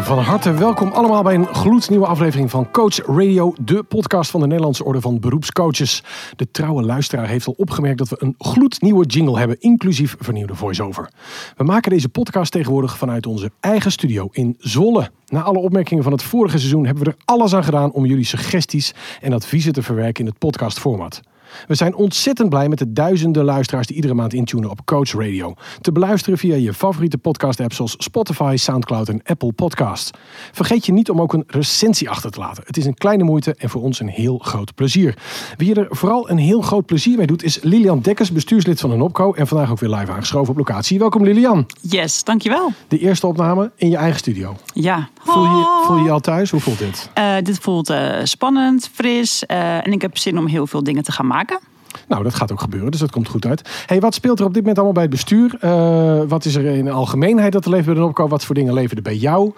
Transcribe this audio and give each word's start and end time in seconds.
Van 0.00 0.18
harte 0.18 0.52
welkom 0.52 0.92
allemaal 0.92 1.22
bij 1.22 1.34
een 1.34 1.46
gloednieuwe 1.46 2.06
aflevering 2.06 2.50
van 2.50 2.70
Coach 2.70 3.06
Radio, 3.06 3.54
de 3.60 3.82
podcast 3.82 4.30
van 4.30 4.40
de 4.40 4.46
Nederlandse 4.46 4.84
Orde 4.84 5.00
van 5.00 5.20
Beroepscoaches. 5.20 6.02
De 6.36 6.50
trouwe 6.50 6.82
luisteraar 6.82 7.28
heeft 7.28 7.46
al 7.46 7.54
opgemerkt 7.56 7.98
dat 7.98 8.08
we 8.08 8.16
een 8.18 8.34
gloednieuwe 8.38 9.06
jingle 9.06 9.38
hebben, 9.38 9.60
inclusief 9.60 10.16
vernieuwde 10.18 10.54
voice-over. 10.54 11.10
We 11.56 11.64
maken 11.64 11.90
deze 11.90 12.08
podcast 12.08 12.52
tegenwoordig 12.52 12.98
vanuit 12.98 13.26
onze 13.26 13.50
eigen 13.60 13.92
studio 13.92 14.28
in 14.32 14.56
Zwolle. 14.58 15.10
Na 15.26 15.42
alle 15.42 15.58
opmerkingen 15.58 16.02
van 16.02 16.12
het 16.12 16.22
vorige 16.22 16.58
seizoen 16.58 16.86
hebben 16.86 17.04
we 17.04 17.10
er 17.10 17.16
alles 17.24 17.54
aan 17.54 17.64
gedaan 17.64 17.92
om 17.92 18.06
jullie 18.06 18.24
suggesties 18.24 18.94
en 19.20 19.32
adviezen 19.32 19.72
te 19.72 19.82
verwerken 19.82 20.24
in 20.24 20.30
het 20.30 20.38
podcastformat. 20.38 21.20
We 21.66 21.74
zijn 21.74 21.94
ontzettend 21.94 22.48
blij 22.48 22.68
met 22.68 22.78
de 22.78 22.92
duizenden 22.92 23.44
luisteraars 23.44 23.86
die 23.86 23.96
iedere 23.96 24.14
maand 24.14 24.32
intunen 24.32 24.70
op 24.70 24.84
Coach 24.84 25.12
Radio. 25.12 25.54
Te 25.80 25.92
beluisteren 25.92 26.38
via 26.38 26.54
je 26.54 26.74
favoriete 26.74 27.18
podcast-apps 27.18 27.76
zoals 27.76 27.94
Spotify, 27.98 28.54
Soundcloud 28.56 29.08
en 29.08 29.20
Apple 29.24 29.52
Podcasts. 29.52 30.10
Vergeet 30.52 30.86
je 30.86 30.92
niet 30.92 31.10
om 31.10 31.20
ook 31.20 31.32
een 31.32 31.44
recensie 31.46 32.10
achter 32.10 32.30
te 32.30 32.38
laten. 32.38 32.62
Het 32.66 32.76
is 32.76 32.86
een 32.86 32.94
kleine 32.94 33.24
moeite 33.24 33.54
en 33.58 33.70
voor 33.70 33.82
ons 33.82 34.00
een 34.00 34.08
heel 34.08 34.38
groot 34.38 34.74
plezier. 34.74 35.16
Wie 35.56 35.74
er 35.74 35.86
vooral 35.90 36.30
een 36.30 36.38
heel 36.38 36.60
groot 36.60 36.86
plezier 36.86 37.16
mee 37.16 37.26
doet 37.26 37.42
is 37.42 37.62
Lilian 37.62 38.00
Dekkers, 38.00 38.32
bestuurslid 38.32 38.80
van 38.80 38.90
de 38.90 38.96
NOPCO 38.96 39.32
en 39.32 39.46
vandaag 39.46 39.70
ook 39.70 39.78
weer 39.78 39.90
live 39.90 40.12
aangeschoven 40.12 40.50
op 40.50 40.56
locatie. 40.56 40.98
Welkom 40.98 41.24
Lilian. 41.24 41.66
Yes, 41.80 42.24
dankjewel. 42.24 42.72
De 42.88 42.98
eerste 42.98 43.26
opname 43.26 43.70
in 43.76 43.90
je 43.90 43.96
eigen 43.96 44.18
studio. 44.18 44.56
Ja. 44.72 45.08
Voel 45.22 45.42
je 45.42 45.82
voel 45.84 45.96
je, 45.96 46.04
je 46.04 46.10
al 46.10 46.20
thuis? 46.20 46.50
Hoe 46.50 46.60
voelt 46.60 46.78
dit? 46.78 47.10
Uh, 47.18 47.34
dit 47.42 47.58
voelt 47.58 47.90
uh, 47.90 48.14
spannend, 48.22 48.90
fris 48.92 49.44
uh, 49.46 49.86
en 49.86 49.92
ik 49.92 50.02
heb 50.02 50.18
zin 50.18 50.38
om 50.38 50.46
heel 50.46 50.66
veel 50.66 50.82
dingen 50.82 51.02
te 51.02 51.12
gaan 51.12 51.26
maken. 51.26 51.47
Nou, 52.08 52.22
dat 52.22 52.34
gaat 52.34 52.52
ook 52.52 52.60
gebeuren, 52.60 52.90
dus 52.90 53.00
dat 53.00 53.10
komt 53.10 53.28
goed 53.28 53.46
uit. 53.46 53.84
Hey, 53.86 54.00
wat 54.00 54.14
speelt 54.14 54.38
er 54.38 54.44
op 54.44 54.54
dit 54.54 54.62
moment 54.62 54.76
allemaal 54.76 54.94
bij 54.94 55.02
het 55.02 55.12
bestuur? 55.12 55.58
Uh, 55.64 56.22
wat 56.28 56.44
is 56.44 56.54
er 56.54 56.64
in 56.64 56.84
de 56.84 56.90
algemeenheid 56.90 57.52
dat 57.52 57.64
er 57.64 57.70
leeft 57.70 57.86
bij 57.86 57.94
de? 57.94 58.28
Wat 58.28 58.44
voor 58.44 58.54
dingen 58.54 58.74
leven 58.74 58.96
er 58.96 59.02
bij 59.02 59.16
jou? 59.16 59.52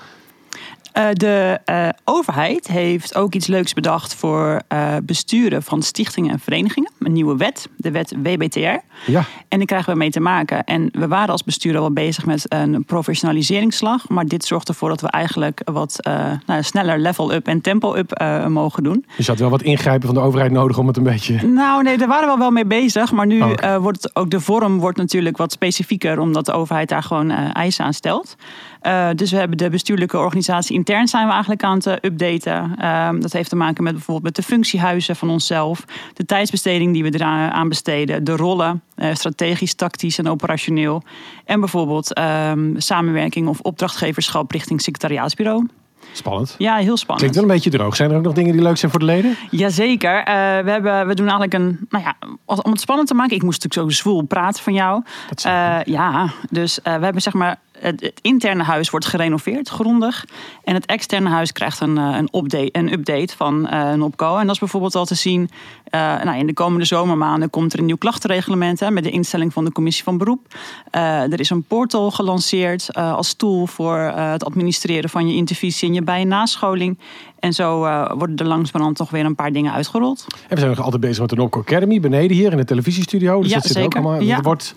Uh, 1.01 1.06
de 1.12 1.61
uh, 1.70 1.89
overheid 2.05 2.67
heeft 2.67 3.15
ook 3.15 3.34
iets 3.34 3.47
leuks 3.47 3.73
bedacht 3.73 4.15
voor 4.15 4.62
uh, 4.73 4.95
besturen 5.03 5.62
van 5.62 5.83
stichtingen 5.83 6.31
en 6.31 6.39
verenigingen. 6.39 6.93
Een 6.98 7.12
nieuwe 7.12 7.37
wet, 7.37 7.69
de 7.77 7.91
wet 7.91 8.15
WBTR. 8.23 8.59
Ja. 9.06 9.25
En 9.48 9.59
daar 9.59 9.65
krijgen 9.65 9.93
we 9.93 9.98
mee 9.98 10.11
te 10.11 10.21
maken. 10.21 10.65
En 10.65 10.89
we 10.93 11.09
waren 11.09 11.28
als 11.28 11.45
bestuur 11.45 11.75
al 11.75 11.81
wel 11.81 11.93
bezig 11.93 12.27
met 12.27 12.45
een 12.48 12.84
professionaliseringsslag. 12.84 14.09
Maar 14.09 14.27
dit 14.27 14.45
zorgt 14.45 14.69
ervoor 14.69 14.89
dat 14.89 15.01
we 15.01 15.09
eigenlijk 15.09 15.61
wat 15.65 15.98
nou, 16.47 16.62
sneller 16.62 16.98
level-up 16.98 17.47
en 17.47 17.61
tempo-up 17.61 18.23
mogen 18.48 18.83
doen. 18.83 19.05
Dus 19.17 19.27
je 19.27 19.31
had 19.31 19.41
wel 19.41 19.51
wat 19.51 19.62
ingrijpen 19.62 20.06
van 20.06 20.15
de 20.15 20.21
overheid 20.21 20.51
nodig 20.51 20.78
om 20.78 20.87
het 20.87 20.97
een 20.97 21.03
beetje... 21.03 21.47
Nou 21.47 21.83
nee, 21.83 21.98
daar 21.98 22.09
waren 22.09 22.33
we 22.33 22.39
wel 22.39 22.51
mee 22.51 22.67
bezig. 22.67 23.12
Maar 23.12 23.27
nu 23.27 23.41
oh, 23.41 23.51
okay. 23.51 23.78
wordt 23.78 24.03
het, 24.03 24.17
ook 24.17 24.31
de 24.31 24.41
vorm 24.41 24.78
wordt 24.78 24.98
natuurlijk 24.98 25.37
wat 25.37 25.53
specifieker. 25.53 26.19
Omdat 26.19 26.47
de 26.47 26.53
overheid 26.53 26.89
daar 26.89 27.03
gewoon 27.03 27.31
eisen 27.31 27.84
aan 27.84 27.95
stelt. 27.95 28.37
Uh, 28.83 29.09
dus 29.14 29.31
we 29.31 29.36
hebben 29.36 29.56
de 29.56 29.70
bestuurlijke 29.70 30.19
organisatie 30.19 30.75
intern 30.77 31.09
zijn 31.09 31.27
we 31.27 31.32
eigenlijk 31.32 31.62
aan 31.62 31.77
het 31.77 31.87
updaten. 31.87 32.75
Uh, 32.81 33.10
dat 33.19 33.32
heeft 33.32 33.49
te 33.49 33.56
maken 33.56 33.84
met 33.84 33.93
bijvoorbeeld 33.93 34.25
met 34.25 34.37
de 34.37 34.53
functiehuizen 34.53 35.16
van 35.16 35.31
onszelf, 35.31 35.84
de 36.15 36.25
tijdsbesteding 36.25 36.93
die 36.93 37.03
we 37.03 37.15
eraan 37.15 37.69
besteden, 37.69 38.25
de 38.25 38.37
rollen, 38.37 38.82
uh, 38.97 39.15
strategisch, 39.15 39.75
tactisch 39.75 40.19
en 40.19 40.28
operationeel. 40.28 41.03
En 41.44 41.60
bijvoorbeeld 41.60 42.12
ehm, 42.12 42.72
samenwerking 42.77 43.49
of 43.49 43.60
opdrachtgeverschap 43.60 44.50
richting 44.50 44.81
secretariaatsbureau. 44.83 45.66
Spannend. 46.12 46.54
Ja, 46.59 46.77
heel 46.77 46.97
spannend. 46.97 47.19
Klinkt 47.19 47.34
wel 47.34 47.44
een 47.44 47.50
beetje 47.50 47.71
droog. 47.71 47.97
Zijn 47.97 48.10
er 48.10 48.16
ook 48.16 48.22
nog 48.22 48.33
dingen 48.33 48.53
die 48.53 48.62
leuk 48.62 48.77
zijn 48.77 48.91
voor 48.91 49.00
de 49.00 49.06
leden? 49.06 49.37
Jazeker. 49.50 50.19
Uh, 50.19 50.25
we, 50.65 50.71
hebben, 50.71 51.06
we 51.06 51.15
doen 51.15 51.28
eigenlijk 51.28 51.54
een... 51.54 51.87
Nou 51.88 52.04
ja, 52.04 52.16
om 52.44 52.71
het 52.71 52.81
spannend 52.81 53.09
te 53.09 53.15
maken... 53.15 53.37
Ik 53.37 53.43
moest 53.43 53.62
natuurlijk 53.62 53.93
zo 53.93 54.03
zwoel 54.03 54.22
praten 54.22 54.62
van 54.62 54.72
jou. 54.72 55.03
Dat 55.28 55.44
uh, 55.47 55.78
ja, 55.84 56.33
dus 56.50 56.78
uh, 56.78 56.84
we 56.84 57.04
hebben 57.04 57.22
zeg 57.22 57.33
maar... 57.33 57.59
Het, 57.80 58.00
het, 58.00 58.18
interne 58.22 58.62
huis 58.62 58.91
wordt 58.91 59.06
gerenoveerd, 59.06 59.68
grondig. 59.68 60.24
En 60.64 60.74
het 60.74 60.86
externe 60.86 61.28
huis 61.28 61.52
krijgt 61.52 61.80
een, 61.80 61.96
een, 61.96 62.28
update, 62.32 62.68
een 62.72 62.92
update 62.92 63.36
van 63.36 63.70
een 63.72 64.02
opco. 64.02 64.36
En 64.36 64.44
dat 64.44 64.54
is 64.54 64.60
bijvoorbeeld 64.60 64.94
al 64.94 65.04
te 65.04 65.14
zien... 65.14 65.50
nou, 65.91 66.38
in 66.38 66.46
de 66.46 66.52
komende 66.52 66.84
zomermaanden 66.84 67.50
komt 67.50 67.72
er 67.72 67.78
een 67.78 67.84
nieuw 67.84 67.96
klachtenreglement... 67.96 68.80
Hè, 68.80 68.91
met 68.91 69.04
de 69.04 69.10
instelling 69.10 69.52
van 69.52 69.64
de 69.64 69.72
commissie 69.72 70.04
van 70.04 70.18
beroep. 70.18 70.54
er 70.91 71.41
is 71.41 71.50
een 71.50 71.62
portal 71.62 72.10
gelanceerd 72.10 72.94
als 72.94 73.34
tool... 73.34 73.66
voor 73.66 73.98
het 73.98 74.44
administreren 74.44 75.10
van 75.10 75.28
je 75.28 75.34
intervisie 75.34 75.88
en 75.88 75.94
je 75.94 76.02
bij- 76.02 76.20
en 76.20 76.28
nascholing. 76.28 76.98
En 77.38 77.52
zo 77.52 77.78
worden 78.16 78.36
er 78.36 78.47
langzamerhand 78.47 78.97
toch 78.97 79.10
weer 79.10 79.24
een 79.24 79.34
paar 79.34 79.52
dingen 79.52 79.72
uitgerold. 79.72 80.26
En 80.28 80.54
we 80.54 80.56
zijn 80.56 80.70
nog 80.70 80.84
altijd 80.84 81.00
bezig 81.00 81.20
met 81.20 81.28
de 81.28 81.36
Nopco 81.36 81.60
Academy 81.60 82.00
beneden 82.00 82.36
hier 82.36 82.50
in 82.50 82.56
de 82.56 82.64
televisiestudio. 82.64 83.41
Dus 83.41 83.48
ja, 83.48 83.54
dat 83.54 83.64
zit 83.64 83.72
zeker. 83.72 83.98
ook 83.98 84.04
allemaal. 84.04 84.20
Ja. 84.20 84.41
Wordt 84.41 84.74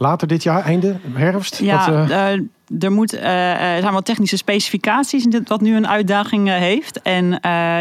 later 0.00 0.28
dit 0.28 0.42
jaar, 0.42 0.64
einde 0.64 0.96
herfst. 1.12 1.58
Ja, 1.58 1.92
wat, 1.92 2.10
uh... 2.10 2.16
uh, 2.16 2.82
er, 2.82 2.92
moet, 2.92 3.14
uh, 3.14 3.74
er 3.74 3.80
zijn 3.80 3.92
wat 3.92 4.04
technische 4.04 4.36
specificaties 4.36 5.26
wat 5.44 5.60
nu 5.60 5.76
een 5.76 5.88
uitdaging 5.88 6.48
heeft. 6.48 7.02
En 7.02 7.38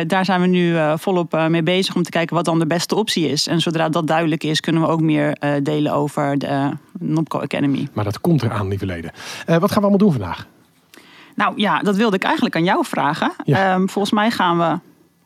daar 0.07 0.25
zijn 0.25 0.41
we 0.41 0.47
nu 0.47 0.77
volop 0.95 1.47
mee 1.47 1.63
bezig 1.63 1.95
om 1.95 2.03
te 2.03 2.09
kijken 2.09 2.35
wat 2.35 2.45
dan 2.45 2.59
de 2.59 2.67
beste 2.67 2.95
optie 2.95 3.29
is. 3.29 3.47
En 3.47 3.61
zodra 3.61 3.89
dat 3.89 4.07
duidelijk 4.07 4.43
is, 4.43 4.59
kunnen 4.59 4.81
we 4.81 4.87
ook 4.87 5.01
meer 5.01 5.37
delen 5.63 5.93
over 5.93 6.37
de 6.37 6.71
Nopco 6.99 7.39
Academy. 7.39 7.87
Maar 7.93 8.03
dat 8.03 8.21
komt 8.21 8.43
eraan, 8.43 8.67
lieve 8.67 8.85
leden. 8.85 9.11
wat 9.45 9.59
gaan 9.59 9.67
we 9.67 9.75
allemaal 9.75 9.97
doen 9.97 10.11
vandaag? 10.11 10.47
Nou 11.35 11.53
ja, 11.55 11.79
dat 11.79 11.95
wilde 11.95 12.15
ik 12.15 12.23
eigenlijk 12.23 12.55
aan 12.55 12.63
jou 12.63 12.85
vragen. 12.85 13.31
Ja. 13.43 13.73
Um, 13.73 13.89
volgens 13.89 14.13
mij 14.13 14.31
gaan 14.31 14.57
we 14.57 14.79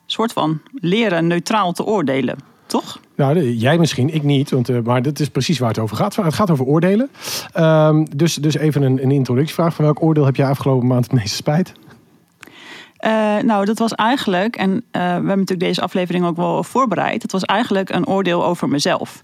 soort 0.06 0.32
van 0.32 0.60
leren 0.74 1.26
neutraal 1.26 1.72
te 1.72 1.84
oordelen, 1.84 2.38
toch? 2.80 3.00
Nou, 3.16 3.50
jij 3.50 3.78
misschien, 3.78 4.14
ik 4.14 4.22
niet. 4.22 4.50
Want, 4.50 4.70
uh, 4.70 4.78
maar 4.84 5.02
dat 5.02 5.20
is 5.20 5.28
precies 5.28 5.58
waar 5.58 5.68
het 5.68 5.78
over 5.78 5.96
gaat. 5.96 6.16
Het 6.16 6.34
gaat 6.34 6.50
over 6.50 6.64
oordelen. 6.64 7.10
Um, 7.58 8.16
dus, 8.16 8.34
dus 8.34 8.54
even 8.54 8.82
een, 8.82 9.02
een 9.02 9.10
introductievraag. 9.10 9.74
Van 9.74 9.84
welk 9.84 10.02
oordeel 10.02 10.24
heb 10.24 10.36
jij 10.36 10.48
afgelopen 10.48 10.86
maand 10.86 11.04
het 11.04 11.12
meeste 11.12 11.36
spijt? 11.36 11.72
Uh, 13.04 13.38
nou, 13.38 13.64
dat 13.64 13.78
was 13.78 13.92
eigenlijk, 13.92 14.56
en 14.56 14.70
uh, 14.70 14.80
we 14.90 14.98
hebben 14.98 15.26
natuurlijk 15.26 15.60
deze 15.60 15.80
aflevering 15.80 16.24
ook 16.24 16.36
wel 16.36 16.64
voorbereid. 16.64 17.22
Het 17.22 17.32
was 17.32 17.42
eigenlijk 17.42 17.90
een 17.90 18.06
oordeel 18.06 18.44
over 18.44 18.68
mezelf. 18.68 19.22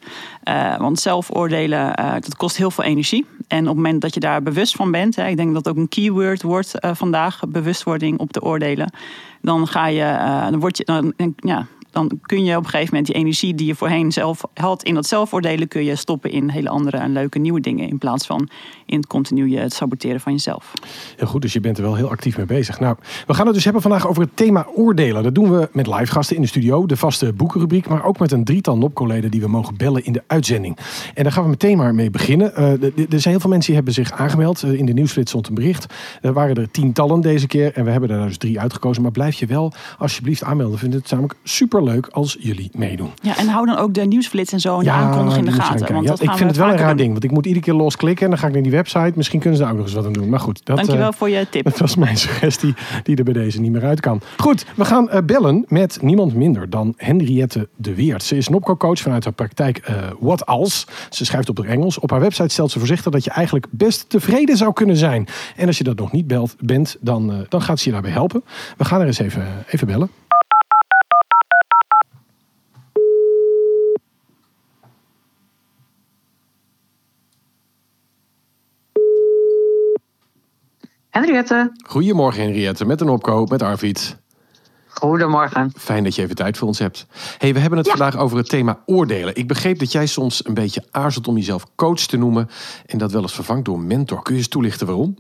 Uh, 0.48 0.78
want 0.78 1.00
zelfoordelen, 1.00 1.96
dat 1.96 2.36
kost 2.36 2.56
heel 2.56 2.70
veel 2.70 2.84
energie. 2.84 3.26
En 3.48 3.60
op 3.60 3.66
het 3.66 3.76
moment 3.76 4.00
dat 4.00 4.14
je 4.14 4.20
daar 4.20 4.42
bewust 4.42 4.76
van 4.76 4.90
bent, 4.90 5.16
hè, 5.16 5.26
ik 5.26 5.36
denk 5.36 5.54
dat 5.54 5.68
ook 5.68 5.76
een 5.76 5.88
keyword 5.88 6.42
wordt 6.42 6.72
vandaag, 6.80 7.40
bewustwording 7.48 8.18
op 8.18 8.32
de 8.32 8.42
oordelen. 8.42 8.92
Dan 9.40 9.66
ga 9.66 9.86
je, 9.86 10.16
dan 10.50 10.60
word 10.60 10.76
je, 10.76 10.84
dan, 10.84 11.12
ja, 11.36 11.66
dan 11.90 12.20
kun 12.22 12.44
je 12.44 12.56
op 12.56 12.64
een 12.64 12.70
gegeven 12.70 12.94
moment 12.94 13.06
die 13.06 13.16
energie 13.16 13.54
die 13.54 13.66
je 13.66 13.74
voorheen 13.74 14.12
zelf 14.12 14.42
had 14.54 14.82
in 14.82 14.94
dat 14.94 15.06
zelfoordelen, 15.06 15.68
kun 15.68 15.84
je 15.84 15.96
stoppen 15.96 16.30
in 16.30 16.48
hele 16.48 16.68
andere 16.68 16.96
en 16.96 17.12
leuke 17.12 17.38
nieuwe 17.38 17.60
dingen. 17.60 17.88
In 17.88 17.98
plaats 17.98 18.26
van 18.26 18.48
in 18.90 18.96
het 18.96 19.06
continu 19.06 19.58
het 19.58 19.72
saboteren 19.72 20.20
van 20.20 20.32
jezelf. 20.32 20.72
Heel 21.16 21.26
goed, 21.26 21.42
dus 21.42 21.52
je 21.52 21.60
bent 21.60 21.76
er 21.76 21.82
wel 21.82 21.94
heel 21.94 22.10
actief 22.10 22.36
mee 22.36 22.46
bezig. 22.46 22.80
Nou, 22.80 22.96
we 23.26 23.34
gaan 23.34 23.46
het 23.46 23.54
dus 23.54 23.64
hebben 23.64 23.82
vandaag 23.82 24.08
over 24.08 24.22
het 24.22 24.36
thema 24.36 24.66
oordelen. 24.74 25.22
Dat 25.22 25.34
doen 25.34 25.50
we 25.50 25.68
met 25.72 25.86
live 25.86 26.06
gasten 26.06 26.36
in 26.36 26.42
de 26.42 26.48
studio, 26.48 26.86
de 26.86 26.96
vaste 26.96 27.32
boekenrubriek, 27.32 27.88
maar 27.88 28.04
ook 28.04 28.18
met 28.18 28.32
een 28.32 28.44
drietal 28.44 28.78
NOPCO-leden 28.78 29.30
die 29.30 29.40
we 29.40 29.48
mogen 29.48 29.76
bellen 29.76 30.04
in 30.04 30.12
de 30.12 30.22
uitzending. 30.26 30.76
En 31.14 31.22
daar 31.22 31.32
gaan 31.32 31.42
we 31.42 31.48
meteen 31.48 31.76
maar 31.76 31.94
mee 31.94 32.10
beginnen. 32.10 32.52
Uh, 32.58 32.82
er 32.82 33.20
zijn 33.20 33.22
heel 33.22 33.40
veel 33.40 33.50
mensen 33.50 33.66
die 33.66 33.74
hebben 33.74 33.92
zich 33.92 34.12
aangemeld. 34.12 34.62
Uh, 34.62 34.72
in 34.72 34.86
de 34.86 34.92
nieuwsflits 34.92 35.30
stond 35.30 35.48
een 35.48 35.54
bericht. 35.54 35.94
Er 36.20 36.32
waren 36.32 36.56
er 36.56 36.70
tientallen 36.70 37.20
deze 37.20 37.46
keer 37.46 37.72
en 37.74 37.84
we 37.84 37.90
hebben 37.90 38.10
er 38.10 38.26
dus 38.26 38.38
drie 38.38 38.60
uitgekozen. 38.60 39.02
Maar 39.02 39.10
blijf 39.12 39.38
je 39.38 39.46
wel 39.46 39.72
alsjeblieft 39.98 40.42
aanmelden. 40.42 40.74
We 40.74 40.80
vinden 40.80 41.00
het 41.00 41.10
namelijk 41.10 41.38
super 41.42 41.84
leuk 41.84 42.06
als 42.06 42.36
jullie 42.40 42.70
meedoen. 42.72 43.10
Ja, 43.22 43.36
en 43.36 43.48
hou 43.48 43.66
dan 43.66 43.76
ook 43.76 43.94
de 43.94 44.06
nieuwsflits 44.06 44.52
en 44.52 44.60
zo 44.60 44.78
en 44.78 44.84
ja, 44.84 44.98
de 44.98 45.04
aankondiging 45.04 45.46
in 45.46 45.52
de 45.52 45.60
gaten. 45.60 45.92
Want 45.92 46.04
ja, 46.04 46.10
dat 46.10 46.22
ik 46.22 46.30
vind 46.30 46.50
het 46.50 46.58
wel 46.58 46.68
een 46.68 46.76
raar 46.76 46.96
ding, 46.96 47.10
want 47.10 47.24
ik 47.24 47.30
moet 47.30 47.46
iedere 47.46 47.64
keer 47.64 47.74
losklikken 47.74 48.24
en 48.24 48.30
dan 48.30 48.38
ga 48.38 48.46
ik 48.46 48.52
naar 48.52 48.62
die 48.62 48.72
website. 48.80 49.12
Misschien 49.14 49.40
kunnen 49.40 49.58
ze 49.58 49.64
daar 49.64 49.72
ook 49.72 49.78
nog 49.78 49.86
eens 49.86 49.96
wat 49.96 50.06
aan 50.06 50.12
doen. 50.12 50.28
Maar 50.28 50.40
goed, 50.40 50.60
dat, 50.64 50.76
Dankjewel 50.76 51.08
uh, 51.08 51.16
voor 51.16 51.30
je 51.30 51.46
tip. 51.50 51.64
Dat 51.64 51.78
was 51.78 51.96
mijn 51.96 52.16
suggestie 52.26 52.74
die 53.02 53.16
er 53.16 53.24
bij 53.24 53.32
deze 53.32 53.60
niet 53.60 53.72
meer 53.72 53.84
uit 53.84 54.00
kan. 54.00 54.20
Goed, 54.36 54.66
we 54.76 54.84
gaan 54.84 55.08
uh, 55.12 55.18
bellen 55.24 55.64
met 55.68 55.98
niemand 56.02 56.34
minder 56.34 56.70
dan 56.70 56.94
Henriette 56.96 57.68
de 57.76 57.94
Weert. 57.94 58.22
Ze 58.22 58.36
is 58.36 58.48
Nopco-coach 58.48 58.98
vanuit 58.98 59.24
haar 59.24 59.32
praktijk 59.32 59.88
uh, 59.88 59.96
What 60.20 60.46
Als. 60.46 60.86
Ze 61.10 61.24
schrijft 61.24 61.48
op 61.48 61.56
het 61.56 61.66
Engels. 61.66 61.98
Op 61.98 62.10
haar 62.10 62.20
website 62.20 62.48
stelt 62.48 62.70
ze 62.70 62.78
voorzichtig 62.78 63.12
dat 63.12 63.24
je 63.24 63.30
eigenlijk 63.30 63.66
best 63.70 64.08
tevreden 64.08 64.56
zou 64.56 64.72
kunnen 64.72 64.96
zijn. 64.96 65.28
En 65.56 65.66
als 65.66 65.78
je 65.78 65.84
dat 65.84 65.98
nog 65.98 66.12
niet 66.12 66.26
belt, 66.26 66.56
bent, 66.60 66.96
dan, 67.00 67.46
dan 67.48 67.62
gaat 67.62 67.78
ze 67.78 67.86
je 67.86 67.92
daarbij 67.92 68.10
helpen. 68.10 68.42
We 68.76 68.84
gaan 68.84 69.00
er 69.00 69.06
eens 69.06 69.18
even, 69.18 69.46
even 69.66 69.86
bellen. 69.86 70.10
Henriette. 81.10 81.72
Goedemorgen 81.86 82.42
Henriette, 82.42 82.84
met 82.84 83.00
een 83.00 83.08
opkoop, 83.08 83.50
met 83.50 83.62
Arvid. 83.62 84.16
Goedemorgen. 84.86 85.72
Fijn 85.76 86.04
dat 86.04 86.14
je 86.14 86.22
even 86.22 86.34
tijd 86.34 86.58
voor 86.58 86.68
ons 86.68 86.78
hebt. 86.78 87.06
Hey, 87.38 87.52
we 87.54 87.60
hebben 87.60 87.78
het 87.78 87.88
vandaag 87.88 88.16
over 88.16 88.36
het 88.36 88.48
thema 88.48 88.78
oordelen. 88.86 89.36
Ik 89.36 89.48
begreep 89.48 89.78
dat 89.78 89.92
jij 89.92 90.06
soms 90.06 90.46
een 90.46 90.54
beetje 90.54 90.84
aarzelt 90.90 91.28
om 91.28 91.36
jezelf 91.36 91.66
coach 91.74 92.00
te 92.00 92.16
noemen 92.16 92.48
en 92.86 92.98
dat 92.98 93.12
wel 93.12 93.22
eens 93.22 93.34
vervangt 93.34 93.64
door 93.64 93.80
mentor. 93.80 94.22
Kun 94.22 94.32
je 94.32 94.38
eens 94.38 94.48
toelichten 94.48 94.86
waarom? 94.86 95.16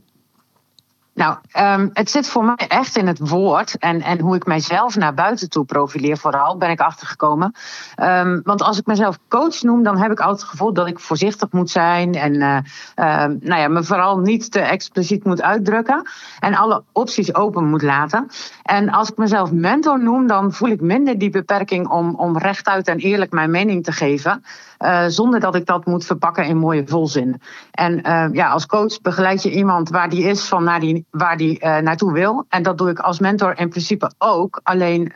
Nou, 1.20 1.36
um, 1.80 1.90
het 1.92 2.10
zit 2.10 2.28
voor 2.28 2.44
mij 2.44 2.54
echt 2.68 2.96
in 2.96 3.06
het 3.06 3.28
woord 3.28 3.78
en, 3.78 4.02
en 4.02 4.20
hoe 4.20 4.36
ik 4.36 4.46
mijzelf 4.46 4.96
naar 4.96 5.14
buiten 5.14 5.50
toe 5.50 5.64
profileer, 5.64 6.16
vooral 6.16 6.56
ben 6.56 6.70
ik 6.70 6.80
achtergekomen. 6.80 7.54
Um, 8.02 8.40
want 8.44 8.62
als 8.62 8.78
ik 8.78 8.86
mezelf 8.86 9.18
coach 9.28 9.62
noem, 9.62 9.82
dan 9.82 9.98
heb 9.98 10.10
ik 10.10 10.20
altijd 10.20 10.40
het 10.40 10.50
gevoel 10.50 10.72
dat 10.72 10.86
ik 10.86 10.98
voorzichtig 10.98 11.52
moet 11.52 11.70
zijn 11.70 12.14
en 12.14 12.34
uh, 12.34 12.56
uh, 12.96 13.36
nou 13.40 13.60
ja, 13.60 13.68
me 13.68 13.84
vooral 13.84 14.18
niet 14.18 14.52
te 14.52 14.60
expliciet 14.60 15.24
moet 15.24 15.42
uitdrukken 15.42 16.08
en 16.38 16.54
alle 16.54 16.82
opties 16.92 17.34
open 17.34 17.64
moet 17.64 17.82
laten. 17.82 18.26
En 18.62 18.90
als 18.90 19.10
ik 19.10 19.16
mezelf 19.16 19.52
mentor 19.52 20.02
noem, 20.02 20.26
dan 20.26 20.52
voel 20.52 20.68
ik 20.68 20.80
minder 20.80 21.18
die 21.18 21.30
beperking 21.30 21.88
om, 21.88 22.14
om 22.14 22.38
rechtuit 22.38 22.88
en 22.88 22.98
eerlijk 22.98 23.32
mijn 23.32 23.50
mening 23.50 23.84
te 23.84 23.92
geven. 23.92 24.44
Uh, 24.84 25.04
zonder 25.06 25.40
dat 25.40 25.54
ik 25.54 25.66
dat 25.66 25.86
moet 25.86 26.04
verpakken 26.04 26.44
in 26.44 26.56
mooie 26.56 26.82
volzinnen. 26.86 27.40
En 27.70 27.98
uh, 28.06 28.26
ja, 28.32 28.50
als 28.50 28.66
coach 28.66 29.00
begeleid 29.00 29.42
je 29.42 29.50
iemand 29.50 29.88
waar 29.88 30.08
die 30.08 30.24
is 30.24 30.48
van 30.48 30.64
naar 30.64 30.80
die, 30.80 31.06
waar 31.10 31.36
die 31.36 31.64
uh, 31.64 31.78
naartoe 31.78 32.12
wil. 32.12 32.44
En 32.48 32.62
dat 32.62 32.78
doe 32.78 32.90
ik 32.90 32.98
als 32.98 33.18
mentor 33.18 33.58
in 33.58 33.68
principe 33.68 34.12
ook. 34.18 34.60
Alleen 34.62 35.12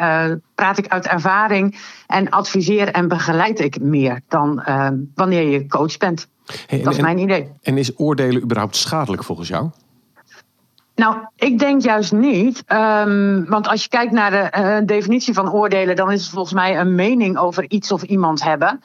praat 0.54 0.78
ik 0.78 0.88
uit 0.88 1.06
ervaring 1.06 1.80
en 2.06 2.30
adviseer 2.30 2.88
en 2.88 3.08
begeleid 3.08 3.60
ik 3.60 3.80
meer 3.80 4.20
dan 4.28 4.62
wanneer 5.14 5.48
je 5.48 5.66
coach 5.66 5.96
bent. 5.96 6.28
Hey, 6.66 6.82
dat 6.82 6.92
is 6.92 7.00
mijn 7.00 7.18
idee. 7.18 7.50
En 7.62 7.78
is 7.78 7.98
oordelen 7.98 8.42
überhaupt 8.42 8.76
schadelijk 8.76 9.24
volgens 9.24 9.48
jou? 9.48 9.70
Nou, 10.94 11.16
ik 11.36 11.58
denk 11.58 11.82
juist 11.82 12.12
niet. 12.12 12.64
Um, 12.72 13.44
want 13.48 13.68
als 13.68 13.82
je 13.82 13.88
kijkt 13.88 14.12
naar 14.12 14.30
de 14.30 14.58
uh, 14.58 14.86
definitie 14.86 15.34
van 15.34 15.52
oordelen, 15.52 15.96
dan 15.96 16.10
is 16.10 16.22
het 16.22 16.30
volgens 16.30 16.54
mij 16.54 16.78
een 16.78 16.94
mening 16.94 17.38
over 17.38 17.64
iets 17.70 17.92
of 17.92 18.02
iemand 18.02 18.42
hebben. 18.42 18.80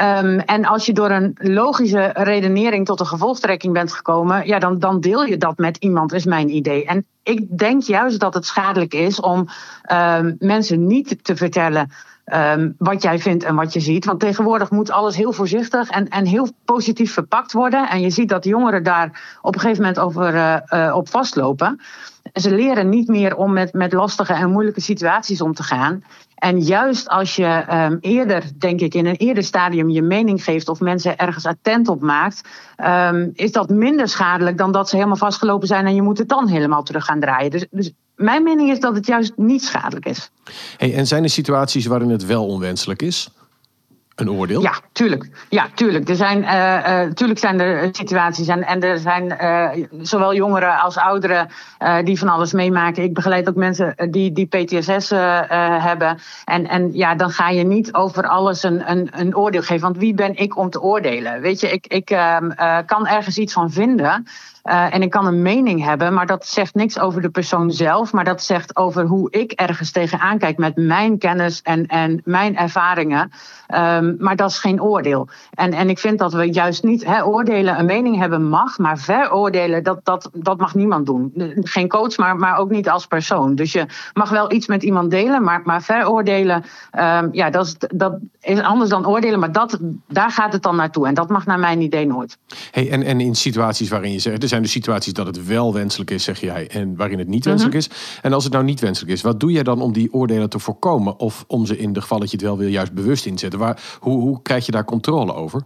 Um, 0.00 0.38
en 0.38 0.64
als 0.64 0.86
je 0.86 0.92
door 0.92 1.10
een 1.10 1.36
logische 1.38 2.10
redenering 2.14 2.86
tot 2.86 3.00
een 3.00 3.06
gevolgtrekking 3.06 3.72
bent 3.72 3.92
gekomen, 3.92 4.46
ja, 4.46 4.58
dan, 4.58 4.78
dan 4.78 5.00
deel 5.00 5.24
je 5.24 5.36
dat 5.36 5.58
met 5.58 5.76
iemand, 5.76 6.12
is 6.12 6.24
mijn 6.24 6.48
idee. 6.54 6.84
En 6.84 7.06
ik 7.22 7.58
denk 7.58 7.82
juist 7.82 8.20
dat 8.20 8.34
het 8.34 8.46
schadelijk 8.46 8.94
is 8.94 9.20
om 9.20 9.48
um, 9.92 10.36
mensen 10.38 10.86
niet 10.86 11.24
te 11.24 11.36
vertellen. 11.36 11.90
Um, 12.32 12.74
wat 12.78 13.02
jij 13.02 13.18
vindt 13.18 13.44
en 13.44 13.54
wat 13.54 13.72
je 13.72 13.80
ziet. 13.80 14.04
Want 14.04 14.20
tegenwoordig 14.20 14.70
moet 14.70 14.90
alles 14.90 15.16
heel 15.16 15.32
voorzichtig 15.32 15.90
en, 15.90 16.08
en 16.08 16.26
heel 16.26 16.48
positief 16.64 17.12
verpakt 17.12 17.52
worden. 17.52 17.88
En 17.88 18.00
je 18.00 18.10
ziet 18.10 18.28
dat 18.28 18.44
jongeren 18.44 18.82
daar 18.82 19.38
op 19.42 19.54
een 19.54 19.60
gegeven 19.60 19.82
moment 19.82 20.00
over 20.00 20.34
uh, 20.34 20.56
uh, 20.68 20.96
op 20.96 21.08
vastlopen. 21.08 21.80
Ze 22.32 22.54
leren 22.54 22.88
niet 22.88 23.08
meer 23.08 23.36
om 23.36 23.52
met, 23.52 23.72
met 23.72 23.92
lastige 23.92 24.32
en 24.32 24.50
moeilijke 24.50 24.80
situaties 24.80 25.40
om 25.40 25.54
te 25.54 25.62
gaan. 25.62 26.04
En 26.34 26.60
juist 26.60 27.08
als 27.08 27.36
je 27.36 27.64
um, 27.72 27.98
eerder, 28.00 28.42
denk 28.58 28.80
ik, 28.80 28.94
in 28.94 29.06
een 29.06 29.16
eerder 29.16 29.44
stadium 29.44 29.88
je 29.88 30.02
mening 30.02 30.44
geeft 30.44 30.68
of 30.68 30.80
mensen 30.80 31.16
ergens 31.16 31.46
attent 31.46 31.88
op 31.88 32.00
maakt, 32.00 32.48
um, 32.84 33.30
is 33.34 33.52
dat 33.52 33.68
minder 33.68 34.08
schadelijk 34.08 34.58
dan 34.58 34.72
dat 34.72 34.88
ze 34.88 34.96
helemaal 34.96 35.16
vastgelopen 35.16 35.66
zijn 35.66 35.86
en 35.86 35.94
je 35.94 36.02
moet 36.02 36.18
het 36.18 36.28
dan 36.28 36.48
helemaal 36.48 36.82
terug 36.82 37.04
gaan 37.04 37.20
draaien. 37.20 37.50
Dus, 37.50 37.66
dus 37.70 37.92
mijn 38.16 38.42
mening 38.42 38.70
is 38.70 38.80
dat 38.80 38.94
het 38.94 39.06
juist 39.06 39.32
niet 39.36 39.64
schadelijk 39.64 40.06
is. 40.06 40.30
Hey, 40.76 40.94
en 40.94 41.06
zijn 41.06 41.22
er 41.22 41.30
situaties 41.30 41.86
waarin 41.86 42.10
het 42.10 42.26
wel 42.26 42.46
onwenselijk 42.46 43.02
is? 43.02 43.30
Een 44.14 44.30
oordeel? 44.30 44.62
Ja, 44.62 44.74
tuurlijk. 44.92 45.46
Ja, 45.48 45.68
tuurlijk. 45.74 46.08
Er 46.08 46.16
zijn, 46.16 46.38
uh, 46.42 47.04
uh, 47.04 47.12
tuurlijk 47.12 47.38
zijn 47.38 47.60
er 47.60 47.88
situaties 47.92 48.48
en, 48.48 48.62
en 48.66 48.82
er 48.82 48.98
zijn 48.98 49.36
zowel 50.00 50.34
jongeren 50.34 50.80
als 50.80 50.96
ouderen 50.96 51.48
die 52.04 52.18
van 52.18 52.28
alles 52.28 52.52
meemaken. 52.52 53.02
Ik 53.02 53.14
begeleid 53.14 53.48
ook 53.48 53.54
mensen 53.54 53.94
die, 54.10 54.32
die 54.32 54.46
PTSS 54.46 55.10
hebben. 55.80 56.18
En, 56.44 56.68
en 56.68 56.92
ja, 56.92 57.14
dan 57.14 57.30
ga 57.30 57.48
je 57.48 57.64
niet 57.64 57.94
over 57.94 58.26
alles 58.26 58.62
een, 58.62 58.90
een, 58.90 59.08
een 59.12 59.36
oordeel 59.36 59.62
geven. 59.62 59.82
Want 59.82 59.96
wie 59.96 60.14
ben 60.14 60.36
ik 60.36 60.56
om 60.56 60.70
te 60.70 60.80
oordelen? 60.80 61.40
Weet 61.40 61.60
je, 61.60 61.70
ik, 61.70 61.86
ik 61.86 62.10
ehm, 62.10 62.84
kan 62.86 63.06
ergens 63.06 63.38
iets 63.38 63.52
van 63.52 63.70
vinden. 63.70 64.26
Uh, 64.64 64.94
en 64.94 65.02
ik 65.02 65.10
kan 65.10 65.26
een 65.26 65.42
mening 65.42 65.84
hebben, 65.84 66.14
maar 66.14 66.26
dat 66.26 66.46
zegt 66.46 66.74
niks 66.74 66.98
over 66.98 67.22
de 67.22 67.28
persoon 67.28 67.70
zelf. 67.70 68.12
Maar 68.12 68.24
dat 68.24 68.42
zegt 68.42 68.76
over 68.76 69.04
hoe 69.04 69.30
ik 69.30 69.52
ergens 69.52 69.90
tegenaan 69.90 70.38
kijk 70.38 70.58
met 70.58 70.76
mijn 70.76 71.18
kennis 71.18 71.62
en, 71.62 71.86
en 71.86 72.20
mijn 72.24 72.56
ervaringen. 72.56 73.30
Um, 73.74 74.16
maar 74.18 74.36
dat 74.36 74.50
is 74.50 74.58
geen 74.58 74.82
oordeel. 74.82 75.28
En, 75.54 75.72
en 75.72 75.88
ik 75.88 75.98
vind 75.98 76.18
dat 76.18 76.32
we 76.32 76.52
juist 76.52 76.82
niet 76.82 77.04
hè, 77.04 77.24
oordelen, 77.24 77.78
een 77.78 77.86
mening 77.86 78.18
hebben 78.18 78.48
mag, 78.48 78.78
maar 78.78 78.98
veroordelen, 78.98 79.82
dat, 79.82 80.00
dat, 80.02 80.30
dat 80.32 80.58
mag 80.58 80.74
niemand 80.74 81.06
doen. 81.06 81.32
Geen 81.62 81.88
coach, 81.88 82.16
maar, 82.16 82.36
maar 82.36 82.56
ook 82.56 82.70
niet 82.70 82.88
als 82.88 83.06
persoon. 83.06 83.54
Dus 83.54 83.72
je 83.72 83.86
mag 84.12 84.30
wel 84.30 84.52
iets 84.52 84.66
met 84.66 84.82
iemand 84.82 85.10
delen, 85.10 85.42
maar, 85.42 85.60
maar 85.64 85.82
veroordelen, 85.82 86.64
um, 86.98 87.28
ja, 87.32 87.50
dat 87.50 87.66
is, 87.66 87.76
dat 87.94 88.18
is 88.40 88.60
anders 88.60 88.90
dan 88.90 89.06
oordelen. 89.06 89.38
Maar 89.38 89.52
dat, 89.52 89.78
daar 90.08 90.30
gaat 90.30 90.52
het 90.52 90.62
dan 90.62 90.76
naartoe. 90.76 91.06
En 91.06 91.14
dat 91.14 91.28
mag 91.28 91.46
naar 91.46 91.58
mijn 91.58 91.80
idee 91.80 92.06
nooit. 92.06 92.38
Hey, 92.70 92.90
en, 92.90 93.02
en 93.02 93.20
in 93.20 93.34
situaties 93.34 93.88
waarin 93.88 94.12
je 94.12 94.18
zegt, 94.18 94.42
er 94.42 94.48
zijn 94.54 94.66
de 94.66 94.72
situaties 94.72 95.12
dat 95.12 95.26
het 95.26 95.46
wel 95.46 95.72
wenselijk 95.72 96.10
is, 96.10 96.24
zeg 96.24 96.40
jij, 96.40 96.68
en 96.68 96.96
waarin 96.96 97.18
het 97.18 97.28
niet 97.28 97.44
wenselijk 97.44 97.76
is. 97.76 97.90
En 98.22 98.32
als 98.32 98.44
het 98.44 98.52
nou 98.52 98.64
niet 98.64 98.80
wenselijk 98.80 99.12
is, 99.12 99.22
wat 99.22 99.40
doe 99.40 99.52
jij 99.52 99.62
dan 99.62 99.80
om 99.80 99.92
die 99.92 100.12
oordelen 100.12 100.50
te 100.50 100.58
voorkomen? 100.58 101.18
Of 101.18 101.44
om 101.46 101.66
ze 101.66 101.78
in 101.78 101.92
de 101.92 102.00
geval 102.00 102.18
dat 102.18 102.30
je 102.30 102.36
het 102.36 102.46
wel 102.46 102.58
wil, 102.58 102.68
juist 102.68 102.92
bewust 102.92 103.26
inzetten? 103.26 103.58
Waar, 103.58 103.82
hoe, 104.00 104.20
hoe 104.20 104.42
krijg 104.42 104.66
je 104.66 104.72
daar 104.72 104.84
controle 104.84 105.34
over? 105.34 105.62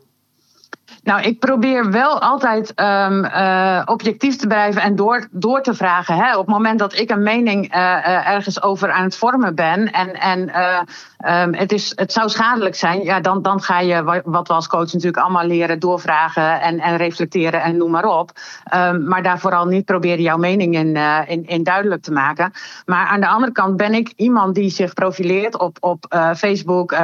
Nou, 1.08 1.20
ik 1.20 1.38
probeer 1.38 1.90
wel 1.90 2.20
altijd 2.20 2.72
um, 2.76 3.25
uh, 3.25 3.82
objectief 3.84 4.37
te 4.37 4.46
blijven 4.46 4.82
en 4.82 4.96
door, 4.96 5.28
door 5.31 5.62
te 5.62 5.75
vragen. 5.75 6.16
Hè. 6.16 6.32
Op 6.37 6.46
het 6.46 6.55
moment 6.55 6.78
dat 6.78 6.99
ik 6.99 7.10
een 7.10 7.22
mening 7.22 7.75
uh, 7.75 7.81
uh, 7.81 8.28
ergens 8.28 8.62
over 8.62 8.90
aan 8.90 9.05
het 9.05 9.16
vormen 9.16 9.55
ben 9.55 9.93
en, 9.93 10.12
en 10.12 10.40
um, 10.40 11.55
het, 11.55 11.72
is, 11.72 11.93
het 11.94 12.12
zou 12.12 12.28
schadelijk 12.28 12.75
zijn, 12.75 13.02
ja, 13.02 13.20
dan, 13.20 13.43
dan 13.43 13.62
ga 13.62 13.81
je, 13.81 14.22
wat 14.25 14.49
we 14.49 14.55
als 14.55 14.69
coach 14.69 14.93
natuurlijk 14.93 15.16
allemaal 15.16 15.46
leren, 15.46 15.78
doorvragen 15.78 16.60
en, 16.60 16.81
en 16.81 16.96
reflecteren 16.96 17.62
en 17.62 17.76
noem 17.76 17.90
maar 17.90 18.05
op. 18.19 18.31
Um, 18.75 19.08
maar 19.08 19.22
daar 19.22 19.38
vooral 19.38 19.66
niet 19.66 19.84
proberen 19.84 20.22
jouw 20.22 20.37
mening 20.37 20.75
in, 20.75 20.96
in, 21.26 21.46
in, 21.46 21.62
duidelijk 21.62 22.02
te 22.02 22.12
maken. 22.12 22.52
Maar 22.87 23.06
aan 23.06 23.20
de 23.20 23.28
andere 23.28 23.52
kant 23.52 23.76
ben 23.76 23.94
ik 23.94 24.12
iemand 24.16 24.55
die 24.55 24.70
zich 24.70 24.94
profileert 24.94 25.58
op, 25.58 25.76
op 25.81 26.06
Facebook, 26.37 26.96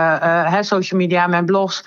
social 0.60 1.00
media, 1.00 1.26
mijn 1.26 1.46
blogs, 1.46 1.84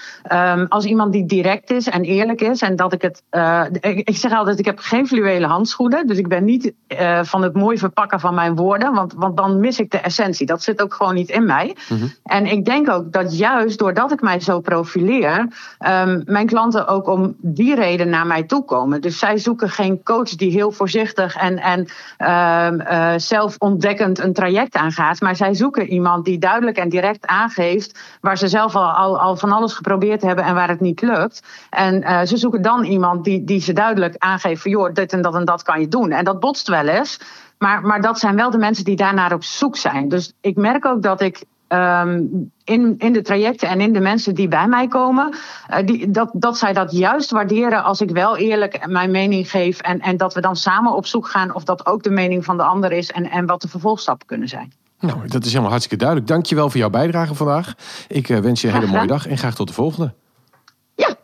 als 0.69 0.85
iemand 0.85 1.11
die 1.11 1.25
direct 1.25 1.71
is 1.71 1.89
en 1.89 2.05
eerlijk 2.07 2.41
is. 2.41 2.61
En 2.61 2.75
dat 2.75 2.93
ik 2.93 3.01
het. 3.01 3.23
Uh, 3.31 3.63
ik, 3.81 4.17
zeg 4.17 4.33
altijd: 4.33 4.59
ik 4.59 4.65
heb 4.65 4.79
geen 4.79 5.07
fluwelen 5.07 5.49
handschoenen. 5.49 6.07
Dus 6.07 6.17
ik 6.17 6.27
ben 6.27 6.45
niet 6.45 6.73
uh, 6.87 7.23
van 7.23 7.41
het 7.41 7.53
mooi 7.53 7.77
verpakken 7.77 8.19
van 8.19 8.33
mijn 8.33 8.55
woorden. 8.55 8.93
Want, 8.93 9.13
want 9.13 9.37
dan 9.37 9.59
mis 9.59 9.79
ik 9.79 9.91
de 9.91 9.99
essentie. 9.99 10.45
Dat 10.45 10.63
zit 10.63 10.81
ook 10.81 10.93
gewoon 10.93 11.13
niet 11.13 11.29
in 11.29 11.45
mij. 11.45 11.75
Mm 11.89 11.97
-hmm. 11.97 12.13
En 12.23 12.45
ik 12.45 12.65
denk 12.65 12.89
ook 12.89 13.11
dat 13.11 13.37
juist 13.37 13.79
doordat 13.79 14.11
ik 14.11 14.21
mij 14.21 14.39
zo 14.39 14.59
profileer. 14.59 15.39
Um, 15.39 16.23
mijn 16.25 16.47
klanten 16.47 16.87
ook 16.87 17.07
om 17.07 17.35
die 17.37 17.75
reden 17.75 18.09
naar 18.09 18.27
mij 18.27 18.43
toe 18.43 18.65
komen. 18.65 19.01
Dus 19.01 19.19
zij 19.19 19.37
zoeken 19.37 19.69
geen 19.69 20.03
coach 20.03 20.29
die 20.29 20.51
heel 20.51 20.71
voorzichtig 20.71 21.35
en, 21.35 21.59
en 21.59 21.87
uh, 22.17 23.13
zelfontdekkend 23.17 24.19
een 24.19 24.33
traject 24.33 24.75
aangaat. 24.75 25.21
Maar 25.21 25.35
zij 25.35 25.53
zoeken 25.53 25.87
iemand 25.87 26.25
die 26.25 26.37
duidelijk 26.37 26.77
en 26.77 26.89
direct 26.89 27.27
aangeeft. 27.27 27.99
waar 28.21 28.37
ze 28.37 28.47
zelf 28.47 28.75
al, 28.75 28.91
al, 28.91 29.19
al 29.19 29.35
van 29.35 29.51
alles 29.51 29.73
geprobeerd 29.73 30.21
hebben 30.21 30.45
en 30.45 30.55
waar 30.55 30.69
het 30.69 30.79
niet 30.79 31.01
lukt. 31.01 31.43
En 31.69 31.96
uh, 32.01 32.21
ze 32.21 32.37
zoeken 32.37 32.61
dan 32.61 32.83
iemand 32.83 33.23
die, 33.23 33.43
die 33.43 33.61
ze 33.61 33.73
duidelijk 33.73 34.15
aangeeft 34.17 34.61
van 34.61 34.71
joh, 34.71 34.93
dit 34.93 35.13
en 35.13 35.21
dat 35.21 35.35
en 35.35 35.45
dat 35.45 35.63
kan 35.63 35.79
je 35.79 35.87
doen. 35.87 36.11
En 36.11 36.23
dat 36.23 36.39
botst 36.39 36.67
wel 36.67 36.87
eens. 36.87 37.19
Maar, 37.57 37.81
maar 37.81 38.01
dat 38.01 38.19
zijn 38.19 38.35
wel 38.35 38.49
de 38.49 38.57
mensen 38.57 38.85
die 38.85 38.95
daarnaar 38.95 39.33
op 39.33 39.43
zoek 39.43 39.77
zijn. 39.77 40.09
Dus 40.09 40.33
ik 40.41 40.55
merk 40.55 40.85
ook 40.85 41.01
dat 41.01 41.21
ik 41.21 41.43
um, 41.67 42.51
in, 42.63 42.95
in 42.97 43.13
de 43.13 43.21
trajecten 43.21 43.69
en 43.69 43.81
in 43.81 43.93
de 43.93 43.99
mensen 43.99 44.35
die 44.35 44.47
bij 44.47 44.67
mij 44.67 44.87
komen, 44.87 45.35
uh, 45.69 45.77
die, 45.85 46.11
dat, 46.11 46.29
dat 46.33 46.57
zij 46.57 46.73
dat 46.73 46.91
juist 46.91 47.31
waarderen 47.31 47.83
als 47.83 48.01
ik 48.01 48.09
wel 48.09 48.37
eerlijk 48.37 48.87
mijn 48.87 49.11
mening 49.11 49.49
geef. 49.49 49.79
En, 49.79 49.99
en 49.99 50.17
dat 50.17 50.33
we 50.33 50.41
dan 50.41 50.55
samen 50.55 50.95
op 50.95 51.05
zoek 51.05 51.27
gaan 51.27 51.53
of 51.53 51.63
dat 51.63 51.85
ook 51.85 52.03
de 52.03 52.09
mening 52.09 52.45
van 52.45 52.57
de 52.57 52.63
ander 52.63 52.91
is 52.91 53.11
en, 53.11 53.29
en 53.29 53.45
wat 53.45 53.61
de 53.61 53.67
vervolgstappen 53.67 54.27
kunnen 54.27 54.47
zijn. 54.47 54.73
Nou, 54.99 55.27
dat 55.27 55.41
is 55.41 55.49
helemaal 55.49 55.69
hartstikke 55.69 56.03
duidelijk. 56.03 56.29
Dankjewel 56.29 56.69
voor 56.69 56.79
jouw 56.79 56.89
bijdrage 56.89 57.35
vandaag. 57.35 57.73
Ik 58.07 58.29
uh, 58.29 58.37
wens 58.37 58.61
je 58.61 58.67
een 58.67 58.73
hele 58.73 58.87
mooie 58.87 59.07
dag 59.07 59.27
en 59.27 59.37
graag 59.37 59.55
tot 59.55 59.67
de 59.67 59.73
volgende. 59.73 60.13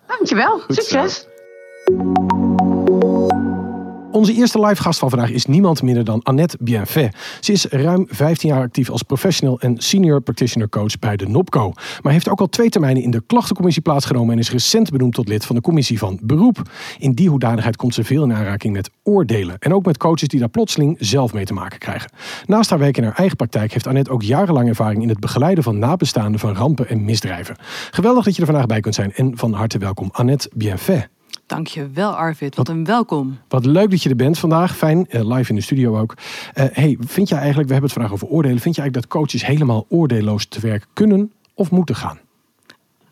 Dankjewel. 0.07 0.59
Goed 0.59 0.75
Succes. 0.75 1.27
Zo. 1.85 2.72
Onze 4.13 4.33
eerste 4.33 4.59
live 4.59 4.81
gast 4.81 4.99
van 4.99 5.09
vandaag 5.09 5.29
is 5.29 5.45
niemand 5.45 5.81
minder 5.81 6.03
dan 6.03 6.23
Annette 6.23 6.57
Bienfait. 6.59 7.15
Ze 7.39 7.51
is 7.51 7.65
ruim 7.65 8.05
15 8.09 8.49
jaar 8.49 8.61
actief 8.61 8.89
als 8.89 9.03
professional 9.03 9.59
en 9.59 9.77
senior 9.77 10.21
practitioner 10.21 10.69
coach 10.69 10.99
bij 10.99 11.15
de 11.15 11.27
NOPCO. 11.27 11.71
Maar 12.01 12.11
heeft 12.11 12.29
ook 12.29 12.39
al 12.39 12.49
twee 12.49 12.69
termijnen 12.69 13.03
in 13.03 13.11
de 13.11 13.23
klachtencommissie 13.27 13.81
plaatsgenomen 13.81 14.33
en 14.33 14.39
is 14.39 14.51
recent 14.51 14.89
benoemd 14.89 15.13
tot 15.13 15.27
lid 15.27 15.45
van 15.45 15.55
de 15.55 15.61
commissie 15.61 15.97
van 15.97 16.19
beroep. 16.23 16.61
In 16.97 17.13
die 17.13 17.29
hoedanigheid 17.29 17.75
komt 17.75 17.93
ze 17.93 18.03
veel 18.03 18.23
in 18.23 18.33
aanraking 18.33 18.73
met 18.73 18.89
oordelen. 19.03 19.55
En 19.59 19.73
ook 19.73 19.85
met 19.85 19.97
coaches 19.97 20.27
die 20.27 20.39
daar 20.39 20.49
plotseling 20.49 20.95
zelf 20.99 21.33
mee 21.33 21.45
te 21.45 21.53
maken 21.53 21.79
krijgen. 21.79 22.11
Naast 22.45 22.69
haar 22.69 22.79
werk 22.79 22.97
in 22.97 23.03
haar 23.03 23.17
eigen 23.17 23.37
praktijk 23.37 23.73
heeft 23.73 23.87
Annette 23.87 24.11
ook 24.11 24.21
jarenlang 24.21 24.67
ervaring 24.67 25.01
in 25.01 25.09
het 25.09 25.19
begeleiden 25.19 25.63
van 25.63 25.79
nabestaanden 25.79 26.39
van 26.39 26.55
rampen 26.55 26.89
en 26.89 27.05
misdrijven. 27.05 27.55
Geweldig 27.91 28.23
dat 28.23 28.35
je 28.35 28.41
er 28.41 28.47
vandaag 28.47 28.65
bij 28.65 28.79
kunt 28.79 28.95
zijn 28.95 29.13
en 29.13 29.37
van 29.37 29.53
harte 29.53 29.77
welkom 29.77 30.09
Annette 30.11 30.49
Bienfait. 30.53 31.12
Dankjewel 31.45 32.11
Arvid, 32.11 32.55
wat 32.55 32.69
een 32.69 32.85
welkom. 32.85 33.37
Wat 33.47 33.65
leuk 33.65 33.89
dat 33.89 34.03
je 34.03 34.09
er 34.09 34.15
bent 34.15 34.39
vandaag. 34.39 34.75
Fijn, 34.75 35.07
eh, 35.09 35.35
live 35.35 35.49
in 35.49 35.55
de 35.55 35.61
studio 35.61 35.99
ook. 35.99 36.13
Eh, 36.53 36.65
hey, 36.71 36.97
vind 36.99 37.29
jij 37.29 37.37
eigenlijk, 37.37 37.67
we 37.67 37.73
hebben 37.73 37.91
het 37.91 37.99
vandaag 37.99 38.11
over 38.11 38.27
oordelen. 38.27 38.59
Vind 38.59 38.75
je 38.75 38.81
eigenlijk 38.81 39.11
dat 39.11 39.21
coaches 39.21 39.45
helemaal 39.45 39.85
oordeelloos 39.89 40.45
te 40.45 40.59
werk 40.59 40.85
kunnen 40.93 41.31
of 41.53 41.71
moeten 41.71 41.95
gaan? 41.95 42.19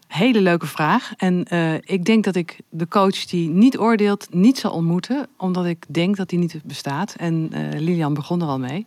Hele 0.07 0.41
leuke 0.41 0.65
vraag. 0.65 1.13
En 1.17 1.45
uh, 1.53 1.73
ik 1.73 2.05
denk 2.05 2.23
dat 2.23 2.35
ik 2.35 2.59
de 2.69 2.87
coach 2.87 3.25
die 3.25 3.49
niet 3.49 3.77
oordeelt 3.77 4.27
niet 4.33 4.57
zal 4.57 4.71
ontmoeten. 4.71 5.27
Omdat 5.37 5.65
ik 5.65 5.85
denk 5.87 6.17
dat 6.17 6.29
die 6.29 6.39
niet 6.39 6.61
bestaat. 6.63 7.15
En 7.17 7.49
uh, 7.53 7.79
Lilian 7.79 8.13
begon 8.13 8.41
er 8.41 8.47
al 8.47 8.59
mee. 8.59 8.85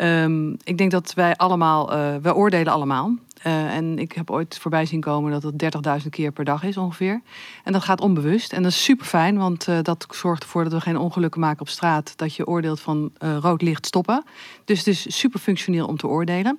Um, 0.00 0.56
ik 0.64 0.78
denk 0.78 0.90
dat 0.90 1.14
wij 1.14 1.36
allemaal, 1.36 1.92
uh, 1.92 2.14
wij 2.22 2.32
oordelen 2.32 2.72
allemaal. 2.72 3.14
En 3.44 3.98
ik 3.98 4.12
heb 4.12 4.30
ooit 4.30 4.58
voorbij 4.58 4.86
zien 4.86 5.00
komen 5.00 5.32
dat 5.32 5.42
het 5.42 6.02
30.000 6.02 6.08
keer 6.10 6.32
per 6.32 6.44
dag 6.44 6.62
is 6.62 6.76
ongeveer. 6.76 7.20
En 7.64 7.72
dat 7.72 7.82
gaat 7.82 8.00
onbewust. 8.00 8.52
En 8.52 8.62
dat 8.62 8.72
is 8.72 8.84
super 8.84 9.06
fijn, 9.06 9.36
want 9.36 9.66
dat 9.82 10.06
zorgt 10.10 10.42
ervoor 10.42 10.64
dat 10.64 10.72
we 10.72 10.80
geen 10.80 10.96
ongelukken 10.96 11.40
maken 11.40 11.60
op 11.60 11.68
straat. 11.68 12.12
Dat 12.16 12.34
je 12.34 12.46
oordeelt 12.46 12.80
van 12.80 13.12
rood 13.18 13.62
licht 13.62 13.86
stoppen. 13.86 14.24
Dus 14.64 14.78
het 14.78 14.86
is 14.86 15.18
super 15.18 15.40
functioneel 15.40 15.86
om 15.86 15.96
te 15.96 16.06
oordelen. 16.06 16.58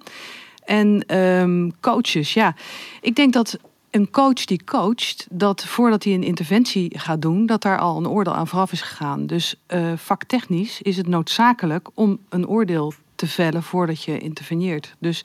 En 0.65 1.17
um, 1.17 1.79
coaches, 1.79 2.33
ja. 2.33 2.55
Ik 3.01 3.15
denk 3.15 3.33
dat 3.33 3.57
een 3.95 4.11
coach 4.11 4.45
die 4.45 4.63
coacht, 4.63 5.27
dat 5.29 5.65
voordat 5.65 6.03
hij 6.03 6.13
een 6.13 6.23
interventie 6.23 6.99
gaat 6.99 7.21
doen, 7.21 7.45
dat 7.45 7.61
daar 7.61 7.79
al 7.79 7.97
een 7.97 8.07
oordeel 8.07 8.33
aan 8.33 8.47
vooraf 8.47 8.71
is 8.71 8.81
gegaan. 8.81 9.27
Dus 9.27 9.55
uh, 9.67 9.93
vaktechnisch 9.95 10.81
is 10.81 10.97
het 10.97 11.07
noodzakelijk 11.07 11.89
om 11.93 12.19
een 12.29 12.47
oordeel 12.47 12.93
te 13.15 13.27
vellen 13.27 13.63
voordat 13.63 14.03
je 14.03 14.19
interveneert. 14.19 14.95
Dus 14.99 15.23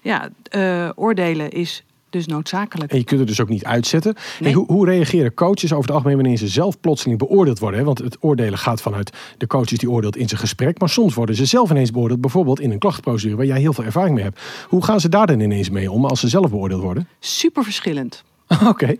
ja, 0.00 0.28
uh, 0.54 0.90
oordelen 0.94 1.50
is 1.50 1.84
dus 2.10 2.26
noodzakelijk. 2.26 2.92
En 2.92 2.98
je 2.98 3.04
kunt 3.04 3.20
het 3.20 3.28
dus 3.28 3.40
ook 3.40 3.48
niet 3.48 3.64
uitzetten. 3.64 4.14
Nee. 4.40 4.54
hoe, 4.54 4.66
hoe, 4.66 4.86
reageren 4.86 5.34
coaches 5.34 5.72
over 5.72 5.84
het 5.84 5.90
algemeen 5.90 6.16
wanneer 6.16 6.36
ze 6.36 6.48
zelf 6.48 6.80
plotseling 6.80 7.18
beoordeeld 7.18 7.58
worden? 7.58 7.80
Hè? 7.80 7.86
Want 7.86 7.98
het 7.98 8.16
oordelen 8.20 8.58
gaat 8.58 8.82
vanuit 8.82 9.16
de 9.38 9.46
coaches 9.46 9.78
die 9.78 9.90
oordeelt 9.90 10.16
in 10.16 10.28
zijn 10.28 10.40
gesprek. 10.40 10.78
Maar 10.78 10.88
soms 10.88 11.14
worden 11.14 11.34
ze 11.34 11.44
zelf 11.44 11.70
ineens 11.70 11.90
beoordeeld, 11.90 12.20
bijvoorbeeld 12.20 12.60
in 12.60 12.70
een 12.70 12.78
klachtprocedure 12.78 13.36
waar 13.36 13.46
jij 13.46 13.60
heel 13.60 13.72
veel 13.72 13.84
ervaring 13.84 14.14
mee 14.14 14.24
hebt. 14.24 14.40
Hoe 14.68 14.84
gaan 14.84 15.00
ze 15.00 15.08
daar 15.08 15.26
dan 15.26 15.40
ineens 15.40 15.70
mee 15.70 15.90
om 15.90 16.04
als 16.04 16.20
ze 16.20 16.28
zelf 16.28 16.50
beoordeeld 16.50 16.82
worden? 16.82 17.08
Super 17.18 17.64
verschillend. 17.64 18.24
Oké. 18.48 18.68
Okay. 18.68 18.98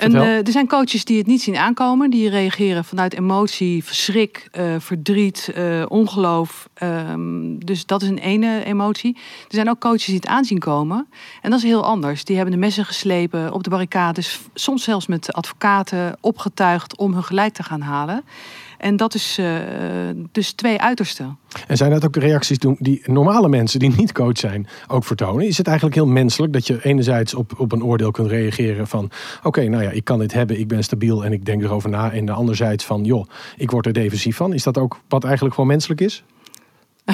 En 0.00 0.14
uh, 0.14 0.46
er 0.46 0.52
zijn 0.52 0.68
coaches 0.68 1.04
die 1.04 1.18
het 1.18 1.26
niet 1.26 1.42
zien 1.42 1.56
aankomen. 1.56 2.10
Die 2.10 2.28
reageren 2.28 2.84
vanuit 2.84 3.14
emotie, 3.14 3.84
verschrik, 3.84 4.48
uh, 4.58 4.74
verdriet, 4.78 5.52
uh, 5.56 5.84
ongeloof. 5.88 6.68
Um, 6.82 7.64
dus 7.64 7.86
dat 7.86 8.02
is 8.02 8.08
een 8.08 8.18
ene 8.18 8.64
emotie. 8.64 9.16
Er 9.16 9.54
zijn 9.54 9.70
ook 9.70 9.80
coaches 9.80 10.04
die 10.04 10.14
het 10.14 10.26
aanzien 10.26 10.58
komen. 10.58 11.08
En 11.42 11.50
dat 11.50 11.58
is 11.58 11.64
heel 11.64 11.84
anders. 11.84 12.24
Die 12.24 12.36
hebben 12.36 12.54
de 12.54 12.60
messen 12.60 12.84
geslepen 12.84 13.52
op 13.52 13.62
de 13.62 13.70
barricades. 13.70 14.40
Soms 14.54 14.84
zelfs 14.84 15.06
met 15.06 15.32
advocaten 15.32 16.16
opgetuigd 16.20 16.96
om 16.96 17.12
hun 17.12 17.24
gelijk 17.24 17.54
te 17.54 17.62
gaan 17.62 17.80
halen. 17.80 18.24
En 18.80 18.96
dat 18.96 19.14
is 19.14 19.38
uh, 19.40 19.56
dus 20.32 20.52
twee 20.52 20.80
uitersten. 20.80 21.38
En 21.66 21.76
zijn 21.76 21.90
dat 21.90 22.04
ook 22.04 22.12
de 22.12 22.20
reacties 22.20 22.58
die 22.78 23.02
normale 23.04 23.48
mensen 23.48 23.78
die 23.78 23.94
niet 23.96 24.12
coach 24.12 24.38
zijn 24.38 24.66
ook 24.88 25.04
vertonen? 25.04 25.46
Is 25.46 25.58
het 25.58 25.66
eigenlijk 25.66 25.96
heel 25.96 26.06
menselijk 26.06 26.52
dat 26.52 26.66
je 26.66 26.84
enerzijds 26.84 27.34
op, 27.34 27.52
op 27.60 27.72
een 27.72 27.84
oordeel 27.84 28.10
kunt 28.10 28.28
reageren 28.28 28.86
van 28.86 29.10
oké, 29.42 29.68
nou 29.68 29.82
ja, 29.82 29.90
ik 29.90 30.04
kan 30.04 30.18
dit 30.18 30.32
hebben, 30.32 30.58
ik 30.58 30.68
ben 30.68 30.84
stabiel 30.84 31.24
en 31.24 31.32
ik 31.32 31.44
denk 31.44 31.62
erover 31.62 31.90
na. 31.90 32.12
En 32.12 32.24
de 32.24 32.32
anderzijds 32.32 32.84
van 32.84 33.04
joh, 33.04 33.26
ik 33.56 33.70
word 33.70 33.86
er 33.86 33.92
defensief 33.92 34.36
van. 34.36 34.52
Is 34.52 34.62
dat 34.62 34.78
ook 34.78 35.00
wat 35.08 35.24
eigenlijk 35.24 35.54
gewoon 35.54 35.70
menselijk 35.70 36.00
is? 36.00 36.24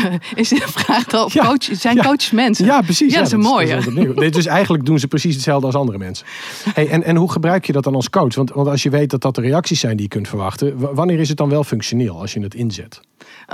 is 0.34 0.48
de 0.48 0.62
vraag 0.66 1.32
ja, 1.32 1.44
coach, 1.44 1.68
zijn 1.72 1.96
ja, 1.96 2.02
coaches 2.02 2.30
mensen? 2.30 2.64
Ja, 2.64 2.80
precies. 2.80 3.12
Ja, 3.12 3.18
dat 3.18 3.26
is 3.26 3.32
een 3.32 3.40
mooie. 3.40 3.80
Nee, 4.14 4.30
dus 4.30 4.46
eigenlijk 4.46 4.84
doen 4.84 4.98
ze 4.98 5.08
precies 5.08 5.34
hetzelfde 5.34 5.66
als 5.66 5.74
andere 5.74 5.98
mensen. 5.98 6.26
Hey, 6.74 6.88
en, 6.88 7.02
en 7.02 7.16
hoe 7.16 7.30
gebruik 7.30 7.66
je 7.66 7.72
dat 7.72 7.84
dan 7.84 7.94
als 7.94 8.10
coach? 8.10 8.34
Want, 8.34 8.50
want 8.50 8.68
als 8.68 8.82
je 8.82 8.90
weet 8.90 9.10
dat 9.10 9.20
dat 9.20 9.34
de 9.34 9.40
reacties 9.40 9.80
zijn 9.80 9.96
die 9.96 10.02
je 10.02 10.08
kunt 10.08 10.28
verwachten, 10.28 10.94
wanneer 10.94 11.18
is 11.18 11.28
het 11.28 11.36
dan 11.36 11.48
wel 11.48 11.64
functioneel 11.64 12.20
als 12.20 12.32
je 12.32 12.40
het 12.40 12.54
inzet? 12.54 13.00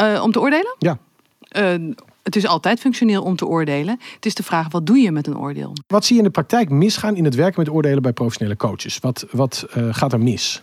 Uh, 0.01 0.23
om 0.23 0.33
te 0.33 0.41
oordelen? 0.41 0.77
Ja. 0.79 0.99
Uh, 1.57 1.93
het 2.23 2.37
is 2.37 2.47
altijd 2.47 2.81
functioneel 2.81 3.23
om 3.23 3.37
te 3.37 3.47
oordelen. 3.47 3.99
Het 4.15 4.27
is 4.27 4.35
de 4.35 4.43
vraag, 4.43 4.71
wat 4.71 4.87
doe 4.87 4.99
je 4.99 5.13
met 5.13 5.27
een 5.27 5.39
oordeel? 5.39 5.73
Wat 5.87 6.05
zie 6.05 6.17
je 6.17 6.23
in 6.23 6.27
de 6.27 6.33
praktijk 6.33 6.71
misgaan 6.71 7.17
in 7.17 7.25
het 7.25 7.35
werken 7.35 7.61
met 7.61 7.73
oordelen 7.73 8.03
bij 8.03 8.13
professionele 8.13 8.57
coaches? 8.57 8.99
Wat, 8.99 9.27
wat 9.31 9.67
uh, 9.77 9.89
gaat 9.91 10.13
er 10.13 10.21
mis? 10.21 10.63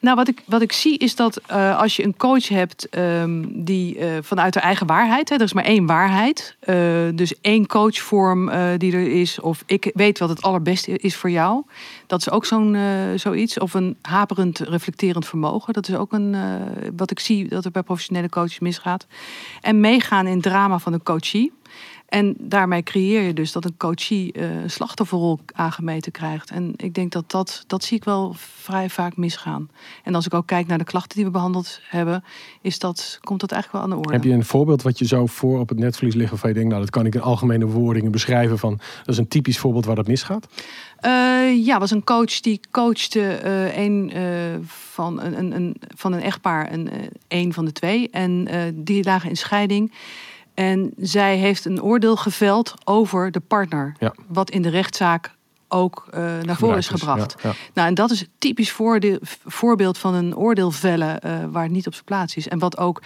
Nou, 0.00 0.16
wat 0.16 0.28
ik, 0.28 0.42
wat 0.46 0.62
ik 0.62 0.72
zie 0.72 0.98
is 0.98 1.16
dat 1.16 1.40
uh, 1.50 1.78
als 1.78 1.96
je 1.96 2.04
een 2.04 2.16
coach 2.16 2.48
hebt 2.48 2.98
um, 2.98 3.64
die 3.64 3.98
uh, 3.98 4.06
vanuit 4.20 4.52
de 4.52 4.60
eigen 4.60 4.86
waarheid, 4.86 5.28
hè, 5.28 5.34
er 5.34 5.42
is 5.42 5.52
maar 5.52 5.64
één 5.64 5.86
waarheid, 5.86 6.56
uh, 6.66 6.76
dus 7.14 7.40
één 7.40 7.66
coachvorm 7.66 8.50
die 8.78 8.92
er 8.92 9.20
is, 9.20 9.40
of 9.40 9.62
ik 9.66 9.90
weet 9.94 10.18
wat 10.18 10.28
het 10.28 10.42
allerbeste 10.42 10.98
is 10.98 11.16
voor 11.16 11.30
jou, 11.30 11.62
dat 12.06 12.20
is 12.20 12.30
ook 12.30 12.44
zo'n 12.44 12.76
zoiets. 13.16 13.58
Of 13.58 13.74
een 13.74 13.96
haperend 14.02 14.58
reflecterend 14.58 15.26
vermogen, 15.26 15.72
dat 15.72 15.88
is 15.88 15.94
ook 15.94 16.12
een, 16.12 16.36
wat 16.96 17.10
ik 17.10 17.20
zie 17.20 17.48
dat 17.48 17.64
er 17.64 17.70
bij 17.70 17.82
professionele 17.82 18.28
coaches 18.28 18.58
misgaat. 18.58 19.06
En 19.60 19.80
meegaan 19.80 20.26
in 20.26 20.32
het 20.32 20.42
drama 20.42 20.78
van 20.78 20.92
de 20.92 21.02
coachie. 21.02 21.52
En 22.10 22.34
daarmee 22.38 22.82
creëer 22.82 23.22
je 23.22 23.32
dus 23.32 23.52
dat 23.52 23.64
een 23.64 23.76
coachie 23.76 24.38
uh, 24.38 24.62
een 24.62 24.70
slachtofferrol 24.70 25.38
aangemeten 25.52 26.12
krijgt. 26.12 26.50
En 26.50 26.72
ik 26.76 26.94
denk 26.94 27.12
dat 27.12 27.30
dat, 27.30 27.64
dat 27.66 27.84
zie 27.84 27.96
ik 27.96 28.04
wel 28.04 28.34
vrij 28.36 28.90
vaak 28.90 29.16
misgaan. 29.16 29.70
En 30.04 30.14
als 30.14 30.26
ik 30.26 30.34
ook 30.34 30.46
kijk 30.46 30.66
naar 30.66 30.78
de 30.78 30.84
klachten 30.84 31.16
die 31.16 31.24
we 31.24 31.30
behandeld 31.30 31.80
hebben, 31.82 32.24
is 32.60 32.78
dat, 32.78 33.18
komt 33.20 33.40
dat 33.40 33.52
eigenlijk 33.52 33.84
wel 33.84 33.92
aan 33.92 33.98
de 33.98 34.06
orde. 34.06 34.18
Heb 34.18 34.30
je 34.30 34.38
een 34.38 34.44
voorbeeld 34.44 34.82
wat 34.82 34.98
je 34.98 35.06
zo 35.06 35.26
voor 35.26 35.58
op 35.60 35.68
het 35.68 35.78
netvlies 35.78 36.14
ligt 36.14 36.30
waarvan 36.30 36.48
je 36.48 36.54
denkt, 36.54 36.70
nou 36.70 36.82
dat 36.82 36.90
kan 36.90 37.06
ik 37.06 37.14
in 37.14 37.20
algemene 37.20 37.66
woordingen 37.66 38.10
beschrijven 38.10 38.58
van, 38.58 38.76
dat 38.98 39.08
is 39.08 39.18
een 39.18 39.28
typisch 39.28 39.58
voorbeeld 39.58 39.84
waar 39.84 39.96
dat 39.96 40.06
misgaat? 40.06 40.46
Uh, 41.06 41.66
ja, 41.66 41.78
was 41.78 41.90
een 41.90 42.04
coach 42.04 42.40
die 42.40 42.60
coachte 42.70 43.40
uh, 43.44 43.76
een, 43.76 44.12
van, 44.66 45.20
een, 45.22 45.52
een, 45.52 45.76
van 45.96 46.12
een 46.12 46.22
echtpaar, 46.22 46.72
een, 46.72 46.90
een 47.28 47.52
van 47.52 47.64
de 47.64 47.72
twee. 47.72 48.10
En 48.10 48.48
die 48.74 49.04
lagen 49.04 49.28
in 49.28 49.36
scheiding. 49.36 49.92
En 50.60 50.92
zij 50.96 51.36
heeft 51.36 51.64
een 51.64 51.82
oordeel 51.82 52.16
geveld 52.16 52.74
over 52.84 53.30
de 53.30 53.40
partner. 53.40 53.94
Ja. 53.98 54.14
Wat 54.26 54.50
in 54.50 54.62
de 54.62 54.68
rechtszaak 54.68 55.34
ook 55.68 56.08
uh, 56.14 56.20
naar 56.42 56.56
voren 56.56 56.76
is 56.76 56.88
gebracht. 56.88 57.36
Ja, 57.42 57.48
ja. 57.48 57.54
Nou, 57.74 57.88
en 57.88 57.94
dat 57.94 58.10
is 58.10 58.26
typisch 58.38 58.70
voordeel, 58.70 59.18
voorbeeld 59.46 59.98
van 59.98 60.14
een 60.14 60.36
oordeel 60.36 60.70
vellen 60.70 61.20
uh, 61.26 61.32
waar 61.50 61.62
het 61.62 61.72
niet 61.72 61.86
op 61.86 61.92
zijn 61.92 62.04
plaats 62.04 62.36
is. 62.36 62.48
En 62.48 62.58
wat 62.58 62.78
ook 62.78 63.02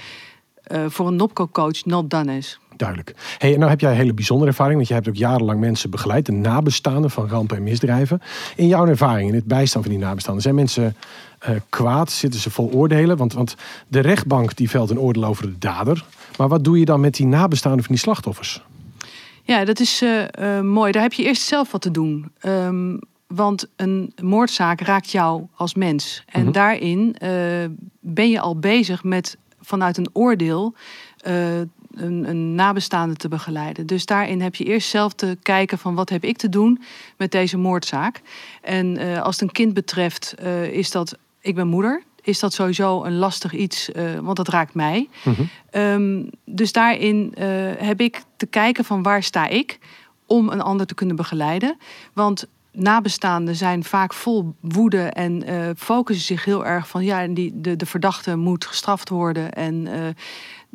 uh, 0.72 0.84
voor 0.88 1.06
een 1.06 1.16
NOPCO-coach 1.16 1.84
not 1.84 2.10
done 2.10 2.36
is. 2.36 2.58
Duidelijk. 2.76 3.14
Hey, 3.38 3.52
en 3.52 3.58
nou 3.58 3.70
heb 3.70 3.80
jij 3.80 3.90
een 3.90 3.96
hele 3.96 4.14
bijzondere 4.14 4.50
ervaring, 4.50 4.76
want 4.76 4.88
je 4.88 4.94
hebt 4.94 5.08
ook 5.08 5.16
jarenlang 5.16 5.60
mensen 5.60 5.90
begeleid, 5.90 6.26
de 6.26 6.32
nabestaanden 6.32 7.10
van 7.10 7.28
rampen 7.28 7.56
en 7.56 7.62
misdrijven. 7.62 8.22
In 8.56 8.66
jouw 8.66 8.86
ervaring, 8.86 9.28
in 9.28 9.34
het 9.34 9.44
bijstaan 9.44 9.82
van 9.82 9.90
die 9.90 10.00
nabestaanden, 10.00 10.42
zijn 10.42 10.54
mensen 10.54 10.96
kwaad? 11.68 12.10
Zitten 12.10 12.40
ze 12.40 12.50
vol 12.50 12.70
oordelen? 12.72 13.16
Want, 13.16 13.32
want 13.32 13.54
de 13.88 14.00
rechtbank 14.00 14.56
die 14.56 14.70
velt 14.70 14.90
een 14.90 14.98
oordeel 14.98 15.24
over 15.24 15.42
de 15.42 15.58
dader. 15.58 16.04
Maar 16.38 16.48
wat 16.48 16.64
doe 16.64 16.78
je 16.78 16.84
dan 16.84 17.00
met 17.00 17.14
die 17.14 17.26
nabestaanden 17.26 17.84
van 17.84 17.94
die 17.94 18.02
slachtoffers? 18.02 18.62
Ja, 19.42 19.64
dat 19.64 19.80
is 19.80 20.02
uh, 20.02 20.24
uh, 20.40 20.60
mooi. 20.60 20.92
Daar 20.92 21.02
heb 21.02 21.12
je 21.12 21.24
eerst 21.24 21.42
zelf 21.42 21.72
wat 21.72 21.80
te 21.80 21.90
doen. 21.90 22.32
Um, 22.46 22.98
want 23.26 23.68
een 23.76 24.12
moordzaak 24.22 24.80
raakt 24.80 25.10
jou 25.10 25.46
als 25.54 25.74
mens. 25.74 26.22
En 26.26 26.38
mm 26.38 26.44
-hmm. 26.44 26.52
daarin 26.52 27.16
ben 28.00 28.30
je 28.30 28.40
al 28.40 28.58
bezig 28.58 29.04
met 29.04 29.36
vanuit 29.60 29.96
een 29.96 30.08
oordeel 30.12 30.74
een, 31.16 32.28
een, 32.28 32.54
nabestaande 32.54 33.14
te 33.14 33.28
begeleiden. 33.28 33.86
Dus 33.86 34.06
daarin 34.06 34.40
heb 34.40 34.54
je 34.54 34.64
eerst 34.64 34.88
zelf 34.88 35.12
te 35.12 35.38
kijken 35.42 35.78
van 35.78 35.94
wat 35.94 36.08
heb 36.08 36.24
ik 36.24 36.36
te 36.36 36.48
doen 36.48 36.82
met 37.16 37.30
deze 37.30 37.56
moordzaak. 37.56 38.20
En 38.62 38.98
als 39.22 39.34
het 39.34 39.42
een 39.42 39.52
kind 39.52 39.74
betreft, 39.74 40.34
is 40.70 40.90
dat 40.90 41.18
ik 41.40 41.54
ben 41.54 41.68
moeder. 41.68 42.02
Is 42.24 42.38
dat 42.38 42.52
sowieso 42.52 43.04
een 43.04 43.16
lastig 43.16 43.52
iets, 43.52 43.90
uh, 43.90 44.18
want 44.18 44.36
dat 44.36 44.48
raakt 44.48 44.74
mij. 44.74 45.08
Mm 45.24 45.34
-hmm. 45.34 45.48
um, 45.82 46.30
dus 46.44 46.72
daarin 46.72 47.34
heb 47.78 48.00
ik 48.00 48.22
te 48.36 48.46
kijken 48.46 48.84
van 48.84 49.02
waar 49.02 49.22
sta 49.22 49.46
ik 49.46 49.78
om 50.26 50.48
een 50.48 50.60
ander 50.60 50.86
te 50.86 50.94
kunnen 50.94 51.16
begeleiden. 51.16 51.76
Want 52.12 52.46
nabestaanden 52.72 53.56
zijn 53.56 53.84
vaak 53.84 54.12
vol 54.12 54.54
woede 54.60 55.02
en 55.02 55.50
uh, 55.50 55.68
focussen 55.76 56.24
zich 56.24 56.44
heel 56.44 56.66
erg 56.66 56.88
van 56.88 57.04
ja, 57.04 57.26
die, 57.26 57.52
de, 57.54 57.76
de 57.76 57.86
verdachte 57.86 58.36
moet 58.36 58.66
gestraft 58.66 59.08
worden. 59.08 59.52
En 59.52 59.86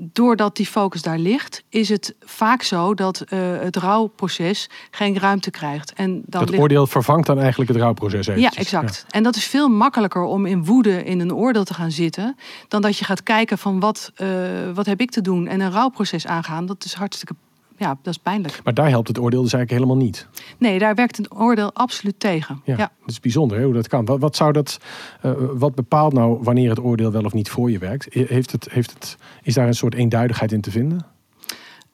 doordat 0.02 0.56
die 0.56 0.66
focus 0.66 1.02
daar 1.02 1.18
ligt, 1.18 1.64
is 1.70 1.90
het 1.90 2.16
vaak 2.20 2.62
zo 2.62 2.94
dat 2.94 3.24
uh, 3.30 3.40
het 3.60 3.76
rouwproces 3.76 4.70
geen 4.92 5.20
ruimte 5.20 5.52
krijgt. 5.52 5.94
En 5.94 6.22
dan 6.26 6.42
het 6.42 6.50
ligt... 6.50 6.62
oordeel 6.62 6.88
vervangt 6.88 7.26
dan 7.26 7.40
eigenlijk 7.40 7.70
het 7.72 7.80
rouwproces 7.80 8.28
eventjes. 8.28 8.54
Ja, 8.54 8.60
exact. 8.60 9.06
Ja. 9.08 9.14
En 9.14 9.24
dat 9.24 9.36
is 9.36 9.46
veel 9.46 9.70
makkelijker 9.70 10.24
om 10.24 10.46
in 10.46 10.66
woede 10.66 11.04
in 11.04 11.20
een 11.20 11.34
oordeel 11.34 11.64
te 11.64 11.74
gaan 11.74 11.92
zitten... 11.92 12.36
dan 12.68 12.82
dat 12.82 12.98
je 12.98 13.06
gaat 13.06 13.24
kijken 13.24 13.58
van 13.58 13.80
wat, 13.80 14.12
uh, 14.18 14.28
wat 14.74 14.86
heb 14.86 15.02
ik 15.02 15.12
te 15.12 15.22
doen 15.22 15.48
en 15.48 15.60
een 15.60 15.72
rouwproces 15.72 16.28
aangaan. 16.28 16.66
Dat 16.66 16.84
is 16.84 16.94
hartstikke 16.94 17.36
ja, 17.80 17.98
dat 18.02 18.14
is 18.14 18.20
pijnlijk. 18.20 18.62
Maar 18.64 18.74
daar 18.74 18.90
helpt 18.90 19.08
het 19.08 19.20
oordeel 19.20 19.42
dus 19.42 19.54
eigenlijk 19.54 19.84
helemaal 19.84 20.06
niet. 20.06 20.28
Nee, 20.58 20.80
daar 20.80 20.96
werkt 20.96 21.18
een 21.18 21.32
oordeel 21.34 21.74
absoluut 21.74 22.20
tegen. 22.20 22.62
Ja, 22.66 22.76
Dat 22.78 22.90
is 23.06 23.20
bijzonder 23.20 23.58
hè, 23.58 23.64
hoe 23.64 23.74
dat 23.74 23.88
kan. 23.88 24.06
Wat, 24.06 24.20
wat 24.20 24.36
zou 24.36 24.52
dat, 24.52 24.80
uh, 25.26 25.32
wat 25.54 25.76
bepaalt 25.76 26.14
nou 26.14 26.40
wanneer 26.42 26.70
het 26.70 26.80
oordeel 26.80 27.12
wel 27.12 27.24
of 27.24 27.34
niet 27.34 27.50
voor 27.50 27.72
je 27.72 27.78
werkt? 27.78 28.08
Heeft 28.14 28.52
het, 28.52 28.68
heeft 28.72 28.92
het, 28.94 29.18
is 29.44 29.54
daar 29.54 29.68
een 29.68 29.74
soort 29.74 29.94
eenduidigheid 29.96 30.52
in 30.52 30.62
te 30.62 30.72
vinden? 30.72 31.06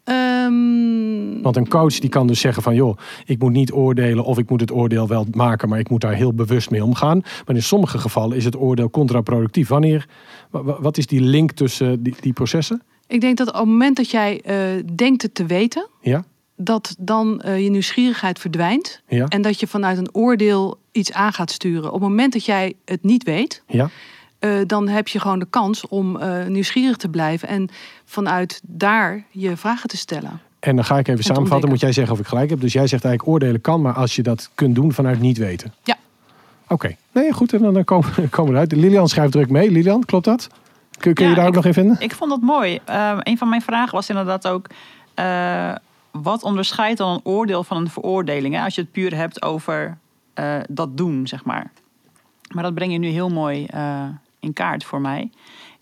Ehm, 0.03 1.41
Want 1.41 1.55
een 1.55 1.67
coach 1.67 1.99
die 1.99 2.09
kan 2.09 2.27
dus 2.27 2.39
zeggen 2.39 2.63
van 2.63 2.75
joh, 2.75 2.97
ik 3.25 3.39
moet 3.39 3.51
niet 3.51 3.71
oordelen 3.71 4.23
of 4.23 4.37
ik 4.37 4.49
moet 4.49 4.61
het 4.61 4.71
oordeel 4.71 5.07
wel 5.07 5.25
maken, 5.31 5.69
maar 5.69 5.79
ik 5.79 5.89
moet 5.89 6.01
daar 6.01 6.13
heel 6.13 6.33
bewust 6.33 6.69
mee 6.69 6.83
omgaan. 6.83 7.21
Maar 7.45 7.55
in 7.55 7.63
sommige 7.63 7.97
gevallen 7.97 8.37
is 8.37 8.45
het 8.45 8.57
oordeel 8.57 8.89
contraproductief. 8.89 9.67
Wanneer, 9.67 10.07
wa- 10.49 10.63
wa- 10.63 10.81
wat 10.81 10.97
is 10.97 11.07
die 11.07 11.21
link 11.21 11.51
tussen 11.51 12.03
die, 12.03 12.15
die 12.19 12.33
processen? 12.33 12.81
Ik 13.07 13.21
denk 13.21 13.37
dat 13.37 13.47
op 13.47 13.53
het 13.53 13.65
moment 13.65 13.97
dat 13.97 14.09
jij 14.09 14.41
eh, 14.41 14.83
denkt 14.95 15.21
het 15.21 15.35
te 15.35 15.45
weten, 15.45 15.87
Ja, 16.01 16.23
dat 16.55 16.95
dan 16.99 17.41
eh, 17.41 17.63
je 17.63 17.69
nieuwsgierigheid 17.69 18.39
verdwijnt. 18.39 19.01
ja, 19.07 19.25
En 19.27 19.41
dat 19.41 19.59
je 19.59 19.67
vanuit 19.67 19.97
een 19.97 20.09
oordeel 20.13 20.77
iets 20.91 21.13
aan 21.13 21.33
gaat 21.33 21.51
sturen. 21.51 21.85
Op 21.87 21.99
het 21.99 22.09
moment 22.09 22.33
dat 22.33 22.45
jij 22.45 22.73
het 22.85 23.03
niet 23.03 23.23
weet, 23.23 23.63
ja. 23.67 23.89
eh, 24.39 24.51
dan 24.67 24.87
heb 24.87 25.07
je 25.07 25.19
gewoon 25.19 25.39
de 25.39 25.47
kans 25.49 25.87
om 25.87 26.19
nieuwsgierig 26.47 26.97
te 26.97 27.09
blijven. 27.09 27.47
En 27.47 27.69
vanuit 28.05 28.61
daar 28.63 29.23
je 29.31 29.57
vragen 29.57 29.89
te 29.89 29.97
stellen. 29.97 30.41
En 30.59 30.75
dan 30.75 30.85
ga 30.85 30.97
ik 30.97 31.07
even 31.07 31.19
te 31.21 31.33
samenvatten, 31.33 31.69
moet 31.69 31.79
jij 31.79 31.91
zeggen 31.91 32.13
of 32.13 32.19
ik 32.19 32.27
gelijk 32.27 32.49
heb. 32.49 32.61
Dus 32.61 32.73
jij 32.73 32.87
zegt 32.87 33.03
eigenlijk 33.05 33.35
oordelen 33.35 33.61
kan, 33.61 33.81
maar 33.81 33.93
als 33.93 34.15
je 34.15 34.21
dat 34.23 34.49
kunt 34.55 34.75
doen 34.75 34.93
vanuit 34.93 35.19
niet 35.19 35.37
weten. 35.37 35.73
Ja. 35.83 35.97
Oké, 36.67 36.95
nee 37.11 37.31
goed, 37.33 37.53
en 37.53 37.61
dan 37.61 37.73
dan 37.73 37.83
komen, 37.83 38.09
komen 38.29 38.51
we 38.51 38.57
eruit. 38.57 38.71
Lilian 38.71 39.07
schrijft 39.09 39.31
druk 39.31 39.49
mee. 39.49 39.71
Lilian, 39.71 40.05
klopt 40.05 40.25
dat? 40.25 40.47
Kun, 40.97 41.13
kun 41.13 41.27
je 41.29 41.35
daar 41.35 41.43
ook 41.43 41.49
ik- 41.49 41.55
nog 41.55 41.65
in 41.65 41.73
vinden? 41.73 41.95
Ik 41.99 42.15
vond 42.15 42.29
dat 42.29 42.41
mooi. 42.41 42.79
Ehm, 42.85 43.17
een 43.19 43.37
van 43.37 43.49
mijn 43.49 43.61
vragen 43.61 43.95
was 43.95 44.09
inderdaad 44.09 44.47
ook... 44.47 44.67
eh, 45.13 45.75
wat 46.11 46.43
onderscheidt 46.43 46.97
dan 46.97 47.13
een 47.13 47.21
oordeel 47.23 47.63
van 47.63 47.77
een 47.77 47.89
veroordeling? 47.89 48.55
Hè? 48.55 48.63
Als 48.63 48.75
je 48.75 48.81
het 48.81 48.91
puur 48.91 49.15
hebt 49.15 49.41
over 49.41 49.97
eh, 50.33 50.55
dat 50.69 50.97
doen, 50.97 51.27
zeg 51.27 51.45
maar. 51.45 51.71
Maar 52.53 52.63
dat 52.63 52.73
breng 52.73 52.91
je 52.91 52.97
nu 52.97 53.07
heel 53.07 53.29
mooi 53.29 53.65
eh, 53.65 54.03
in 54.39 54.53
kaart 54.53 54.83
voor 54.83 55.01
mij. 55.01 55.29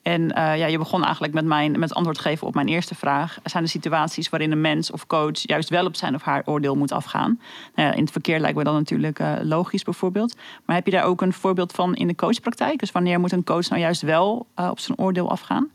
En 0.04 0.32
eh, 0.32 0.58
ja, 0.58 0.66
je 0.66 0.78
begon 0.78 1.04
eigenlijk 1.04 1.34
met, 1.34 1.46
mijn, 1.46 1.80
met 1.80 1.94
antwoord 1.94 2.20
geven 2.20 2.48
op 2.48 2.54
mijn 2.54 2.68
eerste 2.68 2.96
vraag. 2.96 3.38
Zijn 3.44 3.64
er 3.64 3.70
situaties 3.70 4.30
waarin 4.30 4.52
een 4.52 4.62
mens 4.62 4.92
of 4.92 5.08
coach 5.08 5.40
juist 5.42 5.70
wel 5.70 5.86
op 5.86 5.96
zijn 5.96 6.16
of 6.16 6.22
haar 6.22 6.42
oordeel 6.46 6.76
moet 6.76 6.92
afgaan? 6.92 7.40
Nou 7.76 7.94
in 7.94 8.02
het 8.02 8.12
verkeer 8.12 8.40
lijkt 8.40 8.58
me 8.58 8.64
dat 8.64 8.74
natuurlijk 8.74 9.20
eh, 9.20 9.34
logisch 9.42 9.84
bijvoorbeeld. 9.84 10.36
Maar 10.66 10.76
heb 10.76 10.86
je 10.86 10.92
daar 10.92 11.04
ook 11.04 11.22
een 11.22 11.34
voorbeeld 11.34 11.72
van 11.72 11.96
in 11.96 12.08
de 12.08 12.16
coachpraktijk? 12.16 12.80
Dus 12.80 12.92
wanneer 12.92 13.20
moet 13.20 13.32
een 13.32 13.44
coach 13.44 13.70
nou 13.70 13.82
juist 13.82 14.02
wel 14.02 14.46
eh, 14.56 14.70
op 14.70 14.80
zijn 14.80 14.98
oordeel 14.98 15.30
afgaan? 15.30 15.70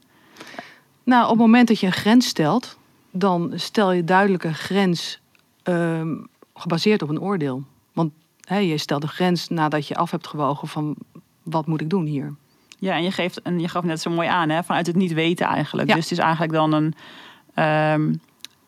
Nou, 1.05 1.25
op 1.25 1.31
het 1.31 1.39
moment 1.39 1.69
dat 1.69 1.81
je 1.81 1.87
een 1.87 1.93
grens 1.93 2.27
stelt, 2.27 2.79
dan 3.11 3.53
stel 3.55 3.93
je 3.93 4.05
duidelijk 4.05 4.45
een 4.45 4.55
grens 4.55 5.21
ehm, 5.63 6.15
gebaseerd 6.55 7.03
op 7.03 7.09
een 7.09 7.21
oordeel. 7.21 7.63
Want 7.93 8.13
je 8.49 8.79
stelt 8.79 9.03
een 9.03 9.09
grens 9.09 9.49
nadat 9.49 9.87
je 9.87 9.95
af 9.97 10.11
hebt 10.11 10.27
gewogen 10.27 10.69
van 10.69 10.97
wat 11.43 11.67
moet 11.67 11.81
ik 11.81 11.91
doen 11.91 12.07
hier. 12.07 12.35
Ja, 12.79 12.95
en 12.95 13.03
je, 13.03 13.11
geeft, 13.11 13.43
en 13.43 13.61
je 13.61 13.69
gaf 13.69 13.85
net 13.85 14.01
zo 14.01 14.11
mooi 14.11 14.29
aan, 14.29 14.49
hè, 14.49 14.63
vanuit 14.63 14.87
het 14.87 14.97
niet 14.97 15.13
weten 15.13 15.47
eigenlijk. 15.47 15.89
Ja. 15.89 15.95
Dus 15.95 16.03
het 16.03 16.19
is 16.19 16.25
eigenlijk 16.25 16.53
dan 16.53 16.73
een 16.73 16.95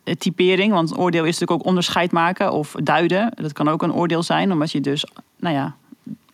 een 0.05 0.19
typering. 0.19 0.73
Want 0.73 0.91
een 0.91 0.97
oordeel 0.97 1.25
is 1.25 1.39
natuurlijk 1.39 1.61
ook 1.61 1.67
onderscheid 1.67 2.13
maken 2.13 2.53
of 2.53 2.75
duiden. 2.83 3.33
Dat 3.35 3.53
kan 3.53 3.69
ook 3.69 3.83
een 3.83 3.93
oordeel 3.93 4.23
zijn, 4.23 4.53
omdat 4.53 4.71
je 4.71 4.81
dus, 4.81 5.07
nou 5.37 5.55
ja, 5.55 5.75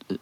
eh, 0.07 0.17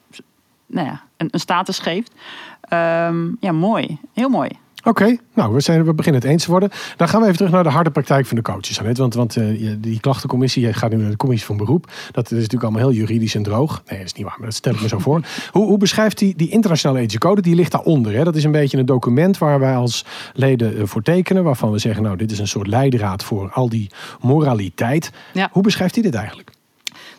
nou 0.67 0.87
ja 0.87 1.03
een, 1.17 1.29
een 1.31 1.41
status 1.41 1.79
geeft. 1.79 2.13
Ehm, 2.61 3.29
ja, 3.41 3.53
mooi. 3.53 3.99
Heel 4.13 4.29
mooi. 4.29 4.51
Oké, 4.85 5.17
nou, 5.35 5.55
we, 5.55 5.61
zijn, 5.61 5.85
we 5.85 5.95
beginnen 5.95 6.21
het 6.21 6.31
eens 6.31 6.45
te 6.45 6.51
worden. 6.51 6.71
Dan 6.97 7.09
gaan 7.09 7.21
we 7.21 7.27
even 7.27 7.39
terug 7.39 7.53
naar 7.53 7.63
de 7.63 7.71
harde 7.71 7.91
praktijk 7.91 8.27
van 8.27 8.37
de 8.37 8.43
coaches. 8.43 8.79
Annette. 8.79 9.01
Want, 9.01 9.15
want 9.15 9.37
eh, 9.37 9.71
die 9.79 10.01
klachtencommissie 10.01 10.67
je 10.67 10.73
gaat 10.73 10.91
nu 10.91 10.97
naar 10.97 11.11
de 11.11 11.17
commissie 11.17 11.47
van 11.47 11.57
beroep. 11.57 11.93
Dat 12.11 12.25
is 12.25 12.31
natuurlijk 12.31 12.63
allemaal 12.63 12.81
heel 12.81 12.99
juridisch 12.99 13.35
en 13.35 13.43
droog. 13.43 13.83
Nee, 13.87 13.99
dat 13.99 14.07
is 14.07 14.13
niet 14.13 14.25
waar, 14.27 14.35
maar 14.39 14.47
dat 14.47 14.57
stel 14.57 14.75
ik 14.75 14.81
me 14.81 14.89
zo 14.89 14.99
voor. 14.99 15.21
Hoe, 15.51 15.67
hoe 15.67 15.79
beschrijft 15.79 16.19
die, 16.19 16.37
die 16.37 16.51
internationale 16.51 16.99
ethische 16.99 17.19
code? 17.19 17.41
Die 17.41 17.55
ligt 17.55 17.73
daaronder. 17.73 18.15
Hè? 18.15 18.25
Dat 18.25 18.37
is 18.37 18.45
een 18.45 18.53
beetje 18.53 18.79
een 18.79 18.87
document 18.87 19.39
waar 19.39 19.61
wij 19.61 19.77
als 19.77 20.05
leden 20.35 20.77
eh, 20.77 20.83
voor 20.87 21.03
tekenen. 21.03 21.45
Waarvan 21.45 21.71
we 21.71 21.79
zeggen, 21.79 22.03
nou, 22.03 22.17
dit 22.17 22.31
is 22.31 22.39
een 22.39 22.49
soort 22.49 22.67
leidraad 22.67 23.25
voor 23.25 23.51
al 23.51 23.69
die 23.69 23.91
moraliteit. 24.21 25.11
Ja. 25.33 25.49
Hoe 25.53 25.63
beschrijft 25.63 25.95
hij 25.95 26.03
dit 26.05 26.15
eigenlijk? 26.15 26.51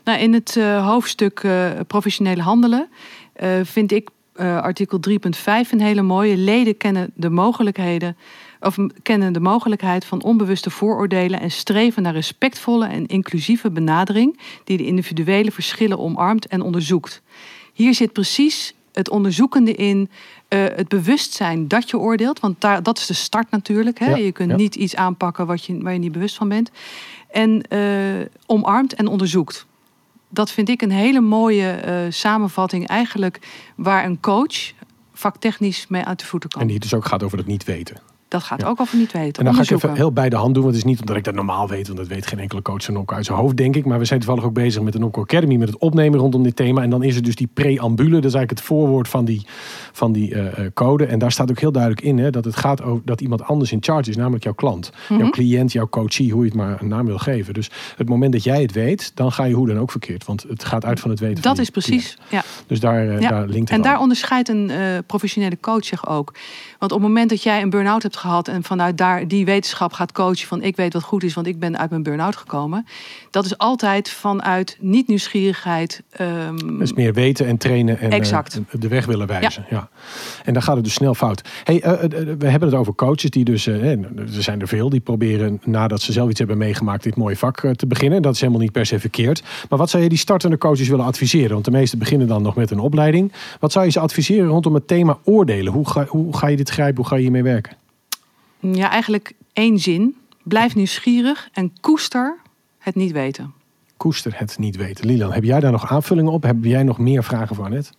Nou, 0.03 0.19
in 0.19 0.33
het 0.33 0.55
eh, 0.57 0.87
hoofdstuk 0.87 1.47
professionele 1.87 2.41
handelen 2.41 2.87
vind 3.63 3.91
ik 3.91 4.09
eh, 4.35 4.61
artikel 4.61 4.99
3.5 5.09 5.71
een 5.71 5.81
hele 5.81 6.01
mooie. 6.01 6.37
Leden 6.37 6.77
kennen 6.77 7.11
de 7.13 7.29
mogelijkheden 7.29 8.17
of 8.59 8.75
kennen 9.01 9.33
de 9.33 9.39
mogelijkheid 9.39 10.05
van 10.05 10.23
onbewuste 10.23 10.69
vooroordelen 10.69 11.39
en 11.39 11.51
streven 11.51 12.03
naar 12.03 12.13
respectvolle 12.13 12.87
en 12.87 13.05
inclusieve 13.05 13.71
benadering 13.71 14.39
die 14.63 14.77
de 14.77 14.85
individuele 14.85 15.51
verschillen 15.51 15.99
omarmt 15.99 16.47
en 16.47 16.61
onderzoekt. 16.61 17.21
Hier 17.73 17.93
zit 17.93 18.13
precies 18.13 18.73
het 18.91 19.09
onderzoekende 19.09 19.73
in, 19.73 20.09
eh, 20.47 20.63
het 20.63 20.87
bewustzijn 20.87 21.67
dat 21.67 21.89
je 21.89 21.97
oordeelt, 21.97 22.39
want 22.39 22.61
daar, 22.61 22.83
dat 22.83 22.97
is 22.97 23.05
de 23.05 23.13
start 23.13 23.51
natuurlijk. 23.51 23.99
Hè? 23.99 24.09
Ja, 24.09 24.15
je 24.15 24.31
kunt 24.31 24.49
ja. 24.49 24.55
niet 24.55 24.75
iets 24.75 24.95
aanpakken 24.95 25.45
wat 25.45 25.65
je, 25.65 25.81
waar 25.81 25.93
je 25.93 25.99
niet 25.99 26.11
bewust 26.11 26.35
van 26.35 26.49
bent. 26.49 26.71
En 27.31 27.61
eh, 27.61 27.79
omarmt 28.45 28.93
en 28.93 29.07
onderzoekt 29.07 29.65
dat 30.35 30.51
vind 30.51 30.69
ik 30.69 30.81
een 30.81 30.91
hele 30.91 31.21
mooie 31.21 31.69
eh, 31.69 31.97
samenvatting 32.09 32.87
eigenlijk 32.87 33.39
waar 33.75 34.05
een 34.05 34.19
coach 34.19 34.73
vaktechnisch 35.13 35.87
mee 35.87 36.03
uit 36.03 36.19
de 36.19 36.25
voeten 36.25 36.49
kan. 36.49 36.61
En 36.61 36.67
die 36.67 36.79
dus 36.79 36.93
ook 36.93 37.05
gaat 37.05 37.23
over 37.23 37.37
het 37.37 37.47
niet 37.47 37.63
weten. 37.63 37.97
Dat 38.35 38.43
gaat 38.43 38.61
Ja. 38.61 38.67
ook 38.67 38.79
over 38.79 38.97
niet 38.97 39.11
weten. 39.11 39.39
En 39.39 39.45
dan 39.45 39.53
ga 39.55 39.61
ik 39.61 39.69
even 39.69 39.95
heel 39.95 40.11
bij 40.11 40.29
de 40.29 40.35
hand 40.35 40.53
doen. 40.53 40.63
Want 40.63 40.75
het 40.75 40.85
is 40.85 40.89
niet 40.91 40.99
omdat 40.99 41.15
ik 41.15 41.23
dat 41.23 41.33
normaal 41.33 41.67
weet. 41.67 41.87
Want 41.87 41.99
dat 41.99 42.07
weet 42.07 42.27
geen 42.27 42.39
enkele 42.39 42.61
coach 42.61 42.83
van 42.83 43.03
uit 43.05 43.25
zijn 43.25 43.37
hoofd, 43.37 43.57
denk 43.57 43.75
ik. 43.75 43.85
Maar 43.85 43.99
we 43.99 44.05
zijn 44.05 44.19
toevallig 44.19 44.43
ook 44.43 44.53
bezig 44.53 44.81
met 44.81 44.93
de 44.93 44.99
Nokko 44.99 45.21
Academy. 45.21 45.55
Met 45.55 45.67
het 45.67 45.77
opnemen 45.77 46.19
rondom 46.19 46.43
dit 46.43 46.55
thema. 46.55 46.81
En 46.81 46.89
dan 46.89 47.03
is 47.03 47.15
er 47.15 47.23
dus 47.23 47.35
die 47.35 47.49
preambule. 47.53 48.09
Dat 48.09 48.25
is 48.25 48.33
eigenlijk 48.33 48.49
het 48.49 48.61
voorwoord 48.61 49.07
van 49.07 49.25
die, 49.25 49.45
van 49.91 50.11
die 50.11 50.33
eh, 50.33 50.65
eh, 50.65 50.71
code. 50.73 51.05
En 51.05 51.19
daar 51.19 51.31
staat 51.31 51.49
ook 51.49 51.59
heel 51.59 51.71
duidelijk 51.71 52.01
in 52.01 52.17
hè, 52.17 52.29
dat 52.29 52.45
het 52.45 52.55
gaat 52.55 52.81
over 52.81 53.01
dat 53.05 53.21
iemand 53.21 53.43
anders 53.43 53.71
in 53.71 53.77
charge 53.81 54.09
is. 54.09 54.15
Namelijk 54.15 54.43
jouw 54.43 54.53
klant. 54.53 54.91
Mhm. 55.09 55.19
Jouw 55.19 55.29
cliënt, 55.29 55.71
jouw 55.71 55.87
coachie. 55.89 56.31
Hoe 56.31 56.43
je 56.43 56.49
het 56.49 56.57
maar 56.57 56.81
een 56.81 56.87
naam 56.87 57.05
wil 57.05 57.17
geven. 57.17 57.53
Dus 57.53 57.71
het 57.97 58.09
moment 58.09 58.31
dat 58.31 58.43
jij 58.43 58.61
het 58.61 58.71
weet. 58.71 59.11
Dan 59.15 59.31
ga 59.31 59.43
je 59.43 59.53
hoe 59.53 59.67
dan 59.67 59.79
ook 59.79 59.91
verkeerd. 59.91 60.25
Want 60.25 60.45
het 60.47 60.63
gaat 60.63 60.85
uit 60.85 60.99
van 60.99 61.09
het 61.09 61.19
weten 61.19 61.43
Dat 61.43 61.57
is 61.57 61.69
precies. 61.69 62.17
Ja. 62.29 62.43
Dus 62.67 62.79
daar, 62.79 63.07
eh, 63.07 63.19
Ja. 63.19 63.29
daar 63.29 63.47
linkt 63.47 63.69
het 63.69 63.77
En 63.77 63.81
daar 63.83 63.99
onderscheidt 63.99 64.49
een 64.49 64.71
professionele 65.05 65.57
coach 65.59 65.85
zich 65.85 66.07
ook. 66.07 66.33
Want 66.79 66.91
op 66.91 66.99
het 66.99 67.07
moment 67.07 67.29
dat 67.29 67.43
jij 67.43 67.61
een 67.61 67.69
burn-out 67.69 68.03
hebt 68.03 68.17
gehad 68.17 68.24
en 68.25 68.63
vanuit 68.63 68.97
daar 68.97 69.27
die 69.27 69.45
wetenschap 69.45 69.93
gaat 69.93 70.11
coachen 70.11 70.47
van 70.47 70.61
ik 70.61 70.75
weet 70.75 70.93
wat 70.93 71.03
goed 71.03 71.23
is, 71.23 71.33
want 71.33 71.47
ik 71.47 71.59
ben 71.59 71.77
uit 71.77 71.89
mijn 71.89 72.03
burn-out 72.03 72.35
gekomen. 72.35 72.85
Dat 73.31 73.45
is 73.45 73.57
altijd 73.57 74.09
vanuit 74.09 74.77
niet 74.79 75.07
nieuwsgierigheid. 75.07 76.03
ehm, 76.11 76.57
Dat 76.57 76.81
is 76.81 76.93
meer 76.93 77.13
weten 77.13 77.45
en 77.45 77.57
trainen 77.57 77.99
en 77.99 78.11
eh, 78.11 78.41
de 78.71 78.87
weg 78.87 79.05
willen 79.05 79.27
wijzen. 79.27 79.65
Ja. 79.69 79.89
En 80.43 80.53
dan 80.53 80.61
gaat 80.61 80.75
het 80.75 80.83
dus 80.83 80.93
snel 80.93 81.13
fout. 81.13 81.41
Hey, 81.63 81.81
eh, 81.81 82.03
eh, 82.03 82.09
we 82.37 82.47
hebben 82.47 82.69
het 82.69 82.77
over 82.77 82.95
coaches 82.95 83.29
die 83.29 83.45
dus, 83.45 83.67
er 83.67 83.97
zijn 84.29 84.61
er 84.61 84.67
veel, 84.67 84.89
die 84.89 84.99
proberen 84.99 85.61
nadat 85.65 86.01
ze 86.01 86.11
zelf 86.11 86.29
iets 86.29 86.39
hebben 86.39 86.57
meegemaakt 86.57 87.03
dit 87.03 87.15
mooie 87.15 87.37
vak 87.37 87.67
te 87.75 87.87
beginnen. 87.87 88.21
Dat 88.21 88.33
is 88.33 88.39
helemaal 88.39 88.61
niet 88.61 88.71
per 88.71 88.85
se 88.85 88.99
verkeerd. 88.99 89.43
Maar 89.69 89.79
wat 89.79 89.89
zou 89.89 90.03
je 90.03 90.09
die 90.09 90.17
startende 90.17 90.57
coaches 90.57 90.87
willen 90.87 91.05
adviseren? 91.05 91.51
Want 91.51 91.65
de 91.65 91.71
meesten 91.71 91.99
beginnen 91.99 92.27
dan 92.27 92.41
nog 92.41 92.55
met 92.55 92.71
een 92.71 92.79
opleiding. 92.79 93.31
Wat 93.59 93.71
zou 93.71 93.85
je 93.85 93.91
ze 93.91 93.99
adviseren 93.99 94.47
rondom 94.47 94.73
het 94.73 94.87
thema 94.87 95.17
oordelen? 95.23 95.73
Hoe 95.73 95.89
ga, 95.89 96.05
hoe 96.05 96.37
ga 96.37 96.47
je 96.47 96.57
dit 96.57 96.69
grijpen? 96.69 96.95
Hoe 96.97 97.05
ga 97.05 97.15
je 97.15 97.21
hiermee 97.21 97.43
werken? 97.43 97.75
Ja, 98.73 98.89
eigenlijk 98.89 99.33
één 99.53 99.79
zin. 99.79 100.15
Blijf 100.43 100.75
nieuwsgierig 100.75 101.49
en 101.53 101.73
koester 101.81 102.37
het 102.77 102.95
niet 102.95 103.11
weten. 103.11 103.53
Koester 103.97 104.33
het 104.35 104.57
niet 104.57 104.75
weten. 104.75 105.05
Lilan, 105.05 105.31
heb 105.31 105.43
jij 105.43 105.59
daar 105.59 105.71
nog 105.71 105.91
aanvullingen 105.91 106.31
op? 106.31 106.43
Heb 106.43 106.63
jij 106.63 106.83
nog 106.83 106.97
meer 106.97 107.23
vragen 107.23 107.55
voor 107.55 107.69
net? 107.69 107.91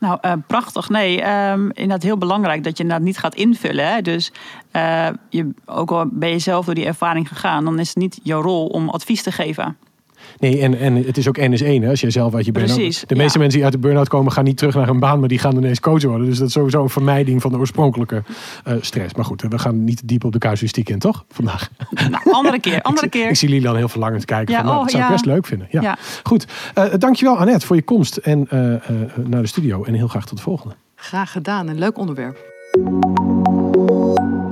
Nou, 0.00 0.18
eh, 0.20 0.32
prachtig. 0.46 0.88
Nee, 0.88 1.22
ehm 1.22 1.60
inderdaad 1.60 2.02
heel 2.02 2.18
belangrijk 2.18 2.64
dat 2.64 2.76
je 2.76 2.82
inderdaad 2.82 3.06
niet 3.06 3.18
gaat 3.18 3.34
invullen. 3.34 3.88
Hè? 3.88 4.02
Dus 4.02 4.32
eh, 4.70 5.08
je, 5.28 5.50
ook 5.64 5.90
al 5.90 6.06
ben 6.12 6.28
je 6.28 6.38
zelf 6.38 6.64
door 6.64 6.74
die 6.74 6.86
ervaring 6.86 7.28
gegaan, 7.28 7.64
dan 7.64 7.78
is 7.78 7.88
het 7.88 7.96
niet 7.96 8.20
jouw 8.22 8.42
rol 8.42 8.66
om 8.66 8.88
advies 8.88 9.22
te 9.22 9.32
geven. 9.32 9.76
Nee, 10.38 10.60
en, 10.60 10.78
en 10.78 10.94
het 10.96 11.16
is 11.16 11.28
ook 11.28 11.36
N 11.36 11.52
is 11.52 11.62
één. 11.62 11.82
Hè? 11.82 11.90
Als 11.90 12.00
jij 12.00 12.10
zelf 12.10 12.34
uit 12.34 12.44
je 12.44 12.52
burn-out... 12.52 12.76
Precies, 12.76 13.04
De 13.06 13.14
meeste 13.14 13.32
ja. 13.32 13.38
mensen 13.38 13.58
die 13.58 13.64
uit 13.64 13.72
de 13.72 13.78
burn-out 13.78 14.08
komen 14.08 14.32
gaan 14.32 14.44
niet 14.44 14.56
terug 14.56 14.74
naar 14.74 14.88
een 14.88 15.00
baan, 15.00 15.18
maar 15.20 15.28
die 15.28 15.38
gaan 15.38 15.56
ineens 15.56 15.80
coach 15.80 16.02
worden. 16.02 16.26
Dus 16.26 16.38
dat 16.38 16.46
is 16.46 16.52
sowieso 16.52 16.82
een 16.82 16.88
vermijding 16.88 17.42
van 17.42 17.50
de 17.52 17.58
oorspronkelijke 17.58 18.22
eh, 18.64 18.74
stress. 18.80 19.14
Maar 19.14 19.24
goed, 19.24 19.42
we 19.42 19.58
gaan 19.58 19.84
niet 19.84 20.08
diep 20.08 20.24
op 20.24 20.32
de 20.32 20.38
casuïstiek 20.38 20.88
in, 20.88 20.98
toch? 20.98 21.24
Vandaag. 21.28 21.70
Nou, 22.10 22.22
andere 22.32 22.60
keer, 22.60 22.82
andere 22.82 23.06
Ik, 23.06 23.12
zie- 23.12 23.20
keer. 23.22 23.30
ik 23.30 23.36
zie 23.36 23.48
Lilan 23.48 23.76
heel 23.76 23.88
verlangend 23.88 24.24
kijken. 24.24 24.54
Ja, 24.54 24.60
van, 24.60 24.68
nou, 24.68 24.78
oh, 24.78 24.82
dat 24.82 24.90
zou 24.92 25.02
ik 25.02 25.08
ja. 25.08 25.14
best 25.14 25.26
leuk 25.26 25.46
vinden. 25.46 25.66
Ja. 25.70 25.96
Goed, 26.22 26.46
Eh 26.74 26.84
dankjewel 26.98 27.36
Annette 27.38 27.66
voor 27.66 27.76
je 27.76 27.82
komst 27.82 28.16
en, 28.16 28.46
eh, 28.50 28.58
naar 29.26 29.42
de 29.42 29.48
studio. 29.48 29.84
En 29.84 29.94
heel 29.94 30.08
graag 30.08 30.26
tot 30.26 30.36
de 30.36 30.42
volgende. 30.42 30.74
Graag 30.94 31.32
gedaan, 31.32 31.68
een 31.68 31.78
leuk 31.78 31.98
onderwerp. 31.98 32.38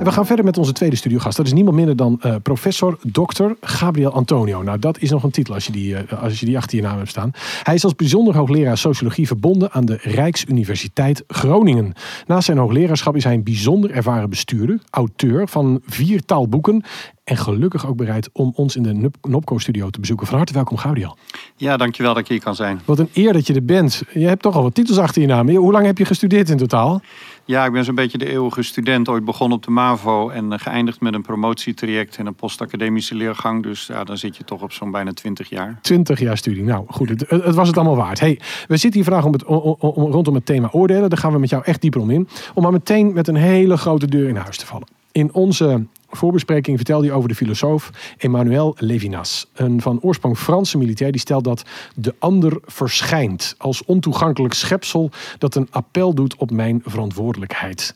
We 0.05 0.11
gaan 0.11 0.25
verder 0.25 0.45
met 0.45 0.57
onze 0.57 0.71
tweede 0.71 0.95
studiogast. 0.95 1.37
Dat 1.37 1.45
is 1.45 1.53
niemand 1.53 1.75
minder 1.75 1.95
dan 1.95 2.17
eh, 2.21 2.35
professor 2.43 2.97
Dr. 3.11 3.43
Gabriel 3.61 4.11
Antonio. 4.11 4.61
Nou, 4.63 4.79
dat 4.79 4.99
is 4.99 5.09
nog 5.09 5.23
een 5.23 5.31
titel 5.31 5.53
als 5.53 5.65
je, 5.65 5.71
die, 5.71 5.95
eh, 5.95 6.23
als 6.23 6.39
je 6.39 6.45
die 6.45 6.57
achter 6.57 6.77
je 6.77 6.83
naam 6.83 6.97
hebt 6.97 7.09
staan. 7.09 7.31
Hij 7.63 7.73
is 7.73 7.83
als 7.83 7.95
bijzonder 7.95 8.35
hoogleraar 8.35 8.77
sociologie 8.77 9.27
verbonden 9.27 9.71
aan 9.71 9.85
de 9.85 9.97
Rijksuniversiteit 10.01 11.23
Groningen. 11.27 11.93
Naast 12.27 12.45
zijn 12.45 12.57
hoogleraarschap 12.57 13.15
is 13.15 13.23
hij 13.23 13.33
een 13.33 13.43
bijzonder 13.43 13.91
ervaren 13.91 14.29
bestuurder, 14.29 14.79
auteur 14.89 15.47
van 15.47 15.81
vier 15.85 16.25
taalboeken 16.25 16.83
en 17.25 17.37
gelukkig 17.37 17.87
ook 17.87 17.97
bereid 17.97 18.29
om 18.33 18.51
ons 18.55 18.75
in 18.75 18.83
de 18.83 19.11
Nopco-studio 19.21 19.89
te 19.89 19.99
bezoeken. 19.99 20.27
Van 20.27 20.37
harte 20.37 20.53
welkom, 20.53 20.77
Gabriel. 20.77 21.17
Ja, 21.55 21.77
dankjewel 21.77 22.13
dat 22.13 22.23
ik 22.23 22.29
hier 22.29 22.41
kan 22.41 22.55
zijn. 22.55 22.81
Wat 22.85 22.99
een 22.99 23.09
eer 23.13 23.33
dat 23.33 23.47
je 23.47 23.53
er 23.53 23.65
bent. 23.65 24.03
Je 24.13 24.27
hebt 24.27 24.41
toch 24.41 24.55
al 24.55 24.63
wat 24.63 24.75
titels 24.75 24.97
achter 24.97 25.21
je 25.21 25.27
naam. 25.27 25.49
Hoe 25.49 25.71
lang 25.71 25.85
heb 25.85 25.97
je 25.97 26.05
gestudeerd 26.05 26.49
in 26.49 26.57
totaal? 26.57 27.01
Ja, 27.47 27.65
ik 27.65 27.71
ben 27.71 27.83
zo'n 27.83 27.95
beetje 27.95 28.17
de 28.17 28.29
eeuwige 28.29 28.63
student. 28.63 29.09
Ooit 29.09 29.25
begonnen 29.25 29.57
op 29.57 29.63
de 29.63 29.71
MAVO 29.71 30.29
en 30.29 30.51
eh, 30.51 30.59
geëindigd 30.59 31.01
met 31.01 31.13
een 31.13 31.21
promotietraject 31.21 32.17
en 32.17 32.25
een 32.25 32.35
postacademische 32.35 33.15
leergang. 33.15 33.63
Dus 33.63 33.85
ja, 33.87 34.03
dan 34.03 34.17
zit 34.17 34.37
je 34.37 34.43
toch 34.43 34.61
op 34.61 34.71
zo'n 34.71 34.91
bijna 34.91 35.11
20 35.11 35.49
jaar. 35.49 35.79
20 35.81 36.19
jaar 36.19 36.37
studie. 36.37 36.63
Nou 36.63 36.85
goed, 36.87 37.09
het, 37.09 37.29
het 37.29 37.55
was 37.55 37.67
het 37.67 37.77
allemaal 37.77 37.95
waard. 37.95 38.19
Hey, 38.19 38.39
we 38.67 38.77
zitten 38.77 38.93
hier 38.93 39.03
vandaag 39.03 39.25
om 39.25 39.31
het, 39.31 39.45
om, 39.45 39.75
om, 39.79 40.11
rondom 40.11 40.35
het 40.35 40.45
thema 40.45 40.69
oordelen. 40.71 41.09
Daar 41.09 41.19
gaan 41.19 41.31
we 41.31 41.39
met 41.39 41.49
jou 41.49 41.63
echt 41.63 41.81
dieper 41.81 42.01
om 42.01 42.09
in. 42.09 42.27
Om 42.53 42.63
maar 42.63 42.71
meteen 42.71 43.13
met 43.13 43.27
een 43.27 43.35
hele 43.35 43.77
grote 43.77 44.07
deur 44.07 44.27
in 44.27 44.35
huis 44.35 44.57
te 44.57 44.65
vallen. 44.65 44.87
In 45.11 45.33
onze 45.33 45.85
voorbespreking 46.15 46.75
vertelde 46.77 47.07
hij 47.07 47.15
over 47.15 47.29
de 47.29 47.35
filosoof 47.35 47.89
Emmanuel 48.17 48.75
Levinas. 48.77 49.47
Een 49.53 49.81
van 49.81 49.99
oorsprong 50.01 50.37
Franse 50.37 50.77
militair 50.77 51.11
die 51.11 51.21
stelt 51.21 51.43
dat 51.43 51.63
de 51.95 52.15
ander 52.19 52.57
verschijnt 52.65 53.55
als 53.57 53.85
ontoegankelijk 53.85 54.53
schepsel 54.53 55.11
dat 55.37 55.55
een 55.55 55.67
appel 55.71 56.13
doet 56.13 56.35
op 56.35 56.51
mijn 56.51 56.81
verantwoordelijkheid. 56.85 57.95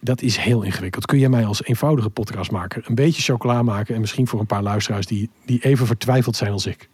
Dat 0.00 0.22
is 0.22 0.36
heel 0.36 0.62
ingewikkeld. 0.62 1.06
Kun 1.06 1.18
je 1.18 1.28
mij 1.28 1.44
als 1.44 1.64
eenvoudige 1.64 2.10
podcastmaker 2.10 2.84
een 2.86 2.94
beetje 2.94 3.22
chocola 3.22 3.62
maken 3.62 3.94
en 3.94 4.00
misschien 4.00 4.26
voor 4.26 4.40
een 4.40 4.46
paar 4.46 4.62
luisteraars 4.62 5.06
die, 5.06 5.30
die 5.44 5.60
even 5.62 5.86
vertwijfeld 5.86 6.36
zijn 6.36 6.52
als 6.52 6.66
ik? 6.66 6.88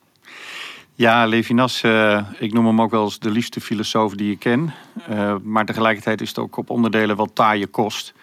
Ja, 0.95 1.27
Levinas, 1.27 1.83
uh, 1.83 2.21
ik 2.39 2.53
noem 2.53 2.67
hem 2.67 2.81
ook 2.81 2.91
wel 2.91 3.05
eens 3.05 3.19
de 3.19 3.31
liefste 3.31 3.61
filosoof 3.61 4.15
die 4.15 4.33
ik 4.33 4.39
ken. 4.39 4.73
Uh, 5.11 5.35
maar 5.43 5.65
tegelijkertijd 5.65 6.21
is 6.21 6.29
het 6.29 6.39
ook 6.39 6.57
op 6.57 6.71
onderdelen 6.71 7.17
wel 7.17 7.33
taaie 7.33 7.67
kost. 7.67 8.15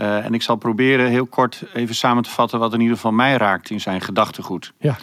Uh, 0.00 0.24
en 0.24 0.34
ik 0.34 0.42
zal 0.42 0.56
proberen 0.56 1.08
heel 1.08 1.26
kort 1.26 1.64
even 1.74 1.94
samen 1.94 2.22
te 2.22 2.30
vatten 2.30 2.58
wat 2.58 2.72
in 2.72 2.80
ieder 2.80 2.96
geval 2.96 3.12
mij 3.12 3.36
raakt 3.36 3.70
in 3.70 3.80
zijn 3.80 4.00
gedachtegoed. 4.00 4.72
Ja. 4.78 4.96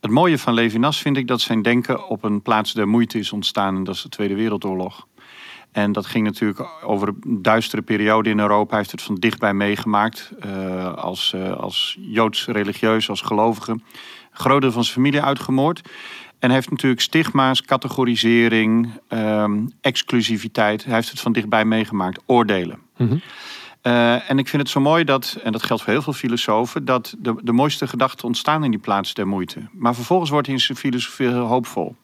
Het 0.00 0.10
mooie 0.10 0.38
van 0.38 0.54
Levinas 0.54 0.98
vind 0.98 1.16
ik 1.16 1.26
dat 1.26 1.40
zijn 1.40 1.62
denken 1.62 2.08
op 2.08 2.24
een 2.24 2.42
plaats 2.42 2.72
der 2.72 2.88
moeite 2.88 3.18
is 3.18 3.32
ontstaan. 3.32 3.76
En 3.76 3.84
dat 3.84 3.94
is 3.94 4.02
de 4.02 4.08
Tweede 4.08 4.34
Wereldoorlog. 4.34 5.06
En 5.72 5.92
dat 5.92 6.06
ging 6.06 6.24
natuurlijk 6.24 6.68
over 6.82 7.08
een 7.08 7.42
duistere 7.42 7.82
periode 7.82 8.30
in 8.30 8.38
Europa. 8.38 8.68
Hij 8.68 8.78
heeft 8.78 8.90
het 8.90 9.02
van 9.02 9.14
dichtbij 9.14 9.54
meegemaakt. 9.54 10.32
Uh, 10.46 10.94
als, 10.94 11.32
uh, 11.36 11.52
als 11.52 11.98
Joods 12.00 12.46
religieus, 12.46 13.08
als 13.08 13.20
gelovige. 13.20 13.80
Groot 14.30 14.60
deel 14.60 14.72
van 14.72 14.82
zijn 14.82 14.94
familie 14.94 15.22
uitgemoord. 15.22 15.80
En 16.38 16.48
hij 16.48 16.54
heeft 16.54 16.70
natuurlijk 16.70 17.00
stigma's, 17.00 17.62
categorisering, 17.62 18.90
um, 19.08 19.72
exclusiviteit. 19.80 20.84
Hij 20.84 20.94
heeft 20.94 21.10
het 21.10 21.20
van 21.20 21.32
dichtbij 21.32 21.64
meegemaakt. 21.64 22.22
Oordelen. 22.26 22.78
Mm 22.96 23.08
-hmm. 23.08 23.20
Uh, 23.82 24.30
en 24.30 24.38
ik 24.38 24.48
vind 24.48 24.62
het 24.62 24.70
zo 24.70 24.80
mooi 24.80 25.04
dat, 25.04 25.38
en 25.42 25.52
dat 25.52 25.62
geldt 25.62 25.82
voor 25.82 25.92
heel 25.92 26.02
veel 26.02 26.12
filosofen, 26.12 26.84
dat 26.84 27.14
de, 27.18 27.34
de 27.42 27.52
mooiste 27.52 27.86
gedachten 27.86 28.26
ontstaan 28.26 28.64
in 28.64 28.70
die 28.70 28.80
plaats 28.80 29.14
der 29.14 29.26
moeite. 29.26 29.68
Maar 29.72 29.94
vervolgens 29.94 30.30
wordt 30.30 30.46
hij 30.46 30.56
in 30.56 30.62
zijn 30.62 30.78
filosofie 30.78 31.28
heel 31.28 31.46
hoopvol. 31.46 31.96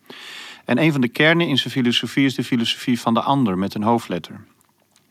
En 0.65 0.79
een 0.79 0.93
van 0.93 1.01
de 1.01 1.09
kernen 1.09 1.47
in 1.47 1.59
zijn 1.59 1.73
filosofie 1.73 2.25
is 2.25 2.35
de 2.35 2.45
filosofie 2.45 3.01
van 3.01 3.15
de 3.15 3.21
ander 3.21 3.59
met 3.59 3.75
een 3.75 3.83
hoofdletter. 3.83 4.45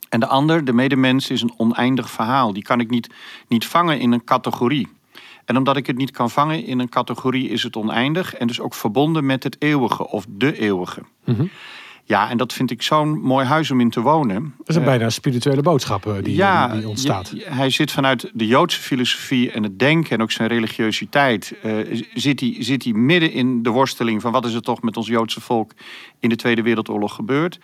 En 0.09 0.19
de 0.19 0.27
ander, 0.27 0.65
de 0.65 0.73
medemens, 0.73 1.29
is 1.29 1.41
een 1.41 1.53
oneindig 1.57 2.09
verhaal. 2.09 2.53
Die 2.53 2.63
kan 2.63 2.79
ik 2.79 2.89
niet, 2.89 3.09
niet 3.47 3.65
vangen 3.65 3.99
in 3.99 4.11
een 4.11 4.23
categorie. 4.23 4.87
En 5.45 5.57
omdat 5.57 5.77
ik 5.77 5.87
het 5.87 5.97
niet 5.97 6.11
kan 6.11 6.29
vangen 6.29 6.65
in 6.65 6.79
een 6.79 6.89
categorie, 6.89 7.49
is 7.49 7.63
het 7.63 7.75
oneindig 7.75 8.35
en 8.35 8.47
dus 8.47 8.59
ook 8.59 8.73
verbonden 8.73 9.25
met 9.25 9.43
het 9.43 9.55
eeuwige 9.59 10.07
of 10.07 10.25
de 10.29 10.59
eeuwige. 10.59 11.01
Mm. 11.25 11.49
Ja, 12.05 12.29
en 12.29 12.37
dat 12.37 12.53
vind 12.53 12.71
ik 12.71 12.81
zo'n 12.81 13.21
mooi 13.21 13.45
huis 13.45 13.71
om 13.71 13.79
in 13.79 13.89
te 13.89 14.01
wonen. 14.01 14.53
Dat 14.57 14.69
is 14.69 14.75
een 14.75 14.83
bijna 14.83 15.03
een 15.03 15.11
spirituele 15.11 15.61
boodschap 15.61 16.05
uh, 16.05 16.13
die, 16.21 16.35
ja, 16.35 16.67
die, 16.67 16.87
ontstaat. 16.87 17.33
Hij 17.37 17.69
zit 17.69 17.91
vanuit 17.91 18.31
de 18.33 18.47
Joodse 18.47 18.79
filosofie 18.79 19.51
en 19.51 19.63
het 19.63 19.79
denken 19.79 20.11
en 20.11 20.21
ook 20.21 20.31
zijn 20.31 20.47
religiositeit. 20.47 21.55
Uh, 21.65 22.03
zit, 22.13 22.39
hij, 22.39 22.55
zit 22.59 22.83
hij 22.83 22.93
midden 22.93 23.31
in 23.31 23.63
de 23.63 23.69
worsteling 23.69 24.21
van 24.21 24.31
wat 24.31 24.45
is 24.45 24.53
er 24.53 24.61
toch 24.61 24.81
met 24.81 24.97
ons 24.97 25.07
Joodse 25.07 25.41
volk 25.41 25.71
in 26.19 26.29
de 26.29 26.35
Tweede 26.35 26.61
Wereldoorlog 26.61 27.15
gebeurd. 27.15 27.59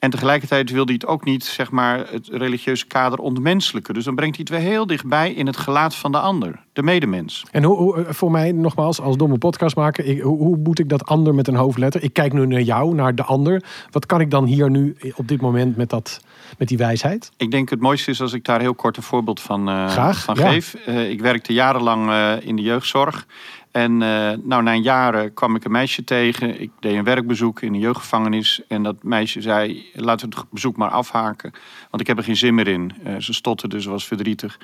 En 0.00 0.10
tegelijkertijd 0.10 0.70
wil 0.70 0.84
hij 0.84 0.94
het 0.94 1.06
ook 1.06 1.24
niet, 1.24 1.44
zeg 1.44 1.70
maar, 1.70 2.06
het 2.10 2.28
religieuze 2.28 2.86
kader 2.86 3.18
ontmenselijken. 3.18 3.94
Dus 3.94 4.04
dan 4.04 4.14
brengt 4.14 4.36
hij 4.36 4.46
het 4.48 4.58
weer 4.58 4.70
heel 4.70 4.86
dichtbij 4.86 5.32
in 5.32 5.46
het 5.46 5.56
gelaat 5.56 5.94
van 5.94 6.12
de 6.12 6.18
ander, 6.18 6.60
de 6.72 6.82
medemens. 6.82 7.44
En 7.50 7.62
hoe, 7.62 7.76
hoe 7.76 8.04
voor 8.08 8.30
mij, 8.30 8.52
nogmaals, 8.52 9.00
als 9.00 9.16
domme 9.16 9.38
podcastmaker, 9.38 10.04
ik, 10.04 10.20
hoe, 10.20 10.38
hoe 10.38 10.56
moet 10.56 10.78
ik 10.78 10.88
dat 10.88 11.04
ander 11.06 11.34
met 11.34 11.48
een 11.48 11.54
hoofdletter? 11.54 12.02
Ik 12.02 12.12
kijk 12.12 12.32
nu 12.32 12.46
naar 12.46 12.60
jou, 12.60 12.94
naar 12.94 13.14
de 13.14 13.22
ander. 13.22 13.62
Wat 13.90 14.06
kan 14.06 14.20
ik 14.20 14.30
dan 14.30 14.44
hier 14.44 14.70
nu 14.70 14.96
op 15.14 15.28
dit 15.28 15.40
moment 15.40 15.76
met, 15.76 15.90
dat, 15.90 16.20
met 16.58 16.68
die 16.68 16.78
wijsheid? 16.78 17.30
Ik 17.36 17.50
denk 17.50 17.70
het 17.70 17.80
mooiste 17.80 18.10
is 18.10 18.20
als 18.20 18.32
ik 18.32 18.44
daar 18.44 18.60
heel 18.60 18.74
kort 18.74 18.96
een 18.96 19.02
voorbeeld 19.02 19.40
van, 19.40 19.68
uh, 19.68 19.88
Graag, 19.88 20.24
van 20.24 20.34
ja. 20.34 20.50
geef. 20.50 20.76
Uh, 20.88 21.10
ik 21.10 21.20
werkte 21.20 21.52
jarenlang 21.52 22.08
uh, 22.08 22.32
in 22.40 22.56
de 22.56 22.62
jeugdzorg. 22.62 23.26
En 23.70 23.92
uh, 23.92 23.98
nou, 24.42 24.62
na 24.62 24.72
een 24.72 24.82
jaar 24.82 25.30
kwam 25.30 25.56
ik 25.56 25.64
een 25.64 25.70
meisje 25.70 26.04
tegen. 26.04 26.60
Ik 26.60 26.70
deed 26.80 26.94
een 26.94 27.04
werkbezoek 27.04 27.62
in 27.62 27.74
een 27.74 27.80
jeugdgevangenis. 27.80 28.62
En 28.68 28.82
dat 28.82 29.02
meisje 29.02 29.40
zei, 29.40 29.90
laten 29.94 30.28
we 30.28 30.36
het 30.36 30.50
bezoek 30.50 30.76
maar 30.76 30.90
afhaken. 30.90 31.52
Want 31.90 32.02
ik 32.02 32.06
heb 32.06 32.18
er 32.18 32.24
geen 32.24 32.36
zin 32.36 32.54
meer 32.54 32.68
in. 32.68 32.92
Uh, 33.06 33.16
ze 33.18 33.32
stotterde, 33.32 33.82
ze 33.82 33.90
was 33.90 34.06
verdrietig. 34.06 34.58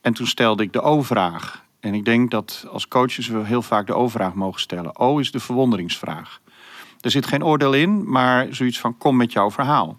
En 0.00 0.12
toen 0.12 0.26
stelde 0.26 0.62
ik 0.62 0.72
de 0.72 0.80
O-vraag. 0.80 1.64
En 1.80 1.94
ik 1.94 2.04
denk 2.04 2.30
dat 2.30 2.66
als 2.70 2.88
coaches 2.88 3.28
we 3.28 3.44
heel 3.44 3.62
vaak 3.62 3.86
de 3.86 3.94
O-vraag 3.94 4.34
mogen 4.34 4.60
stellen. 4.60 4.98
O 4.98 5.18
is 5.18 5.30
de 5.30 5.40
verwonderingsvraag. 5.40 6.40
Er 7.00 7.10
zit 7.10 7.26
geen 7.26 7.44
oordeel 7.44 7.72
in, 7.72 8.10
maar 8.10 8.46
zoiets 8.50 8.80
van 8.80 8.98
kom 8.98 9.16
met 9.16 9.32
jouw 9.32 9.50
verhaal. 9.50 9.98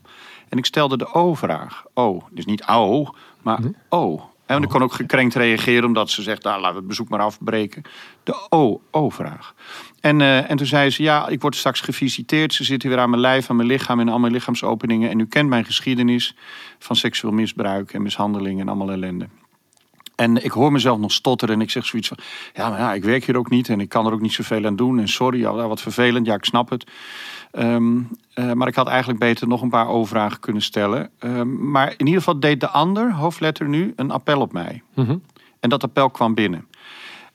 En 0.50 0.58
ik 0.58 0.66
stelde 0.66 0.98
de 0.98 1.14
O-vraag. 1.14 1.84
O, 1.94 2.28
dus 2.32 2.46
niet 2.46 2.66
O, 2.66 3.14
maar 3.42 3.58
Hm? 3.58 3.72
O. 3.90 4.30
En 4.48 4.64
ik 4.64 4.70
kon 4.70 4.84
ook 4.84 4.94
gekrenkt 4.94 5.36
reageren 5.36 5.86
omdat 5.86 6.10
ze 6.10 6.22
zegt, 6.22 6.44
nou, 6.44 6.56
laten 6.56 6.74
we 6.74 6.80
het 6.80 6.88
bezoek 6.88 7.10
maar 7.10 7.20
afbreken. 7.20 7.82
De 8.24 8.46
O-O-vraag. 8.50 9.54
En, 10.00 10.20
uh, 10.20 10.50
en 10.50 10.58
toen 10.58 10.66
zei 10.66 10.90
ze, 10.90 11.04
ja, 11.04 11.28
ik 11.28 11.42
word 11.42 11.56
straks 11.56 11.82
gevisiteerd. 11.82 12.54
Ze 12.54 12.64
zitten 12.64 12.90
weer 12.90 13.00
aan 13.00 13.10
mijn 13.10 13.22
lijf, 13.22 13.50
aan 13.50 13.56
mijn 13.56 13.68
lichaam, 13.68 14.00
in 14.00 14.10
al 14.10 14.20
mijn 14.20 14.34
lichaamsopeningen. 14.34 15.10
En 15.10 15.20
u 15.20 15.26
kent 15.26 15.50
mijn 15.50 15.66
geschiedenis 15.66 16.36
van 16.80 16.96
seksueel 16.96 17.34
misbruik 17.34 17.94
en 17.94 18.02
mishandeling 18.02 18.60
en 18.60 18.68
allemaal 18.68 18.92
ellende. 18.92 19.28
En 20.16 20.44
ik 20.44 20.52
hoor 20.52 20.72
mezelf 20.72 21.00
nog 21.00 21.12
stotteren 21.12 21.56
en 21.56 21.62
ik 21.62 21.70
zeg 21.70 21.86
zoiets 21.86 22.08
van... 22.08 22.18
ja, 22.54 22.70
maar 22.70 22.80
ja, 22.80 22.94
ik 22.94 23.04
werk 23.04 23.26
hier 23.26 23.38
ook 23.38 23.50
niet 23.50 23.70
en 23.70 23.80
ik 23.80 23.90
kan 23.90 24.06
er 24.06 24.14
ook 24.14 24.22
niet 24.22 24.34
zoveel 24.34 24.66
aan 24.66 24.76
doen. 24.76 25.00
En 25.00 25.08
sorry, 25.08 25.40
ja, 25.40 25.68
wat 25.68 25.82
vervelend, 25.82 26.26
ja, 26.26 26.34
ik 26.34 26.46
snap 26.46 26.70
het. 26.70 26.92
Um, 27.52 28.10
uh, 28.36 28.52
maar 28.52 28.68
ik 28.68 28.76
had 28.76 28.88
eigenlijk 28.88 29.20
beter 29.20 29.48
nog 29.48 29.62
een 29.62 29.70
paar 29.70 29.88
overvragen 29.88 30.40
kunnen 30.40 30.62
stellen. 30.62 31.10
Um, 31.20 31.72
maar 31.72 31.94
in 31.98 32.06
ieder 32.06 32.22
geval 32.22 32.40
deed 32.40 32.60
de 32.60 32.70
ander, 32.70 33.14
hoofdletter 33.14 33.68
nu, 33.68 33.94
een 33.96 34.12
appel 34.12 34.42
op 34.42 34.54
mij. 34.54 34.82
Mm 34.94 35.06
-hmm. 35.06 35.22
En 35.60 35.70
dat 35.70 35.84
appel 35.84 36.10
kwam 36.10 36.34
binnen. 36.34 36.68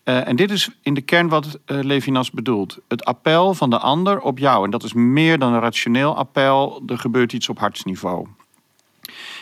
Uh, 0.05 0.29
en 0.29 0.37
dit 0.37 0.51
is 0.51 0.71
in 0.83 0.95
de 0.95 1.01
kern 1.01 1.29
wat 1.29 1.59
uh, 1.67 1.83
Levinas 1.83 2.31
bedoelt. 2.31 2.79
Het 2.89 3.05
appel 3.05 3.55
van 3.55 3.71
de 3.71 3.79
ander 3.79 4.21
op 4.21 4.39
jou. 4.39 4.65
En 4.65 4.71
dat 4.71 4.83
is 4.83 4.93
meer 4.93 5.39
dan 5.39 5.53
een 5.53 5.61
rationeel 5.61 6.17
appel. 6.17 6.83
Er 6.87 6.99
gebeurt 6.99 7.33
iets 7.33 7.49
op 7.49 7.59
hartsniveau. 7.59 8.27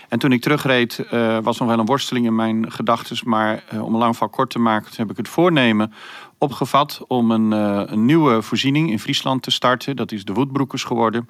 En 0.09 0.19
toen 0.19 0.33
ik 0.33 0.41
terugreed, 0.41 1.07
uh, 1.13 1.39
was 1.39 1.59
nog 1.59 1.69
wel 1.69 1.79
een 1.79 1.87
worsteling 1.87 2.27
in 2.27 2.35
mijn 2.35 2.73
gedachten. 2.73 3.17
Maar 3.25 3.65
om 3.73 3.93
een 3.93 4.01
lang 4.01 4.13
verhaal 4.13 4.35
kort 4.35 4.51
te 4.51 4.59
maken, 4.59 4.87
toen 4.87 5.01
heb 5.01 5.11
ik 5.11 5.17
het 5.17 5.29
voornemen 5.29 5.93
opgevat 6.41 7.05
om 7.07 7.31
een, 7.31 7.53
uh, 7.53 7.83
een, 7.87 8.05
nieuwe 8.05 8.43
voorziening 8.43 8.91
in 8.91 8.99
Friesland 8.99 9.43
te 9.43 9.51
starten. 9.51 9.97
Dat 9.97 10.13
is 10.13 10.25
de 10.25 10.33
Woodbroekers 10.33 10.85
geworden. 10.85 11.29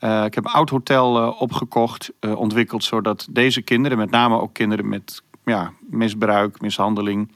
Uh, 0.00 0.24
ik 0.24 0.34
heb 0.34 0.44
een 0.44 0.52
oud 0.52 0.70
hotel 0.70 1.22
uh, 1.22 1.40
opgekocht, 1.40 2.12
ontwikkeld, 2.20 2.84
zodat 2.84 3.26
deze 3.30 3.62
kinderen, 3.62 3.98
met 3.98 4.10
name 4.10 4.40
ook 4.40 4.52
kinderen 4.52 4.88
met 4.88 5.22
ja, 5.44 5.72
misbruik, 5.80 6.60
mishandeling, 6.60 7.32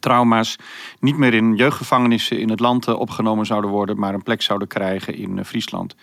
trauma's, 0.00 0.56
niet 1.00 1.16
meer 1.16 1.34
in 1.34 1.54
jeugdgevangenissen 1.54 2.40
in 2.40 2.50
het 2.50 2.60
land 2.60 2.88
opgenomen 2.88 3.46
zouden 3.46 3.70
worden, 3.70 3.98
maar 3.98 4.14
een 4.14 4.22
plek 4.22 4.42
zouden 4.42 4.68
krijgen 4.68 5.14
in 5.14 5.44
Friesland. 5.44 5.94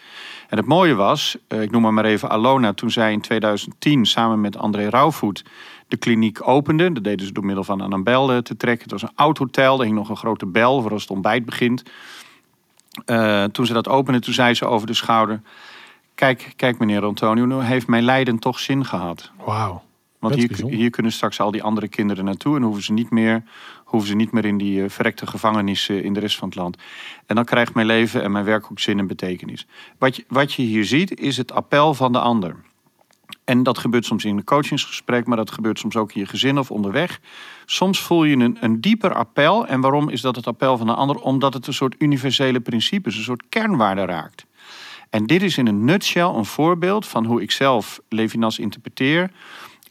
En 0.49 0.57
het 0.57 0.65
mooie 0.65 0.95
was, 0.95 1.38
ik 1.47 1.71
noem 1.71 1.93
maar 1.93 2.05
even 2.05 2.29
Alona, 2.29 2.73
toen 2.73 2.91
zij 2.91 3.11
in 3.11 3.21
2010 3.21 4.05
samen 4.05 4.41
met 4.41 4.57
André 4.57 4.89
Rauwvoet 4.89 5.43
de 5.88 5.98
kliniek 5.98 6.48
opende. 6.48 6.91
Dat 6.91 7.04
deden 7.04 7.26
ze 7.26 7.32
door 7.32 7.45
middel 7.45 7.63
van 7.63 7.82
aan 7.82 7.93
een 7.93 8.04
bel 8.04 8.41
te 8.41 8.58
trekken. 8.58 8.84
Het 8.84 8.91
was 8.91 9.02
een 9.02 9.15
oud 9.15 9.38
hotel, 9.38 9.80
er 9.80 9.86
hing 9.86 9.95
nog 9.95 10.10
een 10.10 10.17
grote 10.17 10.45
bel 10.45 10.82
voor 10.82 10.91
als 10.91 11.02
het 11.02 11.12
ontbijt 11.12 11.45
begint. 11.45 11.84
Uh, 13.06 13.43
toen 13.43 13.65
ze 13.65 13.74
dat 13.74 13.88
opende, 13.88 14.19
toen 14.19 14.34
zei 14.34 14.54
ze 14.54 14.65
over 14.65 14.88
de 14.88 14.93
schouder... 14.93 15.41
Kijk, 16.15 16.54
kijk 16.56 16.80
meneer 16.80 17.04
Antonio, 17.04 17.45
nu 17.45 17.62
heeft 17.62 17.88
mijn 17.88 18.04
lijden 18.04 18.39
toch 18.39 18.60
zin 18.60 18.86
gehad. 18.86 19.32
Wauw. 19.45 19.84
Want 20.19 20.36
hier, 20.36 20.65
hier, 20.67 20.89
kunnen 20.89 21.12
straks 21.12 21.39
al 21.39 21.52
die 21.52 21.63
andere 21.63 21.88
kinderen 21.88 22.26
naartoe... 22.26 22.56
en 22.56 22.62
hoeven 22.62 22.84
ze 22.84 22.93
niet 22.93 23.10
meer, 23.10 23.43
hoeven 23.84 24.10
ze 24.10 24.15
niet 24.15 24.32
meer 24.32 24.45
in 24.45 24.58
die 24.58 24.80
uh, 24.80 24.89
verrekte 24.89 25.28
gevangenissen 25.28 26.04
in 26.04 26.13
de 26.13 26.19
rest 26.19 26.38
van 26.38 26.48
het 26.48 26.58
land. 26.58 26.78
En 27.26 27.36
dan 27.36 27.45
krijgt 27.45 27.74
mijn 27.74 27.88
leven 27.88 28.24
en 28.24 28.32
mijn 28.32 28.45
werk 28.45 28.71
ook 28.71 28.80
zin 28.80 29.00
en 29.00 29.08
betekenis. 29.08 29.67
Wat 29.98 30.15
je, 30.15 30.26
wat 30.28 30.54
je 30.54 30.62
hier 30.62 30.86
ziet, 30.86 31.19
is 31.19 31.38
het 31.38 31.52
appel 31.52 31.93
van 31.93 32.12
de 32.12 32.19
ander. 32.19 32.56
En 33.43 33.63
dat 33.63 33.77
gebeurt 33.77 34.05
soms 34.05 34.25
in 34.25 34.38
een 34.38 34.43
coachingsgesprek, 34.43 35.25
maar 35.25 35.38
dat 35.38 35.51
gebeurt 35.51 35.79
soms 35.79 35.95
ook 35.95 36.13
in 36.13 36.21
je 36.21 36.27
gezin 36.27 36.57
of 36.57 36.71
onderweg. 36.71 37.19
Soms 37.65 38.01
voel 38.01 38.23
je 38.23 38.35
een, 38.35 38.57
een 38.59 38.81
dieper 38.81 39.13
appel. 39.13 39.67
En 39.67 39.81
waarom 39.81 40.09
is 40.09 40.21
dat 40.21 40.35
het 40.35 40.47
appel 40.47 40.77
van 40.77 40.88
de 40.88 40.93
ander? 40.93 41.15
Omdat 41.15 41.53
het 41.53 41.67
een 41.67 41.73
soort 41.73 41.95
universele 41.97 42.59
principe 42.59 43.09
is, 43.09 43.17
een 43.17 43.23
soort 43.23 43.43
kernwaarde 43.49 44.05
raakt. 44.05 44.45
En 45.09 45.25
dit 45.25 45.41
is 45.41 45.57
in 45.57 45.67
een 45.67 45.85
nutshell 45.85 46.23
een 46.23 46.45
voorbeeld 46.45 47.07
van 47.07 47.25
hoe 47.25 47.41
ik 47.41 47.51
zelf 47.51 47.99
Levinas 48.09 48.59
interpreteer. 48.59 49.31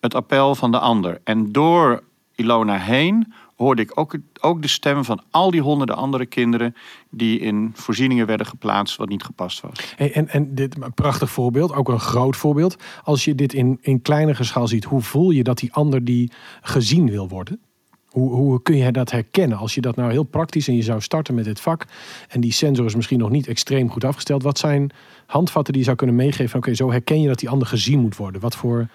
Het 0.00 0.14
appel 0.14 0.54
van 0.54 0.70
de 0.70 0.78
ander. 0.78 1.20
En 1.24 1.52
door 1.52 2.02
Ilona 2.34 2.76
heen 2.76 3.32
hoorde 3.56 3.82
ik 3.82 3.98
ook, 3.98 4.16
ook 4.40 4.62
de 4.62 4.68
stem 4.68 5.04
van 5.04 5.22
al 5.30 5.50
die 5.50 5.60
honderden 5.60 5.96
andere 5.96 6.26
kinderen 6.26 6.74
die 7.10 7.38
in 7.38 7.72
voorzieningen 7.74 8.26
werden 8.26 8.46
geplaatst 8.46 8.96
wat 8.96 9.08
niet 9.08 9.24
gepast 9.24 9.60
was. 9.60 9.94
En, 9.96 10.28
en 10.28 10.54
dit 10.54 10.82
een 10.82 10.94
prachtig 10.94 11.30
voorbeeld, 11.30 11.74
ook 11.74 11.88
een 11.88 12.00
groot 12.00 12.36
voorbeeld. 12.36 12.76
Als 13.04 13.24
je 13.24 13.34
dit 13.34 13.52
in, 13.52 13.78
in 13.80 14.02
kleinere 14.02 14.44
schaal 14.44 14.68
ziet, 14.68 14.84
hoe 14.84 15.02
voel 15.02 15.30
je 15.30 15.42
dat 15.42 15.58
die 15.58 15.72
ander 15.72 16.04
die 16.04 16.32
gezien 16.60 17.10
wil 17.10 17.28
worden? 17.28 17.60
Hoe, 18.14 18.32
hoe 18.32 18.62
kun 18.62 18.76
je 18.76 18.92
dat 18.92 19.10
herkennen? 19.10 19.58
Als 19.58 19.74
je 19.74 19.80
dat 19.80 19.96
nou 19.96 20.10
heel 20.10 20.22
praktisch 20.22 20.68
en 20.68 20.76
je 20.76 20.82
zou 20.82 21.00
starten 21.00 21.34
met 21.34 21.44
dit 21.44 21.60
vak 21.60 21.84
en 22.28 22.40
die 22.40 22.52
sensor 22.52 22.84
is 22.84 22.94
misschien 22.94 23.18
nog 23.18 23.30
niet 23.30 23.46
extreem 23.46 23.90
goed 23.90 24.04
afgesteld, 24.04 24.42
wat 24.42 24.58
zijn 24.58 24.90
handvatten 25.26 25.72
die 25.72 25.84
zou 25.84 25.96
kunnen 25.96 26.16
meegeven? 26.16 26.58
Oké, 26.58 26.74
zo 26.74 26.90
herken 26.90 27.20
je 27.20 27.28
dat 27.28 27.38
die 27.38 27.48
ander 27.48 27.68
gezien 27.68 28.00
moet 28.00 28.16
worden. 28.16 28.40
Wat 28.40 28.56
voor. 28.56 28.88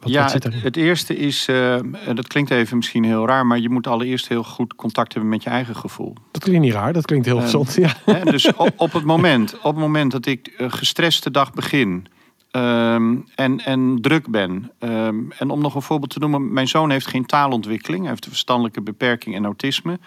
Wat, 0.00 0.10
ja, 0.10 0.22
wat 0.22 0.30
zit 0.30 0.62
het, 0.62 0.76
eerste 0.76 1.16
is, 1.16 1.48
eh, 1.48 1.74
en 1.74 2.14
dat 2.14 2.26
klinkt 2.26 2.50
even 2.50 2.76
misschien 2.76 3.04
heel 3.04 3.26
raar, 3.26 3.46
maar 3.46 3.58
je 3.58 3.68
moet 3.68 3.86
allereerst 3.86 4.28
heel 4.28 4.44
goed 4.44 4.74
contact 4.74 5.12
hebben 5.12 5.30
met 5.30 5.42
je 5.42 5.50
eigen 5.50 5.76
gevoel. 5.76 6.14
Dat 6.32 6.42
klinkt 6.42 6.60
niet 6.62 6.72
raar, 6.72 6.92
dat 6.92 7.04
klinkt 7.04 7.26
heel 7.26 7.36
Eh, 7.36 7.42
gezond. 7.42 7.74
Ja. 7.74 7.94
Hè, 8.04 8.24
dus 8.24 8.52
op, 8.54 8.72
op, 8.76 8.92
het 8.92 9.04
moment, 9.04 9.54
op 9.56 9.62
het 9.62 9.76
moment 9.76 10.12
dat 10.12 10.26
ik 10.26 10.46
eh, 10.46 10.66
gestrest 10.70 11.22
de 11.24 11.30
dag 11.30 11.52
begin 11.52 12.06
ehm, 12.50 13.16
en, 13.34 13.58
en 13.64 13.98
druk 14.00 14.30
ben. 14.30 14.70
ehm, 14.78 15.16
en 15.38 15.50
om 15.50 15.60
nog 15.60 15.74
een 15.74 15.82
voorbeeld 15.82 16.10
te 16.10 16.18
noemen, 16.18 16.52
mijn 16.52 16.68
zoon 16.68 16.90
heeft 16.90 17.06
geen 17.06 17.26
taalontwikkeling. 17.26 18.00
Hij 18.00 18.10
heeft 18.10 18.24
een 18.24 18.30
verstandelijke 18.30 18.80
beperking 18.82 19.34
en 19.34 19.44
autisme. 19.44 19.98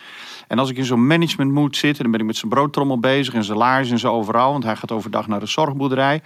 En 0.47 0.59
als 0.59 0.69
ik 0.69 0.77
in 0.77 0.85
zo'n 0.85 1.07
management 1.07 1.51
mood 1.51 1.75
zit, 1.75 1.97
dan 1.97 2.11
ben 2.11 2.19
ik 2.19 2.25
met 2.25 2.37
zijn 2.37 2.51
broodtrommel 2.51 2.99
bezig 2.99 3.33
en 3.33 3.43
zijn 3.43 3.57
laars 3.57 3.91
en 3.91 3.99
zo 3.99 4.11
overal. 4.11 4.51
Want 4.51 4.63
hij 4.63 4.75
gaat 4.75 4.91
overdag 4.91 5.27
naar 5.27 5.39
de 5.39 5.45
zorgboerderij. 5.45 6.21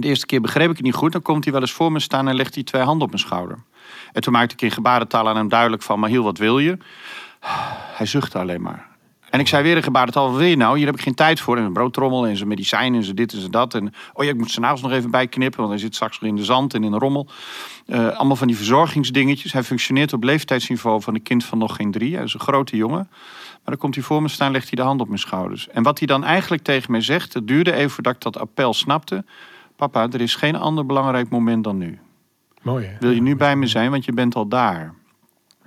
De 0.00 0.08
eerste 0.08 0.26
keer 0.26 0.40
begreep 0.40 0.70
ik 0.70 0.76
het 0.76 0.84
niet 0.84 0.94
goed. 0.94 1.12
Dan 1.12 1.22
komt 1.22 1.44
hij 1.44 1.52
wel 1.52 1.62
eens 1.62 1.72
voor 1.72 1.92
me 1.92 2.00
staan 2.00 2.28
en 2.28 2.34
legt 2.34 2.54
hij 2.54 2.64
twee 2.64 2.82
handen 2.82 3.02
op 3.02 3.12
mijn 3.12 3.22
schouder. 3.22 3.58
En 4.12 4.22
toen 4.22 4.32
maakte 4.32 4.54
ik 4.54 4.62
in 4.62 4.70
gebarentaal 4.70 5.28
aan 5.28 5.36
hem 5.36 5.48
duidelijk 5.48 5.82
van... 5.82 6.00
maar 6.00 6.10
heel 6.10 6.22
wat 6.22 6.38
wil 6.38 6.58
je? 6.58 6.78
Hij 7.96 8.06
zuchtte 8.06 8.38
alleen 8.38 8.62
maar. 8.62 8.92
En 9.30 9.40
ik 9.40 9.48
zei 9.48 9.62
weer 9.62 9.76
in 9.76 9.82
gebarentaal, 9.82 10.28
wat 10.28 10.38
wil 10.38 10.46
je 10.46 10.56
nou? 10.56 10.76
Hier 10.76 10.86
heb 10.86 10.94
ik 10.94 11.00
geen 11.00 11.14
tijd 11.14 11.40
voor. 11.40 11.56
En 11.56 11.64
een 11.64 11.72
broodtrommel 11.72 12.26
en 12.26 12.36
zijn 12.36 12.48
medicijnen 12.48 12.98
en 12.98 13.04
zijn 13.04 13.16
dit 13.16 13.32
en 13.32 13.38
zijn 13.38 13.50
dat. 13.50 13.74
En 13.74 13.92
oh 14.12 14.24
ja, 14.24 14.30
ik 14.30 14.36
moet 14.36 14.50
zijn 14.50 14.64
nagels 14.64 14.82
nog 14.82 14.92
even 14.92 15.10
bijknippen... 15.10 15.58
want 15.58 15.70
hij 15.70 15.80
zit 15.80 15.94
straks 15.94 16.20
nog 16.20 16.30
in 16.30 16.36
de 16.36 16.44
zand 16.44 16.74
en 16.74 16.84
in 16.84 16.90
de 16.90 16.98
rommel. 16.98 17.28
Eh, 17.86 18.08
allemaal 18.08 18.36
van 18.36 18.46
die 18.46 18.56
verzorgingsdingetjes. 18.56 19.52
Hij 19.52 19.62
functioneert 19.62 20.12
op 20.12 20.24
leeftijdsniveau 20.24 21.02
van 21.02 21.14
een 21.14 21.22
kind 21.22 21.44
van 21.44 21.58
nog 21.58 21.76
geen 21.76 21.90
drie. 21.90 22.14
Hij 22.14 22.24
is 22.24 22.34
een 22.34 22.40
grote 22.40 22.76
jongen. 22.76 23.08
Maar 23.10 23.74
dan 23.74 23.76
komt 23.76 23.94
hij 23.94 24.04
voor 24.04 24.22
me 24.22 24.28
staan, 24.28 24.52
legt 24.52 24.68
hij 24.68 24.76
de 24.76 24.82
hand 24.82 25.00
op 25.00 25.06
mijn 25.06 25.20
schouders. 25.20 25.68
En 25.68 25.82
wat 25.82 25.98
hij 25.98 26.06
dan 26.06 26.24
eigenlijk 26.24 26.62
tegen 26.62 26.90
mij 26.90 27.00
zegt... 27.00 27.34
het 27.34 27.48
duurde 27.48 27.72
even 27.72 27.90
voordat 27.90 28.14
ik 28.14 28.20
dat 28.20 28.38
appel 28.38 28.74
snapte... 28.74 29.24
Papa, 29.76 30.08
er 30.10 30.20
is 30.20 30.34
geen 30.34 30.56
ander 30.56 30.86
belangrijk 30.86 31.28
moment 31.28 31.64
dan 31.64 31.78
nu. 31.78 31.98
Mooi 32.62 32.86
hè? 32.86 32.96
Wil 33.00 33.10
je 33.10 33.22
nu 33.22 33.36
bij 33.36 33.56
me 33.56 33.66
zijn, 33.66 33.90
want 33.90 34.04
je 34.04 34.12
bent 34.12 34.34
al 34.34 34.48
daar. 34.48 34.94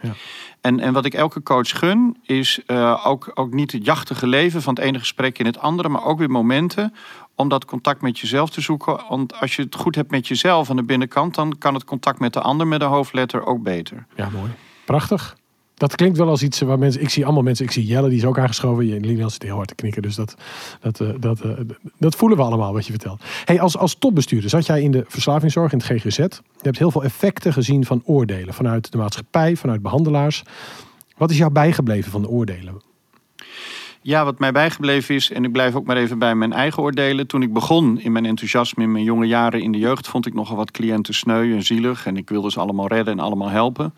Ja. 0.02 0.14
En, 0.62 0.80
en 0.80 0.94
wat 0.94 1.06
ik 1.06 1.14
elke 1.14 1.44
coach 1.44 1.80
gun, 1.80 2.18
is 2.24 2.60
eh, 2.66 3.08
ook, 3.08 3.32
ook 3.34 3.54
niet 3.54 3.72
het 3.72 3.86
jachtige 3.86 4.28
leven 4.28 4.62
van 4.62 4.74
het 4.74 4.84
ene 4.84 5.00
gesprek 5.00 5.40
in 5.40 5.46
het 5.46 5.60
andere, 5.60 5.90
maar 5.90 6.04
ook 6.04 6.20
weer 6.20 6.30
momenten 6.30 6.94
om 7.36 7.50
dat 7.50 7.66
contact 7.66 8.02
met 8.02 8.20
jezelf 8.20 8.50
te 8.50 8.62
zoeken. 8.62 9.00
Want 9.10 9.40
als 9.40 9.56
je 9.56 9.62
het 9.62 9.76
goed 9.76 9.96
hebt 9.96 10.12
met 10.12 10.28
jezelf 10.28 10.70
aan 10.70 10.76
de 10.76 10.84
binnenkant, 10.84 11.36
dan 11.36 11.58
kan 11.58 11.74
het 11.74 11.84
contact 11.84 12.20
met 12.20 12.34
de 12.34 12.42
ander 12.42 12.68
met 12.68 12.82
een 12.82 12.88
hoofdletter 12.88 13.46
ook 13.46 13.64
beter. 13.64 14.06
Ja, 14.16 14.30
mooi. 14.30 14.52
Prachtig. 14.86 15.38
Dat 15.78 15.96
klinkt 15.96 16.18
wel 16.18 16.28
als 16.28 16.44
iets 16.44 16.60
waar 16.60 16.80
mensen. 16.80 17.02
Ik 17.02 17.10
zie 17.10 17.26
allemaal 17.26 17.44
mensen. 17.44 17.66
Ik 17.66 17.72
zie 17.72 17.86
Jelle, 17.86 18.10
die 18.10 18.18
is 18.18 18.26
ook 18.26 18.40
aangeschoven. 18.40 18.86
Lilian 18.86 19.32
zit 19.32 19.44
heel 19.44 19.56
hard 19.56 19.68
te 19.68 19.76
knikken. 19.76 20.02
Dus 20.02 20.16
dat, 20.16 20.36
dat, 20.82 21.00
eh, 21.00 21.10
dat, 21.20 21.42
eh, 21.42 21.52
dat 21.98 22.16
voelen 22.16 22.38
we 22.38 22.44
allemaal 22.44 22.74
wat 22.74 22.86
je 22.86 22.92
vertelt. 22.92 23.24
Hey, 23.46 23.62
als, 23.62 23.78
als 23.78 23.96
topbestuurder 23.96 24.50
zat 24.50 24.66
jij 24.66 24.82
in 24.82 24.92
de 24.92 25.06
verslavingszorg 25.08 25.72
in 25.72 25.78
het 25.78 25.88
GGZ. 25.88 26.18
Je 26.18 26.30
hebt 26.62 26.78
heel 26.78 26.92
veel 26.92 27.04
effecten 27.04 27.54
gezien 27.54 27.86
van 27.86 28.02
oordelen. 28.06 28.54
Vanuit 28.54 28.92
de 28.92 28.98
maatschappij, 28.98 29.56
vanuit 29.56 29.82
behandelaars. 29.82 30.44
Wat 31.18 31.30
is 31.30 31.38
jou 31.38 31.52
bijgebleven 31.52 32.12
van 32.12 32.22
de 32.22 32.30
oordelen? 32.30 32.82
Ja, 34.02 34.26
wat 34.26 34.40
mij 34.40 34.52
bijgebleven 34.52 35.16
is, 35.16 35.32
en 35.32 35.44
ik 35.44 35.52
blijf 35.52 35.76
ook 35.76 35.86
maar 35.86 35.98
even 35.98 36.20
bij 36.20 36.36
mijn 36.36 36.54
eigen 36.54 36.84
oordelen. 36.84 37.28
Toen 37.28 37.42
ik 37.42 37.54
begon 37.54 38.00
in 38.00 38.12
mijn 38.12 38.26
enthousiasme 38.26 38.84
in 38.84 38.92
mijn 38.92 39.04
jonge 39.04 39.26
jaren 39.26 39.62
in 39.62 39.72
de 39.72 39.78
jeugd, 39.78 40.08
vond 40.08 40.26
ik 40.26 40.34
nogal 40.34 40.56
wat 40.56 40.72
cliënten 40.72 41.14
sneu 41.14 41.56
en 41.56 41.64
zielig. 41.64 42.06
En 42.06 42.18
ik 42.18 42.30
wilde 42.30 42.52
ze 42.52 42.60
allemaal 42.60 42.88
redden 42.88 43.14
en 43.14 43.20
allemaal 43.20 43.50
helpen. 43.50 43.94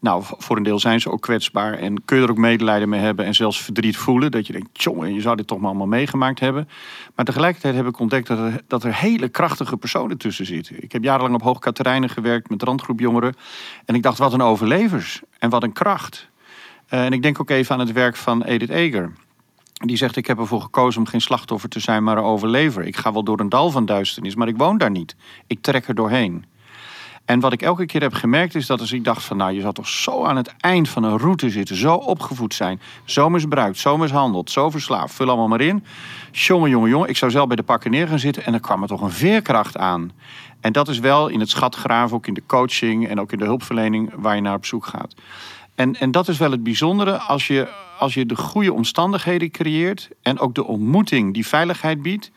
Nou, 0.00 0.22
voor 0.26 0.56
een 0.56 0.62
deel 0.62 0.78
zijn 0.78 1.00
ze 1.00 1.10
ook 1.10 1.20
kwetsbaar 1.20 1.72
en 1.72 2.04
kun 2.04 2.16
je 2.16 2.22
er 2.22 2.30
ook 2.30 2.36
medelijden 2.36 2.88
mee 2.88 3.00
hebben 3.00 3.24
en 3.24 3.34
zelfs 3.34 3.62
verdriet 3.62 3.96
voelen. 3.96 4.30
Dat 4.30 4.46
je 4.46 4.52
denkt, 4.52 4.82
jongen, 4.82 5.14
je 5.14 5.20
zou 5.20 5.36
dit 5.36 5.46
toch 5.46 5.58
maar 5.58 5.68
allemaal 5.68 5.86
meegemaakt 5.86 6.40
hebben. 6.40 6.68
Maar 7.14 7.24
tegelijkertijd 7.24 7.74
heb 7.74 7.86
ik 7.86 7.98
ontdekt 7.98 8.30
dat 8.66 8.84
er, 8.84 8.94
hele 8.94 9.28
krachtige 9.28 9.76
personen 9.76 10.18
tussen 10.18 10.46
zitten. 10.46 10.82
Ik 10.82 10.92
heb 10.92 11.02
jarenlang 11.02 11.34
op 11.34 11.42
Hoog 11.42 11.58
Katerijnen 11.58 12.08
gewerkt 12.08 12.50
met 12.50 12.62
randgroep 12.62 13.00
jongeren. 13.00 13.34
En 13.84 13.94
ik 13.94 14.02
dacht, 14.02 14.18
wat 14.18 14.32
een 14.32 14.42
overlevers 14.42 15.22
en 15.38 15.50
wat 15.50 15.62
een 15.62 15.72
kracht. 15.72 16.28
Eh, 16.86 17.04
en 17.04 17.12
ik 17.12 17.22
denk 17.22 17.40
ook 17.40 17.50
even 17.50 17.74
aan 17.74 17.80
het 17.80 17.92
werk 17.92 18.16
van 18.16 18.42
Edith 18.42 18.70
Eger. 18.70 19.12
Die 19.72 19.96
zegt, 19.96 20.16
ik 20.16 20.26
heb 20.26 20.38
ervoor 20.38 20.60
gekozen 20.60 21.00
om 21.00 21.06
geen 21.06 21.20
slachtoffer 21.20 21.68
te 21.68 21.80
zijn, 21.80 22.04
maar 22.04 22.16
een 22.16 22.24
overlever. 22.24 22.84
Ik 22.84 22.96
ga 22.96 23.12
wel 23.12 23.24
door 23.24 23.40
een 23.40 23.48
dal 23.48 23.70
van 23.70 23.86
duisternis, 23.86 24.34
maar 24.34 24.48
ik 24.48 24.56
woon 24.56 24.78
daar 24.78 24.90
niet. 24.90 25.16
Ik 25.46 25.62
trek 25.62 25.88
er 25.88 25.94
doorheen. 25.94 26.44
En 27.26 27.40
wat 27.40 27.52
ik 27.52 27.62
elke 27.62 27.86
keer 27.86 28.00
heb 28.00 28.14
gemerkt 28.14 28.54
is 28.54 28.66
dat 28.66 28.80
als 28.80 28.92
ik 28.92 29.04
dacht 29.04 29.24
van... 29.24 29.36
nou, 29.36 29.52
je 29.52 29.60
zou 29.60 29.74
toch 29.74 29.88
zo 29.88 30.24
aan 30.24 30.36
het 30.36 30.54
eind 30.58 30.88
van 30.88 31.02
een 31.02 31.18
route 31.18 31.50
zitten, 31.50 31.76
zo 31.76 31.94
opgevoed 31.94 32.54
zijn... 32.54 32.80
zo 33.04 33.30
misbruikt, 33.30 33.78
zo 33.78 33.96
mishandeld, 33.96 34.50
zo 34.50 34.70
verslaafd, 34.70 35.14
vul 35.14 35.28
allemaal 35.28 35.48
maar 35.48 35.60
in. 35.60 35.84
Jongen, 36.32 36.70
jongen, 36.70 36.90
jongen, 36.90 37.08
ik 37.08 37.16
zou 37.16 37.30
zelf 37.30 37.46
bij 37.46 37.56
de 37.56 37.62
pakken 37.62 37.90
neer 37.90 38.08
gaan 38.08 38.18
zitten... 38.18 38.44
en 38.44 38.52
dan 38.52 38.60
kwam 38.60 38.82
er 38.82 38.88
toch 38.88 39.00
een 39.00 39.10
veerkracht 39.10 39.76
aan. 39.76 40.12
En 40.60 40.72
dat 40.72 40.88
is 40.88 40.98
wel 40.98 41.28
in 41.28 41.40
het 41.40 41.50
schatgraven, 41.50 42.16
ook 42.16 42.26
in 42.26 42.34
de 42.34 42.42
coaching... 42.46 43.08
en 43.08 43.20
ook 43.20 43.32
in 43.32 43.38
de 43.38 43.44
hulpverlening 43.44 44.12
waar 44.16 44.34
je 44.34 44.40
naar 44.40 44.54
op 44.54 44.66
zoek 44.66 44.86
gaat. 44.86 45.14
En, 45.74 45.94
en 45.94 46.10
dat 46.10 46.28
is 46.28 46.38
wel 46.38 46.50
het 46.50 46.62
bijzondere 46.62 47.18
als 47.18 47.46
je, 47.46 47.68
als 47.98 48.14
je 48.14 48.26
de 48.26 48.36
goede 48.36 48.72
omstandigheden 48.72 49.50
creëert 49.50 50.08
en 50.22 50.38
ook 50.38 50.54
de 50.54 50.64
ontmoeting 50.64 51.34
die 51.34 51.46
veiligheid 51.46 52.02
biedt 52.02 52.30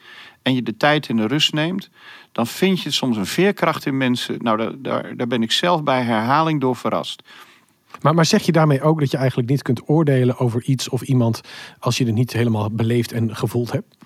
en 0.50 0.56
je 0.56 0.64
de 0.64 0.78
tijd 0.78 1.08
en 1.08 1.16
de 1.16 1.28
rust 1.28 1.54
neemt, 1.54 1.90
dan 2.32 2.48
vind 2.48 2.82
je 2.82 2.92
soms 2.92 3.18
een 3.18 3.26
veerkracht 3.26 3.86
in 3.86 3.98
mensen. 3.98 4.38
Nou, 4.42 4.58
daar, 4.58 4.72
daar, 4.78 5.18
daar 5.18 5.28
ben 5.28 5.44
ik 5.44 5.52
zelf 5.52 5.84
bij 5.84 6.02
herhaling 6.02 6.62
door 6.62 6.76
verrast. 6.76 7.24
Maar, 8.02 8.14
maar 8.14 8.26
zeg 8.26 8.42
je 8.42 8.52
daarmee 8.52 8.82
ook 8.82 9.00
dat 9.00 9.12
je 9.12 9.18
eigenlijk 9.18 9.50
niet 9.50 9.62
kunt 9.62 9.90
oordelen 9.90 10.38
over 10.38 10.64
iets 10.64 10.90
of 10.90 11.02
iemand. 11.02 11.42
als 11.80 11.98
je 11.98 12.06
het 12.06 12.14
niet 12.14 12.34
helemaal 12.34 12.72
beleefd 12.72 13.12
en 13.12 13.36
gevoeld 13.36 13.72
hebt? 13.72 13.98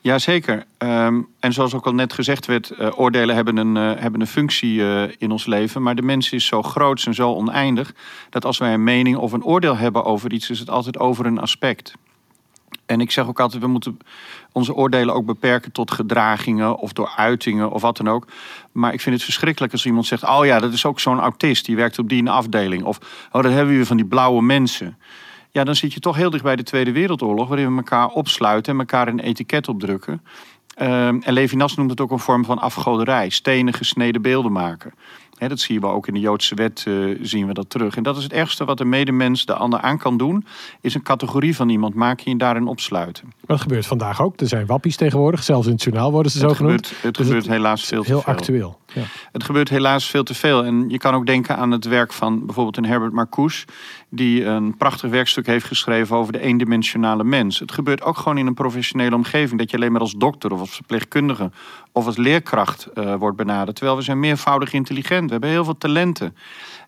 Jazeker. 0.00 0.64
Um, 0.78 1.28
en 1.40 1.52
zoals 1.52 1.74
ook 1.74 1.86
al 1.86 1.94
net 1.94 2.12
gezegd 2.12 2.46
werd, 2.46 2.72
uh, 2.78 2.98
oordelen 2.98 3.34
hebben 3.34 3.56
een, 3.56 3.76
uh, 3.76 4.00
hebben 4.00 4.20
een 4.20 4.26
functie 4.26 4.74
uh, 4.74 5.02
in 5.18 5.30
ons 5.30 5.46
leven. 5.46 5.82
Maar 5.82 5.94
de 5.94 6.02
mens 6.02 6.32
is 6.32 6.46
zo 6.46 6.62
groot 6.62 7.04
en 7.06 7.14
zo 7.14 7.34
oneindig 7.34 7.94
dat 8.30 8.44
als 8.44 8.58
wij 8.58 8.72
een 8.72 8.84
mening 8.84 9.16
of 9.16 9.32
een 9.32 9.44
oordeel 9.44 9.76
hebben 9.76 10.04
over 10.04 10.32
iets, 10.32 10.50
is 10.50 10.58
het 10.58 10.70
altijd 10.70 10.98
over 10.98 11.26
een 11.26 11.38
aspect. 11.38 11.94
En 12.90 13.00
ik 13.00 13.10
zeg 13.10 13.26
ook 13.26 13.40
altijd, 13.40 13.62
we 13.62 13.68
moeten 13.68 13.98
onze 14.52 14.74
oordelen 14.74 15.14
ook 15.14 15.26
beperken 15.26 15.72
tot 15.72 15.90
gedragingen 15.90 16.76
of 16.76 16.92
door 16.92 17.12
uitingen 17.16 17.70
of 17.70 17.82
wat 17.82 17.96
dan 17.96 18.08
ook. 18.08 18.26
Maar 18.72 18.92
ik 18.92 19.00
vind 19.00 19.14
het 19.14 19.24
verschrikkelijk 19.24 19.72
als 19.72 19.86
iemand 19.86 20.06
zegt, 20.06 20.28
oh 20.28 20.44
ja, 20.44 20.58
dat 20.58 20.72
is 20.72 20.84
ook 20.84 21.00
zo'n 21.00 21.20
autist, 21.20 21.64
die 21.64 21.76
werkt 21.76 21.98
op 21.98 22.08
die 22.08 22.30
afdeling. 22.30 22.84
Of, 22.84 22.98
oh, 23.32 23.42
dat 23.42 23.52
hebben 23.52 23.68
we 23.68 23.74
weer 23.74 23.86
van 23.86 23.96
die 23.96 24.06
blauwe 24.06 24.42
mensen. 24.42 24.98
Ja, 25.50 25.64
dan 25.64 25.76
zit 25.76 25.92
je 25.92 26.00
toch 26.00 26.16
heel 26.16 26.30
dicht 26.30 26.42
bij 26.42 26.56
de 26.56 26.62
Tweede 26.62 26.92
Wereldoorlog, 26.92 27.48
waarin 27.48 27.70
we 27.70 27.76
elkaar 27.76 28.08
opsluiten 28.08 28.72
en 28.72 28.78
elkaar 28.78 29.08
een 29.08 29.20
etiket 29.20 29.68
opdrukken. 29.68 30.22
Um, 30.82 31.22
en 31.22 31.32
Levinas 31.32 31.76
noemt 31.76 31.90
het 31.90 32.00
ook 32.00 32.10
een 32.10 32.18
vorm 32.18 32.44
van 32.44 32.58
afgoderij, 32.58 33.28
stenen 33.28 33.74
gesneden 33.74 34.22
beelden 34.22 34.52
maken. 34.52 34.94
He, 35.40 35.48
dat 35.48 35.60
zien 35.60 35.80
we 35.80 35.86
ook 35.86 36.06
in 36.06 36.14
de 36.14 36.20
Joodse 36.20 36.54
wet, 36.54 36.84
uh, 36.88 37.18
zien 37.22 37.46
we 37.46 37.52
dat 37.52 37.70
terug. 37.70 37.96
En 37.96 38.02
dat 38.02 38.16
is 38.16 38.22
het 38.22 38.32
ergste 38.32 38.64
wat 38.64 38.78
de 38.78 38.84
medemens 38.84 39.46
de 39.46 39.54
ander 39.54 39.80
aan 39.80 39.98
kan 39.98 40.16
doen, 40.16 40.44
is 40.80 40.94
een 40.94 41.02
categorie 41.02 41.56
van 41.56 41.68
iemand 41.68 41.94
maken 41.94 42.24
en 42.24 42.32
je 42.32 42.38
daarin 42.38 42.66
opsluiten. 42.66 43.32
Dat 43.46 43.60
gebeurt 43.60 43.86
vandaag 43.86 44.22
ook. 44.22 44.40
Er 44.40 44.48
zijn 44.48 44.66
wappies 44.66 44.96
tegenwoordig, 44.96 45.42
zelfs 45.42 45.66
in 45.66 45.72
het 45.72 45.82
journaal 45.82 46.10
worden 46.10 46.32
ze 46.32 46.38
het 46.38 46.48
zo 46.48 46.54
gebeurt, 46.54 46.86
genoemd. 46.86 47.02
Het 47.02 47.16
Dus 47.16 47.26
gebeurt 47.26 47.46
helaas 47.46 47.84
veel 47.84 48.02
te 48.02 48.10
heel 48.10 48.20
veel. 48.20 48.32
actueel. 48.32 48.78
Ja. 48.92 49.02
Het 49.32 49.44
gebeurt 49.44 49.68
helaas 49.68 50.10
veel 50.10 50.22
te 50.22 50.34
veel. 50.34 50.64
En 50.64 50.88
je 50.88 50.98
kan 50.98 51.14
ook 51.14 51.26
denken 51.26 51.56
aan 51.56 51.70
het 51.70 51.84
werk 51.84 52.12
van 52.12 52.46
bijvoorbeeld 52.46 52.76
een 52.76 52.84
Herbert 52.84 53.12
Marcuse... 53.12 53.64
die 54.08 54.44
een 54.44 54.76
prachtig 54.76 55.10
werkstuk 55.10 55.46
heeft 55.46 55.66
geschreven 55.66 56.16
over 56.16 56.32
de 56.32 56.40
eendimensionale 56.40 57.24
mens. 57.24 57.58
Het 57.58 57.72
gebeurt 57.72 58.02
ook 58.02 58.16
gewoon 58.16 58.38
in 58.38 58.46
een 58.46 58.54
professionele 58.54 59.14
omgeving... 59.14 59.58
dat 59.58 59.70
je 59.70 59.76
alleen 59.76 59.92
maar 59.92 60.00
als 60.00 60.14
dokter 60.14 60.52
of 60.52 60.60
als 60.60 60.74
verpleegkundige 60.74 61.50
of 61.92 62.06
als 62.06 62.16
leerkracht 62.16 62.88
uh, 62.94 63.14
wordt 63.14 63.36
benaderd. 63.36 63.76
Terwijl 63.76 63.96
we 63.96 64.04
zijn 64.04 64.20
meervoudig 64.20 64.72
intelligent. 64.72 65.24
We 65.24 65.32
hebben 65.32 65.50
heel 65.50 65.64
veel 65.64 65.78
talenten. 65.78 66.36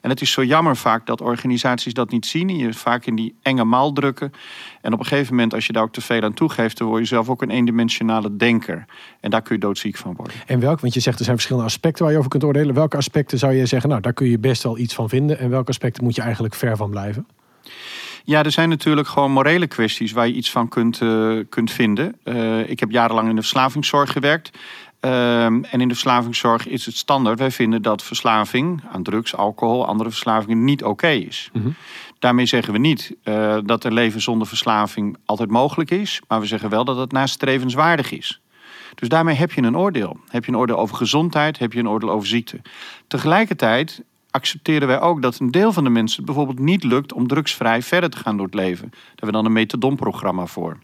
En 0.03 0.11
het 0.11 0.21
is 0.21 0.31
zo 0.31 0.45
jammer 0.45 0.77
vaak 0.77 1.07
dat 1.07 1.21
organisaties 1.21 1.95
dat 1.95 2.11
niet 2.11 2.27
zien. 2.27 2.49
En 2.49 2.57
je 2.57 2.75
vaak 2.75 3.07
in 3.07 3.15
die 3.15 3.35
enge 3.43 3.65
maal 3.65 3.93
drukken. 3.93 4.33
En 4.81 4.93
op 4.93 4.99
een 4.99 5.07
gegeven 5.07 5.35
moment, 5.35 5.55
als 5.55 5.67
je 5.67 5.73
daar 5.73 5.83
ook 5.83 5.93
te 5.93 6.01
veel 6.01 6.23
aan 6.23 6.35
toegeeft... 6.35 6.79
dan 6.79 6.87
word 6.87 7.01
je 7.01 7.07
zelf 7.07 7.29
ook 7.29 7.43
een 7.43 7.51
eendimensionale 7.51 8.37
denker. 8.37 8.85
En 9.21 9.31
daar 9.31 9.43
kun 9.43 9.55
je 9.55 9.61
doodziek 9.61 9.97
van 9.97 10.15
worden. 10.17 10.37
En 10.47 10.61
welk, 10.61 10.81
want 10.81 10.95
je 10.95 11.01
zegt 11.01 11.19
er 11.19 11.25
zijn 11.25 11.37
verschillende 11.37 11.69
aspecten 11.69 12.03
waar 12.03 12.13
je 12.13 12.19
over 12.19 12.31
kunt 12.31 12.45
oordelen. 12.45 12.75
Welke 12.75 12.97
aspecten 12.97 13.39
zou 13.39 13.53
je 13.53 13.67
zeggen, 13.67 13.89
nou 13.89 14.03
daar 14.03 14.13
kun 14.13 14.29
je 14.29 14.39
best 14.39 14.63
wel 14.63 14.79
iets 14.79 14.95
van 14.95 15.09
vinden. 15.09 15.39
En 15.39 15.51
welke 15.51 15.69
aspecten 15.69 16.05
moet 16.05 16.15
je 16.15 16.23
eigenlijk 16.23 16.55
ver 16.55 16.77
van 16.77 16.91
blijven? 16.91 17.27
Ja, 18.25 18.45
er 18.45 18.51
zijn 18.51 18.69
natuurlijk 18.69 19.09
gewoon 19.09 19.33
morele 19.33 19.67
kwesties 19.67 20.13
waar 20.13 20.27
je 20.27 20.33
iets 20.33 20.51
van 20.51 20.69
kunt, 20.69 21.01
uh, 21.01 21.41
kunt 21.49 21.71
vinden. 21.71 22.17
Uh, 22.25 22.71
ik 22.71 22.81
heb 22.81 22.91
jarenlang 22.91 23.29
in 23.29 23.35
de 23.35 23.41
verslavingszorg 23.41 24.13
gewerkt. 24.13 24.59
Ehm, 25.03 25.65
en 25.65 25.81
in 25.81 25.89
de 25.89 25.95
verslavingszorg 25.95 26.67
is 26.67 26.87
het 26.87 26.97
standaard. 26.97 27.39
Wij 27.39 27.51
vinden 27.51 27.83
dat 27.83 28.03
verslaving 28.03 28.83
aan 28.93 29.03
drugs, 29.03 29.37
alcohol, 29.37 29.87
andere 29.87 30.11
verslavingen 30.11 30.65
niet 30.65 30.85
oké 30.85 31.09
is. 31.09 31.51
Daarmee 32.19 32.47
zeggen 32.47 32.73
we 32.73 32.79
niet 32.79 33.15
eh, 33.23 33.57
dat 33.65 33.85
een 33.85 33.93
leven 33.93 34.21
zonder 34.21 34.47
verslaving 34.47 35.17
altijd 35.25 35.51
mogelijk 35.51 35.91
is. 35.91 36.21
Maar 36.29 36.41
we 36.41 36.47
zeggen 36.47 36.71
wel 36.71 36.85
dat 36.85 36.97
het 36.97 37.13
nastrevenswaardig 37.13 38.13
is. 38.13 38.41
Dus 38.95 39.09
daarmee 39.09 39.35
heb 39.35 39.53
je 39.53 39.63
een 39.63 39.77
oordeel. 39.77 40.17
Heb 40.29 40.45
je 40.45 40.53
een 40.53 40.59
oordeel 40.59 40.79
over 40.79 40.97
gezondheid, 40.97 41.59
heb 41.59 41.73
je 41.73 41.79
een 41.79 41.89
oordeel 41.89 42.11
over 42.11 42.29
ziekte. 42.29 42.61
Tegelijkertijd 43.09 44.03
accepteren 44.31 44.89
wij 44.89 45.01
ook 45.01 45.23
dat 45.23 45.39
een 45.39 45.51
deel 45.51 45.73
van 45.73 45.85
de 45.85 45.91
mensen 45.91 46.17
het 46.17 46.27
bijvoorbeeld 46.27 46.59
niet 46.59 46.85
lukt 46.85 47.13
om 47.13 47.27
drugsvrij 47.27 47.83
verder 47.83 48.11
te 48.11 48.19
gaan 48.19 48.37
door 48.37 48.47
het 48.47 48.55
leven. 48.55 48.89
Daar 48.91 49.01
hebben 49.09 49.27
we 49.27 49.33
dan 49.33 49.45
een 49.45 49.53
metadonprogramma 49.53 50.47
voor. 50.47 50.79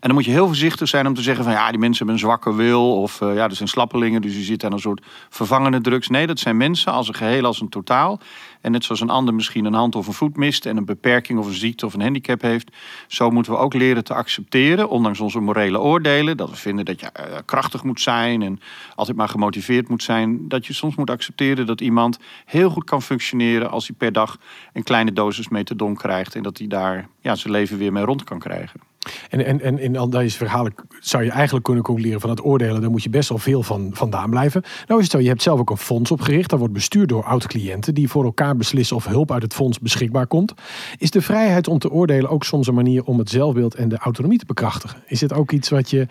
En 0.00 0.08
dan 0.08 0.14
moet 0.14 0.24
je 0.24 0.30
heel 0.30 0.46
voorzichtig 0.46 0.88
zijn 0.88 1.06
om 1.06 1.14
te 1.14 1.22
zeggen 1.22 1.44
van 1.44 1.52
ja, 1.52 1.70
die 1.70 1.78
mensen 1.78 2.06
hebben 2.06 2.14
een 2.14 2.28
zwakke 2.28 2.54
wil. 2.54 3.00
Of 3.00 3.20
uh, 3.20 3.34
ja, 3.34 3.44
er 3.44 3.56
zijn 3.56 3.68
slappelingen, 3.68 4.22
dus 4.22 4.32
die 4.32 4.44
zitten 4.44 4.68
aan 4.68 4.74
een 4.74 4.80
soort 4.80 5.02
vervangende 5.28 5.80
drugs. 5.80 6.08
Nee, 6.08 6.26
dat 6.26 6.38
zijn 6.38 6.56
mensen 6.56 6.92
als 6.92 7.08
een 7.08 7.14
geheel, 7.14 7.44
als 7.44 7.60
een 7.60 7.68
totaal. 7.68 8.20
En 8.60 8.72
net 8.72 8.84
zoals 8.84 9.00
een 9.00 9.10
ander 9.10 9.34
misschien 9.34 9.64
een 9.64 9.74
hand 9.74 9.94
of 9.94 10.06
een 10.06 10.12
voet 10.12 10.36
mist 10.36 10.66
en 10.66 10.76
een 10.76 10.84
beperking 10.84 11.38
of 11.38 11.46
een 11.46 11.54
ziekte 11.54 11.86
of 11.86 11.94
een 11.94 12.00
handicap 12.00 12.42
heeft. 12.42 12.70
Zo 13.06 13.30
moeten 13.30 13.52
we 13.52 13.58
ook 13.58 13.74
leren 13.74 14.04
te 14.04 14.14
accepteren, 14.14 14.88
ondanks 14.88 15.20
onze 15.20 15.40
morele 15.40 15.80
oordelen. 15.80 16.36
Dat 16.36 16.50
we 16.50 16.56
vinden 16.56 16.84
dat 16.84 17.00
je 17.00 17.10
uh, 17.16 17.36
krachtig 17.44 17.82
moet 17.82 18.00
zijn 18.00 18.42
en 18.42 18.60
altijd 18.94 19.16
maar 19.16 19.28
gemotiveerd 19.28 19.88
moet 19.88 20.02
zijn. 20.02 20.48
Dat 20.48 20.66
je 20.66 20.72
soms 20.72 20.94
moet 20.94 21.10
accepteren 21.10 21.66
dat 21.66 21.80
iemand 21.80 22.18
heel 22.44 22.70
goed 22.70 22.84
kan 22.84 23.02
functioneren 23.02 23.70
als 23.70 23.86
hij 23.86 23.96
per 23.96 24.12
dag 24.12 24.38
een 24.72 24.82
kleine 24.82 25.12
dosis 25.12 25.48
methadon 25.48 25.94
krijgt. 25.94 26.34
En 26.34 26.42
dat 26.42 26.58
hij 26.58 26.66
daar 26.66 27.08
ja, 27.20 27.34
zijn 27.34 27.52
leven 27.52 27.78
weer 27.78 27.92
mee 27.92 28.04
rond 28.04 28.24
kan 28.24 28.38
krijgen. 28.38 28.80
En, 29.28 29.44
en, 29.44 29.60
en 29.60 29.78
in 29.78 29.96
al 29.96 30.10
deze 30.10 30.36
verhalen 30.36 30.74
zou 31.00 31.24
je 31.24 31.30
eigenlijk 31.30 31.64
kunnen 31.64 31.82
concluderen 31.82 32.20
van 32.20 32.30
het 32.30 32.44
oordelen, 32.44 32.80
daar 32.80 32.90
moet 32.90 33.02
je 33.02 33.10
best 33.10 33.28
wel 33.28 33.38
veel 33.38 33.62
van 33.62 33.90
vandaan 33.92 34.30
blijven. 34.30 34.62
Nou 34.86 35.00
is 35.00 35.06
het 35.06 35.14
zo, 35.14 35.20
je 35.22 35.28
hebt 35.28 35.42
zelf 35.42 35.60
ook 35.60 35.70
een 35.70 35.76
fonds 35.76 36.10
opgericht. 36.10 36.50
Dat 36.50 36.58
wordt 36.58 36.74
bestuurd 36.74 37.08
door 37.08 37.24
oud-cliënten 37.24 37.94
die 37.94 38.08
voor 38.08 38.24
elkaar 38.24 38.56
beslissen 38.56 38.96
of 38.96 39.06
hulp 39.06 39.32
uit 39.32 39.42
het 39.42 39.54
fonds 39.54 39.78
beschikbaar 39.78 40.26
komt. 40.26 40.54
Is 40.98 41.10
de 41.10 41.22
vrijheid 41.22 41.68
om 41.68 41.78
te 41.78 41.90
oordelen 41.90 42.30
ook 42.30 42.44
soms 42.44 42.66
een 42.66 42.74
manier 42.74 43.04
om 43.04 43.18
het 43.18 43.30
zelfbeeld 43.30 43.74
en 43.74 43.88
de 43.88 43.98
autonomie 43.98 44.38
te 44.38 44.46
bekrachtigen? 44.46 45.02
Is 45.06 45.18
dit 45.18 45.32
ook 45.32 45.52
iets 45.52 45.68
wat 45.68 45.90
je, 45.90 46.06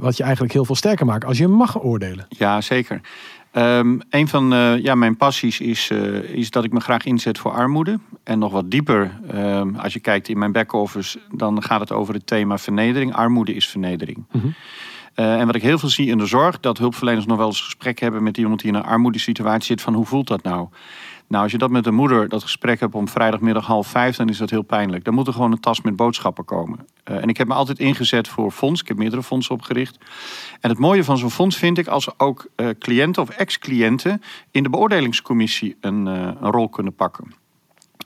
wat 0.00 0.16
je 0.16 0.22
eigenlijk 0.22 0.52
heel 0.52 0.64
veel 0.64 0.74
sterker 0.74 1.06
maakt 1.06 1.24
als 1.24 1.38
je 1.38 1.48
mag 1.48 1.82
oordelen? 1.82 2.26
Ja, 2.28 2.60
zeker. 2.60 3.00
Um, 3.56 4.00
een 4.10 4.28
van 4.28 4.52
uh, 4.52 4.82
ja, 4.82 4.94
mijn 4.94 5.16
passies 5.16 5.60
is, 5.60 5.90
uh, 5.90 6.22
is 6.22 6.50
dat 6.50 6.64
ik 6.64 6.72
me 6.72 6.80
graag 6.80 7.04
inzet 7.04 7.38
voor 7.38 7.52
armoede. 7.52 7.98
En 8.22 8.38
nog 8.38 8.52
wat 8.52 8.70
dieper, 8.70 9.20
um, 9.34 9.76
als 9.76 9.92
je 9.92 10.00
kijkt 10.00 10.28
in 10.28 10.38
mijn 10.38 10.52
back-office, 10.52 11.18
dan 11.30 11.62
gaat 11.62 11.80
het 11.80 11.92
over 11.92 12.14
het 12.14 12.26
thema 12.26 12.58
vernedering. 12.58 13.14
Armoede 13.14 13.54
is 13.54 13.68
vernedering. 13.68 14.24
Mm 14.32 14.40
-hmm. 14.40 14.54
uh, 15.16 15.40
en 15.40 15.46
wat 15.46 15.54
ik 15.54 15.62
heel 15.62 15.78
veel 15.78 15.88
zie 15.88 16.08
in 16.08 16.18
de 16.18 16.26
zorg, 16.26 16.60
dat 16.60 16.78
hulpverleners 16.78 17.26
nog 17.26 17.36
wel 17.36 17.46
eens 17.46 17.60
gesprek 17.60 17.98
hebben 17.98 18.22
met 18.22 18.38
iemand 18.38 18.60
die 18.60 18.70
in 18.70 18.76
een 18.76 18.84
armoedesituatie 18.84 19.66
zit, 19.66 19.80
van 19.80 19.94
hoe 19.94 20.06
voelt 20.06 20.28
dat 20.28 20.42
nou? 20.42 20.68
Nou, 21.28 21.42
als 21.42 21.52
je 21.52 21.58
dat 21.58 21.70
met 21.70 21.86
een 21.86 21.94
moeder, 21.94 22.28
dat 22.28 22.42
gesprek 22.42 22.80
hebt 22.80 22.94
om 22.94 23.08
vrijdagmiddag 23.08 23.66
half 23.66 23.86
vijf, 23.86 24.16
dan 24.16 24.28
is 24.28 24.38
dat 24.38 24.50
heel 24.50 24.62
pijnlijk. 24.62 25.04
Dan 25.04 25.14
moet 25.14 25.26
er 25.26 25.32
gewoon 25.32 25.52
een 25.52 25.60
tas 25.60 25.80
met 25.80 25.96
boodschappen 25.96 26.44
komen. 26.44 26.86
Uh, 27.10 27.22
en 27.22 27.28
ik 27.28 27.36
heb 27.36 27.46
me 27.46 27.54
altijd 27.54 27.78
ingezet 27.78 28.28
voor 28.28 28.50
fonds. 28.50 28.80
Ik 28.80 28.88
heb 28.88 28.96
meerdere 28.96 29.22
fondsen 29.22 29.54
opgericht. 29.54 29.98
En 30.60 30.70
het 30.70 30.78
mooie 30.78 31.04
van 31.04 31.18
zo'n 31.18 31.30
fonds 31.30 31.56
vind 31.56 31.78
ik 31.78 31.86
als 31.86 32.18
ook 32.18 32.46
uh, 32.56 32.68
cliënten 32.78 33.22
of 33.22 33.28
ex-cliënten 33.28 34.22
in 34.50 34.62
de 34.62 34.70
beoordelingscommissie 34.70 35.76
een, 35.80 36.06
uh, 36.06 36.14
een 36.14 36.50
rol 36.50 36.68
kunnen 36.68 36.94
pakken. 36.94 37.24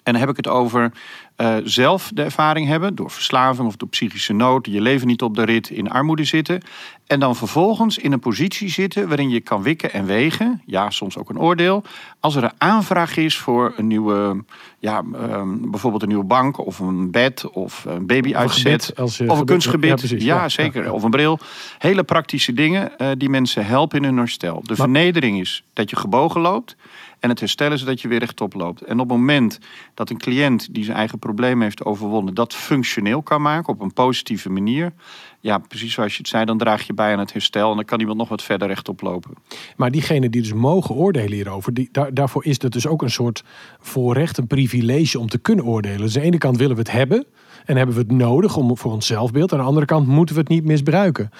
En 0.02 0.12
dan 0.12 0.22
heb 0.22 0.30
ik 0.30 0.36
het 0.36 0.48
over 0.48 0.92
uh, 1.40 1.56
zelf 1.64 2.10
de 2.14 2.22
ervaring 2.22 2.66
hebben 2.66 2.94
door 2.94 3.10
verslaving 3.10 3.68
of 3.68 3.76
door 3.76 3.88
psychische 3.88 4.32
nood, 4.32 4.66
je 4.66 4.80
leven 4.80 5.06
niet 5.06 5.22
op 5.22 5.34
de 5.34 5.44
rit, 5.44 5.70
in 5.70 5.90
armoede 5.90 6.24
zitten. 6.24 6.62
En 7.06 7.20
dan 7.20 7.36
vervolgens 7.36 7.98
in 7.98 8.12
een 8.12 8.18
positie 8.18 8.68
zitten 8.68 9.08
waarin 9.08 9.30
je 9.30 9.40
kan 9.40 9.62
wikken 9.62 9.92
en 9.92 10.06
wegen, 10.06 10.62
ja, 10.66 10.90
soms 10.90 11.16
ook 11.16 11.30
een 11.30 11.38
oordeel, 11.38 11.82
als 12.20 12.36
er 12.36 12.44
een 12.44 12.52
aanvraag 12.58 13.16
is 13.16 13.36
voor 13.36 13.72
een 13.76 13.86
nieuwe, 13.86 14.44
ja, 14.78 14.98
um, 14.98 15.70
bijvoorbeeld 15.70 16.02
een 16.02 16.08
nieuwe 16.08 16.24
bank 16.24 16.58
of 16.58 16.78
een 16.78 17.10
bed 17.10 17.50
of 17.50 17.84
een 17.84 18.06
babyuitzet 18.06 18.92
of, 18.96 19.20
of 19.20 19.38
een 19.38 19.46
kunstgebied. 19.46 19.88
Ja, 19.88 19.96
precies, 19.96 20.24
ja, 20.24 20.36
ja 20.36 20.48
zeker. 20.48 20.84
Ja, 20.84 20.90
of 20.92 21.02
een 21.02 21.10
bril. 21.10 21.38
Hele 21.78 22.02
praktische 22.02 22.52
dingen 22.52 22.92
uh, 22.98 23.08
die 23.16 23.28
mensen 23.28 23.66
helpen 23.66 23.98
in 23.98 24.04
hun 24.04 24.16
herstel. 24.16 24.54
De 24.54 24.62
maar, 24.66 24.76
vernedering 24.76 25.40
is 25.40 25.64
dat 25.72 25.90
je 25.90 25.96
gebogen 25.96 26.40
loopt. 26.40 26.76
En 27.20 27.28
het 27.28 27.40
herstellen 27.40 27.72
is 27.72 27.84
dat 27.84 28.00
je 28.00 28.08
weer 28.08 28.18
rechtop 28.18 28.54
loopt. 28.54 28.82
En 28.82 29.00
op 29.00 29.08
het 29.08 29.18
moment 29.18 29.58
dat 29.94 30.10
een 30.10 30.18
cliënt 30.18 30.74
die 30.74 30.84
zijn 30.84 30.96
eigen 30.96 31.18
probleem 31.18 31.62
heeft 31.62 31.84
overwonnen, 31.84 32.34
dat 32.34 32.54
functioneel 32.54 33.22
kan 33.22 33.42
maken 33.42 33.72
op 33.72 33.80
een 33.80 33.92
positieve 33.92 34.50
manier. 34.50 34.92
Ja, 35.40 35.58
precies 35.58 35.92
zoals 35.92 36.12
je 36.12 36.18
het 36.18 36.28
zei, 36.28 36.44
dan 36.44 36.58
draag 36.58 36.86
je 36.86 36.94
bij 36.94 37.12
aan 37.12 37.18
het 37.18 37.32
herstel 37.32 37.70
en 37.70 37.76
dan 37.76 37.84
kan 37.84 38.00
iemand 38.00 38.18
nog 38.18 38.28
wat 38.28 38.42
verder 38.42 38.68
rechtop 38.68 39.00
lopen. 39.00 39.30
Maar 39.76 39.90
diegenen 39.90 40.30
die 40.30 40.42
dus 40.42 40.52
mogen 40.52 40.94
oordelen 40.94 41.32
hierover, 41.32 41.74
die, 41.74 41.88
daar, 41.92 42.14
daarvoor 42.14 42.44
is 42.44 42.62
het 42.62 42.72
dus 42.72 42.86
ook 42.86 43.02
een 43.02 43.10
soort 43.10 43.44
voorrecht, 43.80 44.38
een 44.38 44.46
privilege 44.46 45.18
om 45.18 45.28
te 45.28 45.38
kunnen 45.38 45.64
oordelen. 45.64 46.00
Dus 46.00 46.14
aan 46.14 46.20
de 46.20 46.26
ene 46.26 46.38
kant 46.38 46.56
willen 46.56 46.76
we 46.76 46.82
het 46.82 46.92
hebben. 46.92 47.26
En 47.68 47.76
hebben 47.76 47.94
we 47.94 48.00
het 48.00 48.12
nodig 48.12 48.56
om, 48.56 48.76
voor 48.76 48.92
ons 48.92 49.06
zelfbeeld. 49.06 49.52
Aan 49.52 49.58
de 49.58 49.64
andere 49.64 49.86
kant 49.86 50.06
moeten 50.06 50.34
we 50.34 50.40
het 50.40 50.50
niet 50.50 50.64
misbruiken. 50.64 51.30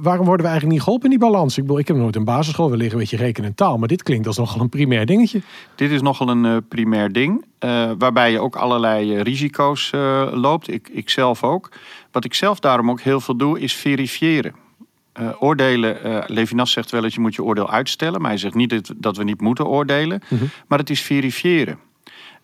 Waarom 0.00 0.26
worden 0.26 0.46
we 0.46 0.50
eigenlijk 0.50 0.72
niet 0.72 0.82
geholpen 0.82 1.10
in 1.10 1.18
die 1.18 1.28
balans? 1.28 1.56
Ik 1.56 1.62
bedoel, 1.62 1.78
ik 1.78 1.88
heb 1.88 1.96
nooit 1.96 2.16
een 2.16 2.24
basisschool, 2.24 2.70
we 2.70 2.76
liggen 2.76 2.94
een 2.94 3.00
beetje 3.00 3.16
rekenen 3.16 3.48
en 3.48 3.54
taal. 3.54 3.78
Maar 3.78 3.88
dit 3.88 4.02
klinkt 4.02 4.26
als 4.26 4.36
nogal 4.36 4.60
een 4.60 4.68
primair 4.68 5.06
dingetje. 5.06 5.40
Dit 5.74 5.90
is 5.90 6.02
nogal 6.02 6.28
een 6.28 6.44
uh, 6.44 6.56
primair 6.68 7.12
ding. 7.12 7.44
Uh, 7.64 7.90
waarbij 7.98 8.30
je 8.30 8.40
ook 8.40 8.56
allerlei 8.56 9.14
uh, 9.14 9.20
risico's 9.20 9.90
loopt. 10.32 10.72
Ik, 10.72 10.88
ik 10.92 11.10
zelf 11.10 11.42
ook. 11.44 11.70
Wat 12.12 12.24
ik 12.24 12.34
zelf 12.34 12.60
daarom 12.60 12.90
ook 12.90 13.00
heel 13.00 13.20
veel 13.20 13.36
doe, 13.36 13.60
is 13.60 13.74
verifiëren. 13.74 14.54
Uh, 15.20 15.28
oordelen, 15.38 16.06
uh, 16.06 16.22
Levinas 16.26 16.72
zegt 16.72 16.90
wel 16.90 17.02
dat 17.02 17.14
je 17.14 17.20
moet 17.20 17.34
je 17.34 17.44
oordeel 17.44 17.70
uitstellen. 17.70 18.20
Maar 18.20 18.30
hij 18.30 18.38
zegt 18.38 18.54
niet 18.54 18.70
dat, 18.70 18.92
dat 18.96 19.16
we 19.16 19.24
niet 19.24 19.40
moeten 19.40 19.66
oordelen. 19.66 20.22
Mm 20.28 20.38
-hmm. 20.38 20.50
Maar 20.66 20.78
het 20.78 20.90
is 20.90 21.00
verifiëren. 21.00 21.78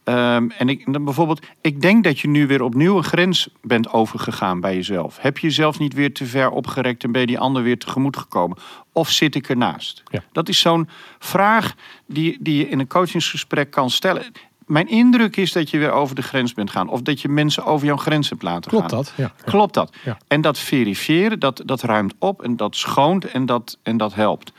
Um, 0.05 0.51
en 0.51 0.69
ik, 0.69 0.93
dan 0.93 1.05
bijvoorbeeld, 1.05 1.47
ik 1.61 1.81
denk 1.81 2.05
dat 2.05 2.21
je 2.21 2.29
nu 2.29 2.47
weer 2.47 2.63
opnieuw 2.63 2.97
een 2.97 3.05
grens 3.05 3.49
bent 3.63 3.93
overgegaan 3.93 4.61
bij 4.61 4.75
jezelf. 4.75 5.19
Heb 5.21 5.39
je 5.39 5.47
jezelf 5.47 5.79
niet 5.79 5.95
weer 5.95 6.13
te 6.13 6.27
ver 6.27 6.51
opgerekt 6.51 7.05
en 7.05 7.13
ben 7.13 7.21
je 7.21 7.27
die 7.27 7.39
ander 7.39 7.63
weer 7.63 7.79
tegemoet 7.79 8.17
gekomen? 8.17 8.59
Of 8.93 9.11
zit 9.11 9.35
ik 9.35 9.49
ernaast? 9.49 10.03
Ja. 10.11 10.23
Dat 10.33 10.49
is 10.49 10.59
zo'n 10.59 10.89
vraag 11.19 11.75
die, 12.07 12.37
die 12.41 12.57
je 12.57 12.69
in 12.69 12.79
een 12.79 12.87
coachingsgesprek 12.87 13.71
kan 13.71 13.91
stellen. 13.91 14.25
Mijn 14.67 14.89
indruk 14.89 15.37
is 15.37 15.53
dat 15.53 15.71
je 15.71 15.79
weer 15.79 15.91
over 15.91 16.15
de 16.15 16.23
grens 16.23 16.55
bent 16.55 16.71
gaan. 16.71 16.89
Of 16.89 17.03
dat 17.03 17.21
je 17.21 17.29
mensen 17.29 17.65
over 17.65 17.87
jouw 17.87 17.97
grens 17.97 18.29
hebt 18.29 18.43
laten 18.43 18.71
Klopt 18.71 18.91
gaan. 18.91 18.99
Dat? 18.99 19.13
Ja. 19.17 19.33
Klopt 19.45 19.75
dat? 19.75 19.97
Ja. 20.05 20.19
En 20.29 20.41
dat 20.41 20.59
verifiëren, 20.59 21.39
dat, 21.39 21.63
dat 21.65 21.83
ruimt 21.83 22.15
op 22.19 22.43
en 22.43 22.57
dat 22.57 22.77
schoont 22.77 23.25
en 23.25 23.47
dat, 23.47 23.79
en 23.83 23.97
dat 23.97 24.15
helpt. 24.15 24.53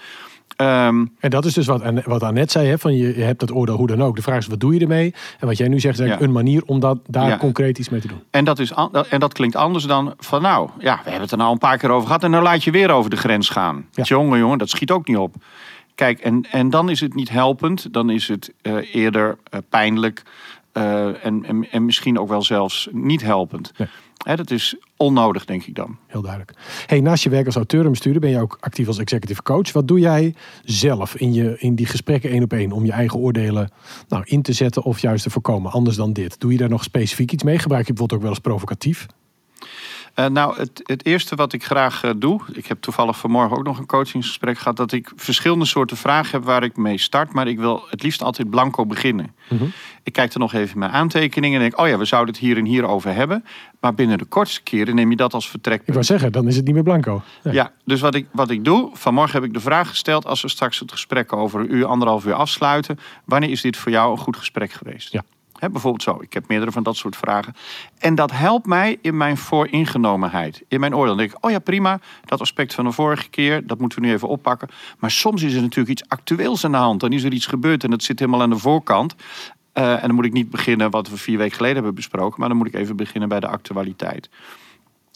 Um, 0.62 1.16
en 1.20 1.30
dat 1.30 1.46
is 1.46 1.54
dus 1.54 1.66
wat, 1.66 1.84
wat 2.06 2.24
Annette 2.24 2.52
zei, 2.52 2.68
hè, 2.68 2.78
van 2.78 2.96
je, 2.96 3.18
je 3.18 3.24
hebt 3.24 3.40
dat 3.40 3.52
oordeel 3.52 3.76
hoe 3.76 3.88
dan 3.88 4.04
ook. 4.04 4.16
De 4.16 4.22
vraag 4.22 4.38
is, 4.38 4.48
wat 4.48 4.60
doe 4.60 4.74
je 4.74 4.80
ermee? 4.80 5.14
En 5.40 5.48
wat 5.48 5.58
jij 5.58 5.68
nu 5.68 5.80
zegt, 5.80 6.00
is 6.00 6.08
ja. 6.08 6.22
een 6.22 6.32
manier 6.32 6.64
om 6.66 6.80
dat, 6.80 6.98
daar 7.08 7.28
ja. 7.28 7.38
concreet 7.38 7.78
iets 7.78 7.90
mee 7.90 8.02
te 8.02 8.08
doen. 8.08 8.24
En 8.30 8.46
dat, 8.46 8.60
is, 8.60 8.74
en 9.10 9.20
dat 9.20 9.34
klinkt 9.34 9.56
anders 9.56 9.84
dan 9.86 10.14
van 10.18 10.42
nou, 10.42 10.70
ja, 10.80 10.96
we 10.96 11.02
hebben 11.04 11.22
het 11.22 11.32
er 11.32 11.38
nou 11.38 11.52
een 11.52 11.58
paar 11.58 11.78
keer 11.78 11.90
over 11.90 12.08
gehad... 12.08 12.24
en 12.24 12.32
nou 12.32 12.44
laat 12.44 12.64
je 12.64 12.72
weer 12.72 12.92
over 12.92 13.10
de 13.10 13.16
grens 13.18 13.50
gaan. 13.50 13.86
Ja. 13.92 14.04
Jongen, 14.04 14.40
jongen, 14.40 14.58
dat 14.58 14.70
schiet 14.70 14.92
ook 14.92 15.08
niet 15.08 15.18
op. 15.18 15.36
Kijk, 15.96 16.20
en, 16.20 16.48
en 16.52 16.70
dan 16.70 16.90
is 16.90 17.00
het 17.00 17.16
niet 17.16 17.30
helpend. 17.30 17.94
Dan 17.94 18.10
is 18.10 18.28
het 18.28 18.54
uh, 18.62 18.96
eerder 18.96 19.38
uh, 19.54 19.60
pijnlijk 19.70 20.24
uh, 20.74 21.26
en, 21.26 21.46
en, 21.46 21.72
en 21.72 21.86
misschien 21.86 22.20
ook 22.20 22.30
wel 22.30 22.44
zelfs 22.44 22.88
niet 22.92 23.22
helpend. 23.22 23.72
Nee. 23.78 23.88
Dat 24.34 24.52
is 24.52 24.76
onnodig, 24.98 25.46
denk 25.46 25.64
ik 25.64 25.76
dan. 25.76 25.98
Heel 26.08 26.22
duidelijk. 26.22 26.54
Hey, 26.86 27.02
naast 27.02 27.24
je 27.24 27.30
werk 27.30 27.46
als 27.46 27.56
auteur 27.56 27.86
en 27.86 27.92
bestuurder 27.92 28.22
ben 28.22 28.30
je 28.30 28.40
ook 28.40 28.58
actief 28.60 28.88
als 28.88 28.98
executive 28.98 29.42
coach. 29.42 29.72
Wat 29.72 29.88
doe 29.88 30.00
jij 30.00 30.36
zelf 30.64 31.16
in, 31.16 31.34
je, 31.34 31.56
in 31.60 31.76
die 31.76 31.86
gesprekken 31.86 32.30
één 32.30 32.44
op 32.44 32.54
één 32.54 32.72
om 32.72 32.86
je 32.86 32.92
eigen 32.92 33.20
oordelen 33.20 33.72
nou, 34.08 34.24
in 34.26 34.42
te 34.42 34.54
zetten 34.54 34.84
of 34.84 35.00
juist 35.00 35.24
te 35.24 35.30
voorkomen? 35.30 35.72
Anders 35.72 35.96
dan 35.96 36.14
dit. 36.14 36.40
Doe 36.40 36.52
je 36.52 36.58
daar 36.58 36.70
nog 36.70 36.84
specifiek 36.84 37.32
iets 37.32 37.44
mee? 37.44 37.60
Gebruik 37.60 37.88
je 37.88 37.94
bijvoorbeeld 37.94 38.20
ook 38.20 38.26
wel 38.26 38.36
eens 38.36 38.46
provocatief? 38.48 39.08
Uh, 40.20 40.26
nou, 40.26 40.58
het, 40.58 40.82
het, 40.84 41.06
eerste 41.06 41.36
wat 41.36 41.54
ik 41.54 41.64
graag 41.64 42.04
uh, 42.04 42.12
doe, 42.18 42.42
ik 42.54 42.66
heb 42.66 42.82
toevallig 42.82 43.18
vanmorgen 43.18 43.58
ook 43.58 43.64
nog 43.64 43.78
een 43.78 43.86
coachingsgesprek 43.86 44.58
gehad, 44.58 44.78
dat 44.78 44.92
ik 44.92 45.12
verschillende 45.16 45.66
soorten 45.66 45.98
vragen 45.98 46.32
heb 46.32 46.44
waar 46.44 46.64
ik 46.64 46.78
mee 46.78 46.98
start, 46.98 47.34
maar 47.34 47.48
ik 47.48 47.58
wil 47.58 47.86
het 47.90 48.04
liefst 48.04 48.22
altijd 48.22 48.50
blanco 48.50 48.86
beginnen. 48.86 49.36
Mm 49.50 49.58
-hmm. 49.58 49.72
Ik 50.04 50.14
kijk 50.14 50.34
er 50.34 50.40
nog 50.40 50.54
even 50.54 50.74
in 50.74 50.80
mijn 50.80 50.92
aantekeningen 50.92 51.62
en 51.62 51.70
denk, 51.70 51.80
oh 51.82 51.88
ja, 51.88 51.98
we 51.98 52.06
zouden 52.06 52.34
het 52.34 52.44
hier 52.44 52.58
en 52.58 52.66
hier 52.66 52.86
over 52.86 53.14
hebben, 53.14 53.46
maar 53.80 53.94
binnen 53.94 54.18
de 54.18 54.26
kortste 54.26 54.62
keren 54.62 54.96
neem 54.96 55.10
je 55.10 55.16
dat 55.16 55.34
als 55.34 55.50
vertrekpunt. 55.50 55.88
Ik 55.88 55.94
wou 55.94 56.06
zeggen, 56.06 56.32
dan 56.32 56.48
is 56.48 56.56
het 56.56 56.66
niet 56.66 56.74
meer 56.74 56.84
blanco. 56.84 57.22
Ja, 57.44 57.72
dus 57.86 58.02
wat 58.02 58.16
ik, 58.16 58.28
wat 58.32 58.50
ik 58.50 58.66
doe, 58.66 58.90
vanmorgen 58.94 59.34
heb 59.34 59.44
ik 59.44 59.54
de 59.54 59.60
vraag 59.60 59.90
gesteld, 59.90 60.26
als 60.26 60.42
we 60.42 60.50
straks 60.50 60.80
het 60.80 60.92
gesprek 60.92 61.34
over 61.34 61.60
een 61.60 61.76
uur, 61.76 61.86
anderhalf 61.86 62.26
uur 62.26 62.34
afsluiten, 62.34 63.00
wanneer 63.26 63.50
is 63.50 63.62
dit 63.62 63.78
voor 63.78 63.92
jou 63.92 64.12
een 64.12 64.18
goed 64.18 64.38
gesprek 64.38 64.72
geweest? 64.72 65.12
Ja. 65.12 65.24
Bijvoorbeeld 65.60 66.04
zo. 66.04 66.18
Ik 66.22 66.34
heb 66.34 66.48
meerdere 66.48 66.72
van 66.72 66.84
dat 66.84 66.96
soort 66.96 67.16
vragen. 67.16 67.54
En 68.00 68.16
dat 68.16 68.32
helpt 68.32 68.66
mij 68.66 68.98
in 69.02 69.18
mijn 69.18 69.38
vooringenomenheid. 69.38 70.64
In 70.68 70.80
mijn 70.80 70.96
oordeel. 70.96 71.16
Dan 71.16 71.18
denk 71.18 71.32
ik, 71.32 71.46
oh 71.46 71.52
ja, 71.52 71.60
prima. 71.60 72.00
Dat 72.26 72.42
aspect 72.42 72.74
van 72.74 72.86
de 72.86 72.92
vorige 72.92 73.30
keer, 73.30 73.68
dat 73.68 73.80
moeten 73.80 74.02
we 74.02 74.08
nu 74.08 74.14
even 74.14 74.28
oppakken. 74.28 74.70
Maar 75.00 75.12
soms 75.12 75.44
is 75.44 75.54
er 75.54 75.62
natuurlijk 75.62 76.00
iets 76.00 76.10
actueels 76.10 76.66
aan 76.66 76.72
de 76.72 76.78
hand. 76.78 77.00
Dan 77.00 77.12
is 77.12 77.24
er 77.24 77.34
iets 77.34 77.46
gebeurd 77.46 77.84
en 77.84 77.90
dat 77.90 78.04
zit 78.04 78.20
helemaal 78.20 78.42
aan 78.42 78.50
de 78.50 78.58
voorkant. 78.58 79.16
Uh, 79.74 79.94
en 79.94 80.02
dan 80.02 80.16
moet 80.16 80.26
ik 80.26 80.34
niet 80.34 80.50
beginnen 80.50 80.92
wat 80.92 81.10
we 81.10 81.18
vier 81.18 81.38
weken 81.38 81.56
geleden 81.56 81.76
hebben 81.76 81.96
besproken. 81.96 82.40
Maar 82.40 82.50
dan 82.50 82.58
moet 82.58 82.68
ik 82.68 82.74
even 82.74 82.96
beginnen 82.96 83.30
bij 83.30 83.40
de 83.40 83.48
actualiteit. 83.48 84.30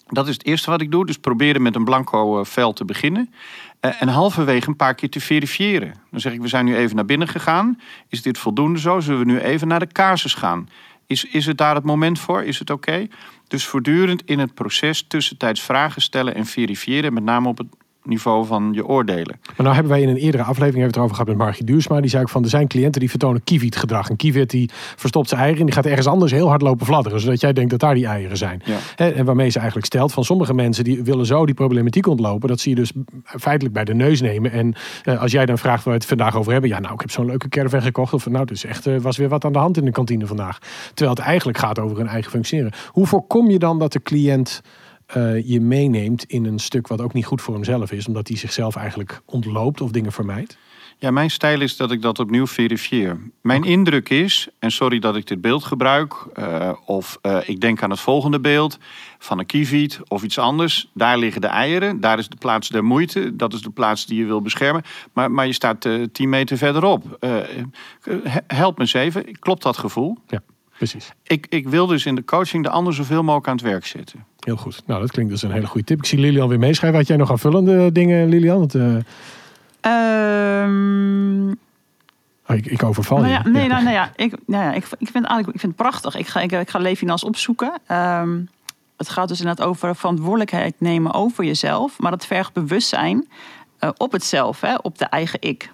Dat 0.07 0.27
is 0.27 0.33
het 0.33 0.45
eerste 0.45 0.69
wat 0.69 0.81
ik 0.81 0.91
doe. 0.91 1.05
Dus 1.05 1.17
proberen 1.17 1.61
met 1.61 1.75
een 1.75 1.83
blanco 1.83 2.39
eh, 2.39 2.45
vel 2.45 2.73
te 2.73 2.85
beginnen. 2.85 3.33
Eh, 3.79 4.01
en 4.01 4.07
halverwege 4.07 4.67
een 4.67 4.75
paar 4.75 4.95
keer 4.95 5.09
te 5.09 5.19
verifiëren. 5.19 5.93
Dan 6.11 6.19
zeg 6.19 6.33
ik, 6.33 6.41
we 6.41 6.47
zijn 6.47 6.65
nu 6.65 6.75
even 6.75 6.95
naar 6.95 7.05
binnen 7.05 7.27
gegaan. 7.27 7.79
Is 8.07 8.21
dit 8.21 8.37
voldoende 8.37 8.79
zo? 8.79 8.99
Zullen 8.99 9.19
we 9.19 9.25
nu 9.25 9.39
even 9.39 9.67
naar 9.67 9.79
de 9.79 9.87
casus 9.87 10.33
gaan? 10.33 10.69
Is, 11.07 11.25
is 11.25 11.45
het 11.45 11.57
daar 11.57 11.75
het 11.75 11.83
moment 11.83 12.19
voor? 12.19 12.43
Is 12.43 12.59
het 12.59 12.69
oké? 12.69 13.07
Dus 13.47 13.65
voortdurend 13.65 14.21
in 14.25 14.39
het 14.39 14.53
proces 14.53 15.05
tussentijds 15.07 15.61
vragen 15.61 16.01
stellen 16.01 16.35
en 16.35 16.45
verifiëren. 16.45 17.13
Met 17.13 17.23
name 17.23 17.47
op 17.47 17.57
het 17.57 17.67
niveau 18.03 18.45
van 18.45 18.69
je 18.73 18.85
oordelen. 18.85 19.39
Maar 19.45 19.55
nou 19.57 19.73
hebben 19.73 19.91
wij 19.91 20.01
in 20.01 20.09
een 20.09 20.15
eerdere 20.15 20.43
aflevering 20.43 20.81
hebben 20.81 20.81
we 20.81 20.87
het 20.87 20.95
erover 20.95 21.15
gehad 21.15 21.27
met 21.27 21.37
Margie 21.37 21.65
Duursma. 21.65 22.01
Die 22.01 22.09
zei 22.09 22.23
ook 22.23 22.29
van 22.29 22.43
er 22.43 22.49
zijn 22.49 22.67
cliënten 22.67 22.99
die 22.99 23.09
vertonen 23.09 23.43
kievit 23.43 23.75
gedrag. 23.75 24.09
En 24.09 24.15
kievit 24.15 24.49
die 24.49 24.69
verstopt 24.95 25.29
zijn 25.29 25.41
eieren 25.41 25.59
en 25.59 25.65
die 25.65 25.75
gaat 25.75 25.85
ergens 25.85 26.07
anders 26.07 26.31
heel 26.31 26.47
hard 26.47 26.61
lopen 26.61 26.85
fladderen. 26.85 27.19
Zodat 27.19 27.41
jij 27.41 27.53
denkt 27.53 27.69
dat 27.69 27.79
daar 27.79 27.93
die 27.93 28.05
eieren 28.05 28.37
zijn. 28.37 28.61
Ja. 28.65 28.77
En 28.95 29.25
waarmee 29.25 29.49
ze 29.49 29.57
eigenlijk 29.57 29.87
stelt 29.87 30.13
van 30.13 30.23
sommige 30.23 30.53
mensen 30.53 30.83
die 30.83 31.03
willen 31.03 31.25
zo 31.25 31.45
die 31.45 31.55
problematiek 31.55 32.07
ontlopen. 32.07 32.49
Dat 32.49 32.59
zie 32.59 32.75
je 32.75 32.81
dus 32.81 32.91
feitelijk 33.23 33.73
bij 33.73 33.85
de 33.85 33.93
neus 33.93 34.21
nemen. 34.21 34.51
En 34.51 34.73
eh, 35.03 35.21
als 35.21 35.31
jij 35.31 35.45
dan 35.45 35.57
vraagt 35.57 35.83
waar 35.83 35.93
we 35.93 35.99
het 35.99 36.09
vandaag 36.09 36.35
over 36.35 36.51
hebben. 36.51 36.69
Ja 36.69 36.79
nou 36.79 36.93
ik 36.93 37.01
heb 37.01 37.11
zo'n 37.11 37.25
leuke 37.25 37.49
caravan 37.49 37.81
gekocht. 37.81 38.13
Of 38.13 38.29
nou 38.29 38.45
dus 38.45 38.63
echt 38.63 38.87
eh, 38.87 38.97
was 38.99 39.17
weer 39.17 39.29
wat 39.29 39.45
aan 39.45 39.53
de 39.53 39.59
hand 39.59 39.77
in 39.77 39.85
de 39.85 39.91
kantine 39.91 40.27
vandaag. 40.27 40.57
Terwijl 40.93 41.15
het 41.15 41.25
eigenlijk 41.25 41.57
gaat 41.57 41.79
over 41.79 41.97
hun 41.97 42.07
eigen 42.07 42.31
functioneren. 42.31 42.73
Hoe 42.87 43.07
voorkom 43.07 43.49
je 43.49 43.59
dan 43.59 43.79
dat 43.79 43.91
de 43.91 44.01
cliënt 44.01 44.61
eh, 45.09 45.47
je 45.47 45.61
meeneemt 45.61 46.23
in 46.23 46.45
een 46.45 46.59
stuk 46.59 46.87
wat 46.87 47.01
ook 47.01 47.13
niet 47.13 47.25
goed 47.25 47.41
voor 47.41 47.53
hemzelf 47.53 47.91
is. 47.91 48.07
Omdat 48.07 48.27
hij 48.27 48.37
zichzelf 48.37 48.75
eigenlijk 48.75 49.21
ontloopt 49.25 49.81
of 49.81 49.91
dingen 49.91 50.11
vermijdt. 50.11 50.57
Ja, 50.97 51.11
mijn 51.11 51.29
stijl 51.29 51.61
is 51.61 51.77
dat 51.77 51.91
ik 51.91 52.01
dat 52.01 52.19
opnieuw 52.19 52.47
verifieer. 52.47 53.19
Mijn 53.41 53.63
indruk 53.63 54.09
is, 54.09 54.47
en 54.59 54.71
sorry 54.71 54.99
dat 54.99 55.15
ik 55.15 55.27
dit 55.27 55.41
beeld 55.41 55.63
gebruik, 55.63 56.13
eh, 56.33 56.71
of 56.85 57.17
eh, 57.21 57.37
ik 57.45 57.61
denk 57.61 57.83
aan 57.83 57.89
het 57.89 57.99
volgende 57.99 58.39
beeld 58.39 58.77
van 59.17 59.39
een 59.39 59.45
kieviet 59.45 59.99
of 60.07 60.23
iets 60.23 60.37
anders. 60.37 60.89
Daar 60.93 61.17
liggen 61.17 61.41
de 61.41 61.47
eieren, 61.47 61.99
daar 61.99 62.19
is 62.19 62.29
de 62.29 62.35
plaats 62.35 62.69
der 62.69 62.83
moeite, 62.83 63.35
dat 63.35 63.53
is 63.53 63.61
de 63.61 63.69
plaats 63.69 64.05
die 64.05 64.19
je 64.19 64.25
wil 64.25 64.41
beschermen. 64.41 64.83
Maar, 65.13 65.31
maar 65.31 65.45
je 65.45 65.53
staat 65.53 65.87
10 66.11 66.29
meter 66.29 66.57
verderop. 66.57 67.17
He- 67.19 68.41
help 68.47 68.77
me 68.77 68.83
eens 68.83 68.93
even, 68.93 69.39
klopt 69.39 69.63
dat 69.63 69.77
gevoel? 69.77 70.17
Ja, 70.27 70.41
precies. 70.79 71.11
Ik, 71.23 71.45
ik 71.49 71.67
wil 71.67 71.87
dus 71.87 72.05
in 72.05 72.15
de 72.15 72.25
coaching 72.25 72.63
de 72.63 72.69
ander 72.69 72.93
zoveel 72.93 73.23
mogelijk 73.23 73.47
aan 73.47 73.55
het 73.55 73.63
werk 73.63 73.85
zetten. 73.85 74.25
Heel 74.39 74.57
goed. 74.57 74.81
Nou, 74.85 75.01
dat 75.01 75.11
klinkt 75.11 75.31
dus 75.31 75.41
een 75.41 75.51
hele 75.51 75.67
goede 75.67 75.85
tip. 75.85 75.97
Ik 75.97 76.05
zie 76.05 76.19
Lilian 76.19 76.47
weer 76.47 76.59
meeschrijven. 76.59 76.99
Had 76.99 77.07
jij 77.07 77.17
nog 77.17 77.31
aanvullende 77.31 77.91
dingen, 77.91 78.29
Lilian? 78.29 78.57
Want, 78.57 78.75
eh, 78.75 78.95
Ehm, 79.81 81.49
oh, 82.47 82.55
ik, 82.55 82.65
ik 82.65 82.83
overval 82.83 83.17
nou 83.17 83.29
je. 83.29 83.33
ja, 83.33 83.47
nee, 83.47 83.67
nou, 83.67 83.83
nou 83.83 83.95
ja, 83.95 84.11
ik, 84.15 84.35
nou 84.45 84.63
ja, 84.63 84.73
ik, 84.73 84.83
ik 84.83 84.89
vind 84.97 85.13
het 85.13 85.25
eigenlijk 85.25 85.53
ik 85.53 85.59
vind 85.59 85.71
het 85.71 85.75
prachtig. 85.75 86.15
Ik 86.15 86.27
ga, 86.27 86.39
ik, 86.39 86.51
ik 86.51 86.69
ga 86.69 86.79
Levinas 86.79 87.23
opzoeken. 87.23 87.73
Ehm, 87.85 88.41
het 88.97 89.09
gaat 89.09 89.27
dus 89.27 89.39
inderdaad 89.39 89.65
over 89.67 89.95
verantwoordelijkheid 89.95 90.75
nemen 90.77 91.13
over 91.13 91.43
jezelf. 91.43 91.99
Maar 91.99 92.11
dat 92.11 92.25
vergt 92.25 92.53
bewustzijn 92.53 93.27
eh, 93.79 93.89
op 93.97 94.11
het 94.11 94.23
zelf, 94.23 94.61
hè, 94.61 94.75
op 94.75 94.97
de 94.97 95.05
eigen 95.05 95.41
ik. 95.41 95.71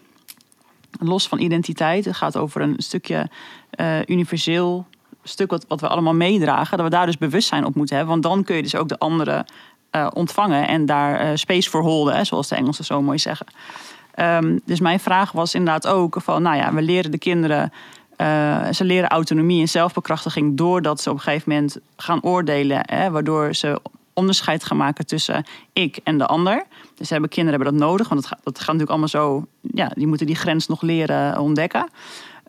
Los 0.99 1.27
van 1.27 1.39
identiteit. 1.39 2.05
Het 2.05 2.15
gaat 2.15 2.37
over 2.37 2.61
een 2.61 2.75
stukje 2.77 3.29
eh, 3.69 3.99
universeel 4.05 4.85
stuk 5.27 5.51
wat, 5.51 5.65
wat 5.67 5.81
we 5.81 5.87
allemaal 5.87 6.13
meedragen. 6.13 6.77
Dat 6.77 6.85
we 6.85 6.91
daar 6.91 7.05
dus 7.05 7.17
bewustzijn 7.17 7.65
op 7.65 7.75
moeten 7.75 7.95
hebben. 7.95 8.13
Want 8.13 8.25
dan 8.25 8.43
kun 8.43 8.55
je 8.55 8.61
dus 8.61 8.75
ook 8.75 8.89
de 8.89 8.99
anderen 8.99 9.45
eh, 9.89 10.07
ontvangen 10.13 10.67
en 10.67 10.85
daar 10.85 11.19
eh, 11.19 11.29
space 11.33 11.69
voor 11.69 11.81
holden, 11.81 12.15
hè, 12.15 12.23
zoals 12.23 12.47
de 12.47 12.55
Engelsen 12.55 12.85
zo 12.85 13.01
mooi 13.01 13.19
zeggen. 13.19 13.45
Ehm, 14.13 14.57
dus 14.65 14.79
mijn 14.79 14.99
vraag 14.99 15.31
was 15.31 15.53
inderdaad 15.53 15.87
ook 15.87 16.17
van, 16.21 16.41
nou 16.41 16.55
ja, 16.57 16.73
we 16.73 16.81
leren 16.81 17.11
de 17.11 17.17
kinderen, 17.17 17.71
eh, 18.15 18.71
ze 18.71 18.85
leren 18.85 19.09
autonomie 19.09 19.61
en 19.61 19.67
zelfbekrachtiging 19.67 20.57
doordat 20.57 21.01
ze 21.01 21.09
op 21.09 21.15
een 21.15 21.21
gegeven 21.21 21.51
moment 21.51 21.77
gaan 21.97 22.23
oordelen, 22.23 22.81
hè, 22.85 23.11
waardoor 23.11 23.53
ze 23.53 23.79
onderscheid 24.13 24.63
gaan 24.63 24.77
maken 24.77 25.05
tussen 25.05 25.45
ik 25.73 25.99
en 26.03 26.17
de 26.17 26.25
ander. 26.25 26.63
Dus 26.95 27.09
hebben 27.09 27.29
kinderen 27.29 27.59
hebben 27.59 27.79
dat 27.79 27.87
nodig, 27.87 28.09
want 28.09 28.19
het 28.21 28.29
gaat, 28.29 28.39
dat 28.43 28.59
gaat 28.59 28.75
natuurlijk 28.75 28.89
allemaal 28.89 29.07
zo, 29.07 29.45
ja, 29.61 29.91
die 29.95 30.07
moeten 30.07 30.27
die 30.27 30.35
grens 30.35 30.67
nog 30.67 30.81
leren 30.81 31.39
ontdekken. 31.39 31.89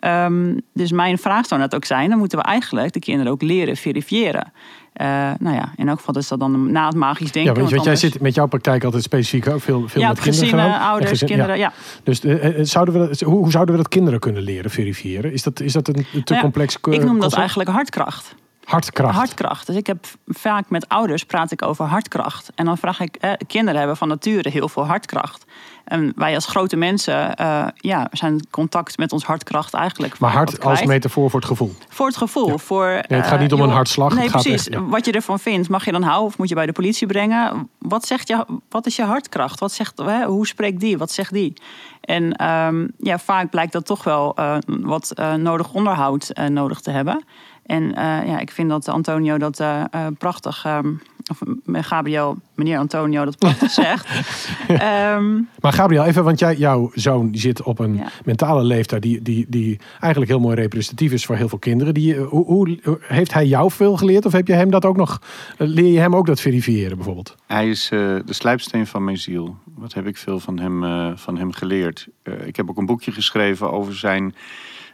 Ehm, 0.07 0.57
dus 0.73 0.91
mijn 0.91 1.17
vraag 1.17 1.45
zou 1.45 1.61
net 1.61 1.75
ook 1.75 1.85
zijn, 1.85 2.09
dan 2.09 2.17
moeten 2.17 2.37
we 2.37 2.43
eigenlijk 2.43 2.93
de 2.93 2.99
kinderen 2.99 3.31
ook 3.31 3.41
leren 3.41 3.77
verifiëren. 3.77 4.51
Eh, 4.93 5.07
nou 5.39 5.55
ja, 5.55 5.71
in 5.75 5.87
elk 5.87 5.97
geval 5.97 6.15
is 6.15 6.27
dat 6.27 6.39
dan 6.39 6.71
na 6.71 6.85
het 6.85 6.95
magisch 6.95 7.31
denken. 7.31 7.63
Ja, 7.63 7.69
want, 7.69 7.83
jij 7.83 7.95
zit 7.95 8.21
met 8.21 8.35
jouw 8.35 8.45
praktijk 8.47 8.83
altijd 8.83 9.03
specifiek 9.03 9.47
ook 9.47 9.61
veel, 9.61 9.87
veel 9.87 10.01
ja, 10.01 10.07
met 10.07 10.19
kinderen 10.19 10.45
gezinnen, 10.45 10.73
gedaan. 10.73 10.87
ouders, 10.89 11.09
gezin- 11.09 11.27
kinderen, 11.27 11.57
ja. 11.57 11.73
Dus 12.03 12.23
eh, 12.23 12.59
eh, 12.59 12.65
zouden 12.65 12.93
we 12.93 13.07
dat, 13.07 13.19
hoe, 13.19 13.37
hoe 13.37 13.51
zouden 13.51 13.75
we 13.75 13.81
dat 13.81 13.91
kinderen 13.91 14.19
kunnen 14.19 14.41
leren 14.41 14.71
verifiëren? 14.71 15.33
Is 15.33 15.43
dat, 15.43 15.59
is 15.59 15.73
dat 15.73 15.87
een 15.87 15.93
te 15.93 16.21
Nou 16.25 16.41
complex 16.41 16.79
co- 16.79 16.91
Ik 16.91 17.03
noem 17.03 17.19
dat 17.19 17.33
eigenlijk 17.33 17.69
hartkracht. 17.69 18.35
Hartkracht. 18.63 19.15
Hartkracht. 19.15 19.67
Dus 19.67 19.75
ik 19.75 19.87
heb 19.87 20.05
vaak 20.27 20.69
met 20.69 20.89
ouders 20.89 21.23
praat 21.23 21.51
ik 21.51 21.61
over 21.61 21.85
hartkracht. 21.85 22.51
En 22.55 22.65
dan 22.65 22.77
vraag 22.77 22.99
ik, 22.99 23.15
eh, 23.15 23.31
kinderen 23.47 23.79
hebben 23.79 23.97
van 23.97 24.07
nature 24.07 24.49
heel 24.49 24.69
veel 24.69 24.85
hartkracht. 24.85 25.45
En 25.87 26.13
wij 26.15 26.35
als 26.35 26.45
grote 26.45 26.75
mensen 26.75 27.35
eh, 27.35 27.67
ja, 27.75 28.07
zijn 28.11 28.47
contact 28.49 28.97
met 28.97 29.11
ons 29.11 29.23
hartkracht 29.23 29.73
eigenlijk. 29.73 30.19
maar 30.19 30.31
hart 30.31 30.63
als 30.63 30.83
metafoor 30.83 31.29
voor 31.29 31.39
het 31.39 31.49
gevoel. 31.49 31.75
Voor 31.89 32.07
het 32.07 32.17
gevoel. 32.17 32.57
Voor, 32.57 32.85
het 32.87 33.25
gaat 33.25 33.31
eh, 33.33 33.39
niet 33.39 33.53
om 33.53 33.61
een 33.61 33.69
hartslag, 33.69 34.13
Nee, 34.13 34.23
het 34.23 34.31
gaat 34.31 34.41
precies. 34.41 34.67
echt, 34.69 34.79
ja. 34.79 34.85
Wat 34.85 35.05
je 35.05 35.11
ervan 35.11 35.39
vindt, 35.39 35.69
mag 35.69 35.85
je 35.85 35.91
dan 35.91 36.03
houden 36.03 36.25
of 36.27 36.37
moet 36.37 36.49
je 36.49 36.55
bij 36.55 36.65
de 36.65 36.71
politie 36.71 37.07
brengen? 37.07 37.69
Wat, 37.77 38.05
zegt 38.05 38.27
je, 38.27 38.45
wat 38.69 38.85
is 38.85 38.95
je 38.95 39.03
hartkracht? 39.03 39.59
Wat 39.59 39.71
zegt, 39.71 40.01
hoe 40.25 40.47
spreekt 40.47 40.79
die? 40.79 40.97
Wat 40.97 41.11
zegt 41.11 41.33
die? 41.33 41.53
En 42.01 42.31
ehm, 42.33 42.87
ja, 42.97 43.19
vaak 43.19 43.49
blijkt 43.49 43.71
dat 43.71 43.85
toch 43.85 44.03
wel 44.03 44.35
eh, 44.35 44.57
wat 44.65 45.11
eh, 45.11 45.33
nodig 45.33 45.73
onderhoud 45.73 46.29
eh, 46.29 46.45
nodig 46.45 46.79
te 46.79 46.91
hebben. 46.91 47.23
En 47.67 47.95
eh, 47.95 48.27
ja, 48.27 48.39
ik 48.39 48.51
vind 48.51 48.69
dat 48.69 48.87
Antonio 48.87 49.37
dat 49.37 49.59
eh, 49.59 49.83
eh, 49.91 50.07
prachtig, 50.17 50.65
ehm, 50.65 50.93
of 51.29 51.41
eh, 51.41 51.83
Gabriel, 51.83 52.37
meneer 52.55 52.77
Antonio 52.77 53.25
dat 53.25 53.37
prachtig 53.37 53.71
zegt. 53.71 54.07
Ehm, 54.67 55.35
Maar 55.59 55.73
Gabriel, 55.73 56.03
even, 56.03 56.23
want 56.23 56.39
jij, 56.39 56.55
jouw 56.55 56.91
zoon 56.93 57.31
die 57.31 57.41
zit 57.41 57.61
op 57.63 57.79
een 57.79 57.95
Ja. 57.95 58.07
mentale 58.25 58.63
leeftijd 58.63 59.01
die, 59.01 59.21
die, 59.21 59.45
die 59.49 59.79
eigenlijk 59.99 60.31
heel 60.31 60.39
mooi 60.39 60.55
representatief 60.55 61.11
is 61.11 61.25
voor 61.25 61.35
heel 61.35 61.49
veel 61.49 61.57
kinderen. 61.59 61.93
Die, 61.93 62.15
eh, 62.15 62.25
hoe, 62.27 62.45
hoe, 62.45 62.77
hoe- 62.83 62.99
heeft 63.01 63.33
hij 63.33 63.45
jou 63.45 63.71
veel 63.71 63.97
geleerd 63.97 64.25
of 64.25 64.31
heb 64.31 64.47
je 64.47 64.53
hem 64.53 64.69
dat 64.71 64.85
ook 64.85 64.97
nog, 64.97 65.21
eh, 65.57 65.67
leer 65.67 65.91
je 65.91 65.99
hem 65.99 66.15
ook 66.15 66.25
dat 66.25 66.41
verifiëren 66.41 66.95
bijvoorbeeld? 66.95 67.35
Hij 67.45 67.69
is 67.69 67.83
eh, 67.91 67.99
de 68.25 68.33
slijpsteen 68.33 68.87
van 68.87 69.03
mijn 69.03 69.17
ziel. 69.17 69.57
Wat 69.75 69.93
heb 69.93 70.07
ik 70.07 70.17
veel 70.17 70.39
van 70.39 70.59
hem, 70.59 70.83
eh, 70.83 71.11
van 71.15 71.37
hem 71.37 71.51
geleerd. 71.51 72.07
Eh, 72.23 72.33
ik 72.47 72.55
heb 72.55 72.69
ook 72.69 72.77
een 72.77 72.85
boekje 72.85 73.11
geschreven 73.11 73.71
over 73.71 73.95
zijn 73.95 74.35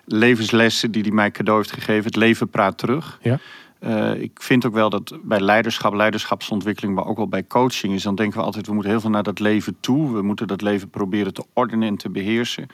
levenslessen 0.05 0.91
die 0.91 1.01
hij 1.01 1.11
mij 1.11 1.31
cadeau 1.31 1.59
heeft 1.59 1.73
gegeven. 1.73 2.03
Het 2.05 2.15
leven 2.15 2.49
praat 2.49 2.77
terug. 2.77 3.19
Ja. 3.21 3.39
Eh, 3.83 4.21
ik 4.21 4.41
vind 4.41 4.65
ook 4.65 4.73
wel 4.73 4.89
dat 4.89 5.17
bij 5.23 5.39
leiderschap, 5.39 5.93
leiderschapsontwikkeling, 5.93 6.95
maar 6.95 7.05
ook 7.05 7.17
wel 7.17 7.27
bij 7.27 7.47
coaching 7.47 7.93
is, 7.93 8.03
dan 8.03 8.15
denken 8.15 8.39
we 8.39 8.45
altijd, 8.45 8.67
we 8.67 8.73
moeten 8.73 8.91
heel 8.91 9.01
veel 9.01 9.09
naar 9.09 9.23
dat 9.23 9.39
leven 9.39 9.77
toe. 9.79 10.13
We 10.13 10.21
moeten 10.21 10.47
dat 10.47 10.61
leven 10.61 10.89
proberen 10.89 11.33
te 11.33 11.45
ordenen 11.53 11.87
en 11.87 11.97
te 11.97 12.09
beheersen. 12.09 12.67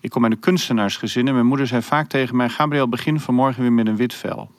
Ik 0.00 0.10
kom 0.10 0.22
uit 0.22 0.32
een 0.32 0.38
kunstenaarsgezin 0.38 1.28
en 1.28 1.34
mijn 1.34 1.46
moeder 1.46 1.66
zei 1.66 1.82
vaak 1.82 2.08
tegen 2.08 2.36
mij, 2.36 2.48
Gabriel, 2.48 2.88
begin 2.88 3.20
vanmorgen 3.20 3.62
weer 3.62 3.72
met 3.72 3.86
een 3.86 3.96
wit 3.96 4.14
vel. 4.14 4.50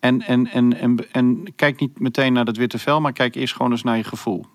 En, 0.00 0.22
en, 0.22 0.46
en, 0.46 0.76
en, 0.76 1.12
en 1.12 1.52
kijk 1.56 1.80
niet 1.80 2.00
meteen 2.00 2.32
naar 2.32 2.44
dat 2.44 2.56
witte 2.56 2.78
vel, 2.78 3.00
maar 3.00 3.12
kijk 3.12 3.34
eerst 3.34 3.54
gewoon 3.54 3.70
eens 3.70 3.82
naar 3.82 3.96
je 3.96 4.04
gevoel. 4.04 4.46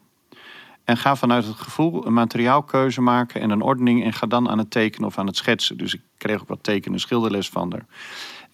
En 0.83 0.97
ga 0.97 1.15
vanuit 1.15 1.45
het 1.45 1.55
gevoel 1.55 2.07
een 2.07 2.13
materiaalkeuze 2.13 3.01
maken 3.01 3.41
en 3.41 3.49
een 3.49 3.61
ordening. 3.61 4.03
En 4.03 4.13
ga 4.13 4.27
dan 4.27 4.49
aan 4.49 4.57
het 4.57 4.71
tekenen 4.71 5.07
of 5.07 5.17
aan 5.17 5.27
het 5.27 5.37
schetsen. 5.37 5.77
Dus 5.77 5.93
ik 5.93 6.01
kreeg 6.17 6.41
ook 6.41 6.47
wat 6.47 6.63
tekenen 6.63 6.93
en 6.93 6.99
schilderles 6.99 7.49
van 7.49 7.71
haar. 7.71 7.85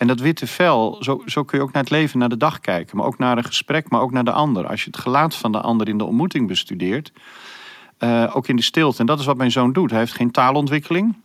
En 0.02 0.08
dat 0.08 0.20
witte 0.20 0.48
vel, 0.48 0.98
zo, 1.00 1.22
zo 1.26 1.44
kun 1.44 1.58
je 1.58 1.64
ook 1.64 1.72
naar 1.72 1.82
het 1.82 1.92
leven, 1.92 2.20
naar 2.20 2.30
de 2.30 2.38
dag 2.38 2.60
kijken. 2.60 2.98
Maar 2.98 3.06
ook 3.06 3.18
naar 3.18 3.38
een 3.38 3.44
gesprek, 3.44 3.90
maar 3.90 4.02
ook 4.02 4.12
naar 4.12 4.24
de 4.24 4.32
ander. 4.32 4.68
Als 4.68 4.84
je 4.84 4.90
het 4.90 5.00
gelaat 5.00 5.36
van 5.36 5.52
de 5.52 5.62
ander 5.62 5.88
in 5.88 5.98
de 5.98 6.04
ontmoeting 6.04 6.48
bestudeert. 6.48 7.12
eh, 7.98 8.32
ook 8.34 8.48
in 8.48 8.56
de 8.56 8.62
stilte. 8.62 9.00
En 9.00 9.06
dat 9.06 9.20
is 9.20 9.26
wat 9.26 9.38
mijn 9.38 9.52
zoon 9.52 9.74
doet. 9.74 9.90
Hij 9.90 10.00
heeft 10.00 10.14
geen 10.14 10.32
taalontwikkeling. 10.32 11.16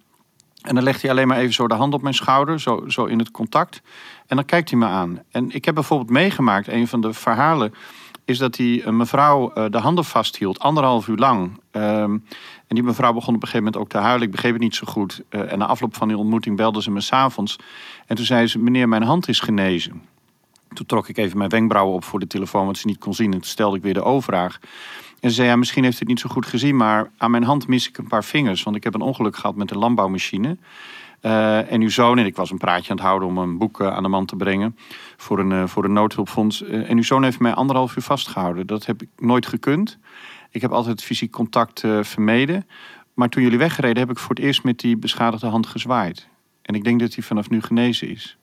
En 0.61 0.75
dan 0.75 0.85
legt 0.85 1.03
hij 1.03 1.11
alleen 1.11 1.29
maar 1.29 1.39
even 1.39 1.55
zo 1.55 1.69
de 1.69 1.75
hand 1.75 1.95
op 1.95 2.03
mijn 2.03 2.15
schouder, 2.15 2.61
zo, 2.61 2.85
zo 2.89 3.05
in 3.05 3.19
het 3.19 3.31
contact. 3.31 3.83
En 4.27 4.37
dan 4.37 4.45
kijkt 4.45 4.71
hij 4.71 4.79
me 4.79 4.87
aan. 4.87 5.23
En 5.31 5.51
ik 5.51 5.65
heb 5.65 5.75
bijvoorbeeld 5.75 6.11
meegemaakt, 6.11 6.69
een 6.69 6.89
van 6.89 7.01
de 7.01 7.13
verhalen 7.13 7.75
is 8.25 8.39
dat 8.39 8.57
hij 8.57 8.83
een 8.85 8.97
mevrouw 8.97 9.53
eh, 9.53 9.65
de 9.71 9.79
handen 9.79 10.05
vasthield, 10.05 10.59
anderhalf 10.59 11.09
uur 11.09 11.17
lang. 11.17 11.61
Ehm, 11.71 12.19
en 12.67 12.75
die 12.75 12.85
mevrouw 12.85 13.13
begon 13.13 13.35
op 13.35 13.43
een 13.43 13.49
gegeven 13.49 13.65
moment 13.65 13.83
ook 13.83 13.89
te 13.89 13.99
huilen. 13.99 14.27
Ik 14.27 14.31
begreep 14.31 14.53
het 14.53 14.63
niet 14.63 14.75
zo 14.75 14.87
goed. 14.87 15.23
Eh, 15.29 15.53
en 15.53 15.59
na 15.59 15.67
afloop 15.67 15.97
van 15.97 16.09
die 16.09 16.17
ontmoeting 16.17 16.57
belde 16.57 16.83
ze 16.83 16.91
me 16.91 17.01
s'avonds. 17.01 17.57
En 18.07 18.17
toen 18.17 18.25
zei 18.25 18.47
ze, 18.47 18.59
meneer, 18.59 18.89
mijn 18.89 19.03
hand 19.03 19.29
is 19.29 19.41
genezen. 19.41 20.03
Toen 20.73 20.87
trok 20.87 21.09
ik 21.09 21.17
even 21.17 21.39
mijn 21.39 21.51
wenkbrauwen 21.51 21.95
op 21.95 22.05
voor 22.05 22.21
de 22.21 22.27
telefoon, 22.27 22.67
wat 22.67 22.79
ze 22.79 22.87
niet 22.87 22.99
kon 22.99 23.15
zien. 23.15 23.33
En 23.33 23.41
toen 23.41 23.51
stelde 23.51 23.77
ik 23.77 23.83
weer 23.83 23.95
de 23.95 24.03
overvraag. 24.03 24.59
En 25.21 25.29
ze 25.31 25.37
zei, 25.37 25.49
ja, 25.49 25.57
misschien 25.57 25.85
heeft 25.85 25.97
u 25.97 25.99
het 25.99 26.09
niet 26.09 26.21
zo 26.21 26.29
goed 26.29 26.47
gezien... 26.47 26.77
maar 26.77 27.11
aan 27.17 27.31
mijn 27.31 27.45
hand 27.45 27.69
mis 27.69 27.89
ik 27.89 27.99
een 27.99 28.07
paar 28.07 28.25
vingers. 28.25 28.63
Want 28.63 28.77
ik 28.77 28.85
heb 28.85 28.95
een 28.95 29.01
ongeluk 29.01 29.37
gehad 29.37 29.57
met 29.57 29.71
een 29.71 29.79
landbouwmachine. 29.79 30.57
Eh, 31.21 31.73
en 31.73 31.81
uw 31.81 31.91
zoon, 31.91 32.19
en 32.19 32.27
ik 32.27 32.37
was 32.37 32.51
een 32.51 32.59
praatje 32.59 32.91
aan 32.91 32.97
het 32.97 33.07
houden... 33.07 33.29
om 33.29 33.39
een 33.39 33.59
boek 33.59 33.81
eh, 33.81 33.95
aan 33.95 34.03
de 34.03 34.09
man 34.09 34.27
te 34.27 34.37
brengen 34.37 34.77
voor 35.17 35.39
een, 35.39 35.69
voor 35.69 35.85
een 35.85 35.93
noodhulpfonds. 35.93 36.63
En 36.63 36.97
uw 36.97 37.03
zoon 37.03 37.23
heeft 37.23 37.39
mij 37.39 37.55
anderhalf 37.55 37.97
uur 37.97 38.03
vastgehouden. 38.03 38.67
Dat 38.67 38.87
heb 38.87 39.03
ik 39.03 39.09
nooit 39.17 39.47
gekund. 39.47 39.99
Ik 40.51 40.61
heb 40.61 40.73
altijd 40.73 41.03
fysiek 41.03 41.31
contact 41.31 41.85
eh, 41.85 42.03
vermeden. 42.03 42.67
Maar 43.15 43.29
toen 43.29 43.43
jullie 43.43 43.59
weggereden 43.59 43.99
heb 43.99 44.11
ik 44.11 44.19
voor 44.19 44.35
het 44.35 44.45
eerst 44.45 44.65
met 44.65 44.79
die 44.79 44.97
beschadigde 44.97 45.47
hand 45.47 45.67
gezwaaid. 45.67 46.29
En 46.63 46.75
ik 46.75 46.85
denk 46.85 47.01
dat 47.01 47.15
hij 47.15 47.25
vanaf 47.25 47.51
nu 47.51 47.63
genezen 47.63 48.09
is. 48.09 48.37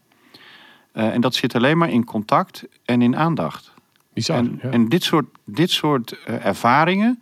Eh, 0.92 1.14
en 1.14 1.22
dat 1.22 1.36
zit 1.36 1.56
alleen 1.56 1.78
maar 1.78 1.90
in 1.90 2.06
contact 2.06 2.64
en 2.86 3.02
in 3.02 3.16
aandacht. 3.16 3.74
Bizar, 4.14 4.38
en, 4.38 4.60
ja. 4.62 4.70
en 4.70 4.90
dit 4.90 5.04
soort, 5.04 5.26
dit 5.46 5.70
soort 5.70 6.24
eh, 6.24 6.46
ervaringen, 6.46 7.22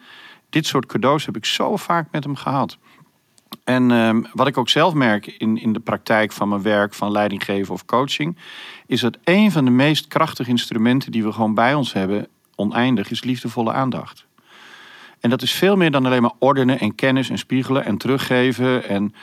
dit 0.50 0.66
soort 0.66 0.86
cadeaus 0.86 1.26
heb 1.26 1.38
ik 1.38 1.46
zo 1.46 1.76
vaak 1.78 2.08
met 2.12 2.24
hem 2.24 2.36
gehad. 2.36 2.78
En 3.64 3.92
ehm, 3.92 4.22
wat 4.34 4.48
ik 4.48 4.58
ook 4.58 4.70
zelf 4.70 4.94
merk 4.94 5.28
in, 5.28 5.58
in 5.58 5.74
de 5.74 5.80
praktijk 5.80 6.32
van 6.32 6.50
mijn 6.50 6.62
werk, 6.62 6.94
van 6.94 7.12
leidinggeven 7.12 7.74
of 7.74 7.86
coaching, 7.86 8.38
is 8.86 9.02
dat 9.02 9.18
een 9.24 9.52
van 9.52 9.66
de 9.66 9.72
meest 9.72 10.08
krachtige 10.08 10.50
instrumenten 10.50 11.12
die 11.12 11.24
we 11.24 11.32
gewoon 11.32 11.54
bij 11.54 11.74
ons 11.74 11.94
hebben, 11.94 12.28
oneindig, 12.56 13.12
is 13.12 13.24
liefdevolle 13.24 13.72
aandacht. 13.72 14.26
En 15.22 15.30
dat 15.30 15.42
is 15.42 15.52
veel 15.52 15.76
meer 15.76 15.92
dan 15.92 16.06
alleen 16.06 16.22
maar 16.22 16.34
ordenen 16.40 16.80
en 16.80 16.96
kennis 16.96 17.30
en 17.30 17.38
spiegelen 17.38 17.86
en 17.86 17.98
teruggeven 17.98 18.88
en 18.88 19.14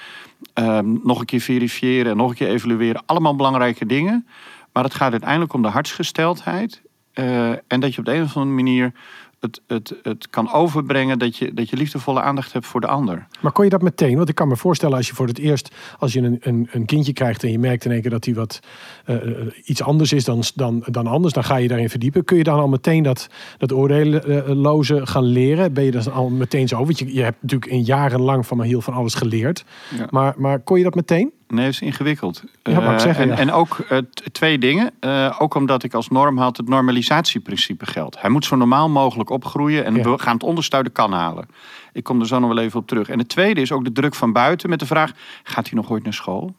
ehm, 0.55 0.96
nog 1.03 1.20
een 1.20 1.26
keer 1.26 1.40
verifiëren 1.40 2.11
en 2.11 2.16
nog 2.16 2.30
een 2.30 2.36
keer 2.36 2.49
evalueren. 2.49 3.03
Allemaal 3.07 3.36
belangrijke 3.36 3.86
dingen. 3.86 4.26
Maar 4.72 4.84
het 4.84 4.94
gaat 4.94 5.11
uiteindelijk 5.12 5.53
om 5.53 5.62
de 5.62 5.68
hartsgesteldheid. 5.68 6.82
eh, 7.12 7.51
en 7.51 7.80
dat 7.80 7.94
je 7.94 7.99
op 7.99 8.05
de 8.05 8.14
een 8.14 8.22
of 8.22 8.36
andere 8.36 8.55
manier 8.55 8.92
het, 9.41 9.61
het, 9.66 9.95
het 10.03 10.30
kan 10.30 10.53
overbrengen 10.53 11.18
dat 11.18 11.36
je, 11.36 11.55
dat 11.55 11.68
je 11.68 11.76
liefdevolle 11.76 12.20
aandacht 12.20 12.53
hebt 12.53 12.66
voor 12.66 12.80
de 12.80 12.86
ander. 12.86 13.26
Maar 13.41 13.53
kon 13.53 13.64
je 13.64 13.70
dat 13.70 13.82
meteen? 13.82 14.16
Want 14.16 14.28
ik 14.28 14.34
kan 14.34 14.49
me 14.49 14.57
voorstellen 14.57 14.97
als 14.97 15.07
je 15.07 15.14
voor 15.14 15.26
het 15.26 15.39
eerst, 15.39 15.74
als 15.99 16.12
je 16.12 16.20
een, 16.20 16.39
een, 16.41 16.68
een 16.70 16.84
kindje 16.86 17.12
krijgt 17.12 17.43
en 17.43 17.51
je 17.51 17.59
merkt 17.59 17.84
in 17.84 17.91
één 17.91 18.01
keer 18.01 18.11
dat 18.11 18.24
hij 18.24 18.34
wat 18.34 18.61
eh, 19.05 19.16
iets 19.64 19.82
anders 19.82 20.12
is 20.12 20.24
dan, 20.24 20.43
dan, 20.55 20.82
dan 20.86 21.07
anders, 21.07 21.34
dan 21.34 21.45
ga 21.45 21.57
je 21.57 21.68
daarin 21.68 21.91
verdiepen. 21.91 22.24
Kun 22.24 22.36
je 22.36 22.45
dan 22.45 22.59
al 22.59 22.68
meteen 22.68 23.03
dat, 23.03 23.28
dat 23.59 23.72
oordeelloze 23.72 25.07
gaan 25.07 25.24
leren? 25.24 25.72
Ben 25.72 25.84
je 25.84 25.91
dan 25.91 26.12
al 26.12 26.28
meteen 26.28 26.68
zo? 26.68 26.84
Want 26.84 26.99
je, 26.99 27.14
je 27.14 27.22
hebt 27.22 27.43
natuurlijk 27.43 27.70
in 27.70 27.82
jarenlang 27.82 28.47
van 28.47 28.57
Mahiel 28.57 28.80
van 28.80 28.95
alles 28.95 29.14
geleerd. 29.14 29.64
Ja. 29.97 30.07
Maar, 30.11 30.34
maar 30.36 30.61
kon 30.61 30.78
je 30.78 30.84
dat 30.84 30.95
meteen? 30.95 31.32
Nee, 31.49 31.64
dat 31.64 31.74
is 31.74 31.80
ingewikkeld. 31.80 32.42
Ja, 32.62 32.80
Eh, 32.92 32.99
zeggen, 32.99 33.22
en, 33.24 33.28
ja. 33.28 33.36
en 33.36 33.53
ook 33.53 33.78
eh, 33.78 33.99
twee 34.32 34.59
dingen. 34.59 34.90
Eh, 35.01 35.36
ook 35.38 35.55
omdat 35.55 35.82
ik 35.82 35.94
als 35.94 36.09
norm 36.09 36.38
had 36.38 36.57
het 36.57 36.68
normalisatieprincipe 36.68 37.86
geldt. 37.86 38.20
Hij 38.20 38.30
moet 38.30 38.44
zo 38.44 38.57
normaal 38.57 38.88
mogelijk 38.88 39.30
opgroeien 39.30 39.84
en 39.84 39.94
Ja. 39.94 40.03
we 40.03 40.18
gaan 40.18 40.32
het 40.34 40.42
onderste 40.42 40.76
uit 40.76 40.84
de 40.84 40.90
kan 40.90 41.12
halen. 41.12 41.49
Ik 41.92 42.05
kom 42.05 42.20
er 42.20 42.26
zo 42.26 42.38
nog 42.38 42.49
wel 42.55 42.64
even 42.64 42.80
op 42.80 42.86
terug. 42.86 43.09
En 43.09 43.18
het 43.18 43.28
tweede 43.28 43.61
is 43.61 43.72
ook 43.72 43.84
de 43.84 43.92
druk 43.92 44.14
van 44.14 44.32
buiten 44.32 44.70
met 44.70 44.78
de 44.78 44.86
vraag: 44.86 45.12
gaat 45.42 45.66
hij 45.68 45.74
nog 45.78 45.90
ooit 45.90 46.05
naar 46.05 46.14
school? 46.14 46.55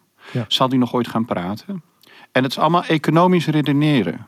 Zal 0.48 0.70
hij 0.70 0.78
nog 0.78 0.94
ooit 0.94 1.08
gaan 1.08 1.26
praten? 1.26 1.84
En 2.32 2.44
het 2.44 2.52
is 2.52 2.58
allemaal 2.60 2.84
economisch 2.84 3.48
redeneren. 3.48 4.26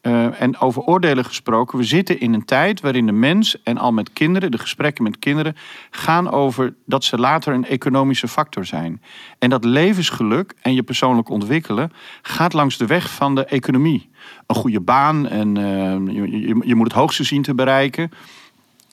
Eh, 0.00 0.40
en 0.40 0.58
over 0.58 0.82
oordelen 0.82 1.24
gesproken, 1.24 1.78
we 1.78 1.84
zitten 1.84 2.20
in 2.20 2.34
een 2.34 2.44
tijd 2.44 2.80
waarin 2.80 3.06
de 3.06 3.12
mens 3.12 3.62
en 3.62 3.78
al 3.78 3.92
met 3.92 4.12
kinderen, 4.12 4.50
de 4.50 4.58
gesprekken 4.58 5.04
met 5.04 5.18
kinderen, 5.18 5.56
gaan 5.90 6.30
over 6.30 6.74
dat 6.86 7.04
ze 7.04 7.18
later 7.18 7.54
een 7.54 7.64
economische 7.64 8.28
factor 8.28 8.64
zijn. 8.64 9.02
En 9.38 9.50
dat 9.50 9.64
levensgeluk 9.64 10.54
en 10.62 10.74
je 10.74 10.82
persoonlijk 10.82 11.28
ontwikkelen 11.28 11.92
gaat 12.22 12.52
langs 12.52 12.76
de 12.76 12.86
weg 12.86 13.10
van 13.10 13.34
de 13.34 13.44
economie. 13.44 14.10
Een 14.46 14.56
goede 14.56 14.80
baan 14.80 15.28
en 15.28 15.56
eh, 15.56 16.14
je, 16.14 16.30
je, 16.30 16.60
je 16.64 16.74
moet 16.74 16.86
het 16.86 16.96
hoogste 16.96 17.24
zien 17.24 17.42
te 17.42 17.54
bereiken. 17.54 18.10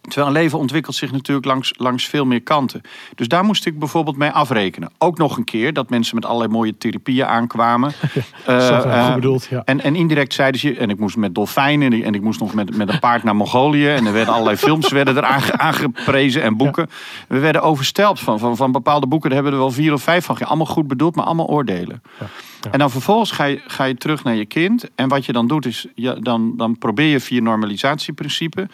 Terwijl 0.08 0.28
een 0.28 0.42
leven 0.42 0.60
ontwikkelt 0.60 0.96
zich 0.96 1.12
natuurlijk 1.12 1.46
langs, 1.46 1.74
langs 1.78 2.06
veel 2.06 2.26
meer 2.26 2.42
kanten. 2.42 2.82
Dus 3.16 3.28
daar 3.28 3.44
moest 3.44 3.66
ik 3.66 3.80
bijvoorbeeld 3.80 4.18
mee 4.18 4.30
afrekenen. 4.30 4.92
Ook 4.98 5.18
nog 5.18 5.38
een 5.38 5.44
keer 5.44 5.74
dat 5.74 5.90
mensen 5.90 6.16
met 6.16 6.26
allerlei 6.26 6.52
mooie 6.52 6.78
therapieën 6.78 7.26
aankwamen. 7.26 7.92
Zo, 8.46 8.76
goed 8.76 8.86
eh, 8.86 9.14
bedoeld, 9.14 9.48
ja. 9.50 9.62
en, 9.66 9.82
en 9.82 9.96
indirect 9.96 10.34
zeiden 10.34 10.60
ze, 10.60 10.78
en 10.78 10.90
ik 10.90 11.00
moest 11.00 11.18
met 11.18 11.36
dolfijnen 11.36 12.04
en 12.04 12.14
ik 12.14 12.22
moest 12.22 12.40
nog 12.40 12.54
met, 12.54 12.78
met 12.78 12.90
een 12.90 13.00
paard 13.00 13.24
naar 13.24 13.36
Mongolië. 13.36 13.88
En 13.88 14.06
er 14.06 14.14
werden 14.14 14.34
allerlei 14.34 14.58
films 14.58 14.92
werden 14.92 15.18
er 15.18 15.24
aange- 15.24 15.58
aangeprezen 15.68 16.42
en 16.42 16.58
boeken. 16.58 16.90
We 17.28 17.40
werden 17.40 17.62
overstelpt 17.62 18.20
van, 18.20 18.40
van, 18.40 18.56
van 18.56 18.72
bepaalde 18.72 19.08
boeken. 19.08 19.30
Daar 19.30 19.42
hebben 19.42 19.60
we 19.60 19.66
er 19.66 19.72
wel 19.74 19.84
vier 19.84 19.94
of 19.94 20.04
vijf 20.04 20.26
van. 20.26 20.38
Allemaal 20.38 20.66
goed 20.66 20.88
bedoeld, 20.88 21.16
maar 21.16 21.26
allemaal 21.26 21.48
oordelen. 21.48 22.02
Ja. 22.20 22.28
En 22.72 22.80
dan 22.80 22.92
vervolgens 22.92 23.32
ga 23.32 23.44
je, 23.44 23.62
ga 23.68 23.84
je 23.84 23.96
terug 23.96 24.24
naar 24.24 24.36
je 24.36 24.46
kind. 24.46 24.86
En 24.96 25.08
wat 25.08 25.26
je 25.26 25.32
dan 25.32 25.48
doet 25.48 25.66
is, 25.66 25.88
ja, 25.96 26.14
dan, 26.14 26.54
dan 26.58 26.78
probeer 26.78 27.08
je 27.08 27.20
via 27.20 27.42
normalisatieprincipe. 27.42 28.68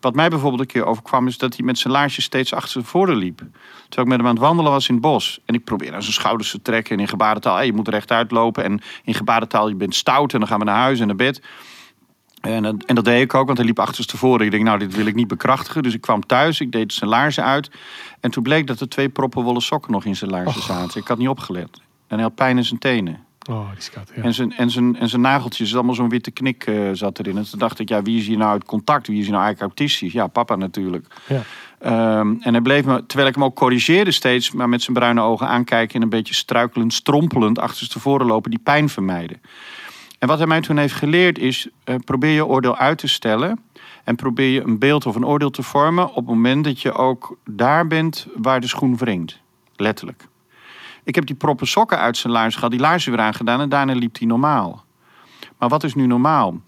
Wat 0.00 0.14
mij 0.14 0.28
bijvoorbeeld 0.28 0.60
een 0.60 0.66
keer 0.66 0.84
overkwam 0.86 1.26
is 1.26 1.38
dat 1.38 1.56
hij 1.56 1.64
met 1.64 1.78
zijn 1.78 1.92
laarsjes 1.92 2.24
steeds 2.24 2.54
achter 2.54 2.70
zijn 2.70 2.84
voren 2.84 3.16
liep. 3.16 3.36
Terwijl 3.38 3.50
ik 4.02 4.06
met 4.06 4.16
hem 4.18 4.26
aan 4.26 4.34
het 4.34 4.42
wandelen 4.42 4.72
was 4.72 4.88
in 4.88 4.94
het 4.94 5.02
bos. 5.02 5.40
En 5.44 5.54
ik 5.54 5.64
probeerde 5.64 5.94
aan 5.96 6.02
zijn 6.02 6.14
schouders 6.14 6.50
te 6.50 6.62
trekken. 6.62 6.94
En 6.94 7.00
in 7.00 7.08
gebarentaal, 7.08 7.56
hey, 7.56 7.66
je 7.66 7.72
moet 7.72 7.88
rechtuit 7.88 8.30
lopen. 8.30 8.64
En 8.64 8.80
in 9.04 9.14
gebarentaal, 9.14 9.68
je 9.68 9.74
bent 9.74 9.94
stout. 9.94 10.32
En 10.32 10.38
dan 10.38 10.48
gaan 10.48 10.58
we 10.58 10.64
naar 10.64 10.76
huis 10.80 11.00
en 11.00 11.06
naar 11.06 11.16
bed. 11.16 11.42
En, 12.40 12.62
dat- 12.62 12.84
en 12.84 12.94
dat 12.94 13.04
deed 13.04 13.22
ik 13.22 13.34
ook, 13.34 13.46
want 13.46 13.58
hij 13.58 13.66
liep 13.66 13.78
achterstevoren. 13.78 14.44
Ik 14.44 14.50
denk, 14.50 14.64
nou, 14.64 14.78
dit 14.78 14.94
wil 14.96 15.06
ik 15.06 15.14
niet 15.14 15.28
bekrachtigen. 15.28 15.82
Dus 15.82 15.94
ik 15.94 16.00
kwam 16.00 16.26
thuis, 16.26 16.60
ik 16.60 16.72
deed 16.72 16.92
zijn 16.92 17.10
laarzen 17.10 17.44
uit. 17.44 17.70
En 18.20 18.30
toen 18.30 18.42
bleek 18.42 18.66
dat 18.66 18.80
er 18.80 18.88
twee 18.88 19.08
proppen 19.08 19.42
wollen 19.42 19.62
sokken 19.62 19.92
nog 19.92 20.04
in 20.04 20.16
zijn 20.16 20.30
laarzen 20.30 20.62
zaten. 20.62 21.00
Ik 21.00 21.08
had 21.08 21.18
niet 21.18 21.28
opgelet. 21.28 21.68
En 22.06 22.16
hij 22.16 22.22
had 22.22 22.34
pijn 22.34 22.56
in 22.56 22.64
zijn 22.64 22.78
tenen. 22.80 23.24
Oh, 23.50 23.70
die 23.72 23.82
skat. 23.82 24.12
Ja. 24.14 24.22
En 24.22 24.34
zijn, 24.34 24.52
en 24.52 24.70
zijn, 24.70 24.96
en 24.96 25.08
zijn 25.08 25.22
nageltjes, 25.22 25.74
allemaal 25.74 25.94
zo'n 25.94 26.08
witte 26.08 26.30
knik 26.30 26.66
eh, 26.66 26.90
zat 26.92 27.18
erin. 27.18 27.36
En 27.36 27.50
toen 27.50 27.58
dacht 27.58 27.78
ik, 27.78 27.88
ja, 27.88 28.02
wie 28.02 28.18
is 28.18 28.26
hier 28.26 28.36
nou 28.36 28.50
uit 28.50 28.64
contact? 28.64 29.06
Wie 29.06 29.18
is 29.18 29.22
hier 29.22 29.32
nou 29.32 29.44
eigenlijk 29.44 29.72
autistisch? 29.72 30.12
Ja, 30.12 30.26
papa 30.26 30.56
natuurlijk. 30.56 31.06
Ja. 31.26 31.42
Ehm, 31.78 32.34
en 32.40 32.52
hij 32.52 32.60
bleef 32.60 32.84
me, 32.84 33.06
terwijl 33.06 33.28
ik 33.28 33.34
hem 33.34 33.44
ook 33.44 33.56
corrigeerde 33.56 34.10
steeds, 34.10 34.50
maar 34.50 34.68
met 34.68 34.82
zijn 34.82 34.96
bruine 34.96 35.20
ogen 35.20 35.48
aankijken 35.48 35.94
en 35.94 36.02
een 36.02 36.08
beetje 36.08 36.34
struikelend, 36.34 36.92
strompelend 36.92 37.58
achterstevoren 37.58 38.26
lopen, 38.26 38.50
die 38.50 38.60
pijn 38.62 38.88
vermijden. 38.88 39.40
En 40.18 40.28
wat 40.28 40.38
hij 40.38 40.46
mij 40.46 40.60
toen 40.60 40.76
heeft 40.76 40.94
geleerd 40.94 41.38
is, 41.38 41.68
eh, 41.84 41.94
probeer 42.04 42.34
je 42.34 42.46
oordeel 42.46 42.76
uit 42.76 42.98
te 42.98 43.08
stellen. 43.08 43.60
En 44.04 44.16
probeer 44.16 44.48
je 44.48 44.62
een 44.62 44.78
beeld 44.78 45.06
of 45.06 45.14
een 45.14 45.26
oordeel 45.26 45.50
te 45.50 45.62
vormen 45.62 46.08
op 46.08 46.14
het 46.14 46.26
moment 46.26 46.64
dat 46.64 46.82
je 46.82 46.92
ook 46.92 47.36
daar 47.44 47.86
bent 47.86 48.26
waar 48.36 48.60
de 48.60 48.66
schoen 48.66 48.96
wringt. 48.96 49.40
Letterlijk. 49.76 50.28
Ik 51.04 51.14
heb 51.14 51.26
die 51.26 51.36
proppen 51.36 51.66
sokken 51.66 51.98
uit 51.98 52.16
zijn 52.16 52.32
laars 52.32 52.54
gehad, 52.54 52.70
die 52.70 52.80
laarzen 52.80 53.12
weer 53.12 53.20
aangedaan 53.20 53.60
en 53.60 53.68
daarna 53.68 53.92
liep 53.92 54.18
hij 54.18 54.26
normaal. 54.26 54.84
Maar 55.58 55.68
wat 55.68 55.84
is 55.84 55.94
nu 55.94 56.06
normaal? 56.06 56.60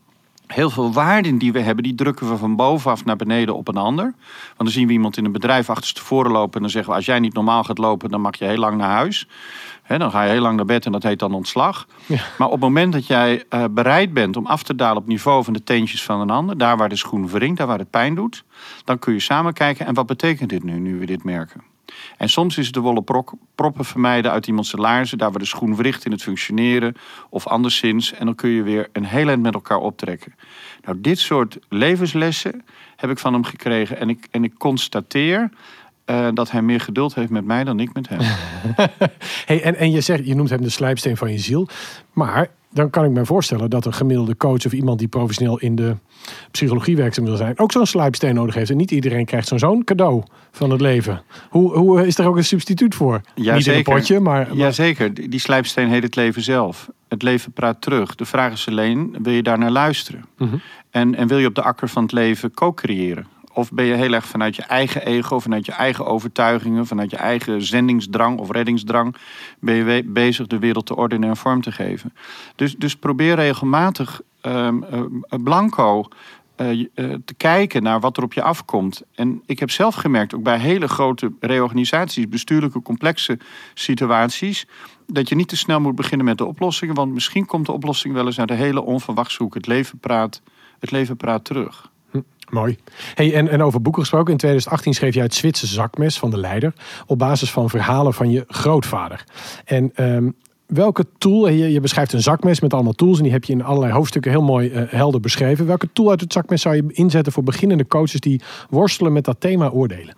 Heel 0.46 0.70
veel 0.70 0.92
waarden 0.92 1.38
die 1.38 1.52
we 1.52 1.60
hebben, 1.60 1.84
die 1.84 1.94
drukken 1.94 2.28
we 2.28 2.36
van 2.36 2.56
bovenaf 2.56 3.04
naar 3.04 3.16
beneden 3.16 3.56
op 3.56 3.68
een 3.68 3.76
ander. 3.76 4.04
Want 4.04 4.56
dan 4.56 4.68
zien 4.68 4.86
we 4.86 4.92
iemand 4.92 5.16
in 5.16 5.24
een 5.24 5.32
bedrijf 5.32 5.70
achterstevoren 5.70 6.30
lopen 6.30 6.54
en 6.54 6.60
dan 6.60 6.70
zeggen 6.70 6.90
we: 6.90 6.96
als 6.96 7.06
jij 7.06 7.18
niet 7.18 7.34
normaal 7.34 7.64
gaat 7.64 7.78
lopen, 7.78 8.10
dan 8.10 8.20
mag 8.20 8.38
je 8.38 8.44
heel 8.44 8.56
lang 8.56 8.76
naar 8.76 8.90
huis. 8.90 9.28
Hè, 9.82 9.98
dan 9.98 10.10
ga 10.10 10.22
je 10.22 10.30
heel 10.30 10.40
lang 10.40 10.56
naar 10.56 10.64
bed 10.64 10.86
en 10.86 10.92
dat 10.92 11.02
heet 11.02 11.18
dan 11.18 11.34
ontslag. 11.34 11.86
Maar 12.38 12.46
op 12.48 12.52
het 12.52 12.60
moment 12.60 12.92
dat 12.92 13.06
jij 13.06 13.44
eh, 13.48 13.64
bereid 13.70 14.12
bent 14.12 14.36
om 14.36 14.46
af 14.46 14.62
te 14.62 14.74
dalen 14.74 15.02
op 15.02 15.08
niveau 15.08 15.44
van 15.44 15.52
de 15.52 15.62
teentjes 15.62 16.02
van 16.02 16.20
een 16.20 16.30
ander, 16.30 16.58
daar 16.58 16.76
waar 16.76 16.88
de 16.88 16.96
schoen 16.96 17.28
wringt, 17.28 17.58
daar 17.58 17.66
waar 17.66 17.78
het 17.78 17.90
pijn 17.90 18.14
doet, 18.14 18.44
dan 18.84 18.98
kun 18.98 19.12
je 19.12 19.20
samen 19.20 19.52
kijken: 19.52 19.86
en 19.86 19.94
wat 19.94 20.06
betekent 20.06 20.50
dit 20.50 20.62
nu, 20.62 20.78
nu 20.78 20.98
we 20.98 21.06
dit 21.06 21.24
merken? 21.24 21.71
En 22.16 22.28
soms 22.28 22.58
is 22.58 22.64
het 22.64 22.74
de 22.74 22.80
wollen 22.80 23.04
proppen 23.54 23.84
vermijden 23.84 24.30
uit 24.30 24.46
iemands 24.46 24.72
laarzen, 24.72 25.18
daar 25.18 25.30
waar 25.30 25.38
de 25.38 25.44
schoen 25.44 25.76
wricht 25.76 26.04
in 26.04 26.10
het 26.10 26.22
functioneren 26.22 26.94
of 27.30 27.46
anderszins. 27.46 28.12
En 28.12 28.26
dan 28.26 28.34
kun 28.34 28.50
je 28.50 28.62
weer 28.62 28.88
een 28.92 29.04
heel 29.04 29.28
eind 29.28 29.42
met 29.42 29.54
elkaar 29.54 29.78
optrekken. 29.78 30.34
Nou, 30.84 31.00
dit 31.00 31.18
soort 31.18 31.58
levenslessen 31.68 32.64
heb 32.96 33.10
ik 33.10 33.18
van 33.18 33.32
hem 33.32 33.44
gekregen. 33.44 33.98
En 33.98 34.08
ik, 34.08 34.28
en 34.30 34.44
ik 34.44 34.52
constateer 34.58 35.50
eh, 36.04 36.28
dat 36.34 36.50
hij 36.50 36.62
meer 36.62 36.80
geduld 36.80 37.14
heeft 37.14 37.30
met 37.30 37.44
mij 37.44 37.64
dan 37.64 37.80
ik 37.80 37.92
met 37.92 38.08
hem. 38.08 38.20
Hey, 39.46 39.62
en, 39.62 39.76
en 39.76 39.90
je, 39.90 40.00
zegt, 40.00 40.26
je 40.26 40.34
noemt 40.34 40.50
hem 40.50 40.62
de 40.62 40.68
slijpsteen 40.68 41.16
van 41.16 41.32
je 41.32 41.38
ziel. 41.38 41.68
Maar 42.12 42.50
dan 42.72 42.90
kan 42.90 43.04
ik 43.04 43.10
me 43.10 43.24
voorstellen 43.24 43.70
dat 43.70 43.86
een 43.86 43.92
gemiddelde 43.94 44.36
coach 44.36 44.66
of 44.66 44.72
iemand 44.72 44.98
die 44.98 45.08
professioneel 45.08 45.58
in 45.58 45.74
de 45.74 45.96
psychologie 46.50 46.96
werkzaam 46.96 47.24
wil 47.24 47.36
zijn, 47.36 47.58
ook 47.58 47.72
zo'n 47.72 47.86
slijpsteen 47.86 48.34
nodig 48.34 48.54
heeft. 48.54 48.70
En 48.70 48.76
niet 48.76 48.90
iedereen 48.90 49.24
krijgt 49.24 49.48
zo'n 49.48 49.58
zo'n 49.58 49.84
cadeau 49.84 50.22
van 50.50 50.70
het 50.70 50.80
leven. 50.80 51.22
Hoe, 51.50 51.76
hoe 51.76 52.06
is 52.06 52.18
er 52.18 52.26
ook 52.26 52.36
een 52.36 52.44
substituut 52.44 52.94
voor? 52.94 53.20
niet 53.34 53.46
in 53.46 53.54
een 53.54 53.62
zeker. 53.62 53.94
potje, 53.94 54.20
maar. 54.20 54.46
maar- 54.46 54.56
Jazeker, 54.56 55.14
die 55.14 55.28
die 55.28 55.40
slijpsteen 55.40 55.88
heet 55.88 56.02
het 56.02 56.16
leven 56.16 56.42
zelf. 56.42 56.90
Het 57.08 57.22
leven 57.22 57.52
praat 57.52 57.80
terug. 57.80 58.14
De 58.14 58.24
vraag 58.24 58.52
is 58.52 58.68
alleen, 58.68 59.16
wil 59.22 59.32
je 59.32 59.42
daar 59.42 59.58
naar 59.58 59.70
luisteren? 59.70 60.24
Mhm. 60.38 60.56
En, 60.90 61.14
en 61.14 61.28
wil 61.28 61.38
je 61.38 61.46
op 61.46 61.54
de 61.54 61.62
akker 61.62 61.88
van 61.88 62.02
het 62.02 62.12
leven 62.12 62.54
co-creëren? 62.54 63.26
Of 63.54 63.72
ben 63.72 63.84
je 63.84 63.94
heel 63.94 64.12
erg 64.12 64.26
vanuit 64.26 64.56
je 64.56 64.62
eigen 64.62 65.06
ego, 65.06 65.38
vanuit 65.38 65.66
je 65.66 65.72
eigen 65.72 66.06
overtuigingen, 66.06 66.86
vanuit 66.86 67.10
je 67.10 67.16
eigen 67.16 67.62
zendingsdrang 67.62 68.38
of 68.38 68.50
reddingsdrang, 68.50 69.16
ben 69.60 69.74
je 69.74 70.04
bezig 70.04 70.46
de 70.46 70.58
wereld 70.58 70.86
te 70.86 70.96
ordenen 70.96 71.28
en 71.28 71.36
vorm 71.36 71.62
te 71.62 71.72
geven? 71.72 72.14
Dus, 72.56 72.76
dus 72.76 72.96
probeer 72.96 73.34
regelmatig 73.34 74.20
ehm, 74.40 74.82
eh, 74.82 75.02
blanco 75.42 76.08
eh, 76.56 76.70
eh, 76.70 76.86
te 77.24 77.34
kijken 77.36 77.82
naar 77.82 78.00
wat 78.00 78.16
er 78.16 78.22
op 78.22 78.32
je 78.32 78.42
afkomt. 78.42 79.02
En 79.14 79.42
ik 79.46 79.58
heb 79.58 79.70
zelf 79.70 79.94
gemerkt, 79.94 80.34
ook 80.34 80.42
bij 80.42 80.58
hele 80.58 80.88
grote 80.88 81.32
reorganisaties, 81.40 82.28
bestuurlijke 82.28 82.82
complexe 82.82 83.38
situaties, 83.74 84.66
dat 85.06 85.28
je 85.28 85.34
niet 85.34 85.48
te 85.48 85.56
snel 85.56 85.80
moet 85.80 85.94
beginnen 85.94 86.26
met 86.26 86.38
de 86.38 86.44
oplossingen. 86.44 86.94
Want 86.94 87.12
misschien 87.12 87.46
komt 87.46 87.66
de 87.66 87.72
oplossing 87.72 88.14
wel 88.14 88.26
eens 88.26 88.38
uit 88.38 88.48
de 88.48 88.54
hele 88.54 88.82
onverwachte 88.82 89.42
hoek. 89.42 89.54
Het 89.54 89.66
leven 89.66 89.98
praat, 89.98 90.42
het 90.78 90.90
leven 90.90 91.16
praat 91.16 91.44
terug. 91.44 91.91
Mooi. 92.52 92.76
Hey, 93.14 93.34
en, 93.34 93.48
en 93.48 93.62
over 93.62 93.82
boeken 93.82 94.02
gesproken. 94.02 94.32
In 94.32 94.38
2018 94.38 94.94
schreef 94.94 95.14
jij 95.14 95.22
het 95.22 95.34
Zwitserse 95.34 95.74
zakmes 95.74 96.18
van 96.18 96.30
de 96.30 96.38
leider. 96.38 96.72
Op 97.06 97.18
basis 97.18 97.50
van 97.50 97.70
verhalen 97.70 98.14
van 98.14 98.30
je 98.30 98.44
grootvader. 98.48 99.24
En 99.64 99.90
ehm, 99.94 100.30
welke 100.66 101.06
tool, 101.18 101.48
je, 101.48 101.72
je 101.72 101.80
beschrijft 101.80 102.12
een 102.12 102.22
zakmes 102.22 102.60
met 102.60 102.74
allemaal 102.74 102.92
tools. 102.92 103.16
En 103.16 103.22
die 103.22 103.32
heb 103.32 103.44
je 103.44 103.52
in 103.52 103.64
allerlei 103.64 103.92
hoofdstukken 103.92 104.30
heel 104.30 104.42
mooi 104.42 104.70
eh, 104.70 104.82
helder 104.86 105.20
beschreven. 105.20 105.66
Welke 105.66 105.88
tool 105.92 106.10
uit 106.10 106.20
het 106.20 106.32
zakmes 106.32 106.62
zou 106.62 106.74
je 106.74 106.84
inzetten 106.88 107.32
voor 107.32 107.42
beginnende 107.42 107.86
coaches 107.86 108.20
die 108.20 108.40
worstelen 108.70 109.12
met 109.12 109.24
dat 109.24 109.40
thema 109.40 109.68
oordelen? 109.68 110.14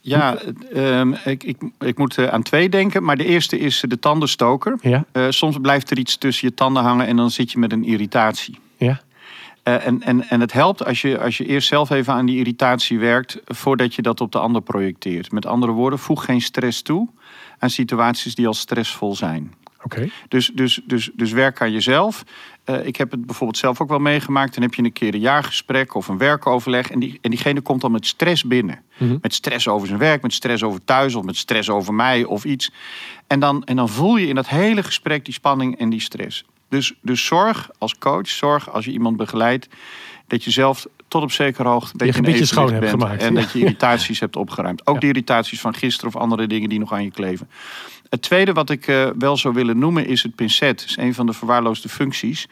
Ja, 0.00 0.38
ehm, 0.72 1.12
ik, 1.24 1.44
ik, 1.44 1.56
ik 1.78 1.98
moet 1.98 2.18
eh, 2.18 2.26
aan 2.26 2.42
twee 2.42 2.68
denken. 2.68 3.02
Maar 3.02 3.16
de 3.16 3.24
eerste 3.24 3.58
is 3.58 3.84
de 3.88 3.98
tandenstoker. 3.98 4.78
Ja? 4.80 5.04
Eh, 5.12 5.26
soms 5.28 5.58
blijft 5.60 5.90
er 5.90 5.98
iets 5.98 6.16
tussen 6.16 6.48
je 6.48 6.54
tanden 6.54 6.82
hangen 6.82 7.06
en 7.06 7.16
dan 7.16 7.30
zit 7.30 7.52
je 7.52 7.58
met 7.58 7.72
een 7.72 7.84
irritatie. 7.84 8.58
Eh, 9.68 9.86
en, 9.86 10.02
en, 10.02 10.28
en 10.28 10.40
het 10.40 10.52
helpt 10.52 10.84
als 10.84 11.00
je, 11.00 11.20
als 11.20 11.36
je 11.36 11.46
eerst 11.46 11.68
zelf 11.68 11.90
even 11.90 12.12
aan 12.12 12.26
die 12.26 12.38
irritatie 12.38 12.98
werkt 12.98 13.40
voordat 13.44 13.94
je 13.94 14.02
dat 14.02 14.20
op 14.20 14.32
de 14.32 14.38
ander 14.38 14.62
projecteert. 14.62 15.32
Met 15.32 15.46
andere 15.46 15.72
woorden, 15.72 15.98
voeg 15.98 16.24
geen 16.24 16.40
stress 16.40 16.82
toe 16.82 17.08
aan 17.58 17.70
situaties 17.70 18.34
die 18.34 18.46
al 18.46 18.54
stressvol 18.54 19.14
zijn. 19.14 19.54
Oké. 19.82 20.08
Dus, 20.28 20.50
dus, 20.54 20.80
dus, 20.84 21.10
dus 21.14 21.32
werk 21.32 21.60
aan 21.60 21.72
jezelf. 21.72 22.24
Eh, 22.64 22.86
ik 22.86 22.96
heb 22.96 23.10
het 23.10 23.26
bijvoorbeeld 23.26 23.58
zelf 23.58 23.80
ook 23.80 23.88
wel 23.88 23.98
meegemaakt. 23.98 24.54
Dan 24.54 24.62
heb 24.62 24.74
je 24.74 24.82
een 24.82 24.92
keer 24.92 25.14
een 25.14 25.20
jaargesprek 25.20 25.94
of 25.94 26.08
een 26.08 26.18
werkoverleg. 26.18 26.90
En, 26.90 26.98
die, 26.98 27.18
en 27.22 27.30
diegene 27.30 27.60
komt 27.60 27.80
dan 27.80 27.92
met 27.92 28.06
stress 28.06 28.44
binnen. 28.44 28.80
Mhm. 28.98 29.16
Met 29.20 29.34
stress 29.34 29.68
over 29.68 29.86
zijn 29.86 29.98
werk, 29.98 30.22
met 30.22 30.32
stress 30.32 30.62
over 30.62 30.84
thuis 30.84 31.14
of 31.14 31.24
met 31.24 31.36
stress 31.36 31.70
over 31.70 31.94
mij 31.94 32.24
of 32.24 32.44
iets. 32.44 32.72
En 33.26 33.40
dan, 33.40 33.64
en 33.64 33.76
dan 33.76 33.88
voel 33.88 34.16
je 34.16 34.26
in 34.26 34.34
dat 34.34 34.48
hele 34.48 34.82
gesprek 34.82 35.24
die 35.24 35.34
spanning 35.34 35.78
en 35.78 35.90
die 35.90 36.00
stress. 36.00 36.44
Dus, 36.68 36.94
dus 37.02 37.24
zorg 37.26 37.70
als 37.78 37.98
coach, 37.98 38.28
zorg 38.28 38.70
als 38.72 38.84
je 38.84 38.90
iemand 38.90 39.16
begeleidt. 39.16 39.68
Dat 40.26 40.44
je 40.44 40.50
zelf 40.50 40.86
tot 41.08 41.22
op 41.22 41.32
zekere 41.32 41.68
hoogte 41.68 42.06
een 42.16 42.22
beetje 42.22 42.44
schoon 42.44 42.68
hebt 42.68 42.80
bent. 42.80 42.90
gemaakt. 43.02 43.22
En 43.22 43.34
Ja. 43.34 43.40
dat 43.40 43.52
je 43.52 43.58
irritaties 43.58 44.20
hebt 44.20 44.36
opgeruimd. 44.36 44.86
Ook 44.86 44.94
Ja. 44.94 45.00
de 45.00 45.06
irritaties 45.06 45.60
van 45.60 45.74
gisteren 45.74 46.14
of 46.14 46.20
andere 46.20 46.46
dingen 46.46 46.68
die 46.68 46.78
nog 46.78 46.92
aan 46.92 47.04
je 47.04 47.10
kleven. 47.10 47.48
Het 48.08 48.22
tweede 48.22 48.52
wat 48.52 48.70
ik 48.70 48.86
eh, 48.86 49.08
wel 49.18 49.36
zou 49.36 49.54
willen 49.54 49.78
noemen 49.78 50.06
is 50.06 50.22
het 50.22 50.34
pincet. 50.34 50.78
Dat 50.78 50.88
is 50.88 50.96
een 50.96 51.14
van 51.14 51.26
de 51.26 51.32
verwaarloosde 51.32 51.88
functies 51.88 52.48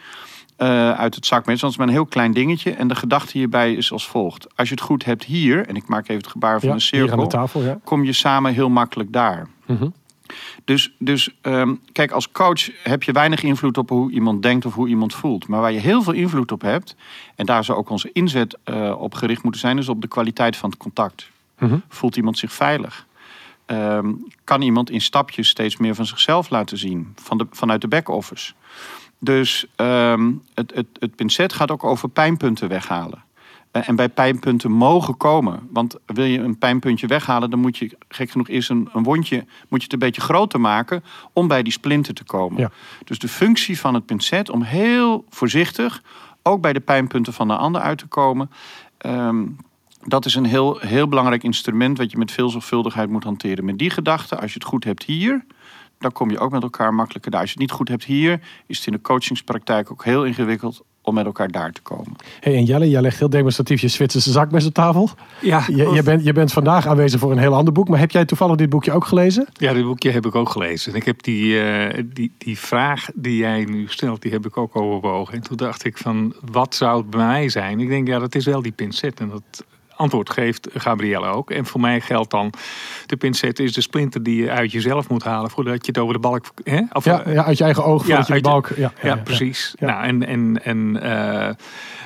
eh, 0.56 0.90
uit 0.92 1.14
het 1.14 1.26
zakmes. 1.26 1.60
Want 1.60 1.60
het 1.60 1.70
is 1.72 1.76
maar 1.76 1.86
een 1.86 1.92
heel 1.92 2.06
klein 2.06 2.32
dingetje. 2.32 2.70
En 2.70 2.88
de 2.88 2.94
gedachte 2.94 3.38
hierbij 3.38 3.72
is 3.74 3.92
als 3.92 4.06
volgt. 4.08 4.46
Als 4.56 4.68
je 4.68 4.74
het 4.74 4.82
goed 4.84 5.04
hebt 5.04 5.24
hier, 5.24 5.66
en 5.66 5.76
ik 5.76 5.86
maak 5.88 6.02
even 6.02 6.16
het 6.16 6.26
gebaar 6.26 6.60
van 6.60 6.70
een 6.70 6.80
cirkel, 6.80 7.26
tafel, 7.26 7.62
ja. 7.62 7.78
kom 7.84 8.04
je 8.04 8.12
samen 8.12 8.52
heel 8.54 8.68
makkelijk 8.68 9.12
daar. 9.12 9.46
Mhm. 9.66 9.88
Dus, 10.64 10.92
dus 10.98 11.36
ehm, 11.40 11.74
kijk, 11.92 12.10
als 12.10 12.32
coach 12.32 12.70
heb 12.82 13.02
je 13.02 13.12
weinig 13.12 13.42
invloed 13.42 13.78
op 13.78 13.88
hoe 13.88 14.10
iemand 14.10 14.42
denkt 14.42 14.66
of 14.66 14.74
hoe 14.74 14.88
iemand 14.88 15.14
voelt. 15.14 15.48
Maar 15.48 15.60
waar 15.60 15.72
je 15.72 15.78
heel 15.78 16.02
veel 16.02 16.12
invloed 16.12 16.52
op 16.52 16.60
hebt, 16.60 16.96
en 17.34 17.46
daar 17.46 17.64
zou 17.64 17.78
ook 17.78 17.90
onze 17.90 18.10
inzet 18.12 18.58
eh, 18.64 18.94
op 18.98 19.14
gericht 19.14 19.42
moeten 19.42 19.60
zijn, 19.60 19.78
is 19.78 19.88
op 19.88 20.00
de 20.00 20.08
kwaliteit 20.08 20.56
van 20.56 20.70
het 20.70 20.78
contact. 20.78 21.30
Mhm. 21.58 21.78
Voelt 21.88 22.16
iemand 22.16 22.38
zich 22.38 22.52
veilig? 22.52 23.06
Ehm, 23.66 24.12
kan 24.44 24.62
iemand 24.62 24.90
in 24.90 25.00
stapjes 25.00 25.48
steeds 25.48 25.76
meer 25.76 25.94
van 25.94 26.06
zichzelf 26.06 26.50
laten 26.50 26.78
zien, 26.78 27.12
van 27.14 27.38
de, 27.38 27.46
vanuit 27.50 27.80
de 27.80 27.88
back-office? 27.88 28.52
Dus 29.18 29.66
ehm, 29.76 30.32
het, 30.54 30.74
het, 30.74 30.86
het 30.98 31.16
pincet 31.16 31.52
gaat 31.52 31.70
ook 31.70 31.84
over 31.84 32.08
pijnpunten 32.08 32.68
weghalen. 32.68 33.24
En 33.84 33.96
bij 33.96 34.08
pijnpunten 34.08 34.70
mogen 34.70 35.16
komen. 35.16 35.68
Want 35.70 35.96
wil 36.06 36.24
je 36.24 36.38
een 36.38 36.58
pijnpuntje 36.58 37.06
weghalen, 37.06 37.50
dan 37.50 37.58
moet 37.58 37.76
je 37.76 37.96
gek 38.08 38.30
genoeg 38.30 38.48
eerst 38.48 38.70
een, 38.70 38.88
een 38.92 39.02
wondje 39.02 39.36
moet 39.68 39.78
je 39.78 39.84
het 39.84 39.92
een 39.92 39.98
beetje 39.98 40.20
groter 40.20 40.60
maken 40.60 41.04
om 41.32 41.48
bij 41.48 41.62
die 41.62 41.72
splinter 41.72 42.14
te 42.14 42.24
komen. 42.24 42.58
Ja. 42.58 42.70
Dus 43.04 43.18
de 43.18 43.28
functie 43.28 43.80
van 43.80 43.94
het 43.94 44.06
pincet 44.06 44.50
om 44.50 44.62
heel 44.62 45.24
voorzichtig 45.28 46.02
ook 46.42 46.60
bij 46.60 46.72
de 46.72 46.80
pijnpunten 46.80 47.32
van 47.32 47.48
de 47.48 47.56
ander 47.56 47.80
uit 47.80 47.98
te 47.98 48.06
komen. 48.06 48.50
ehm, 48.98 49.44
dat 50.06 50.24
is 50.24 50.34
een 50.34 50.44
heel, 50.44 50.78
heel 50.78 51.08
belangrijk 51.08 51.42
instrument 51.42 51.98
wat 51.98 52.10
je 52.10 52.18
met 52.18 52.32
veel 52.32 52.48
zorgvuldigheid 52.48 53.10
moet 53.10 53.24
hanteren. 53.24 53.64
Met 53.64 53.78
die 53.78 53.90
gedachte, 53.90 54.38
als 54.38 54.52
je 54.52 54.58
het 54.58 54.68
goed 54.68 54.84
hebt 54.84 55.02
hier, 55.02 55.44
dan 55.98 56.12
kom 56.12 56.30
je 56.30 56.38
ook 56.38 56.50
met 56.50 56.62
elkaar 56.62 56.94
makkelijker 56.94 57.30
daar. 57.30 57.40
Als 57.40 57.50
je 57.52 57.58
het 57.58 57.66
niet 57.66 57.76
goed 57.76 57.88
hebt 57.88 58.04
hier, 58.04 58.40
is 58.66 58.76
het 58.76 58.86
in 58.86 58.92
de 58.92 59.00
coachingspraktijk 59.00 59.90
ook 59.90 60.04
heel 60.04 60.24
ingewikkeld 60.24 60.84
om 61.06 61.14
met 61.14 61.26
elkaar 61.26 61.50
daar 61.50 61.72
te 61.72 61.82
komen. 61.82 62.16
Hey, 62.40 62.54
en 62.54 62.64
Jelle, 62.64 62.90
jij 62.90 63.00
legt 63.00 63.18
heel 63.18 63.30
demonstratief 63.30 63.80
je 63.80 63.88
Zwitserse 63.88 64.30
zakmes 64.30 64.66
op 64.66 64.74
tafel. 64.74 65.10
Ja, 65.40 65.64
Je, 65.66 65.90
je, 65.90 66.02
bent, 66.02 66.24
je 66.24 66.32
bent 66.32 66.52
vandaag 66.52 66.86
aanwezig 66.86 67.20
voor 67.20 67.32
een 67.32 67.38
heel 67.38 67.54
ander 67.54 67.72
boek. 67.72 67.88
Maar 67.88 67.98
heb 67.98 68.10
jij 68.10 68.24
toevallig 68.24 68.56
dit 68.56 68.68
boekje 68.68 68.92
ook 68.92 69.04
gelezen? 69.04 69.46
ja, 69.52 69.72
dit 69.72 69.84
boekje 69.84 70.10
heb 70.10 70.26
ik 70.26 70.34
ook 70.34 70.48
gelezen. 70.48 70.92
En 70.92 70.98
ik 70.98 71.04
heb 71.04 71.22
die, 71.22 71.60
eh, 71.60 72.04
die, 72.12 72.32
die 72.38 72.58
vraag 72.58 73.08
die 73.14 73.36
jij 73.36 73.64
nu 73.64 73.84
stelt, 73.88 74.22
die 74.22 74.32
heb 74.32 74.46
ik 74.46 74.56
ook 74.56 74.76
overwogen. 74.76 75.34
En 75.34 75.42
toen 75.42 75.56
dacht 75.56 75.84
ik 75.84 75.98
van, 75.98 76.34
wat 76.50 76.74
zou 76.74 76.98
het 77.00 77.10
bij 77.10 77.26
mij 77.26 77.48
zijn? 77.48 77.80
Ik 77.80 77.88
denk, 77.88 78.08
ja, 78.08 78.18
dat 78.18 78.34
is 78.34 78.44
wel 78.44 78.62
die 78.62 78.72
pincet. 78.72 79.20
En 79.20 79.28
dat 79.28 79.64
antwoord 79.96 80.30
geeft 80.30 80.68
Gabrielle 80.74 81.26
ook. 81.26 81.50
En 81.50 81.66
voor 81.66 81.80
mij 81.80 82.00
geldt 82.00 82.30
dan, 82.30 82.52
de 83.06 83.16
pincet 83.16 83.58
is 83.58 83.72
de 83.72 83.80
splinter 83.80 84.22
die 84.22 84.42
je 84.42 84.50
uit 84.50 84.72
jezelf 84.72 85.08
moet 85.08 85.24
halen 85.24 85.50
voordat 85.50 85.86
je 85.86 85.92
het 85.92 85.98
over 85.98 86.14
de 86.14 86.20
balk... 86.20 86.44
Hè? 86.64 86.80
Of, 86.92 87.04
Ja, 87.04 87.22
ja 87.26 87.44
uit 87.44 87.58
je 87.58 87.64
eigen 87.64 87.84
oog 87.84 88.04
voordat 88.04 88.26
je 88.26 88.32
de 88.32 88.32
uit 88.32 88.44
je- 88.44 88.50
balk... 88.50 88.68
Ja, 88.76 88.92
Ja, 89.02 89.16
precies. 89.16 89.74
Ja. 89.78 89.86
Nou, 89.86 90.04
en 90.04 90.26
en, 90.26 90.64
en 90.64 91.02
eh, 91.02 91.48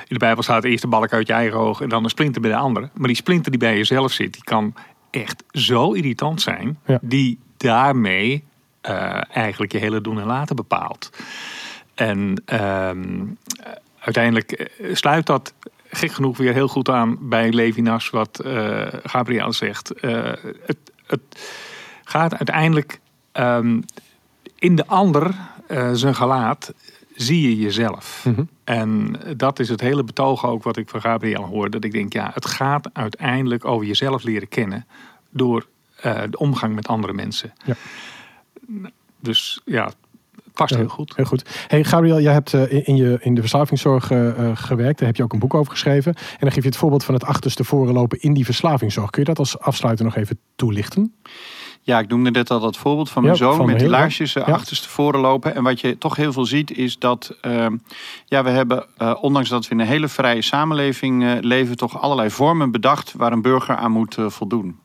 in 0.07 0.17
de 0.17 0.17
Bijbel 0.17 0.43
staat 0.43 0.63
eerst 0.63 0.81
de 0.81 0.87
balk 0.87 1.13
uit 1.13 1.27
je 1.27 1.33
eigen 1.33 1.59
oog 1.59 1.81
en 1.81 1.89
dan 1.89 2.03
een 2.03 2.09
splinter 2.09 2.41
bij 2.41 2.51
de 2.51 2.57
andere. 2.57 2.89
Maar 2.93 3.07
die 3.07 3.15
splinter 3.15 3.51
die 3.51 3.59
bij 3.59 3.77
jezelf 3.77 4.11
zit, 4.11 4.33
die 4.33 4.43
kan 4.43 4.73
echt 5.11 5.43
zo 5.51 5.91
irritant 5.91 6.41
zijn, 6.41 6.79
Ja. 6.85 6.99
die 7.01 7.39
daarmee 7.57 8.43
eh, 8.81 9.21
eigenlijk 9.33 9.71
je 9.71 9.77
hele 9.77 10.01
doen 10.01 10.19
en 10.19 10.25
laten 10.25 10.55
bepaalt. 10.55 11.09
En 11.95 12.41
ehm, 12.45 13.25
uiteindelijk 13.99 14.51
eh, 14.51 14.95
sluit 14.95 15.25
dat 15.25 15.53
gek 15.91 16.11
genoeg 16.11 16.37
weer 16.37 16.53
heel 16.53 16.67
goed 16.67 16.89
aan 16.89 17.17
bij 17.29 17.51
Levinas, 17.51 18.09
wat 18.09 18.39
eh 18.39 18.87
Gabriel 19.03 19.53
zegt. 19.53 19.91
Eh, 19.91 20.33
het, 20.65 20.77
het 21.05 21.21
gaat 22.03 22.35
uiteindelijk 22.35 22.99
ehm, 23.31 23.81
in 24.55 24.75
de 24.75 24.87
ander 24.87 25.35
eh, 25.67 25.89
zijn 25.93 26.15
gelaat 26.15 26.73
zie 27.15 27.49
je 27.49 27.57
jezelf. 27.57 28.25
Mhm. 28.27 28.43
En 28.63 29.15
dat 29.37 29.59
is 29.59 29.69
het 29.69 29.81
hele 29.81 30.03
betoog 30.03 30.45
ook 30.45 30.63
wat 30.63 30.77
ik 30.77 30.89
van 30.89 31.01
Gabriel 31.01 31.43
hoor. 31.43 31.69
Dat 31.69 31.83
ik 31.83 31.91
denk, 31.91 32.13
ja, 32.13 32.31
het 32.33 32.45
gaat 32.45 32.89
uiteindelijk 32.93 33.65
over 33.65 33.87
jezelf 33.87 34.23
leren 34.23 34.47
kennen 34.47 34.85
door 35.29 35.67
de 36.01 36.37
omgang 36.37 36.75
met 36.75 36.87
andere 36.87 37.13
mensen. 37.13 37.53
Ja. 37.65 37.75
Dus 39.19 39.61
ja, 39.65 39.91
past 40.53 40.75
heel 40.75 40.87
goed. 40.87 41.15
Heel 41.15 41.25
goed. 41.25 41.65
Hey 41.67 41.83
Gabriel, 41.83 42.21
jij 42.21 42.33
hebt 42.33 42.53
eh, 42.53 42.87
in, 42.87 42.95
je, 42.95 43.17
in 43.21 43.35
de 43.35 43.41
verslavingszorg 43.41 44.11
eh, 44.11 44.27
eh, 44.27 44.57
gewerkt. 44.57 44.97
Daar 44.97 45.07
heb 45.07 45.17
je 45.17 45.23
ook 45.23 45.33
een 45.33 45.39
boek 45.39 45.53
over 45.53 45.71
geschreven. 45.71 46.13
En 46.15 46.37
dan 46.39 46.51
geef 46.51 46.63
je 46.63 46.69
het 46.69 46.77
voorbeeld 46.77 47.03
van 47.03 47.13
het 47.13 47.23
achterste 47.23 47.63
voren 47.63 47.93
lopen 47.93 48.19
in 48.19 48.33
die 48.33 48.45
verslavingszorg. 48.45 49.09
Kun 49.09 49.21
je 49.21 49.27
dat 49.27 49.39
als 49.39 49.59
afsluiter 49.59 50.05
nog 50.05 50.15
even 50.15 50.39
toelichten? 50.55 51.13
Ja, 51.83 51.99
ik 51.99 52.07
noemde 52.07 52.31
net 52.31 52.51
al 52.51 52.59
dat 52.59 52.77
voorbeeld 52.77 53.09
van 53.09 53.23
mijn 53.23 53.35
Ja, 53.35 53.39
zoon 53.43 53.55
van 53.55 53.65
met 53.65 53.79
die 53.79 53.89
laarsjes 53.89 54.33
Ja. 54.33 54.41
achterstevoren 54.41 55.19
lopen. 55.19 55.55
En 55.55 55.63
wat 55.63 55.79
je 55.79 55.97
toch 55.97 56.15
heel 56.15 56.33
veel 56.33 56.45
ziet 56.45 56.77
is 56.77 56.99
dat 56.99 57.37
ehm, 57.41 57.77
ja, 58.25 58.43
we 58.43 58.49
hebben, 58.49 58.85
eh, 58.97 59.15
ondanks 59.21 59.49
dat 59.49 59.67
we 59.67 59.73
in 59.73 59.79
een 59.79 59.87
hele 59.87 60.07
vrije 60.07 60.41
samenleving 60.41 61.23
eh, 61.23 61.31
leven, 61.39 61.75
toch 61.75 62.01
allerlei 62.01 62.29
vormen 62.29 62.71
bedacht 62.71 63.13
waar 63.17 63.31
een 63.31 63.41
burger 63.41 63.75
aan 63.75 63.91
moet 63.91 64.17
eh, 64.17 64.29
voldoen. 64.29 64.79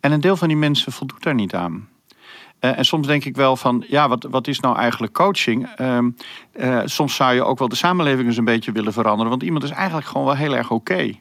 En 0.00 0.12
een 0.12 0.20
deel 0.20 0.36
van 0.36 0.48
die 0.48 0.56
mensen 0.56 0.92
voldoet 0.92 1.22
daar 1.22 1.34
niet 1.34 1.54
aan. 1.54 1.88
Eh, 2.66 2.78
en 2.78 2.84
soms 2.84 3.06
denk 3.06 3.24
ik 3.24 3.36
wel 3.36 3.56
van, 3.56 3.84
ja, 3.88 4.08
wat, 4.08 4.26
wat 4.30 4.46
is 4.46 4.60
nou 4.60 4.76
eigenlijk 4.76 5.12
coaching? 5.12 5.68
Ehm, 5.76 6.10
eh, 6.52 6.80
soms 6.84 7.14
zou 7.14 7.34
je 7.34 7.44
ook 7.44 7.58
wel 7.58 7.68
de 7.68 7.76
samenleving 7.76 8.26
eens 8.26 8.36
een 8.36 8.44
beetje 8.44 8.72
willen 8.72 8.92
veranderen. 8.92 9.30
Want 9.30 9.42
iemand 9.42 9.64
is 9.64 9.70
eigenlijk 9.70 10.06
gewoon 10.06 10.26
wel 10.26 10.36
heel 10.36 10.56
erg 10.56 10.70
oké. 10.70 11.12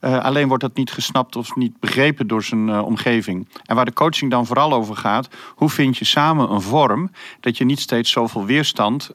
Eh, 0.00 0.24
alleen 0.24 0.48
wordt 0.48 0.62
dat 0.62 0.76
niet 0.76 0.92
gesnapt 0.92 1.36
of 1.36 1.56
niet 1.56 1.80
begrepen 1.80 2.26
door 2.26 2.42
zijn 2.42 2.80
omgeving. 2.80 3.48
En 3.64 3.76
waar 3.76 3.84
de 3.84 3.92
coaching 3.92 4.30
dan 4.30 4.46
vooral 4.46 4.72
over 4.72 4.96
gaat, 4.96 5.28
hoe 5.54 5.68
vind 5.68 5.96
je 5.96 6.04
samen 6.04 6.50
een 6.50 6.60
vorm 6.60 7.10
dat 7.40 7.56
je 7.56 7.64
niet 7.64 7.80
steeds 7.80 8.10
zoveel 8.10 8.44
weerstand 8.44 9.10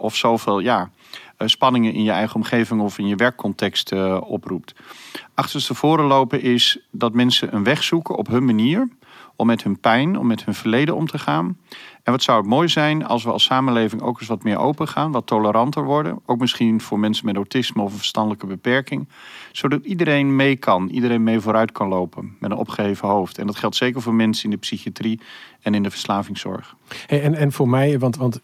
of 0.00 0.16
zoveel 0.16 0.58
ja, 0.58 0.90
spanningen 1.38 1.92
in 1.92 2.02
je 2.02 2.10
eigen 2.10 2.36
omgeving 2.36 2.80
of 2.80 2.98
in 2.98 3.06
je 3.06 3.16
werkcontext 3.16 3.92
oproept. 4.20 4.74
Achterstevoren 5.34 6.04
lopen 6.04 6.42
is 6.42 6.78
dat 6.90 7.12
mensen 7.12 7.54
een 7.54 7.64
weg 7.64 7.82
zoeken 7.82 8.16
op 8.16 8.26
hun 8.26 8.44
manier 8.44 8.88
om 9.36 9.46
met 9.46 9.62
hun 9.62 9.80
pijn, 9.80 10.18
om 10.18 10.26
met 10.26 10.44
hun 10.44 10.54
verleden 10.54 10.96
om 10.96 11.06
te 11.06 11.18
gaan. 11.18 11.58
En 12.02 12.12
wat 12.12 12.22
zou 12.22 12.38
het 12.38 12.46
mooi 12.46 12.68
zijn 12.68 13.06
als 13.06 13.24
we 13.24 13.30
als 13.30 13.44
samenleving 13.44 14.02
ook 14.02 14.18
eens 14.20 14.28
wat 14.28 14.42
meer 14.42 14.58
open 14.58 14.88
gaan, 14.88 15.12
wat 15.12 15.26
toleranter 15.26 15.84
worden. 15.84 16.20
Ook 16.26 16.38
misschien 16.38 16.80
voor 16.80 16.98
mensen 16.98 17.26
met 17.26 17.36
autisme 17.36 17.82
of 17.82 17.90
een 17.90 17.98
verstandelijke 17.98 18.46
beperking. 18.46 19.08
Zodat 19.52 19.84
iedereen 19.84 20.36
mee 20.36 20.56
kan, 20.56 20.88
iedereen 20.88 21.22
mee 21.22 21.40
vooruit 21.40 21.72
kan 21.72 21.88
lopen 21.88 22.36
met 22.40 22.50
een 22.50 22.56
opgeheven 22.56 23.08
hoofd. 23.08 23.38
En 23.38 23.46
dat 23.46 23.56
geldt 23.56 23.76
zeker 23.76 24.02
voor 24.02 24.14
mensen 24.14 24.44
in 24.44 24.50
de 24.50 24.56
psychiatrie 24.56 25.20
en 25.62 25.74
in 25.74 25.82
de 25.82 25.90
verslavingszorg. 25.90 26.76
Hey, 27.06 27.22
en, 27.22 27.34
en 27.34 27.52
voor 27.52 27.68
mij, 27.68 27.98
want, 27.98 28.16
want 28.16 28.40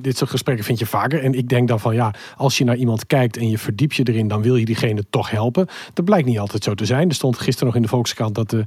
dit 0.00 0.16
soort 0.16 0.30
gesprekken 0.30 0.64
vind 0.64 0.78
je 0.78 0.86
vaker. 0.86 1.22
En 1.22 1.34
ik 1.34 1.48
denk 1.48 1.68
dan 1.68 1.80
van 1.80 1.94
ja, 1.94 2.14
als 2.36 2.58
je 2.58 2.64
naar 2.64 2.76
iemand 2.76 3.06
kijkt 3.06 3.36
en 3.36 3.48
je 3.48 3.58
verdiept 3.58 3.94
je 3.94 4.02
erin, 4.04 4.28
dan 4.28 4.42
wil 4.42 4.56
je 4.56 4.64
diegene 4.64 5.04
toch 5.10 5.30
helpen. 5.30 5.66
Dat 5.92 6.04
blijkt 6.04 6.26
niet 6.26 6.38
altijd 6.38 6.64
zo 6.64 6.74
te 6.74 6.84
zijn. 6.84 7.08
Er 7.08 7.14
stond 7.14 7.38
gisteren 7.38 7.66
nog 7.66 7.76
in 7.76 7.82
de 7.82 7.88
Volkskrant 7.88 8.34
dat 8.34 8.50
de 8.50 8.64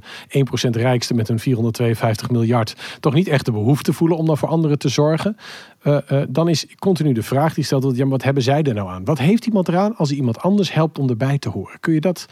1% 0.66 0.70
rijkste 0.70 1.14
met 1.14 1.28
een 1.28 1.38
452 1.38 2.30
miljard 2.30 2.76
toch 3.00 3.14
niet 3.14 3.28
echt 3.28 3.44
de 3.44 3.52
behoefte 3.52 3.92
voelen 3.92 4.16
om 4.16 4.26
dan 4.26 4.38
voor 4.38 4.48
anderen 4.48 4.78
te 4.78 4.88
zorgen. 4.88 5.36
Eh, 5.78 6.10
eh, 6.10 6.26
dan 6.28 6.48
is 6.48 6.66
continu 6.78 7.12
de 7.12 7.22
vraag 7.22 7.54
die 7.54 7.64
stelt, 7.64 7.96
ja, 7.96 8.06
wat 8.06 8.22
hebben 8.22 8.42
zij 8.42 8.62
er 8.62 8.74
nou 8.74 8.88
aan? 8.88 9.04
Wat 9.04 9.18
heeft 9.18 9.46
iemand 9.46 9.68
eraan 9.68 9.96
als 9.96 10.08
hij 10.08 10.18
iemand 10.18 10.38
anders 10.38 10.72
helpt 10.72 10.98
om 10.98 11.08
erbij 11.08 11.38
te 11.38 11.48
horen? 11.48 11.80
Kun 11.80 11.92
je 11.92 12.00
dat, 12.00 12.26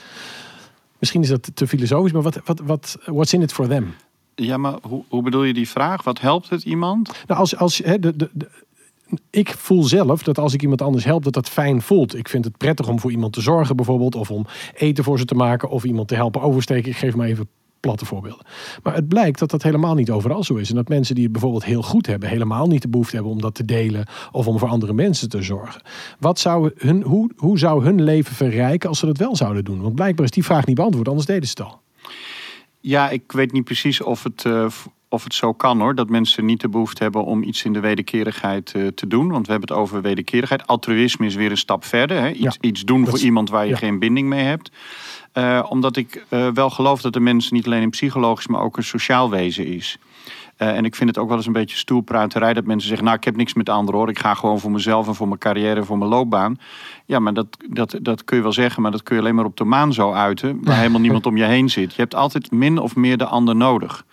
misschien 0.98 1.22
is 1.22 1.28
dat 1.28 1.50
te 1.54 1.66
filosofisch, 1.66 2.12
maar 2.12 2.22
wat, 2.22 2.40
wat, 2.44 2.60
wat, 2.64 2.98
what's 3.04 3.32
in 3.32 3.42
it 3.42 3.52
for 3.52 3.68
them? 3.68 3.94
Ja, 4.43 4.57
maar 4.57 4.74
hoe, 4.82 5.05
hoe 5.09 5.22
bedoel 5.22 5.43
je 5.45 5.55
die 5.55 5.68
vraag? 5.68 6.03
Wat 6.05 6.20
helpt 6.20 6.51
het 6.51 6.62
iemand? 6.62 7.11
Nou, 7.26 7.41
als, 7.41 7.57
als, 7.57 7.76
de, 7.76 7.99
de- 8.16 8.30
ik 9.30 9.49
voel 9.49 9.82
zelf 9.82 10.22
dat 10.22 10.39
als 10.39 10.55
ik 10.55 10.62
iemand 10.62 10.82
anders 10.82 11.05
help, 11.05 11.24
dat 11.24 11.32
dat 11.32 11.49
fijn 11.49 11.82
voelt. 11.82 12.16
Ik 12.16 12.28
vind 12.28 12.45
het 12.45 12.57
prettig 12.57 12.89
om 12.89 13.01
voor 13.01 13.11
iemand 13.11 13.32
te 13.32 13.41
zorgen 13.41 13.76
bijvoorbeeld. 13.76 14.14
Of 14.14 14.30
om 14.30 14.47
eten 14.74 15.05
voor 15.05 15.18
ze 15.18 15.24
te 15.24 15.34
maken. 15.34 15.68
Of 15.68 15.84
iemand 15.84 16.09
te 16.09 16.14
helpen 16.14 16.41
oversteken. 16.41 16.91
Ik 16.91 16.97
geef 16.97 17.16
maar 17.16 17.26
even 17.26 17.49
platte 17.80 18.05
voorbeelden. 18.05 18.47
Maar 18.82 18.95
het 18.95 19.09
blijkt 19.09 19.39
dat 19.39 19.51
dat 19.51 19.62
helemaal 19.62 19.95
niet 19.95 20.11
overal 20.11 20.45
zo 20.45 20.55
is. 20.55 20.68
En 20.68 20.74
dat 20.74 20.89
mensen 20.89 21.14
die 21.14 21.24
het 21.24 21.32
bijvoorbeeld 21.32 21.64
heel 21.64 21.82
goed 21.82 22.07
hebben, 22.07 22.28
helemaal 22.28 22.66
niet 22.66 22.82
de 22.82 22.89
behoefte 22.89 23.14
hebben 23.14 23.32
om 23.32 23.41
dat 23.41 23.55
te 23.55 23.64
delen 23.64 24.07
of 24.32 24.47
om 24.47 24.59
voor 24.59 24.68
andere 24.68 24.93
mensen 24.93 25.28
te 25.28 25.43
zorgen. 25.43 25.82
Wat 26.18 26.39
zou 26.39 26.70
hun, 26.76 27.03
hoe, 27.03 27.30
hoe 27.37 27.59
zou 27.59 27.84
hun 27.84 28.03
leven 28.03 28.34
verrijken 28.34 28.89
als 28.89 28.99
ze 28.99 29.07
dat 29.07 29.18
wel 29.18 29.37
zouden 29.37 29.64
doen? 29.64 29.80
Want 29.80 29.95
blijkbaar 29.95 30.24
is 30.24 30.30
die 30.30 30.45
vraag 30.45 30.66
niet 30.66 30.76
beantwoord, 30.76 31.09
anders 31.09 31.26
deden 31.26 31.49
ze 31.49 31.55
het 31.59 31.66
al. 31.66 31.80
Ja, 32.89 33.11
ik 33.11 33.32
weet 33.32 33.53
niet 33.53 33.64
precies 33.64 34.01
of 34.01 34.22
het, 34.22 34.45
uh, 34.45 34.66
of 35.09 35.24
het 35.24 35.34
zo 35.34 35.53
kan 35.53 35.80
hoor. 35.80 35.95
Dat 35.95 36.09
mensen 36.09 36.45
niet 36.45 36.61
de 36.61 36.68
behoefte 36.68 37.03
hebben 37.03 37.24
om 37.24 37.43
iets 37.43 37.64
in 37.64 37.72
de 37.72 37.80
wederkerigheid 37.80 38.72
uh, 38.76 38.87
te 38.87 39.07
doen. 39.07 39.28
Want 39.28 39.47
we 39.47 39.53
hebben 39.53 39.68
het 39.68 39.78
over 39.78 40.03
wederkerigheid. 40.03 40.66
Altruïsme 40.66 41.26
is 41.26 41.34
weer 41.34 41.51
een 41.51 41.57
stap 41.57 41.84
verder. 41.84 42.20
Hè? 42.20 42.30
Iets, 42.30 42.41
ja, 42.61 42.68
iets 42.68 42.84
doen 42.84 43.07
voor 43.07 43.18
iemand 43.18 43.51
waar 43.51 43.64
je 43.64 43.70
ja. 43.70 43.76
geen 43.76 43.99
binding 43.99 44.28
mee 44.28 44.45
hebt. 44.45 44.70
Uh, 45.34 45.66
omdat 45.68 45.97
ik 45.97 46.24
wel 46.55 46.70
geloof 46.70 47.01
dat 47.01 47.12
de 47.12 47.20
mens 47.20 47.51
niet 47.51 47.66
alleen 47.66 47.82
een 47.82 47.91
psychologisch, 47.91 48.47
maar 48.47 48.61
ook 48.61 48.76
een 48.76 48.84
sociaal 48.84 49.30
wezen 49.30 49.66
is. 49.66 49.99
Uh, 50.59 50.76
en 50.76 50.84
ik 50.84 50.94
vind 50.94 51.09
het 51.09 51.18
ook 51.18 51.28
wel 51.28 51.36
eens 51.36 51.46
een 51.46 51.52
beetje 51.52 51.76
stoelpruiterij 51.76 52.52
dat 52.52 52.64
mensen 52.64 52.88
zeggen: 52.88 53.07
Nou, 53.07 53.18
ik 53.18 53.24
heb 53.24 53.36
niks 53.36 53.54
met 53.54 53.68
anderen 53.68 54.00
hoor. 54.00 54.09
Ik 54.09 54.18
ga 54.18 54.34
gewoon 54.34 54.61
voor 54.61 54.70
mezelf 54.70 55.07
en 55.07 55.14
voor 55.14 55.28
mijn 55.28 55.40
carrière 55.40 55.80
en 55.80 55.86
voor 55.86 55.98
mijn 55.98 56.11
loopbaan. 56.11 56.59
Ja, 57.04 57.18
maar 57.18 57.34
dat, 57.34 57.46
dat, 57.68 57.98
dat 58.02 58.24
kun 58.24 58.36
je 58.36 58.42
wel 58.42 58.52
zeggen, 58.52 58.82
maar 58.82 58.90
dat 58.90 59.02
kun 59.02 59.14
je 59.14 59.20
alleen 59.20 59.34
maar 59.34 59.44
op 59.44 59.57
de 59.57 59.64
maan 59.64 59.92
zo 59.92 60.12
uiten, 60.12 60.59
waar 60.62 60.76
helemaal 60.76 61.00
niemand 61.00 61.26
om 61.26 61.36
je 61.36 61.44
heen 61.44 61.70
zit. 61.70 61.94
Je 61.94 62.00
hebt 62.00 62.14
altijd 62.14 62.50
min 62.50 62.78
of 62.78 62.96
meer 62.96 63.16
de 63.16 63.26
ander 63.26 63.57
nodig. 63.57 64.04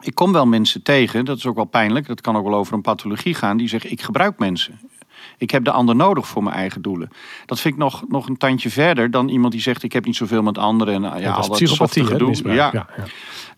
Ik 0.00 0.14
kom 0.14 0.32
wel 0.32 0.46
mensen 0.46 0.82
tegen, 0.82 1.24
dat 1.24 1.36
is 1.36 1.46
ook 1.46 1.56
wel 1.56 1.64
pijnlijk, 1.64 2.06
dat 2.06 2.20
kan 2.20 2.36
ook 2.36 2.44
wel 2.44 2.58
over 2.58 2.74
een 2.74 2.80
pathologie 2.80 3.34
gaan, 3.34 3.56
die 3.56 3.68
zeggen: 3.68 3.90
Ik 3.90 4.02
gebruik 4.02 4.38
mensen. 4.38 4.78
Ik 5.38 5.50
heb 5.50 5.64
de 5.64 5.70
ander 5.70 5.96
nodig 5.96 6.26
voor 6.26 6.42
mijn 6.42 6.56
eigen 6.56 6.82
doelen. 6.82 7.08
Dat 7.46 7.60
vind 7.60 7.74
ik 7.74 7.80
nog, 7.80 8.04
nog 8.08 8.28
een 8.28 8.36
tandje 8.36 8.70
verder 8.70 9.10
dan 9.10 9.28
iemand 9.28 9.52
die 9.52 9.62
zegt: 9.62 9.82
Ik 9.82 9.92
heb 9.92 10.04
niet 10.04 10.16
zoveel 10.16 10.42
met 10.42 10.58
anderen. 10.58 10.94
En, 10.94 11.02
ja, 11.02 11.16
ja, 11.16 11.34
dat 11.34 11.44
is 11.44 11.48
al 11.48 11.54
psychopathie, 11.54 12.02
dat 12.02 12.12
gedoe. 12.12 12.54
Ja. 12.54 12.70
Ja. 12.72 12.86
ja. 12.96 13.04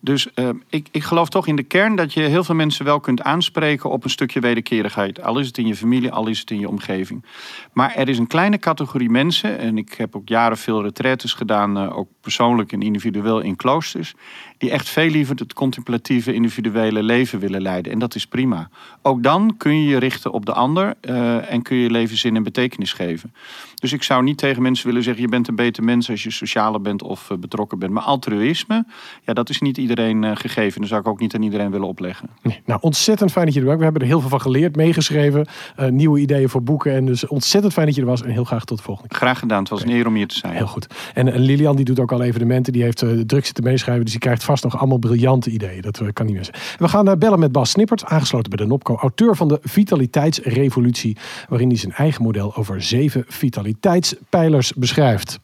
Dus 0.02 0.28
uh, 0.34 0.48
ik, 0.68 0.88
ik 0.90 1.02
geloof 1.02 1.28
toch 1.28 1.46
in 1.46 1.56
de 1.56 1.62
kern 1.62 1.96
dat 1.96 2.12
je 2.12 2.20
heel 2.20 2.44
veel 2.44 2.54
mensen 2.54 2.84
wel 2.84 3.00
kunt 3.00 3.22
aanspreken 3.22 3.90
op 3.90 4.04
een 4.04 4.10
stukje 4.10 4.40
wederkerigheid. 4.40 5.22
Al 5.22 5.38
is 5.38 5.46
het 5.46 5.58
in 5.58 5.66
je 5.66 5.76
familie, 5.76 6.12
al 6.12 6.26
is 6.26 6.40
het 6.40 6.50
in 6.50 6.58
je 6.58 6.68
omgeving. 6.68 7.24
Maar 7.72 7.94
er 7.94 8.08
is 8.08 8.18
een 8.18 8.26
kleine 8.26 8.58
categorie 8.58 9.10
mensen, 9.10 9.58
en 9.58 9.78
ik 9.78 9.92
heb 9.92 10.16
ook 10.16 10.28
jaren 10.28 10.58
veel 10.58 10.82
retraites 10.82 11.32
gedaan, 11.32 11.78
uh, 11.78 11.96
ook 11.96 12.08
persoonlijk 12.20 12.72
en 12.72 12.82
individueel 12.82 13.40
in 13.40 13.56
kloosters, 13.56 14.14
die 14.58 14.70
echt 14.70 14.88
veel 14.88 15.10
liever 15.10 15.36
het 15.36 15.52
contemplatieve 15.52 16.32
individuele 16.32 17.02
leven 17.02 17.38
willen 17.38 17.62
leiden. 17.62 17.92
En 17.92 17.98
dat 17.98 18.14
is 18.14 18.26
prima. 18.26 18.70
Ook 19.02 19.22
dan 19.22 19.54
kun 19.56 19.82
je 19.82 19.88
je 19.88 19.98
richten 19.98 20.32
op 20.32 20.46
de 20.46 20.52
ander 20.52 20.94
uh, 21.02 21.49
en 21.50 21.62
kun 21.62 21.76
je 21.76 21.90
leven 21.90 22.16
zin 22.16 22.36
en 22.36 22.42
betekenis 22.42 22.92
geven. 22.92 23.34
Dus 23.80 23.92
ik 23.92 24.02
zou 24.02 24.22
niet 24.22 24.38
tegen 24.38 24.62
mensen 24.62 24.86
willen 24.86 25.02
zeggen: 25.02 25.22
je 25.22 25.28
bent 25.28 25.48
een 25.48 25.54
beter 25.54 25.84
mens 25.84 26.10
als 26.10 26.22
je 26.22 26.30
socialer 26.30 26.80
bent 26.80 27.02
of 27.02 27.30
betrokken 27.40 27.78
bent. 27.78 27.92
Maar 27.92 28.02
altruïsme, 28.02 28.84
ja, 29.24 29.32
dat 29.32 29.48
is 29.48 29.60
niet 29.60 29.78
iedereen 29.78 30.22
uh, 30.22 30.30
gegeven. 30.34 30.80
Dat 30.80 30.88
zou 30.88 31.00
ik 31.00 31.08
ook 31.08 31.20
niet 31.20 31.34
aan 31.34 31.42
iedereen 31.42 31.70
willen 31.70 31.86
opleggen. 31.86 32.28
Nee, 32.42 32.60
nou, 32.64 32.80
ontzettend 32.82 33.32
fijn 33.32 33.44
dat 33.44 33.54
je 33.54 33.60
er 33.60 33.66
was. 33.66 33.76
We 33.76 33.82
hebben 33.82 34.02
er 34.02 34.08
heel 34.08 34.20
veel 34.20 34.28
van 34.28 34.40
geleerd, 34.40 34.76
meegeschreven. 34.76 35.46
Uh, 35.80 35.86
nieuwe 35.88 36.20
ideeën 36.20 36.48
voor 36.48 36.62
boeken. 36.62 36.92
En 36.92 37.04
dus 37.04 37.26
ontzettend 37.26 37.72
fijn 37.72 37.86
dat 37.86 37.94
je 37.94 38.00
er 38.00 38.06
was. 38.06 38.22
En 38.22 38.30
heel 38.30 38.44
graag 38.44 38.64
tot 38.64 38.78
de 38.78 38.84
volgende 38.84 39.08
keer. 39.08 39.18
Graag 39.18 39.38
gedaan. 39.38 39.60
Het 39.60 39.68
was 39.68 39.80
okay. 39.80 39.92
een 39.92 39.98
eer 39.98 40.06
om 40.06 40.14
hier 40.14 40.26
te 40.26 40.36
zijn. 40.36 40.52
Heel 40.52 40.66
goed. 40.66 40.86
En, 41.14 41.38
Lilian 41.38 41.76
die 41.76 41.84
doet 41.84 42.00
ook 42.00 42.12
al 42.12 42.22
evenementen. 42.22 42.72
Die 42.72 42.82
heeft 42.82 43.02
uh, 43.02 43.20
druk 43.20 43.46
zitten 43.46 43.64
meeschrijven. 43.64 44.02
Dus 44.04 44.12
die 44.12 44.20
krijgt 44.20 44.44
vast 44.44 44.64
nog 44.64 44.78
allemaal 44.78 44.98
briljante 44.98 45.50
ideeën. 45.50 45.82
Dat 45.82 46.02
kan 46.12 46.26
niet 46.26 46.36
missen. 46.36 46.54
We 46.78 46.88
gaan 46.88 47.18
bellen 47.18 47.38
met 47.38 47.52
Bas 47.52 47.70
Snippert. 47.70 48.04
Aangesloten 48.04 48.50
bij 48.50 48.66
de 48.66 48.70
NOPCO. 48.70 48.96
Auteur 48.96 49.36
van 49.36 49.48
de 49.48 49.58
Vitaliteitsrevolutie. 49.62 51.16
Waarin 51.48 51.68
hij 51.68 51.76
zijn 51.76 51.92
eigen 51.92 52.22
model 52.22 52.56
over 52.56 52.82
zeven 52.82 53.24
vitaliteitspijlers 53.70 54.72
beschrijft. 54.72 55.38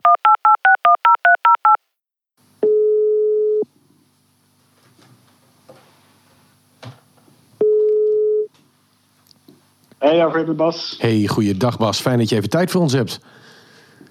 Hey 9.99 10.25
Alfred 10.25 10.57
Bas. 10.57 10.97
Hey, 10.99 11.27
goeiedag 11.27 11.79
Bas. 11.79 12.01
Fijn 12.01 12.19
dat 12.19 12.29
je 12.29 12.37
even 12.37 12.49
tijd 12.51 12.71
voor 12.71 12.81
ons 12.81 12.93
hebt. 12.93 13.21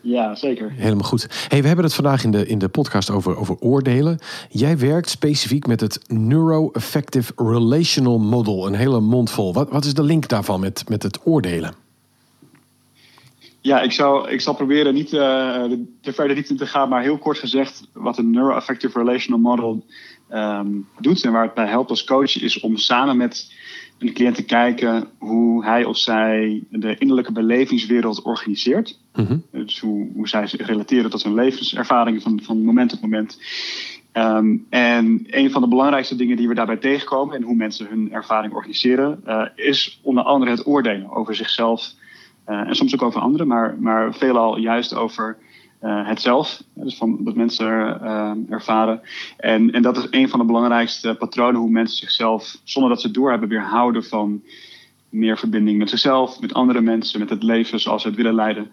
Ja, 0.01 0.35
zeker. 0.35 0.71
Helemaal 0.71 1.07
goed. 1.07 1.47
Hey, 1.47 1.61
we 1.61 1.67
hebben 1.67 1.85
het 1.85 1.93
vandaag 1.93 2.23
in 2.23 2.31
de, 2.31 2.47
in 2.47 2.59
de 2.59 2.67
podcast 2.69 3.09
over, 3.09 3.37
over 3.37 3.57
oordelen. 3.59 4.19
Jij 4.49 4.77
werkt 4.77 5.09
specifiek 5.09 5.67
met 5.67 5.81
het 5.81 5.99
Neuroaffective 6.07 7.33
Relational 7.35 8.19
Model. 8.19 8.67
Een 8.67 8.75
hele 8.75 8.99
mond 8.99 9.31
vol. 9.31 9.53
Wat, 9.53 9.69
wat 9.69 9.85
is 9.85 9.93
de 9.93 10.03
link 10.03 10.27
daarvan 10.27 10.59
met, 10.59 10.89
met 10.89 11.03
het 11.03 11.19
oordelen? 11.23 11.84
Ja, 13.65 13.81
ik 13.81 13.91
zal, 13.91 14.29
ik 14.29 14.41
zal 14.41 14.55
proberen 14.55 14.93
niet 14.93 15.13
uh, 15.13 15.63
te 16.01 16.13
verder 16.13 16.35
diepte 16.35 16.55
te 16.55 16.65
gaan, 16.65 16.89
maar 16.89 17.01
heel 17.01 17.17
kort 17.17 17.37
gezegd, 17.37 17.89
wat 17.93 18.17
een 18.17 18.31
Neuroaffective 18.31 18.99
Relational 18.99 19.39
Model 19.39 19.85
um, 20.31 20.87
doet 20.99 21.23
en 21.23 21.31
waar 21.31 21.43
het 21.43 21.53
bij 21.53 21.67
helpt 21.67 21.89
als 21.89 22.03
coach, 22.03 22.41
is 22.41 22.59
om 22.59 22.77
samen 22.77 23.17
met 23.17 23.53
een 23.99 24.13
cliënt 24.13 24.35
te 24.35 24.45
kijken 24.45 25.07
hoe 25.17 25.65
hij 25.65 25.83
of 25.83 25.97
zij 25.97 26.63
de 26.69 26.97
innerlijke 26.97 27.31
belevingswereld 27.31 28.21
organiseert. 28.21 28.99
Mm-hmm. 29.13 29.43
Dus 29.51 29.79
hoe, 29.79 30.09
hoe 30.13 30.27
zij 30.27 30.47
zich 30.47 30.67
relateren 30.67 31.09
tot 31.09 31.23
hun 31.23 31.33
levenservaringen 31.33 32.21
van, 32.21 32.39
van 32.43 32.63
moment 32.63 32.89
tot 32.89 33.01
moment. 33.01 33.39
Um, 34.13 34.65
en 34.69 35.23
een 35.25 35.51
van 35.51 35.61
de 35.61 35.67
belangrijkste 35.67 36.15
dingen 36.15 36.37
die 36.37 36.47
we 36.47 36.53
daarbij 36.53 36.77
tegenkomen 36.77 37.35
en 37.35 37.43
hoe 37.43 37.55
mensen 37.55 37.87
hun 37.87 38.11
ervaring 38.11 38.53
organiseren, 38.53 39.21
uh, 39.27 39.45
is 39.55 39.99
onder 40.03 40.23
andere 40.23 40.51
het 40.51 40.67
oordelen 40.67 41.11
over 41.11 41.35
zichzelf 41.35 41.93
en 42.45 42.75
soms 42.75 42.93
ook 42.93 43.01
over 43.01 43.21
anderen, 43.21 43.47
maar, 43.47 43.75
maar 43.79 44.13
veelal 44.13 44.57
juist 44.57 44.95
over 44.95 45.37
uh, 45.85 46.07
het 46.07 46.21
zelf, 46.21 46.63
dus 46.73 46.97
van 46.97 47.23
wat 47.23 47.35
mensen 47.35 47.67
uh, 47.67 48.31
ervaren. 48.49 49.01
En, 49.37 49.71
en 49.71 49.81
dat 49.81 49.97
is 49.97 50.07
een 50.09 50.29
van 50.29 50.39
de 50.39 50.45
belangrijkste 50.45 51.15
patronen 51.19 51.61
hoe 51.61 51.69
mensen 51.69 51.97
zichzelf, 51.97 52.57
zonder 52.63 52.91
dat 52.91 53.01
ze 53.01 53.07
het 53.07 53.15
doorhebben, 53.15 53.49
weer 53.49 53.63
houden 53.63 54.03
van 54.03 54.43
meer 55.09 55.37
verbinding 55.37 55.77
met 55.77 55.89
zichzelf, 55.89 56.39
met 56.39 56.53
andere 56.53 56.81
mensen, 56.81 57.19
met 57.19 57.29
het 57.29 57.43
leven 57.43 57.79
zoals 57.79 58.01
ze 58.01 58.07
het 58.07 58.17
willen 58.17 58.35
leiden. 58.35 58.67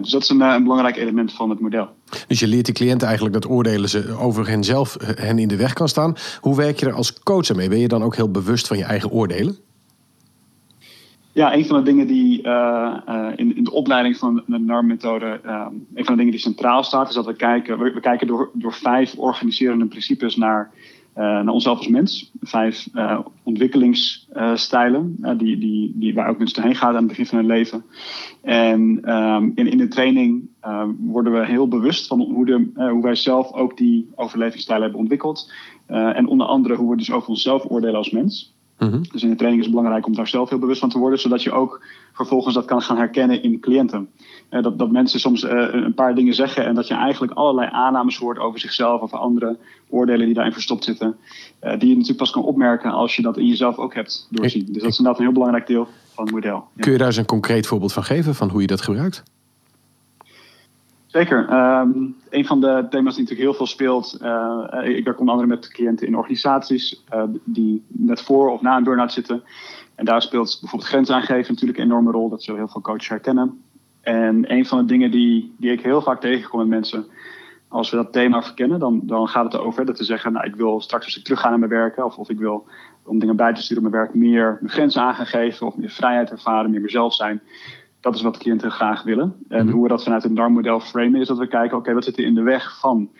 Dus 0.00 0.10
dat 0.10 0.22
is 0.22 0.28
een, 0.28 0.40
een, 0.40 0.62
belangrijk 0.62 0.96
element 0.96 1.32
van 1.32 1.50
het 1.50 1.60
model. 1.60 1.88
Dus 2.26 2.40
je 2.40 2.46
leert 2.46 2.64
die 2.64 2.74
cliënten 2.74 3.06
eigenlijk 3.06 3.42
dat 3.42 3.50
oordelen 3.50 3.88
ze 3.88 4.16
over 4.18 4.48
hen 4.48 4.64
zelf 4.64 4.96
hen 5.00 5.38
in 5.38 5.48
de 5.48 5.56
weg 5.56 5.72
kan 5.72 5.88
staan. 5.88 6.14
Hoe 6.40 6.56
werk 6.56 6.80
je 6.80 6.86
er 6.86 6.92
als 6.92 7.22
coach 7.22 7.54
mee? 7.54 7.68
Ben 7.68 7.78
je 7.78 7.88
dan 7.88 8.02
ook 8.02 8.16
heel 8.16 8.30
bewust 8.30 8.66
van 8.66 8.78
je 8.78 8.84
eigen 8.84 9.10
oordelen? 9.10 9.56
Ja, 11.32 11.54
een 11.54 11.64
van 11.64 11.76
de 11.76 11.82
dingen 11.82 12.06
die 12.06 12.42
uh, 12.42 12.96
uh, 13.08 13.28
in, 13.36 13.56
in, 13.56 13.64
de 13.64 13.72
opleiding 13.72 14.16
van 14.16 14.42
de 14.46 14.58
NARM-methode, 14.58 15.40
uh, 15.46 15.66
een 15.94 16.04
van 16.04 16.14
de 16.14 16.16
dingen 16.16 16.30
die 16.30 16.40
centraal 16.40 16.82
staat, 16.82 17.08
is 17.08 17.14
dat 17.14 17.26
we 17.26 17.34
kijken, 17.34 17.78
we, 17.78 18.00
kijken 18.00 18.26
door, 18.26 18.50
door 18.52 18.72
vijf 18.72 19.14
organiserende 19.14 19.86
principes 19.86 20.36
naar, 20.36 20.70
naar 21.14 21.48
onszelf 21.48 21.78
als 21.78 21.88
mens. 21.88 22.32
Vijf 22.40 22.88
ontwikkelingsstijlen 23.42 25.16
die, 25.36 25.58
die, 25.58 25.92
die, 25.94 26.14
waar 26.14 26.28
ook 26.28 26.38
mensen 26.38 26.62
heen 26.62 26.74
gaan 26.74 26.88
aan 26.88 26.96
het 26.96 27.06
begin 27.06 27.26
van 27.26 27.38
hun 27.38 27.46
leven. 27.46 27.84
En 28.42 29.12
um, 29.14 29.52
in, 29.54 29.66
in 29.66 29.78
de 29.78 29.88
training 29.88 30.48
worden 30.98 31.32
we 31.32 31.46
heel 31.46 31.68
bewust 31.68 32.06
van 32.06 32.20
hoe, 32.20 32.46
de, 32.46 32.70
hoe 32.74 33.02
wij 33.02 33.14
zelf 33.14 33.52
ook 33.52 33.76
die 33.76 34.10
overlevingsstijlen 34.14 34.82
hebben 34.82 35.00
ontwikkeld. 35.00 35.52
en 35.86 36.26
onder 36.26 36.46
andere 36.46 36.76
hoe 36.76 36.90
we 36.90 36.96
dus 36.96 37.12
over 37.12 37.28
onszelf 37.28 37.64
oordelen 37.68 37.96
als 37.96 38.10
mens. 38.10 38.58
Mm-hmm. 38.80 39.02
Dus 39.12 39.22
in 39.22 39.28
de 39.28 39.36
training 39.36 39.62
is 39.62 39.66
het 39.66 39.76
belangrijk 39.76 40.06
om 40.06 40.14
daar 40.14 40.28
zelf 40.28 40.48
heel 40.48 40.58
bewust 40.58 40.80
van 40.80 40.88
te 40.88 40.98
worden, 40.98 41.18
zodat 41.18 41.42
je 41.42 41.52
ook 41.52 41.84
vervolgens 42.12 42.54
dat 42.54 42.64
kan 42.64 42.82
gaan 42.82 42.96
herkennen 42.96 43.42
in 43.42 43.60
cliënten. 43.60 44.08
Uh, 44.50 44.62
dat, 44.62 44.78
dat 44.78 44.90
mensen 44.90 45.20
soms 45.20 45.42
uh, 45.42 45.50
een 45.70 45.94
paar 45.94 46.14
dingen 46.14 46.34
zeggen 46.34 46.66
en 46.66 46.74
dat 46.74 46.88
je 46.88 46.94
eigenlijk 46.94 47.32
allerlei 47.32 47.68
aannames 47.72 48.16
hoort 48.16 48.38
over 48.38 48.60
zichzelf, 48.60 49.00
over 49.00 49.18
andere 49.18 49.58
oordelen 49.88 50.26
die 50.26 50.34
daarin 50.34 50.52
verstopt 50.52 50.84
zitten, 50.84 51.16
uh, 51.62 51.70
die 51.70 51.88
je 51.88 51.94
natuurlijk 51.94 52.18
pas 52.18 52.30
kan 52.30 52.42
opmerken 52.42 52.90
als 52.90 53.16
je 53.16 53.22
dat 53.22 53.36
in 53.36 53.46
jezelf 53.46 53.76
ook 53.76 53.94
hebt 53.94 54.26
doorzien. 54.30 54.64
Dus 54.66 54.82
dat 54.82 54.90
is 54.90 54.98
inderdaad 54.98 55.18
een 55.18 55.26
heel 55.26 55.34
belangrijk 55.34 55.66
deel 55.66 55.88
van 56.14 56.24
het 56.24 56.34
model. 56.34 56.68
Ja. 56.74 56.82
Kun 56.82 56.92
je 56.92 56.98
daar 56.98 57.06
eens 57.06 57.16
een 57.16 57.24
concreet 57.24 57.66
voorbeeld 57.66 57.92
van 57.92 58.04
geven, 58.04 58.34
van 58.34 58.48
hoe 58.48 58.60
je 58.60 58.66
dat 58.66 58.80
gebruikt? 58.80 59.22
Zeker. 61.10 61.38
Um, 61.52 62.16
een 62.28 62.46
van 62.46 62.60
de 62.60 62.86
thema's 62.90 63.14
die 63.14 63.22
natuurlijk 63.22 63.48
heel 63.50 63.54
veel 63.54 63.66
speelt. 63.66 64.18
Uh, 64.22 64.68
ik 64.82 65.04
werk 65.04 65.18
onder 65.18 65.34
andere 65.34 65.54
met 65.54 65.68
cliënten 65.68 66.06
in 66.06 66.16
organisaties 66.16 67.04
uh, 67.14 67.22
die 67.44 67.84
net 67.88 68.22
voor 68.22 68.50
of 68.50 68.60
na 68.60 68.76
een 68.76 68.84
burn-out 68.84 69.12
zitten. 69.12 69.42
En 69.94 70.04
daar 70.04 70.22
speelt 70.22 70.58
bijvoorbeeld 70.60 70.90
grens 70.90 71.10
aangeven 71.10 71.52
natuurlijk 71.52 71.78
een 71.78 71.84
enorme 71.84 72.10
rol. 72.10 72.28
Dat 72.28 72.42
zullen 72.42 72.60
heel 72.60 72.68
veel 72.68 72.80
coaches 72.80 73.08
herkennen. 73.08 73.62
En 74.00 74.52
een 74.52 74.66
van 74.66 74.78
de 74.78 74.84
dingen 74.84 75.10
die, 75.10 75.54
die 75.58 75.72
ik 75.72 75.80
heel 75.80 76.02
vaak 76.02 76.20
tegenkom 76.20 76.58
met 76.58 76.68
mensen. 76.68 77.06
Als 77.68 77.90
we 77.90 77.96
dat 77.96 78.12
thema 78.12 78.42
verkennen, 78.42 78.78
dan, 78.78 79.00
dan 79.02 79.28
gaat 79.28 79.44
het 79.44 79.54
erover 79.54 79.84
dat 79.84 79.96
te 79.96 80.04
zeggen: 80.04 80.32
Nou, 80.32 80.46
ik 80.46 80.54
wil 80.54 80.80
straks 80.80 81.04
als 81.04 81.16
ik 81.16 81.24
terug 81.24 81.40
ga 81.40 81.48
naar 81.48 81.58
mijn 81.58 81.70
werk, 81.70 82.04
of, 82.04 82.16
of 82.16 82.30
ik 82.30 82.38
wil 82.38 82.66
om 83.04 83.18
dingen 83.18 83.36
bij 83.36 83.54
te 83.54 83.62
sturen 83.62 83.84
op 83.84 83.90
mijn 83.90 84.02
werk, 84.02 84.14
meer 84.14 84.56
mijn 84.60 84.72
grenzen 84.72 85.02
aan 85.02 85.14
gaan 85.14 85.26
geven, 85.26 85.66
of 85.66 85.76
meer 85.76 85.90
vrijheid 85.90 86.30
ervaren, 86.30 86.70
meer 86.70 86.80
mezelf 86.80 87.14
zijn 87.14 87.42
dat 88.00 88.14
is 88.14 88.22
wat 88.22 88.38
cliënten 88.38 88.70
graag 88.70 89.02
willen. 89.02 89.36
En 89.48 89.68
hoe 89.68 89.82
we 89.82 89.88
dat 89.88 90.02
vanuit 90.02 90.22
het 90.22 90.32
NAR-model 90.32 90.80
framen, 90.80 91.20
is 91.20 91.28
dat 91.28 91.38
we 91.38 91.46
kijken: 91.46 91.70
oké, 91.70 91.76
okay, 91.76 91.94
wat 91.94 92.04
zit 92.04 92.18
er 92.18 92.24
in 92.24 92.34
de 92.34 92.42
weg 92.42 92.78
van 92.78 93.10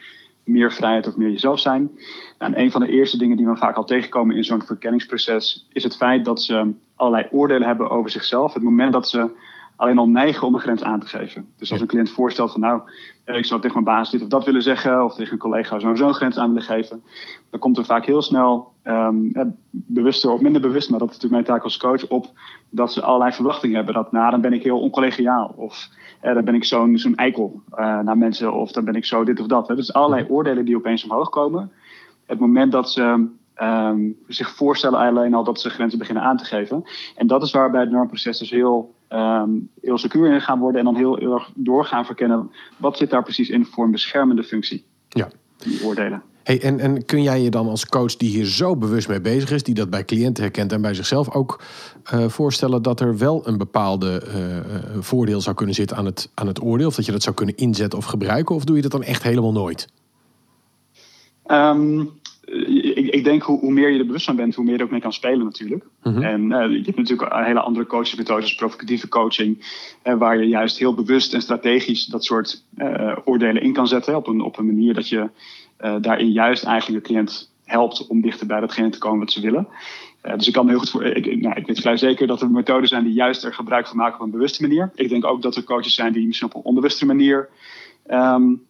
meer 0.44 0.72
vrijheid 0.72 1.06
of 1.06 1.16
meer 1.16 1.30
jezelf 1.30 1.60
zijn? 1.60 1.90
En 2.38 2.60
een 2.60 2.70
van 2.70 2.80
de 2.80 2.88
eerste 2.88 3.18
dingen 3.18 3.36
die 3.36 3.46
we 3.46 3.56
vaak 3.56 3.76
al 3.76 3.84
tegenkomen 3.84 4.36
in 4.36 4.44
zo'n 4.44 4.62
verkenningsproces, 4.62 5.66
is 5.72 5.82
het 5.82 5.96
feit 5.96 6.24
dat 6.24 6.42
ze 6.42 6.72
allerlei 6.96 7.28
oordelen 7.30 7.66
hebben 7.66 7.90
over 7.90 8.10
zichzelf. 8.10 8.54
Het 8.54 8.62
moment 8.62 8.92
dat 8.92 9.08
ze 9.08 9.30
alleen 9.80 9.98
al 9.98 10.08
neigen 10.08 10.46
om 10.46 10.54
een 10.54 10.60
grens 10.60 10.82
aan 10.82 11.00
te 11.00 11.06
geven. 11.06 11.48
Dus 11.58 11.72
als 11.72 11.80
een 11.80 11.86
cliënt 11.86 12.10
voorstelt 12.10 12.52
van 12.52 12.60
nou, 12.60 12.80
ik 13.24 13.44
zou 13.44 13.60
tegen 13.60 13.82
mijn 13.82 13.96
baas 13.96 14.10
dit 14.10 14.22
of 14.22 14.28
dat 14.28 14.44
willen 14.44 14.62
zeggen, 14.62 15.04
of 15.04 15.14
tegen 15.14 15.32
een 15.32 15.38
collega 15.38 15.78
zo'n 15.78 15.96
zo'n 15.96 16.14
grens 16.14 16.38
aan 16.38 16.48
willen 16.48 16.62
geven, 16.62 17.02
dan 17.50 17.60
komt 17.60 17.78
er 17.78 17.84
vaak 17.84 18.06
heel 18.06 18.22
snel, 18.22 18.72
um, 18.84 19.32
bewuster 19.70 20.30
of 20.30 20.40
minder 20.40 20.60
bewust, 20.60 20.90
maar 20.90 20.98
dat 20.98 21.08
is 21.08 21.14
natuurlijk 21.14 21.42
mijn 21.42 21.56
taak 21.56 21.64
als 21.64 21.76
coach, 21.76 22.08
op 22.08 22.26
dat 22.70 22.92
ze 22.92 23.02
allerlei 23.02 23.32
verwachtingen 23.32 23.76
hebben. 23.76 23.94
Dat 23.94 24.12
nou, 24.12 24.30
dan 24.30 24.40
ben 24.40 24.52
ik 24.52 24.62
heel 24.62 24.80
oncollegiaal, 24.80 25.54
of 25.56 25.88
eh, 26.20 26.34
dan 26.34 26.44
ben 26.44 26.54
ik 26.54 26.64
zo'n 26.64 26.98
zo'n 26.98 27.14
eikel 27.14 27.62
uh, 27.70 28.00
naar 28.00 28.18
mensen, 28.18 28.52
of 28.52 28.72
dan 28.72 28.84
ben 28.84 28.94
ik 28.94 29.04
zo 29.04 29.24
dit 29.24 29.40
of 29.40 29.46
dat. 29.46 29.68
Hè. 29.68 29.74
Dus 29.74 29.92
allerlei 29.92 30.26
oordelen 30.28 30.64
die 30.64 30.76
opeens 30.76 31.04
omhoog 31.04 31.28
komen. 31.28 31.72
Het 32.26 32.38
moment 32.38 32.72
dat 32.72 32.90
ze 32.90 33.28
um, 33.62 34.16
zich 34.26 34.50
voorstellen 34.50 34.98
alleen 34.98 35.34
al 35.34 35.44
dat 35.44 35.60
ze 35.60 35.70
grenzen 35.70 35.98
beginnen 35.98 36.22
aan 36.22 36.36
te 36.36 36.44
geven. 36.44 36.84
En 37.16 37.26
dat 37.26 37.42
is 37.42 37.52
waarbij 37.52 37.80
het 37.80 37.90
normproces 37.90 38.38
dus 38.38 38.50
heel, 38.50 38.94
um, 39.10 39.70
heel 39.80 39.98
secuur 39.98 40.32
in 40.32 40.40
gaan 40.40 40.58
worden 40.58 40.78
en 40.78 40.84
dan 40.84 40.96
heel, 40.96 41.18
erg 41.18 41.50
doorgaan 41.54 42.04
verkennen 42.04 42.50
wat 42.76 42.96
zit 42.96 43.10
daar 43.10 43.22
precies 43.22 43.48
in 43.48 43.64
voor 43.64 43.84
een 43.84 43.90
beschermende 43.90 44.44
functie. 44.44 44.84
Ja. 45.08 45.28
Die 45.56 45.84
oordelen. 45.84 46.22
Hey, 46.42 46.62
en, 46.62 46.80
en 46.80 47.04
kun 47.04 47.22
jij 47.22 47.42
je 47.42 47.50
dan 47.50 47.68
als 47.68 47.86
coach 47.86 48.16
die 48.16 48.28
hier 48.28 48.44
zo 48.44 48.76
bewust 48.76 49.08
mee 49.08 49.20
bezig 49.20 49.50
is, 49.50 49.62
die 49.62 49.74
dat 49.74 49.90
bij 49.90 50.04
cliënten 50.04 50.42
herkent 50.42 50.72
en 50.72 50.80
bij 50.80 50.94
zichzelf 50.94 51.34
ook 51.34 51.60
uh, 52.14 52.28
voorstellen 52.28 52.82
dat 52.82 53.00
er 53.00 53.18
wel 53.18 53.46
een 53.46 53.58
bepaalde 53.58 54.22
uh, 54.26 55.02
voordeel 55.02 55.40
zou 55.40 55.56
kunnen 55.56 55.74
zitten 55.74 55.96
aan 55.96 56.04
het, 56.04 56.30
aan 56.34 56.46
het 56.46 56.62
oordeel? 56.62 56.86
Of 56.86 56.94
dat 56.94 57.06
je 57.06 57.12
dat 57.12 57.22
zou 57.22 57.34
kunnen 57.34 57.56
inzetten 57.56 57.98
of 57.98 58.04
gebruiken? 58.04 58.54
Of 58.54 58.64
doe 58.64 58.76
je 58.76 58.82
dat 58.82 58.90
dan 58.90 59.02
echt 59.02 59.22
helemaal 59.22 59.52
nooit? 59.52 59.88
Um, 61.46 62.19
ik, 63.20 63.26
denk 63.26 63.42
hoe, 63.42 63.58
hoe, 63.58 63.72
meer 63.72 63.90
je 63.90 63.98
er 63.98 64.06
bewust 64.06 64.24
van 64.24 64.36
bent, 64.36 64.54
hoe 64.54 64.64
meer 64.64 64.72
je 64.72 64.78
er 64.78 64.84
ook 64.84 64.90
mee 64.90 65.00
kan 65.00 65.12
spelen 65.12 65.44
natuurlijk. 65.44 65.84
Mm-hmm. 66.02 66.22
En 66.22 66.42
uh, 66.42 66.76
je 66.76 66.82
hebt 66.84 66.96
natuurlijk 66.96 67.32
een 67.32 67.44
hele 67.44 67.60
andere 67.60 67.86
coachingsmethodes, 67.86 68.54
provocatieve 68.54 69.08
coaching, 69.08 69.58
uh, 70.04 70.14
waar 70.18 70.38
je 70.38 70.48
juist 70.48 70.78
heel 70.78 70.94
bewust 70.94 71.34
en 71.34 71.40
strategisch 71.42 72.06
dat 72.06 72.24
soort 72.24 72.64
uh, 72.76 73.16
oordelen 73.24 73.62
in 73.62 73.72
kan 73.72 73.88
zetten 73.88 74.16
op 74.16 74.26
een, 74.26 74.40
op 74.40 74.58
een 74.58 74.66
manier 74.66 74.94
dat 74.94 75.08
je 75.08 75.30
daarin 76.00 76.30
juist 76.32 76.64
eigenlijk 76.64 77.04
de 77.04 77.12
cliënt 77.12 77.52
helpt 77.64 78.06
om 78.06 78.20
dichter 78.20 78.46
bij 78.46 78.60
datgene 78.60 78.88
te 78.88 78.98
komen 78.98 79.18
wat 79.18 79.32
ze 79.32 79.40
willen. 79.40 79.68
dus 80.36 80.46
ik 80.46 80.52
kan 80.52 80.64
me 80.64 80.70
heel 80.70 80.80
goed 80.80 80.90
voor. 80.90 81.04
Ik, 81.04 81.40
nou, 81.40 81.54
ik 81.56 81.66
weet 81.66 81.80
vrij 81.80 81.96
zeker 81.96 82.26
dat 82.26 82.40
er 82.40 82.50
methoden 82.50 82.88
zijn 82.88 83.04
die 83.04 83.12
juist 83.12 83.44
er 83.44 83.54
gebruik 83.54 83.86
van 83.86 83.96
maken 83.96 84.14
op 84.14 84.24
een 84.24 84.30
bewuste 84.30 84.62
manier. 84.62 84.90
Ik 84.94 85.08
denk 85.08 85.24
ook 85.24 85.42
dat 85.42 85.56
er 85.56 85.64
coaches 85.64 85.94
zijn 85.94 86.12
die 86.12 86.26
misschien 86.26 86.48
op 86.48 86.54
een 86.54 86.62
onbewuste 86.62 87.06
manier 87.06 87.48
um, 88.10 88.62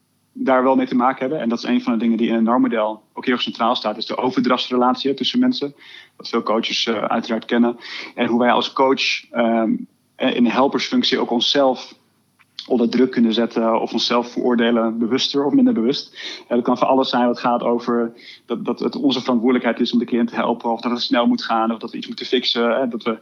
daar 0.43 0.63
wel 0.63 0.77
mee 0.77 0.87
te 0.87 0.95
maken 0.95 1.21
hebben. 1.21 1.41
En 1.41 1.49
dat 1.49 1.59
is 1.59 1.65
een 1.65 1.83
van 1.83 1.93
de 1.93 1.99
dingen 1.99 2.17
die 2.17 2.29
in 2.29 2.35
een 2.35 2.43
normmodel 2.43 3.03
ook 3.13 3.27
heel 3.27 3.39
centraal 3.39 3.77
staat, 3.77 3.97
is 3.97 4.07
de 4.07 4.17
overdrachtsrelatie 4.17 5.15
tussen 5.15 5.39
mensen. 5.39 5.75
Wat 6.17 6.29
veel 6.29 6.43
coaches 6.43 6.87
uh, 6.87 7.05
uiteraard 7.05 7.45
kennen. 7.45 7.77
En 8.15 8.27
hoe 8.27 8.39
wij 8.39 8.51
als 8.51 8.73
coach 8.73 9.33
um, 9.33 9.87
in 10.17 10.45
de 10.45 10.51
helpersfunctie 10.51 11.19
ook 11.19 11.31
onszelf 11.31 11.95
onder 12.67 12.91
druk 12.91 13.11
kunnen 13.11 13.33
zetten 13.33 13.81
of 13.81 13.93
onszelf 13.93 14.33
veroordelen, 14.33 14.99
bewuster 14.99 15.45
of 15.45 15.53
minder 15.53 15.75
bewust. 15.75 16.17
En 16.49 16.57
dat 16.57 16.65
kan 16.65 16.79
voor 16.79 16.87
alles 16.87 17.09
zijn 17.09 17.27
wat 17.27 17.41
gaat 17.41 17.63
over 17.63 18.13
dat, 18.47 18.65
dat 18.65 18.81
het 18.81 18.97
onze 18.97 19.21
verantwoordelijkheid 19.21 19.81
is 19.81 19.93
om 19.93 19.99
de 19.99 20.05
cliënt 20.05 20.29
te 20.29 20.35
helpen, 20.35 20.71
of 20.71 20.81
dat 20.81 20.91
het 20.91 21.01
snel 21.01 21.27
moet 21.27 21.45
gaan, 21.45 21.73
of 21.73 21.79
dat 21.79 21.91
we 21.91 21.97
iets 21.97 22.07
moeten 22.07 22.27
fixen. 22.27 22.71
Hè, 22.71 22.89
dat 22.89 23.03
we 23.03 23.19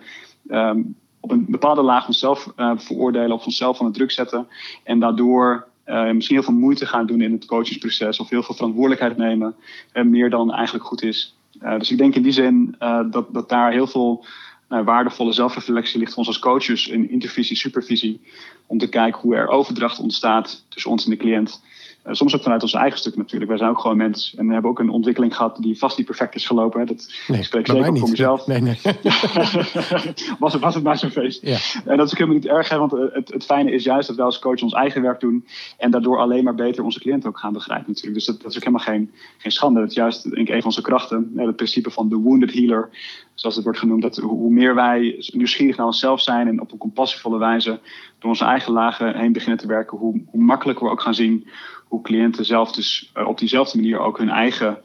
um, 0.49 0.97
op 1.21 1.31
een 1.31 1.47
bepaalde 1.49 1.83
laag 1.83 2.07
onszelf 2.07 2.53
veroordelen 2.57 3.33
of 3.33 3.45
onszelf 3.45 3.79
onder 3.79 3.95
druk 3.95 4.11
zetten. 4.11 4.49
En 4.85 5.01
daardoor 5.01 5.67
uh, 5.89 6.11
misschien 6.11 6.37
heel 6.37 6.45
veel 6.45 6.55
moeite 6.55 6.87
gaan 6.87 7.07
doen 7.07 7.21
in 7.21 7.33
het 7.33 7.45
coachingsproces 7.45 8.21
of 8.21 8.29
heel 8.29 8.43
veel 8.43 8.55
verantwoordelijkheid 8.55 9.17
nemen, 9.17 9.55
uh, 9.93 10.05
meer 10.05 10.31
dan 10.31 10.53
eigenlijk 10.53 10.85
goed 10.85 11.03
is. 11.03 11.37
Uh, 11.63 11.79
dus 11.79 11.91
ik 11.91 11.99
denk 11.99 12.15
in 12.15 12.23
die 12.23 12.33
zin 12.33 12.75
dat, 13.11 13.35
dat 13.35 13.49
daar 13.49 13.73
heel 13.73 13.87
veel 13.87 14.25
waardevolle 14.69 15.33
zelfreflectie 15.33 15.99
ligt 15.99 16.11
voor 16.11 16.19
ons 16.19 16.29
als 16.29 16.39
coaches 16.39 16.89
in 16.89 17.11
intervisie, 17.11 17.57
supervisie, 17.57 18.21
om 18.67 18.79
te 18.79 18.89
kijken 18.89 19.21
hoe 19.21 19.35
er 19.35 19.49
overdracht 19.49 19.99
ontstaat 19.99 20.65
tussen 20.69 20.91
ons 20.91 21.05
en 21.05 21.11
de 21.11 21.17
cliënt. 21.17 21.63
Uh, 22.07 22.15
soms 22.15 22.35
ook 22.35 22.43
vanuit 22.43 22.63
ons 22.63 22.73
eigen 22.73 22.99
stuk 22.99 23.17
natuurlijk. 23.17 23.51
Wij 23.51 23.59
zijn 23.59 23.71
ook 23.71 23.79
gewoon 23.79 23.97
mensen. 23.97 24.39
En 24.39 24.47
we 24.47 24.53
hebben 24.53 24.71
ook 24.71 24.79
een 24.79 24.91
ontwikkeling 24.91 25.37
gehad 25.37 25.57
die 25.57 25.79
vast 25.79 25.97
niet 25.97 26.07
perfect 26.07 26.35
is 26.35 26.47
gelopen. 26.47 26.81
Hè. 26.81 26.87
Dat 26.87 27.13
nee, 27.29 27.39
ik 27.39 27.45
spreek 27.45 27.67
zeker 27.67 27.99
voor 27.99 28.09
mezelf. 28.09 28.47
Nee, 28.47 28.61
nee. 28.61 28.79
was, 30.39 30.53
het, 30.53 30.63
was 30.63 30.75
het 30.75 30.83
maar 30.83 30.99
zo'n 30.99 31.11
feest. 31.11 31.43
Ja. 31.43 31.57
En 31.85 31.97
dat 31.97 32.07
is 32.07 32.13
ook 32.13 32.19
helemaal 32.19 32.41
niet 32.41 32.47
erg. 32.47 32.69
Hè, 32.69 32.79
want 32.79 32.93
het, 32.93 33.33
het 33.33 33.45
fijne 33.45 33.73
is 33.73 33.85
juist 33.85 34.09
dat 34.09 34.17
wij 34.17 34.25
als 34.25 34.39
coach 34.39 34.63
ons 34.63 34.73
eigen 34.73 35.03
werk 35.03 35.21
doen. 35.21 35.47
En 35.79 35.91
daardoor 35.91 36.19
alleen 36.19 36.45
maar 36.45 36.55
beter 36.55 36.85
onze 36.85 37.01
cliënten 37.01 37.29
ook 37.29 37.39
gaan 37.39 37.53
begrijpen 37.53 37.87
natuurlijk. 37.89 38.15
Dus 38.15 38.27
dat, 38.27 38.43
dat 38.43 38.51
is 38.51 38.57
ook 38.57 38.65
helemaal 38.65 38.87
geen, 38.87 39.11
geen 39.39 39.53
schande. 39.53 39.81
Dat 39.81 39.89
is 39.89 39.95
juist 39.95 40.23
denk 40.23 40.37
ik, 40.37 40.49
een 40.49 40.63
van 40.63 40.65
onze 40.65 40.83
krachten. 40.83 41.33
Het 41.37 41.57
principe 41.57 41.91
van 41.91 42.09
de 42.09 42.17
wounded 42.17 42.53
healer. 42.53 42.91
Zoals 43.39 43.55
het 43.55 43.65
wordt 43.65 43.79
genoemd. 43.79 44.03
Dat 44.03 44.17
hoe 44.17 44.51
meer 44.51 44.75
wij 44.75 45.25
nieuwsgierig 45.33 45.77
naar 45.77 45.87
onszelf 45.87 46.21
zijn. 46.21 46.49
En 46.49 46.61
op 46.61 46.73
een 46.73 46.79
compassievolle 46.79 47.39
wijze 47.39 47.81
door 48.19 48.31
onze 48.31 48.45
eigen 48.45 48.73
lagen 48.73 49.17
heen 49.17 49.33
beginnen 49.33 49.59
te 49.59 49.67
werken. 49.67 49.99
Hoe, 49.99 50.23
hoe 50.27 50.43
makkelijker 50.43 50.85
we 50.85 50.91
ook 50.91 51.01
gaan 51.01 51.15
zien 51.15 51.47
hoe 51.89 52.03
cliënten 52.03 52.45
zelf 52.45 52.73
dus 52.73 53.13
uh, 53.17 53.27
op 53.27 53.39
diezelfde 53.39 53.79
manier 53.79 53.99
ook 53.99 54.19
hun 54.19 54.29
eigen 54.29 54.79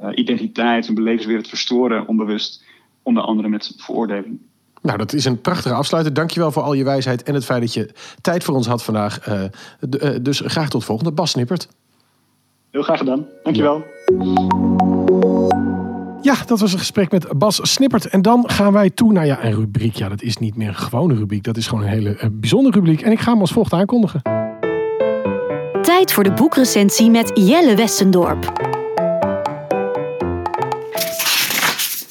uh, 0.00 0.08
identiteit, 0.14 0.86
hun 0.86 0.94
belevingswereld 0.94 1.48
verstoren, 1.48 2.06
onbewust, 2.06 2.64
onder 3.02 3.22
andere 3.22 3.48
met 3.48 3.74
veroordeling. 3.76 4.38
Nou, 4.82 4.98
dat 4.98 5.12
is 5.12 5.24
een 5.24 5.40
prachtige 5.40 5.74
afsluiter. 5.74 6.14
Dankjewel 6.14 6.52
voor 6.52 6.62
al 6.62 6.72
je 6.72 6.84
wijsheid 6.84 7.22
en 7.22 7.34
het 7.34 7.44
feit 7.44 7.60
dat 7.60 7.74
je 7.74 7.90
tijd 8.20 8.44
voor 8.44 8.54
ons 8.54 8.66
had 8.66 8.84
vandaag. 8.84 9.28
Uh, 9.28 9.44
dus 10.22 10.42
graag 10.44 10.68
tot 10.68 10.84
volgende. 10.84 11.12
Bas 11.12 11.30
Snippert. 11.30 11.68
Heel 12.70 12.82
graag 12.82 12.98
gedaan. 12.98 13.26
Dankjewel. 13.42 13.84
Ja. 14.18 14.79
Ja, 16.22 16.34
dat 16.46 16.60
was 16.60 16.72
een 16.72 16.78
gesprek 16.78 17.10
met 17.10 17.38
Bas 17.38 17.60
Snippert. 17.62 18.06
En 18.06 18.22
dan 18.22 18.44
gaan 18.50 18.72
wij 18.72 18.90
toe 18.90 19.12
naar 19.12 19.26
ja, 19.26 19.44
een 19.44 19.54
rubriek. 19.54 19.94
Ja, 19.94 20.08
dat 20.08 20.22
is 20.22 20.36
niet 20.36 20.56
meer 20.56 20.68
een 20.68 20.74
gewone 20.74 21.14
rubriek. 21.14 21.42
Dat 21.42 21.56
is 21.56 21.66
gewoon 21.66 21.84
een 21.84 21.90
hele 21.90 22.30
bijzondere 22.32 22.76
rubriek. 22.76 23.00
En 23.00 23.12
ik 23.12 23.20
ga 23.20 23.30
hem 23.30 23.40
als 23.40 23.52
volgt 23.52 23.72
aankondigen. 23.72 24.22
Tijd 25.82 26.12
voor 26.12 26.24
de 26.24 26.32
boekrecensie 26.32 27.10
met 27.10 27.30
Jelle 27.34 27.76
Westendorp. 27.76 28.68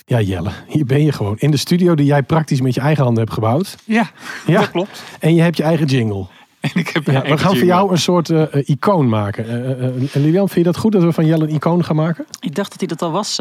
Ja, 0.05 0.21
Jelle, 0.21 0.49
hier 0.67 0.85
ben 0.85 1.03
je 1.03 1.11
gewoon. 1.11 1.35
In 1.37 1.51
de 1.51 1.57
studio 1.57 1.95
die 1.95 2.05
jij 2.05 2.23
praktisch 2.23 2.61
met 2.61 2.73
je 2.73 2.81
eigen 2.81 3.03
handen 3.03 3.23
hebt 3.23 3.33
gebouwd. 3.33 3.75
Ja, 3.85 4.09
ja. 4.45 4.59
dat 4.59 4.71
klopt. 4.71 5.03
En 5.19 5.35
je 5.35 5.41
hebt 5.41 5.57
je 5.57 5.63
eigen 5.63 5.85
jingle. 5.85 6.25
En 6.73 6.79
ik 6.79 6.89
heb 6.89 7.05
ja, 7.05 7.21
we 7.21 7.37
gaan 7.37 7.57
voor 7.57 7.65
jou 7.65 7.91
een 7.91 7.97
soort 7.97 8.29
uh, 8.29 8.43
icoon 8.65 9.09
maken. 9.09 9.45
Uh, 9.45 9.99
uh, 9.99 10.13
Lilian, 10.13 10.49
vind 10.49 10.65
je 10.65 10.71
dat 10.71 10.77
goed 10.77 10.91
dat 10.91 11.03
we 11.03 11.11
van 11.11 11.25
Jelle 11.25 11.43
een 11.43 11.53
icoon 11.53 11.85
gaan 11.85 11.95
maken? 11.95 12.25
Ik 12.39 12.55
dacht 12.55 12.69
dat 12.69 12.79
hij 12.79 12.87
dat 12.87 13.01
al 13.01 13.11
was. 13.11 13.39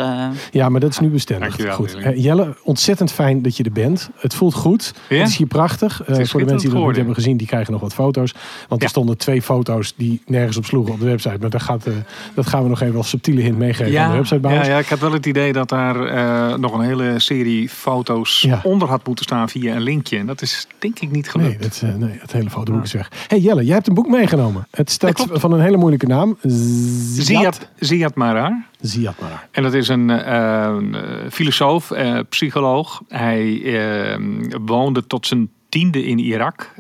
Ja, 0.51 0.69
maar 0.69 0.81
dat 0.81 0.91
is 0.91 0.99
nu 0.99 1.09
bestendig. 1.09 1.49
Dankjewel, 1.49 1.75
goed. 1.75 1.97
Jelle, 2.14 2.57
ontzettend 2.62 3.12
fijn 3.12 3.43
dat 3.43 3.57
je 3.57 3.64
er 3.64 3.73
bent. 3.73 4.11
Het 4.14 4.35
voelt 4.35 4.55
goed. 4.55 4.95
Ja? 5.09 5.16
Het 5.16 5.29
is 5.29 5.37
hier 5.37 5.47
prachtig. 5.47 6.03
voor 6.05 6.14
de 6.14 6.47
mensen 6.47 6.71
die 6.71 6.79
het 6.79 6.87
niet 6.87 6.97
hebben 6.97 7.14
gezien, 7.14 7.37
die 7.37 7.47
krijgen 7.47 7.73
nog 7.73 7.81
wat 7.81 7.95
foto's. 7.95 8.33
Want 8.69 8.81
ja. 8.81 8.87
er 8.87 8.89
stonden 8.89 9.16
twee 9.19 9.43
foto's 9.43 9.95
die 9.97 10.23
nergens 10.27 10.57
op 10.57 10.64
sloegen 10.64 10.93
op 10.93 11.01
de 11.01 11.07
website. 11.07 11.37
Maar 11.41 11.51
dat, 11.51 11.62
gaat, 11.62 11.87
dat 12.35 12.47
gaan 12.47 12.62
we 12.62 12.69
nog 12.69 12.81
even 12.81 12.97
als 12.97 13.09
subtiele 13.09 13.41
hint 13.41 13.59
meegeven 13.59 13.93
ja, 13.93 14.05
aan 14.05 14.11
de 14.11 14.16
websitebouwers. 14.16 14.66
Ja, 14.66 14.73
ja, 14.73 14.79
ik 14.79 14.87
heb 14.87 15.01
wel 15.01 15.12
het 15.12 15.27
idee 15.27 15.53
dat 15.53 15.69
daar 15.69 15.97
nog 16.59 16.73
een 16.73 16.85
hele 16.85 17.19
serie 17.19 17.69
foto's 17.69 18.49
onder 18.62 18.89
had 18.89 19.07
moeten 19.07 19.25
staan 19.25 19.49
via 19.49 19.75
een 19.75 19.83
linkje. 19.83 20.19
En 20.19 20.27
dat 20.27 20.43
is 20.43 20.66
denk 20.79 20.99
ik 20.99 21.11
niet 21.11 21.31
gelukt. 21.31 21.83
Nee, 21.83 21.91
dat, 21.91 21.99
nee 21.99 22.19
het 22.21 22.33
hele 22.33 22.51
fotoboek 22.51 22.83
is 22.83 22.93
weg. 22.93 23.08
Hey, 23.27 23.39
Jelle, 23.39 23.65
jij 23.65 23.75
hebt 23.75 23.89
een 23.89 23.95
boek 23.95 24.09
meegenomen. 24.09 24.67
Het 24.71 24.91
staat 24.91 25.27
van 25.31 25.53
een 25.53 25.61
hele 25.61 25.77
moeilijke 25.77 26.07
naam. 26.07 26.39
Ziad, 26.43 27.69
Ziad 27.79 28.15
Marar. 28.15 28.67
En 29.51 29.63
dat 29.63 29.75
is 29.75 29.89
een 29.89 30.09
uh, 30.09 30.77
filosoof, 31.31 31.91
uh, 31.91 32.19
psycholoog. 32.29 33.03
Hij 33.09 34.19
woonde 34.65 35.07
tot 35.07 35.27
zijn 35.27 35.51
tiende 35.69 36.05
in 36.05 36.19
Irak. 36.19 36.75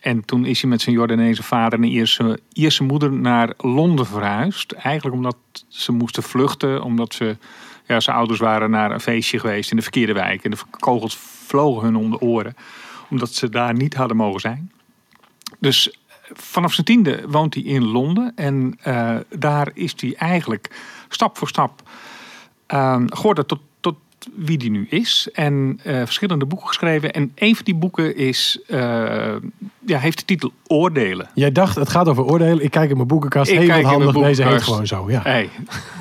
en 0.00 0.24
toen 0.24 0.44
is 0.44 0.60
hij 0.60 0.70
met 0.70 0.80
zijn 0.80 0.94
Jordaanese 0.94 1.42
vader 1.42 1.78
en 1.78 1.84
Ierse, 1.84 2.38
Ierse 2.52 2.84
moeder 2.84 3.12
naar 3.12 3.52
Londen 3.58 4.06
verhuisd. 4.06 4.72
Eigenlijk 4.72 5.16
omdat 5.16 5.36
ze 5.68 5.92
moesten 5.92 6.22
vluchten, 6.22 6.82
omdat 6.82 7.14
ze, 7.14 7.36
ja, 7.86 8.00
zijn 8.00 8.16
ouders 8.16 8.40
waren 8.40 8.70
naar 8.70 8.90
een 8.90 9.00
feestje 9.00 9.38
geweest 9.38 9.70
in 9.70 9.76
de 9.76 9.82
verkeerde 9.82 10.12
wijk. 10.12 10.44
En 10.44 10.50
de 10.50 10.56
kogels 10.70 11.16
vlogen 11.46 11.82
hun 11.82 11.96
om 11.96 12.10
de 12.10 12.20
oren, 12.20 12.54
omdat 13.10 13.34
ze 13.34 13.48
daar 13.48 13.74
niet 13.74 13.94
hadden 13.94 14.16
mogen 14.16 14.40
zijn. 14.40 14.70
Dus 15.62 15.96
vanaf 16.32 16.72
zijn 16.72 16.86
tiende 16.86 17.22
woont 17.28 17.54
hij 17.54 17.62
in 17.62 17.84
Londen. 17.84 18.32
En 18.34 18.78
uh, 18.86 19.16
daar 19.36 19.70
is 19.74 19.94
hij 19.96 20.14
eigenlijk 20.16 20.70
stap 21.08 21.38
voor 21.38 21.48
stap 21.48 21.82
uh, 22.74 23.02
geworden 23.06 23.46
tot, 23.46 23.58
tot 23.80 23.96
wie 24.34 24.56
hij 24.56 24.68
nu 24.68 24.86
is. 24.90 25.28
En 25.32 25.80
uh, 25.84 25.96
verschillende 25.96 26.46
boeken 26.46 26.66
geschreven. 26.66 27.12
En 27.12 27.32
een 27.34 27.54
van 27.54 27.64
die 27.64 27.74
boeken 27.74 28.16
is, 28.16 28.58
ja, 28.66 29.98
heeft 29.98 30.18
de 30.18 30.24
titel 30.24 30.52
Oordelen. 30.66 31.30
Jij 31.34 31.52
dacht, 31.52 31.76
het 31.76 31.88
gaat 31.88 32.08
over 32.08 32.24
oordelen. 32.24 32.64
Ik 32.64 32.70
kijk 32.70 32.90
in 32.90 32.96
mijn 32.96 33.08
boekenkast. 33.08 33.50
Ik 33.50 33.58
Heel 33.58 33.82
handig, 33.82 34.12
deze 34.12 34.42
heet 34.42 34.62
gewoon 34.62 34.86
zo. 34.86 35.10
Ja. 35.10 35.22
Hey, 35.22 35.48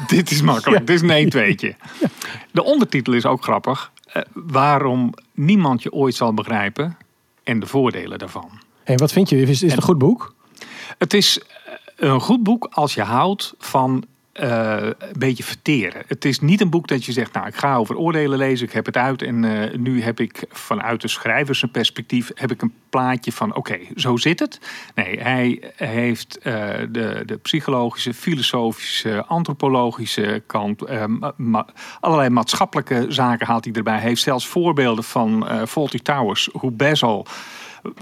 dit 0.07 0.31
is 0.31 0.41
makkelijk. 0.41 0.79
ja. 0.79 0.85
Dit 0.85 0.95
is 0.95 1.01
een 1.01 1.09
1 1.09 1.29
tweetje. 1.29 1.75
Ja. 1.99 2.07
De 2.51 2.63
ondertitel 2.63 3.13
is 3.13 3.25
ook 3.25 3.43
grappig. 3.43 3.91
waarom 4.33 5.13
niemand 5.33 5.83
je 5.83 5.91
ooit 5.91 6.15
zal 6.15 6.33
begrijpen 6.33 6.97
en 7.43 7.59
de 7.59 7.65
voordelen 7.65 8.19
daarvan. 8.19 8.60
En 8.83 8.97
wat 8.97 9.11
vind 9.11 9.29
je? 9.29 9.41
Is, 9.41 9.49
is 9.49 9.61
het 9.61 9.71
een 9.71 9.81
goed 9.81 9.97
boek? 9.97 10.35
Het 10.97 11.13
is 11.13 11.41
een 11.95 12.21
goed 12.21 12.43
boek 12.43 12.67
als 12.71 12.93
je 12.93 13.01
houdt 13.01 13.53
van 13.57 14.05
eh, 14.31 14.77
een 14.81 15.19
beetje 15.19 15.43
verteren. 15.43 16.03
Het 16.07 16.25
is 16.25 16.39
niet 16.39 16.61
een 16.61 16.69
boek 16.69 16.87
dat 16.87 17.05
je 17.05 17.11
zegt, 17.11 17.33
nou 17.33 17.47
ik 17.47 17.55
ga 17.55 17.75
over 17.75 17.97
oordelen 17.97 18.37
lezen, 18.37 18.67
ik 18.67 18.73
heb 18.73 18.85
het 18.85 18.97
uit 18.97 19.21
en 19.21 19.43
eh, 19.43 19.77
nu 19.77 20.01
heb 20.01 20.19
ik 20.19 20.45
vanuit 20.49 21.01
de 21.01 21.07
schrijvers 21.07 21.61
een 21.61 21.71
perspectief 21.71 22.31
heb 22.35 22.51
ik 22.51 22.61
een 22.61 22.73
plaatje 22.89 23.31
van 23.31 23.55
oké, 23.55 23.77
zo 23.95 24.17
zit 24.17 24.39
het. 24.39 24.59
Nee, 24.95 25.19
hij 25.19 25.71
heeft 25.75 26.37
eh, 26.37 26.53
de, 26.89 27.23
de 27.25 27.37
psychologische, 27.41 28.13
filosofische, 28.13 29.25
antropologische 29.25 30.43
kant, 30.45 30.83
ma 31.37 31.65
allerlei 31.99 32.29
maatschappelijke 32.29 33.05
zaken 33.09 33.47
haalt 33.47 33.65
hij 33.65 33.73
erbij. 33.73 33.93
Hij 33.93 34.07
heeft 34.07 34.21
zelfs 34.21 34.47
voorbeelden 34.47 35.03
van 35.03 35.47
Faulty 35.67 35.99
Towers, 35.99 36.49
hoe 36.51 36.71
Bezel 36.71 37.27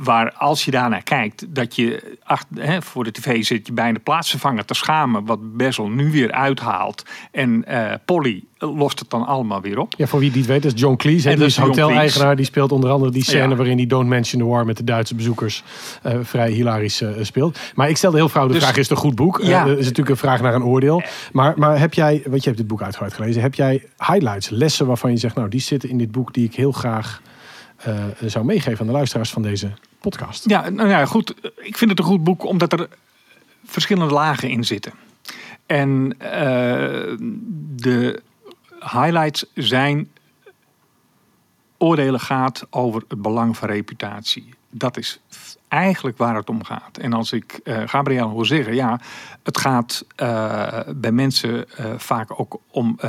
Waar 0.03 0.34
als 0.34 0.65
je 0.65 0.71
daarnaar 0.71 1.03
kijkt, 1.03 1.45
dat 1.55 1.75
je 1.75 2.17
hè, 2.55 2.82
voor 2.82 3.03
de 3.03 3.11
tv 3.11 3.43
zit 3.43 3.67
je 3.67 3.73
bijna 3.73 3.99
plaatsvervanger 4.03 4.65
te 4.65 4.73
schamen. 4.73 5.25
Wat 5.25 5.57
Bessel 5.57 5.89
nu 5.89 6.11
weer 6.11 6.32
uithaalt. 6.32 7.05
En 7.32 7.65
uh, 7.69 7.91
Polly 8.05 8.43
lost 8.57 8.99
het 8.99 9.09
dan 9.09 9.25
allemaal 9.25 9.61
weer 9.61 9.80
op. 9.80 9.93
Ja, 9.97 10.07
voor 10.07 10.19
wie 10.19 10.32
die 10.32 10.41
het 10.41 10.49
weet, 10.49 10.65
is 10.65 10.71
John 10.75 10.95
Cleese. 10.95 11.30
En 11.30 11.36
die 11.36 11.45
is 11.45 11.57
hoteleigenaar. 11.57 12.36
Die 12.36 12.45
speelt 12.45 12.71
onder 12.71 12.89
andere 12.89 13.11
die 13.11 13.23
scène 13.23 13.55
waarin 13.55 13.77
die 13.77 13.88
Don't 13.88 14.07
Mention 14.07 14.41
the 14.41 14.47
War 14.47 14.65
met 14.65 14.77
de 14.77 14.84
Duitse 14.84 15.15
bezoekers 15.15 15.63
uh, 16.05 16.13
vrij 16.21 16.51
hilarisch 16.51 17.01
uh, 17.01 17.09
speelt. 17.21 17.59
Maar 17.75 17.89
ik 17.89 17.97
stelde 17.97 18.17
heel 18.17 18.30
vrouw 18.30 18.47
de 18.47 18.53
dus, 18.53 18.61
vraag, 18.61 18.77
is 18.77 18.89
het 18.89 18.97
een 18.97 19.03
goed 19.03 19.15
boek? 19.15 19.39
Ja. 19.41 19.65
is 19.65 19.75
natuurlijk 19.75 20.09
een 20.09 20.17
vraag 20.17 20.41
naar 20.41 20.55
een 20.55 20.63
oordeel. 20.63 21.03
Maar, 21.32 21.53
maar 21.57 21.80
heb 21.80 21.93
jij, 21.93 22.21
want 22.25 22.43
je 22.43 22.49
hebt 22.49 22.57
dit 22.57 22.67
boek 22.67 22.82
uitgebreid 22.82 23.13
gelezen. 23.13 23.41
Heb 23.41 23.55
jij 23.55 23.84
highlights, 23.97 24.49
lessen 24.49 24.86
waarvan 24.86 25.11
je 25.11 25.17
zegt, 25.17 25.36
nou 25.36 25.49
die 25.49 25.59
zitten 25.59 25.89
in 25.89 25.97
dit 25.97 26.11
boek 26.11 26.34
die 26.34 26.45
ik 26.45 26.55
heel 26.55 26.71
graag 26.71 27.21
uh, 27.88 28.05
zou 28.21 28.45
meegeven 28.45 28.80
aan 28.80 28.86
de 28.86 28.91
luisteraars 28.91 29.32
van 29.32 29.41
deze 29.41 29.71
podcast. 29.99 30.49
Ja, 30.49 30.69
nou 30.69 30.89
ja, 30.89 31.05
goed. 31.05 31.34
Ik 31.55 31.77
vind 31.77 31.89
het 31.89 31.99
een 31.99 32.05
goed 32.05 32.23
boek 32.23 32.45
omdat 32.45 32.73
er 32.73 32.88
verschillende 33.65 34.13
lagen 34.13 34.49
in 34.49 34.63
zitten. 34.63 34.93
En 35.65 36.15
uh, 36.21 37.17
de 37.75 38.21
highlights 38.80 39.45
zijn 39.53 40.09
oordelen 41.77 42.19
gaat 42.19 42.67
over 42.69 43.03
het 43.07 43.21
belang 43.21 43.57
van 43.57 43.69
reputatie. 43.69 44.49
Dat 44.69 44.97
is 44.97 45.19
eigenlijk 45.70 46.17
waar 46.17 46.36
het 46.36 46.49
om 46.49 46.63
gaat. 46.63 46.97
En 46.97 47.13
als 47.13 47.32
ik 47.32 47.59
uh, 47.63 47.82
Gabriel 47.86 48.34
wil 48.34 48.45
zeggen, 48.45 48.76
ja, 48.76 48.99
het 49.43 49.57
gaat 49.57 50.05
uh, 50.22 50.80
bij 50.95 51.11
mensen 51.11 51.65
uh, 51.80 51.86
vaak 51.97 52.39
ook 52.39 52.59
om, 52.72 52.99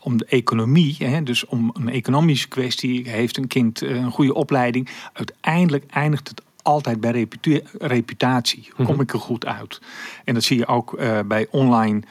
om 0.00 0.16
de 0.16 0.24
economie. 0.24 0.96
Hè, 0.98 1.22
dus 1.22 1.46
om 1.46 1.70
een 1.74 1.88
economische 1.88 2.48
kwestie. 2.48 3.08
Heeft 3.08 3.36
een 3.36 3.46
kind 3.46 3.80
een 3.80 4.10
goede 4.10 4.34
opleiding? 4.34 4.88
Uiteindelijk 5.12 5.84
eindigt 5.90 6.28
het 6.28 6.42
altijd 6.62 7.00
bij 7.00 7.28
reputatie. 7.78 8.68
Kom 8.76 8.84
mhm. 8.84 9.00
ik 9.00 9.12
er 9.12 9.18
goed 9.18 9.46
uit? 9.46 9.80
En 10.24 10.34
dat 10.34 10.42
zie 10.42 10.58
je 10.58 10.66
ook 10.66 10.98
bij 11.26 11.46
online 11.50 12.02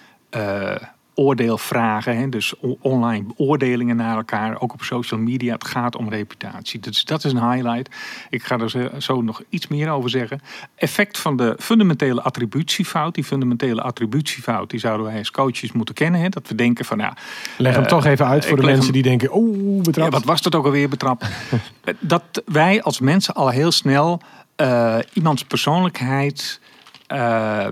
oordeelvragen. 1.20 2.18
Hè, 2.18 2.30
dus 2.30 2.54
online 2.82 3.26
beoordelingen 3.38 3.96
naar 3.96 4.16
elkaar, 4.16 4.62
ook 4.62 4.74
op 4.74 4.82
social 4.82 5.20
media. 5.20 5.54
Het 5.54 5.68
gaat 5.68 5.96
om 5.96 6.10
reputatie. 6.10 6.80
Dus 6.80 7.04
dat 7.04 7.24
is 7.24 7.32
een 7.32 7.52
highlight. 7.52 7.96
Ik 8.30 8.44
ga 8.44 8.58
er 8.58 8.92
zo 9.02 9.22
nog 9.22 9.44
iets 9.50 9.68
meer 9.68 9.90
over 9.90 10.10
zeggen. 10.10 10.42
Effect 10.76 11.18
van 11.18 11.38
de 11.38 11.56
fundamentele 11.60 12.22
attributiefout. 12.22 13.16
Die 13.16 13.24
fundamentele 13.24 13.82
attributiefout, 13.82 14.70
die 14.70 14.80
zouden 14.80 15.06
wij 15.06 15.18
als 15.18 15.32
coaches 15.32 15.72
moeten 15.72 15.96
kennen. 15.96 16.22
Hè, 16.22 16.30
dat 16.30 16.48
we 16.48 16.56
denken 16.56 16.86
van 16.86 16.98
ja. 16.98 17.18
Leg 17.58 17.74
hem 17.74 17.84
uh, 17.84 17.90
toch 17.90 18.06
even 18.06 18.26
uit 18.26 18.46
voor 18.46 18.58
de 18.58 18.64
mensen 18.64 18.94
die 18.94 19.04
denken, 19.04 19.32
oh, 19.32 19.82
betrapt. 19.82 20.12
Ja, 20.12 20.18
wat 20.18 20.26
was 20.26 20.42
dat 20.42 20.56
ook 20.56 20.66
alweer 20.66 20.90
betrapt? 20.90 21.26
dat 22.00 22.42
wij 22.46 22.82
als 22.82 23.00
mensen 23.00 23.34
al 23.34 23.50
heel 23.50 23.72
snel 23.72 24.22
uh, 24.58 24.98
iemands 25.14 25.44
persoonlijkheid 25.44 26.60
uh, 27.08 27.68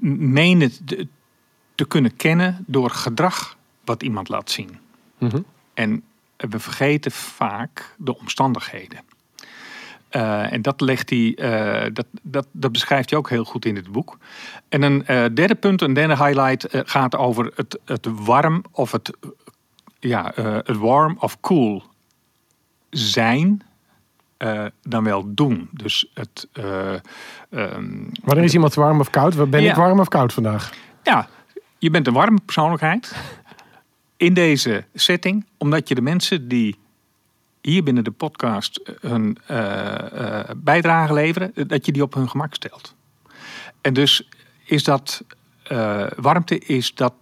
menen 0.00 0.72
te 1.80 1.86
kunnen 1.86 2.16
kennen 2.16 2.64
door 2.66 2.90
gedrag 2.90 3.56
wat 3.84 4.02
iemand 4.02 4.28
laat 4.28 4.50
zien. 4.50 4.78
Mhm. 5.18 5.40
En 5.74 6.02
we 6.36 6.58
vergeten 6.58 7.10
vaak 7.10 7.94
de 7.98 8.18
omstandigheden. 8.18 9.00
Uh, 10.10 10.52
en 10.52 10.62
dat, 10.62 10.80
legt 10.80 11.10
hij, 11.10 11.36
uh, 11.36 11.90
dat, 11.92 12.06
dat, 12.22 12.46
dat 12.52 12.72
beschrijft 12.72 13.10
hij 13.10 13.18
ook 13.18 13.28
heel 13.28 13.44
goed 13.44 13.64
in 13.64 13.76
het 13.76 13.92
boek. 13.92 14.18
En 14.68 14.82
een 14.82 15.04
uh, 15.08 15.24
derde 15.34 15.54
punt, 15.54 15.82
een 15.82 15.92
derde 15.92 16.24
highlight, 16.24 16.66
gaat 16.70 17.16
over 17.16 17.52
het, 17.54 17.78
het 17.84 18.06
warm 18.12 18.64
of 18.70 18.92
het, 18.92 19.16
ja, 19.98 20.32
het 20.64 20.76
warm 20.76 21.16
of 21.20 21.40
cool 21.40 21.82
zijn. 22.90 23.62
dan 24.82 25.04
wel 25.04 25.34
doen. 25.34 25.68
Dus 25.72 26.10
het. 26.14 26.48
Um, 27.50 28.10
Wanneer 28.22 28.44
is 28.44 28.54
iemand 28.54 28.74
warm 28.74 29.00
of 29.00 29.10
koud? 29.10 29.50
Ben 29.50 29.64
ik 29.64 29.74
warm 29.74 30.00
of 30.00 30.08
koud 30.08 30.32
vandaag? 30.32 30.72
Ja, 31.02 31.28
je 31.80 31.90
bent 31.90 32.06
een 32.06 32.12
warme 32.12 32.40
persoonlijkheid 32.44 33.16
in 34.16 34.34
deze 34.34 34.84
setting, 34.94 35.46
omdat 35.58 35.88
je 35.88 35.94
de 35.94 36.00
mensen 36.00 36.48
die 36.48 36.78
hier 37.60 37.82
binnen 37.82 38.04
de 38.04 38.10
podcast 38.10 38.80
hun 39.00 39.38
uh, 39.50 40.42
bijdrage 40.56 41.12
leveren, 41.12 41.52
dat 41.66 41.86
je 41.86 41.92
die 41.92 42.02
op 42.02 42.14
hun 42.14 42.28
gemak 42.28 42.54
stelt. 42.54 42.94
En 43.80 43.94
dus 43.94 44.28
is 44.64 44.84
dat 44.84 45.24
warmte, 46.16 46.58
is 46.58 46.94
dat, 46.94 47.14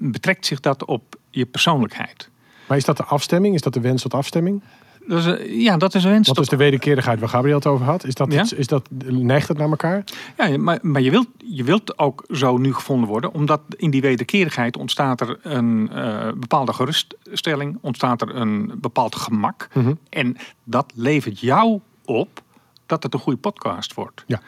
betrekt 0.00 0.46
zich 0.46 0.60
dat 0.60 0.84
op 0.84 1.16
je 1.30 1.46
persoonlijkheid. 1.46 2.30
Maar 2.66 2.76
is 2.76 2.84
dat 2.84 2.96
de 2.96 3.04
afstemming? 3.04 3.54
Is 3.54 3.62
dat 3.62 3.74
de 3.74 3.80
wens 3.80 4.02
tot 4.02 4.14
afstemming? 4.14 4.62
Dat 5.08 5.26
is, 5.26 5.64
ja, 5.64 5.76
dat 5.76 5.94
is 5.94 6.04
een 6.04 6.10
wens. 6.10 6.28
Wat 6.28 6.38
is 6.38 6.48
de 6.48 6.56
wederkerigheid 6.56 7.20
waar 7.20 7.28
Gabriel 7.28 7.56
het 7.56 7.66
over 7.66 7.86
had? 7.86 8.04
Is 8.04 8.14
dat, 8.14 8.32
is 8.32 8.66
dat, 8.66 8.88
neigt 9.06 9.48
het 9.48 9.58
naar 9.58 9.68
elkaar? 9.68 10.04
Ja, 10.36 10.58
maar, 10.58 10.78
maar 10.82 11.00
je, 11.00 11.10
wilt, 11.10 11.28
je 11.36 11.64
wilt 11.64 11.98
ook 11.98 12.24
zo 12.30 12.56
nu 12.56 12.74
gevonden 12.74 13.08
worden, 13.08 13.32
omdat 13.32 13.60
in 13.76 13.90
die 13.90 14.00
wederkerigheid 14.00 14.76
ontstaat 14.76 15.20
er 15.20 15.38
een 15.42 15.90
uh, 15.92 16.28
bepaalde 16.36 16.72
geruststelling, 16.72 17.78
ontstaat 17.80 18.22
er 18.22 18.36
een 18.36 18.72
bepaald 18.80 19.16
gemak. 19.16 19.68
Mhm. 19.72 19.94
En 20.08 20.36
dat 20.64 20.92
levert 20.94 21.40
jou 21.40 21.80
op 22.04 22.42
dat 22.86 23.02
het 23.02 23.14
een 23.14 23.20
goede 23.20 23.38
podcast 23.38 23.94
wordt. 23.94 24.24
Ja. 24.26 24.40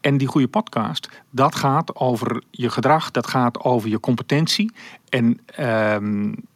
En 0.00 0.18
die 0.18 0.28
goede 0.28 0.48
podcast, 0.48 1.08
dat 1.30 1.54
gaat 1.54 1.96
over 1.96 2.42
je 2.50 2.70
gedrag, 2.70 3.10
dat 3.10 3.26
gaat 3.26 3.60
over 3.60 3.88
je 3.88 4.00
competentie. 4.00 4.72
En 5.08 5.40
uh, 5.60 5.96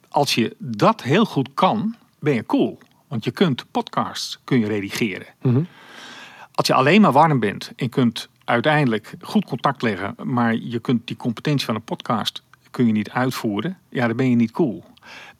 als 0.09 0.35
je 0.35 0.55
dat 0.57 1.01
heel 1.01 1.25
goed 1.25 1.49
kan, 1.53 1.95
ben 2.19 2.33
je 2.33 2.45
cool. 2.45 2.77
Want 3.13 3.25
je 3.25 3.31
kunt 3.31 3.65
podcasts 3.71 4.39
kun 4.43 4.59
je 4.59 4.67
redigeren. 4.67 5.27
Mhm. 5.41 5.63
Als 6.53 6.67
je 6.67 6.73
alleen 6.73 7.01
maar 7.01 7.11
warm 7.11 7.39
bent 7.39 7.71
en 7.75 7.89
kunt 7.89 8.29
uiteindelijk 8.43 9.15
goed 9.21 9.45
contact 9.45 9.81
leggen, 9.81 10.15
maar 10.23 10.55
je 10.55 10.79
kunt 10.79 11.07
die 11.07 11.15
competentie 11.15 11.65
van 11.65 11.75
een 11.75 11.83
podcast 11.83 12.43
kun 12.71 12.85
je 12.85 12.91
niet 12.91 13.09
uitvoeren, 13.09 13.77
ja, 13.89 14.07
dan 14.07 14.15
ben 14.15 14.29
je 14.29 14.35
niet 14.35 14.51
cool. 14.51 14.83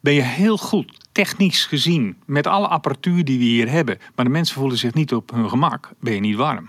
Ben 0.00 0.12
je 0.12 0.22
heel 0.22 0.58
goed, 0.58 1.06
technisch 1.12 1.66
gezien, 1.66 2.16
met 2.24 2.46
alle 2.46 2.68
apparatuur 2.68 3.24
die 3.24 3.38
we 3.38 3.44
hier 3.44 3.70
hebben, 3.70 3.98
maar 4.14 4.24
de 4.24 4.30
mensen 4.30 4.56
voelen 4.56 4.78
zich 4.78 4.94
niet 4.94 5.14
op 5.14 5.30
hun 5.30 5.48
gemak, 5.48 5.90
ben 6.00 6.14
je 6.14 6.20
niet 6.20 6.36
warm. 6.36 6.68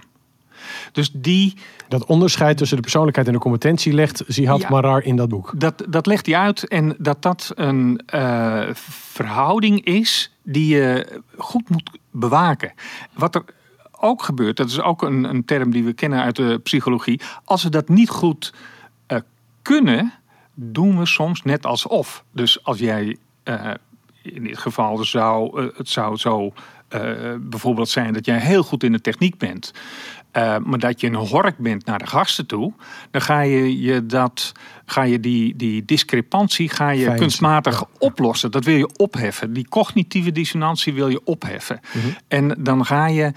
Dus 0.92 1.12
die... 1.14 1.54
Dat 1.88 2.06
onderscheid 2.06 2.58
tussen 2.58 2.76
de 2.76 2.84
persoonlijkheid 2.84 3.28
en 3.28 3.34
de 3.34 3.40
competentie 3.40 3.94
legt 3.94 4.24
Zihat 4.28 4.62
ja, 4.62 4.70
Marar 4.70 5.04
in 5.04 5.16
dat 5.16 5.30
boek. 5.30 5.54
Dat, 5.56 5.84
dat 5.90 6.06
legt 6.06 6.26
hij 6.26 6.36
uit 6.36 6.68
en 6.68 6.96
dat 6.98 7.22
dat 7.22 7.52
een 7.56 8.02
uh, 8.16 8.64
verhouding 8.74 9.86
is 9.86 10.34
die 10.44 10.76
je 10.76 11.22
goed 11.38 11.70
moet 11.70 11.90
bewaken. 12.12 12.74
Wat 13.14 13.36
er 13.36 13.44
ook 14.00 14.24
gebeurt, 14.24 14.58
dat 14.58 14.70
is 14.70 14.82
ook 14.82 15.02
een, 15.02 15.24
een 15.24 15.46
term 15.46 15.72
die 15.72 15.84
we 15.84 15.94
kennen 15.94 16.22
uit 16.22 16.36
de 16.36 16.60
psychologie. 16.64 17.22
Als 17.44 17.64
we 17.64 17.70
dat 17.70 17.90
niet 17.90 18.10
goed 18.10 18.54
uh, 19.08 19.20
kunnen, 19.62 20.14
doen 20.54 21.00
we 21.00 21.06
soms 21.06 21.42
net 21.44 21.66
alsof. 21.66 22.24
Dus 22.32 22.64
als 22.64 22.80
jij 22.80 23.18
uh, 23.44 23.72
in 24.22 24.44
dit 24.44 24.58
geval 24.58 25.04
zou 25.04 25.62
het 25.78 25.90
zou 25.90 26.18
zo 26.18 26.54
bijvoorbeeld 27.40 27.90
zijn 27.90 28.14
dat 28.14 28.26
jij 28.26 28.40
heel 28.40 28.64
goed 28.64 28.84
in 28.84 28.92
de 28.92 29.02
techniek 29.02 29.38
bent. 29.38 29.72
Uh, 30.38 30.58
maar 30.64 30.80
dat 30.80 31.02
je 31.02 31.08
een 31.08 31.16
hork 31.16 31.58
bent 31.58 31.86
naar 31.86 32.00
de 32.00 32.08
gasten 32.08 32.46
toe, 32.46 32.74
dan 33.12 33.22
ga 33.22 33.42
je, 33.42 33.82
je, 33.82 34.06
dat, 34.06 34.52
ga 34.86 35.04
je 35.04 35.20
die, 35.20 35.56
die 35.56 35.86
discrepantie 35.86 36.70
ga 36.70 36.90
je 36.90 37.14
kunstmatig 37.14 37.84
oplossen. 37.98 38.52
Dat 38.52 38.64
wil 38.64 38.76
je 38.76 38.96
opheffen. 38.96 39.54
Die 39.54 39.68
cognitieve 39.70 40.32
dissonantie 40.32 40.94
wil 40.94 41.10
je 41.10 41.22
opheffen. 41.24 41.80
Mhm. 41.94 42.08
En 42.28 42.56
dan 42.58 42.86
ga 42.86 43.08
je. 43.08 43.32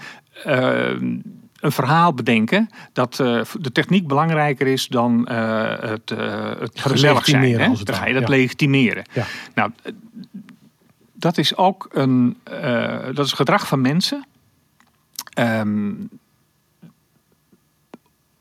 Uh, 0.47 1.17
een 1.59 1.71
verhaal 1.71 2.13
bedenken 2.13 2.69
dat 2.93 3.19
uh, 3.21 3.41
de 3.59 3.71
techniek 3.71 4.07
belangrijker 4.07 4.67
is 4.67 4.87
dan 4.87 5.29
het, 5.29 6.09
het 6.59 6.79
gezellig 6.79 7.25
zijn. 7.25 7.59
Hè? 7.59 7.67
Dan 7.83 7.95
ga 7.95 8.05
je 8.07 8.13
dat 8.13 8.29
legitimeren. 8.29 9.03
Ja. 9.13 9.25
Nou, 9.55 9.71
dat 11.19 11.37
is 11.37 11.55
ook 11.55 11.87
een 11.91 12.37
dat 13.13 13.25
is 13.25 13.33
gedrag 13.33 13.67
van 13.67 13.81
mensen. 13.81 14.25
Um, 15.39 16.09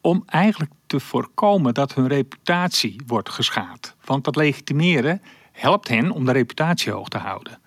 om 0.01 0.23
eigenlijk 0.27 0.73
te 0.87 1.01
voorkomen 1.01 1.75
dat 1.75 1.95
hun 1.95 2.09
reputatie 2.09 3.01
wordt 3.07 3.31
geschaad. 3.31 3.95
Want 4.05 4.25
dat 4.25 4.37
legitimeren 4.37 5.23
helpt 5.53 5.89
hen 5.89 6.11
om 6.11 6.25
de 6.25 6.33
reputatie 6.33 6.93
hoog 6.93 7.09
te 7.09 7.19
houden. 7.19 7.59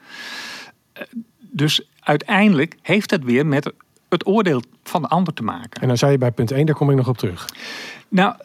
Eh, 0.93 1.03
dus 1.39 1.87
uiteindelijk 1.99 2.75
heeft 2.81 3.11
het 3.11 3.23
weer 3.23 3.45
met 3.45 3.73
het 4.09 4.27
oordeel 4.27 4.61
van 4.83 5.01
de 5.01 5.07
ander 5.07 5.33
te 5.33 5.43
maken. 5.43 5.81
En 5.81 5.87
dan 5.87 5.97
zei 5.97 6.11
je 6.11 6.17
bij 6.17 6.31
punt 6.31 6.51
1, 6.51 6.65
daar 6.65 6.75
kom 6.75 6.89
ik 6.89 6.95
nog 6.95 7.07
op 7.07 7.17
terug. 7.17 7.49
Nou, 8.07 8.35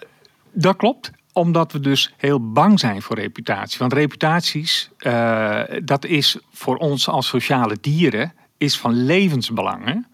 dat 0.53 0.77
klopt. 0.77 1.11
Omdat 1.37 1.73
we 1.73 1.81
dus 1.81 2.15
heel 2.17 2.53
bang 2.53 2.81
zijn 2.81 3.03
voor 3.03 3.17
reputatie. 3.17 3.79
Want 3.79 3.93
reputaties, 3.93 4.91
uh, 4.99 5.61
dat 5.85 6.05
is 6.05 6.39
voor 6.53 6.77
ons 6.77 7.09
als 7.09 7.27
sociale 7.27 7.79
dieren, 7.81 8.33
is 8.59 8.79
van 8.79 8.93
levensbelang. 8.93 10.07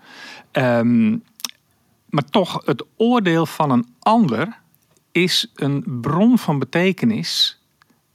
Ehm, 0.51 1.11
maar 2.07 2.25
toch, 2.31 2.63
het 2.65 2.85
oordeel 2.97 3.47
van 3.47 3.71
een 3.71 3.87
ander 3.99 4.59
is 5.13 5.51
een 5.55 5.85
bron 6.01 6.39
van 6.39 6.59
betekenis 6.59 7.61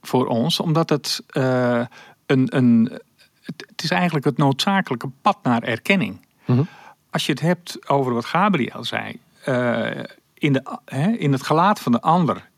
voor 0.02 0.26
ons, 0.26 0.60
omdat 0.60 0.90
het, 0.90 1.22
uh, 1.32 1.84
een, 2.26 2.56
een, 2.56 3.00
het, 3.42 3.82
is 3.82 3.90
eigenlijk 3.90 4.24
het 4.24 4.36
noodzakelijke 4.36 5.10
pad 5.22 5.38
naar 5.42 5.62
erkenning. 5.62 6.26
Mm 6.44 6.66
Als 7.10 7.26
je 7.26 7.32
het 7.32 7.40
hebt 7.40 7.88
over 7.88 8.14
wat 8.14 8.24
Gabriel 8.24 8.84
zei, 8.84 9.20
uh, 9.46 10.04
in, 10.34 10.52
de, 10.52 10.78
hè, 10.84 11.10
in 11.10 11.32
het 11.32 11.42
gelaat 11.42 11.80
van 11.80 11.92
de 11.92 12.00
ander 12.00 12.48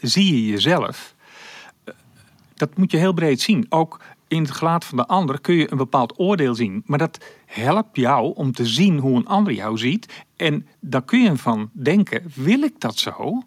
zie 0.00 0.34
je 0.34 0.46
jezelf. 0.50 1.14
dat 2.54 2.76
moet 2.76 2.90
je 2.90 2.96
heel 2.96 3.12
breed 3.12 3.40
zien. 3.40 3.66
Ook 3.68 4.00
in 4.28 4.42
het 4.42 4.50
gelaat 4.50 4.84
van 4.84 4.96
de 4.96 5.06
ander 5.06 5.40
kun 5.40 5.54
je 5.54 5.70
een 5.70 5.76
bepaald 5.76 6.18
oordeel 6.18 6.54
zien. 6.54 6.82
Maar 6.86 6.98
dat 6.98 7.24
helpt 7.46 7.96
jou 7.96 8.34
om 8.34 8.52
te 8.52 8.66
zien 8.66 8.98
hoe 8.98 9.16
een 9.16 9.26
ander 9.26 9.52
jou 9.52 9.78
ziet. 9.78 10.24
En 10.36 10.66
dan 10.80 11.04
kun 11.04 11.22
je 11.22 11.36
van 11.36 11.70
denken: 11.72 12.22
wil 12.34 12.62
ik 12.62 12.80
dat 12.80 12.98
zo? 12.98 13.42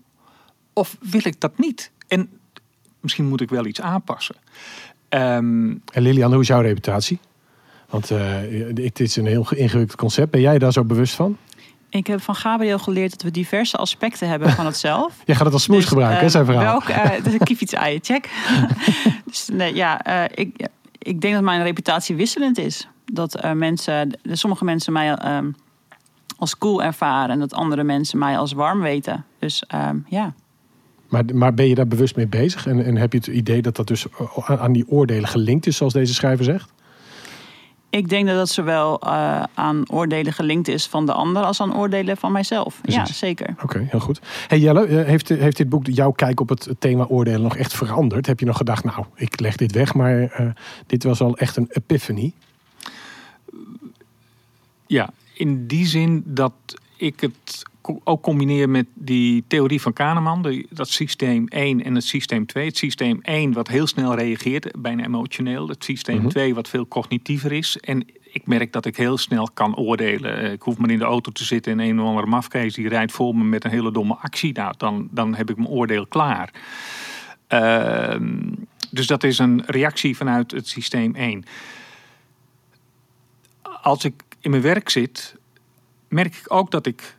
Of 0.74 0.98
wil 1.00 1.22
ik 1.24 1.40
dat 1.40 1.58
niet? 1.58 1.92
En 2.08 2.30
misschien 3.00 3.26
moet 3.26 3.42
ik 3.42 3.50
wel 3.50 3.66
iets 3.66 3.82
aanpassen. 3.82 4.36
Um, 5.10 5.82
en 5.94 6.02
Lilian, 6.02 6.32
hoe 6.32 6.42
is 6.42 6.48
jouw 6.48 6.62
reputatie? 6.62 7.20
Want 7.90 8.12
uh, 8.12 8.20
het 8.76 9.00
is 9.00 9.16
een 9.16 9.26
heel 9.26 9.48
ingewikkeld 9.56 10.00
concept. 10.00 10.32
Ben 10.32 10.42
jij 10.42 10.60
daar 10.60 10.72
zo 10.72 10.84
bewust 10.84 11.14
van? 11.14 11.38
Ik 11.94 12.08
heb 12.08 12.22
van 12.22 12.36
Gabriel 12.36 12.80
geleerd 12.80 13.12
dat 13.12 13.22
we 13.22 13.32
diverse 13.32 13.78
aspecten 13.78 14.30
hebben 14.30 14.50
van 14.50 14.66
het 14.66 14.78
zelf. 14.78 15.14
Jij 15.26 15.36
gaat 15.36 15.46
het 15.46 15.54
als 15.54 15.64
smoes 15.64 15.80
dus, 15.80 15.88
gebruiken, 15.88 16.20
hè, 16.20 16.30
zijn 16.30 16.46
verhaal. 16.46 16.64
Welk, 16.64 16.90
uh, 16.90 17.24
dus 17.24 17.34
ik 17.34 17.50
iets 17.50 17.76
aan 17.76 18.00
check. 18.02 18.30
dus 19.26 19.50
nee, 19.54 19.76
ja, 19.76 20.08
uh, 20.08 20.24
ik, 20.36 20.68
ik 20.98 21.22
denk 21.22 21.34
dat 21.34 21.44
mijn 21.44 21.64
reputatie 21.64 22.16
wisselend 22.16 22.58
is. 22.58 22.88
Dat 23.06 23.44
uh, 23.44 23.52
mensen, 23.52 24.20
sommige 24.24 24.64
mensen 24.64 24.94
mij 24.94 25.14
ehm, 25.14 25.52
als 26.38 26.58
cool 26.58 26.84
ervaren 26.84 27.30
en 27.30 27.40
dat 27.40 27.54
andere 27.54 27.84
mensen 27.84 28.20
mij 28.20 28.38
als 28.38 28.54
warm 28.54 28.82
weten. 28.82 29.26
Dus 29.40 29.64
ehm, 29.68 29.98
ja. 30.08 30.34
Maar, 31.10 31.24
maar 31.34 31.54
ben 31.54 31.68
je 31.68 31.76
daar 31.76 31.88
bewust 31.88 32.16
mee 32.16 32.28
bezig? 32.28 32.68
En, 32.68 32.86
en 32.86 32.98
heb 32.98 33.12
je 33.12 33.18
het 33.18 33.28
idee 33.28 33.62
dat 33.62 33.76
dat 33.76 33.88
dus 33.88 34.06
aan 34.46 34.74
die 34.74 34.88
oordelen 34.88 35.30
gelinkt 35.30 35.68
is, 35.68 35.78
zoals 35.78 35.94
deze 35.94 36.14
schrijver 36.14 36.46
zegt? 36.46 36.74
Ik 37.94 38.10
denk 38.10 38.28
dat 38.28 38.36
dat 38.36 38.50
zowel 38.50 39.00
uh, 39.04 39.44
aan 39.54 39.90
oordelen 39.90 40.34
gelinkt 40.34 40.68
is 40.68 40.88
van 40.88 41.06
de 41.06 41.14
ander 41.14 41.44
als 41.44 41.62
aan 41.62 41.76
oordelen 41.76 42.18
van 42.18 42.32
mijzelf. 42.32 42.80
Ja, 42.84 43.06
zeker. 43.06 43.56
Oké, 43.64 43.86
heel 43.90 44.00
goed. 44.00 44.20
Hey 44.48 44.60
Jelle, 44.60 44.86
eh, 44.86 45.06
heeft, 45.06 45.30
heeft 45.30 45.58
dit 45.58 45.70
boek 45.70 45.88
jouw 45.88 46.12
kijk 46.12 46.40
op 46.40 46.50
het 46.50 46.70
thema 46.80 47.06
oordelen 47.06 47.42
nog 47.42 47.58
echt 47.58 47.74
veranderd? 47.74 48.26
Heb 48.26 48.40
je 48.40 48.46
nog 48.46 48.58
gedacht, 48.58 48.84
nou, 48.84 49.06
ik 49.16 49.40
leg 49.40 49.56
dit 49.56 49.72
weg, 49.72 49.94
maar 49.94 50.42
uh, 50.42 50.50
dit 50.88 51.04
was 51.04 51.22
al 51.22 51.38
echt 51.38 51.56
een 51.56 51.68
epiphany? 51.70 52.34
Ja, 54.88 55.10
in 55.34 55.68
die 55.68 55.86
zin 55.86 56.24
dat 56.26 56.54
ik 56.98 57.20
het 57.20 57.64
ook 58.04 58.22
combineer 58.22 58.70
met 58.70 58.86
die 58.94 59.44
theorie 59.48 59.82
van 59.82 59.94
Kahneman, 59.94 60.66
dat 60.70 60.90
systeem 60.90 61.48
1 61.48 61.84
en 61.84 61.96
het 61.96 62.04
systeem 62.04 62.46
2. 62.46 62.66
Het 62.66 62.78
systeem 62.78 63.20
1 63.22 63.54
wat 63.54 63.68
heel 63.68 63.88
snel 63.88 64.16
reageert, 64.16 64.82
bijna 64.82 65.04
emotioneel. 65.04 65.68
Het 65.68 65.84
systeem 65.84 66.30
2 66.30 66.46
mhm. 66.46 66.56
wat 66.56 66.70
veel 66.70 66.88
cognitiever 66.88 67.52
is. 67.52 67.78
En 67.78 68.06
ik 68.24 68.48
merk 68.48 68.72
dat 68.72 68.86
ik 68.86 68.98
heel 68.98 69.18
snel 69.18 69.50
kan 69.54 69.76
oordelen. 69.76 70.38
Eh, 70.38 70.52
ik 70.52 70.62
hoef 70.62 70.78
maar 70.78 70.90
in 70.90 70.98
de 71.00 71.06
auto 71.06 71.32
te 71.32 71.44
zitten 71.44 71.72
en 71.72 71.80
een 71.80 72.00
of 72.00 72.08
andere 72.08 72.28
mafkees 72.28 72.74
die 72.74 72.88
rijdt 72.88 73.12
voor 73.12 73.36
me 73.36 73.44
met 73.44 73.64
een 73.64 73.72
hele 73.72 73.92
domme 73.92 74.16
actie. 74.16 74.54
Nou, 74.54 74.74
dan, 74.78 75.08
dan 75.12 75.36
heb 75.36 75.50
ik 75.50 75.58
mijn 75.58 75.70
oordeel 75.70 76.08
klaar. 76.08 76.52
Uh, 77.50 78.16
dus 78.92 79.08
dat 79.08 79.24
is 79.24 79.40
een 79.40 79.64
reactie 79.66 80.18
vanuit 80.18 80.52
het 80.52 80.68
systeem 80.68 81.16
1. 81.16 81.44
Als 83.62 84.04
ik 84.04 84.24
in 84.40 84.50
mijn 84.50 84.62
werk 84.62 84.90
zit, 84.90 85.36
merk 86.08 86.36
ik 86.36 86.54
ook 86.54 86.72
dat 86.72 86.86
ik 86.86 87.16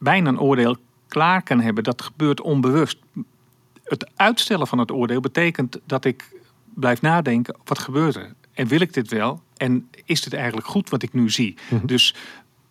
bijna 0.00 0.28
een 0.28 0.40
oordeel 0.40 0.76
klaar 1.08 1.42
kan 1.42 1.60
hebben. 1.60 1.84
Dat 1.84 2.02
gebeurt 2.02 2.40
onbewust. 2.40 2.98
Het 3.84 4.10
uitstellen 4.16 4.66
van 4.66 4.78
het 4.78 4.90
oordeel 4.90 5.20
betekent 5.20 5.80
dat 5.84 6.04
ik 6.04 6.32
blijf 6.74 7.00
nadenken: 7.00 7.56
wat 7.64 7.78
gebeurt 7.78 8.16
er? 8.16 8.34
En 8.52 8.66
wil 8.66 8.80
ik 8.80 8.92
dit 8.92 9.08
wel? 9.08 9.42
En 9.56 9.88
is 10.04 10.22
dit 10.22 10.34
eigenlijk 10.34 10.66
goed 10.66 10.90
wat 10.90 11.02
ik 11.02 11.12
nu 11.12 11.30
zie? 11.30 11.56
Mhm. 11.70 11.86
Dus 11.86 12.14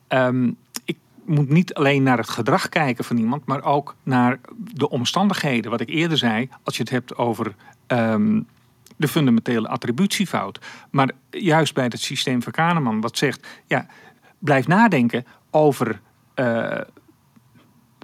um, 0.08 0.58
ik 0.86 0.98
moet 1.26 1.50
niet 1.50 1.74
alleen 1.74 2.04
naar 2.04 2.18
het 2.18 2.30
gedrag 2.30 2.70
kijken 2.70 3.04
van 3.04 3.18
iemand, 3.18 3.46
maar 3.46 3.64
ook 3.64 3.96
naar 4.04 4.40
de 4.58 4.90
omstandigheden. 4.90 5.72
Wat 5.72 5.82
ik 5.82 5.90
eerder 5.90 6.18
zei, 6.18 6.50
als 6.64 6.76
je 6.76 6.82
het 6.82 6.92
hebt 6.92 7.16
over 7.16 7.56
um, 7.88 8.48
de 8.96 9.08
fundamentele 9.08 9.68
attributiefout. 9.68 10.60
Maar 10.90 11.12
juist 11.30 11.74
bij 11.74 11.84
het 11.84 12.00
systeem 12.00 12.44
van 12.44 12.52
Kahneman, 12.52 13.02
wat 13.02 13.18
zegt: 13.18 13.48
ja, 13.68 13.88
blijf 14.40 14.68
nadenken 14.68 15.26
over. 15.50 16.02
Uh, 16.36 16.78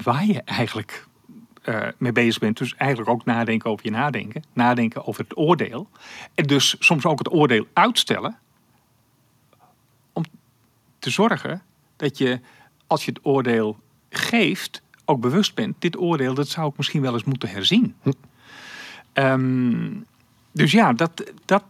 waar 0.04 0.26
je 0.26 0.42
eigenlijk 0.42 1.08
uh, 1.66 1.88
mee 1.98 2.12
bezig 2.12 2.40
bent. 2.40 2.58
Dus 2.58 2.76
eigenlijk 2.76 3.10
ook 3.10 3.26
nadenken 3.26 3.70
over 3.70 3.86
je 3.86 3.92
nadenken. 3.92 4.44
Nadenken 4.54 5.06
over 5.06 5.24
het 5.24 5.38
oordeel. 5.38 5.90
En 6.34 6.44
dus 6.44 6.76
soms 6.80 7.06
ook 7.06 7.18
het 7.18 7.32
oordeel 7.34 7.68
uitstellen. 7.74 8.38
Om 10.14 10.24
te 11.00 11.10
zorgen 11.10 11.62
dat 11.96 12.18
je, 12.18 12.40
als 12.88 13.06
je 13.06 13.12
het 13.12 13.26
oordeel 13.26 13.80
geeft, 14.10 14.82
ook 15.06 15.22
bewust 15.22 15.56
bent. 15.56 15.76
Dit 15.80 15.98
oordeel, 15.98 16.34
dat 16.34 16.48
zou 16.48 16.70
ik 16.70 16.78
misschien 16.78 17.02
wel 17.02 17.14
eens 17.14 17.24
moeten 17.24 17.50
herzien. 17.50 17.96
Hm. 18.02 18.12
Um, 19.14 20.06
dus 20.52 20.72
ja, 20.72 20.94
dat, 20.94 21.32
dat 21.46 21.64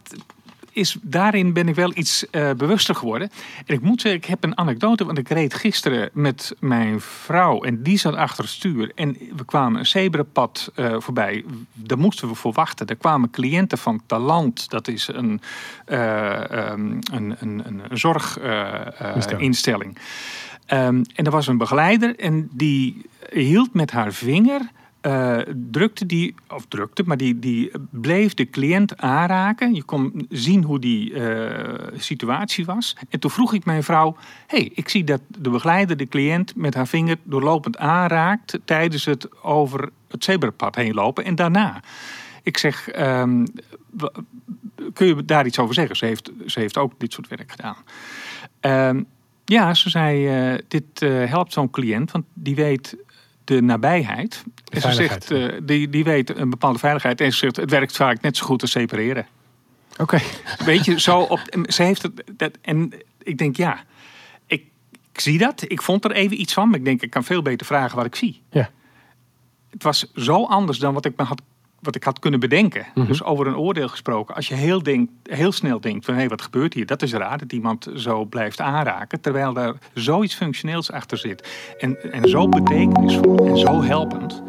is, 0.76 0.96
daarin 1.02 1.52
ben 1.52 1.68
ik 1.68 1.74
wel 1.74 1.90
iets 1.94 2.26
uh, 2.30 2.52
bewuster 2.52 2.94
geworden. 2.94 3.30
En 3.66 3.74
ik 3.74 3.80
moet 3.80 4.00
zeggen, 4.00 4.20
ik 4.20 4.26
heb 4.26 4.44
een 4.44 4.58
anekdote, 4.58 5.04
want 5.04 5.18
ik 5.18 5.28
reed 5.28 5.54
gisteren 5.54 6.10
met 6.12 6.54
mijn 6.58 7.00
vrouw 7.00 7.62
en 7.62 7.82
die 7.82 7.98
zat 7.98 8.14
achter 8.14 8.44
het 8.44 8.52
stuur. 8.52 8.92
En 8.94 9.16
we 9.36 9.44
kwamen 9.44 9.78
een 9.78 9.86
zebrapad 9.86 10.72
uh, 10.76 10.96
voorbij. 10.98 11.44
Daar 11.72 11.98
moesten 11.98 12.28
we 12.28 12.34
voor 12.34 12.52
wachten. 12.52 12.86
Er 12.86 12.96
kwamen 12.96 13.30
cliënten 13.30 13.78
van 13.78 14.02
Talant, 14.06 14.70
dat 14.70 14.88
is 14.88 15.08
een, 15.08 15.40
uh, 15.88 16.70
um, 16.70 16.98
een, 17.12 17.36
een, 17.38 17.62
een, 17.64 17.98
zorginstelling. 17.98 19.98
Um, 20.68 21.02
en 21.14 21.24
er 21.24 21.30
was 21.30 21.46
een 21.46 21.58
begeleider 21.58 22.18
en 22.18 22.48
die 22.52 23.06
hield 23.30 23.74
met 23.74 23.90
haar 23.90 24.12
vinger 24.12 24.60
uh, 25.06 25.38
drukte 25.70 26.06
die, 26.06 26.34
of 26.48 26.66
drukte, 26.68 27.02
maar 27.02 27.16
die, 27.16 27.38
die 27.38 27.70
bleef 27.90 28.34
de 28.34 28.50
cliënt 28.50 28.96
aanraken. 28.96 29.74
Je 29.74 29.82
kon 29.82 30.26
zien 30.28 30.64
hoe 30.64 30.78
die 30.78 31.10
uh, 31.10 31.88
situatie 31.96 32.64
was. 32.64 32.96
En 33.08 33.20
toen 33.20 33.30
vroeg 33.30 33.52
ik 33.54 33.64
mijn 33.64 33.82
vrouw: 33.82 34.16
hey, 34.46 34.70
ik 34.74 34.88
zie 34.88 35.04
dat 35.04 35.20
de 35.28 35.50
begeleider 35.50 35.96
de 35.96 36.06
cliënt 36.06 36.56
met 36.56 36.74
haar 36.74 36.86
vinger 36.86 37.16
doorlopend 37.22 37.78
aanraakt 37.78 38.58
tijdens 38.64 39.04
het 39.04 39.42
over 39.42 39.90
het 40.08 40.24
zebrapad 40.24 40.74
heen 40.74 40.94
lopen 40.94 41.24
en 41.24 41.34
daarna. 41.34 41.82
Ik 42.42 42.58
zeg: 42.58 42.98
um, 42.98 43.46
kun 44.92 45.06
je 45.06 45.24
daar 45.24 45.46
iets 45.46 45.58
over 45.58 45.74
zeggen? 45.74 45.96
Ze 45.96 46.04
heeft, 46.04 46.30
ze 46.46 46.60
heeft 46.60 46.78
ook 46.78 46.92
dit 46.98 47.12
soort 47.12 47.28
werk 47.28 47.50
gedaan. 47.50 47.76
Um, 48.96 49.06
ja, 49.44 49.74
ze 49.74 49.90
zei: 49.90 50.52
uh, 50.52 50.58
dit 50.68 51.00
helpt 51.28 51.52
zo'n 51.52 51.70
cliënt, 51.70 52.10
want 52.10 52.24
die 52.34 52.54
weet 52.54 52.96
de 53.46 53.62
nabijheid. 53.62 54.44
en 54.68 54.80
ze 54.80 54.92
zegt, 54.92 55.30
uh, 55.30 55.52
die, 55.62 55.88
die 55.88 56.04
weet 56.04 56.36
een 56.36 56.50
bepaalde 56.50 56.78
veiligheid. 56.78 57.20
En 57.20 57.32
ze 57.32 57.38
zegt, 57.38 57.56
het 57.56 57.70
werkt 57.70 57.96
vaak 57.96 58.20
net 58.20 58.36
zo 58.36 58.46
goed 58.46 58.62
als 58.62 58.70
separeren. 58.70 59.26
Oké. 59.96 60.20
Weet 60.64 60.84
je, 60.84 61.00
zo 61.00 61.20
op. 61.20 61.40
Ze 61.68 61.82
heeft 61.82 62.02
het. 62.02 62.22
Dat, 62.32 62.58
en 62.62 62.92
ik 63.22 63.38
denk, 63.38 63.56
ja, 63.56 63.84
ik, 64.46 64.64
ik, 65.12 65.20
zie 65.20 65.38
dat. 65.38 65.64
Ik 65.68 65.82
vond 65.82 66.04
er 66.04 66.12
even 66.12 66.40
iets 66.40 66.52
van. 66.52 66.68
Maar 66.68 66.78
ik 66.78 66.84
denk, 66.84 67.02
ik 67.02 67.10
kan 67.10 67.24
veel 67.24 67.42
beter 67.42 67.66
vragen 67.66 67.96
wat 67.96 68.06
ik 68.06 68.14
zie. 68.14 68.42
Ja. 68.50 68.70
Het 69.70 69.82
was 69.82 70.12
zo 70.14 70.44
anders 70.44 70.78
dan 70.78 70.94
wat 70.94 71.04
ik 71.04 71.16
me 71.16 71.24
had 71.24 71.42
wat 71.86 71.94
ik 71.94 72.04
had 72.04 72.18
kunnen 72.18 72.40
bedenken. 72.40 72.86
Mhm. 72.94 73.06
Dus 73.06 73.22
over 73.22 73.46
een 73.46 73.56
oordeel 73.56 73.88
gesproken. 73.88 74.34
Als 74.34 74.48
je 74.48 74.54
heel, 74.54 74.82
denk, 74.82 75.10
heel 75.22 75.52
snel 75.52 75.80
denkt 75.80 76.04
van 76.04 76.14
hé, 76.14 76.20
hey, 76.20 76.28
wat 76.28 76.42
gebeurt 76.42 76.74
hier? 76.74 76.86
Dat 76.86 77.02
is 77.02 77.12
raar 77.12 77.38
dat 77.38 77.52
iemand 77.52 77.88
zo 77.94 78.24
blijft 78.24 78.60
aanraken. 78.60 79.20
Terwijl 79.20 79.52
daar 79.52 79.74
zoiets 79.94 80.34
functioneels 80.34 80.90
achter 80.90 81.18
zit. 81.18 81.48
En, 81.78 82.12
en 82.12 82.28
zo 82.28 82.48
betekenisvol 82.48 83.46
en 83.46 83.58
zo 83.58 83.82
helpend. 83.82 84.42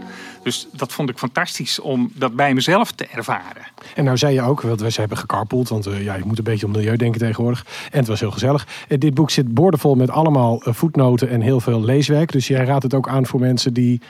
Dus 0.48 0.68
dat 0.72 0.94
vond 0.94 1.10
ik 1.10 1.18
fantastisch 1.18 1.80
om 1.80 2.12
dat 2.14 2.36
bij 2.36 2.54
mezelf 2.54 2.92
te 2.92 3.06
ervaren. 3.06 3.68
En 3.96 4.04
nou 4.04 4.18
zei 4.18 4.34
je 4.34 4.42
ook, 4.42 4.62
want 4.62 4.80
wij 4.80 4.92
hebben 4.94 5.18
gecarpoeld, 5.18 5.70
want 5.70 5.88
uh, 5.88 6.04
ja, 6.04 6.16
je 6.16 6.26
moet 6.26 6.38
een 6.38 6.44
beetje 6.44 6.66
om 6.66 6.72
milieu 6.72 6.98
denken 6.98 7.20
tegenwoordig. 7.20 7.66
En 7.92 8.00
het 8.00 8.08
was 8.08 8.20
heel 8.20 8.32
gezellig. 8.32 8.68
Uh, 8.88 8.98
dit 8.98 9.14
boek 9.14 9.30
zit 9.30 9.54
boordevol 9.54 9.96
met 9.96 10.10
allemaal 10.10 10.68
uh, 10.68 10.74
voetnoten 10.74 11.30
en 11.30 11.42
heel 11.42 11.60
veel 11.60 11.84
leeswerk. 11.84 12.32
Dus 12.32 12.48
jij 12.48 12.66
raadt 12.66 12.84
het 12.84 12.94
ook 12.94 13.08
aan 13.08 13.26
voor 13.26 13.40
mensen 13.40 13.74
die 13.74 14.02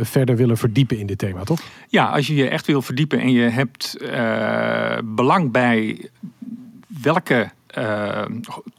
verder 0.00 0.36
willen 0.36 0.56
verdiepen 0.56 0.98
in 0.98 1.06
dit 1.06 1.18
thema, 1.18 1.44
toch? 1.44 1.60
Ja, 1.88 2.06
als 2.06 2.26
je 2.26 2.34
je 2.34 2.48
echt 2.48 2.66
wil 2.66 2.82
verdiepen 2.82 3.20
en 3.20 3.30
je 3.30 3.48
hebt 3.48 3.96
belang 5.04 5.50
bij 5.52 6.10
welke 7.02 7.50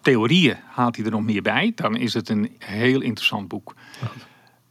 theorieën 0.02 0.56
haalt 0.68 0.95
hij 0.95 1.06
er 1.06 1.11
nog 1.11 1.23
meer 1.23 1.41
bij, 1.41 1.72
dan 1.76 1.95
is 1.95 2.14
het 2.14 2.30
een 2.30 2.52
heel 2.60 3.02
interessant 3.02 3.48
boek. 3.48 3.76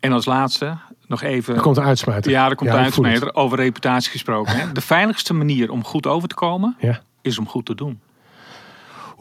En 0.01 0.13
als 0.13 0.25
laatste, 0.25 0.77
nog 1.09 1.23
even. 1.23 1.55
Er 1.55 1.61
komt 1.61 1.77
een 1.77 1.83
uitsmijter. 1.85 2.31
Ja, 2.31 2.49
er 2.49 2.57
komt 2.57 2.71
Ja, 2.71 2.77
een 2.77 2.83
uitsmijter 2.85 3.35
over 3.35 3.59
reputatie 3.59 4.11
gesproken. 4.11 4.57
Hè. 4.57 4.73
De 4.73 4.81
veiligste 4.81 5.35
manier 5.35 5.71
om 5.71 5.85
goed 5.85 6.07
over 6.07 6.29
te 6.29 6.35
komen 6.35 6.77
Ja. 6.79 7.01
is 7.23 7.39
om 7.39 7.49
goed 7.49 7.67
te 7.67 7.75
doen. 7.75 8.01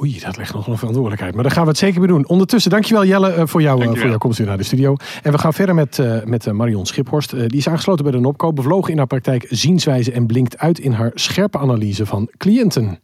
Oei, 0.01 0.19
dat 0.19 0.38
legt 0.38 0.53
nog 0.53 0.68
een 0.68 0.77
verantwoordelijkheid. 0.77 1.34
Maar 1.34 1.43
daar 1.43 1.51
gaan 1.51 1.64
we 1.64 1.69
het 1.69 1.77
zeker 1.77 1.99
mee 1.99 2.07
doen. 2.07 2.27
Ondertussen, 2.27 2.72
dankjewel 2.72 3.05
Jelle 3.05 3.30
eh, 3.31 3.43
voor, 3.45 3.61
jou, 3.61 3.73
eh, 3.73 3.84
Dankjewel. 3.84 3.95
voor 3.95 4.10
jouw 4.10 4.18
komst 4.18 4.38
weer 4.38 4.47
naar 4.47 4.57
de 4.57 4.64
studio. 4.64 4.95
En 5.23 5.31
we 5.31 5.38
gaan 5.38 5.53
verder 5.53 5.76
met, 5.76 5.99
eh, 5.99 6.23
met 6.23 6.51
Marion 6.51 6.85
Schiphorst. 6.85 7.31
Die 7.31 7.57
is 7.57 7.68
aangesloten 7.68 8.03
bij 8.03 8.14
de 8.14 8.19
NOPCO. 8.19 8.53
Bevlogen 8.53 8.91
in 8.91 8.97
haar 8.97 9.07
praktijk 9.07 9.45
zienswijze 9.49 10.11
en 10.11 10.26
blinkt 10.26 10.57
uit 10.57 10.80
in 10.80 10.91
haar 10.91 11.11
scherpe 11.14 11.57
analyse 11.57 12.05
van 12.05 12.30
cliënten. 12.38 12.99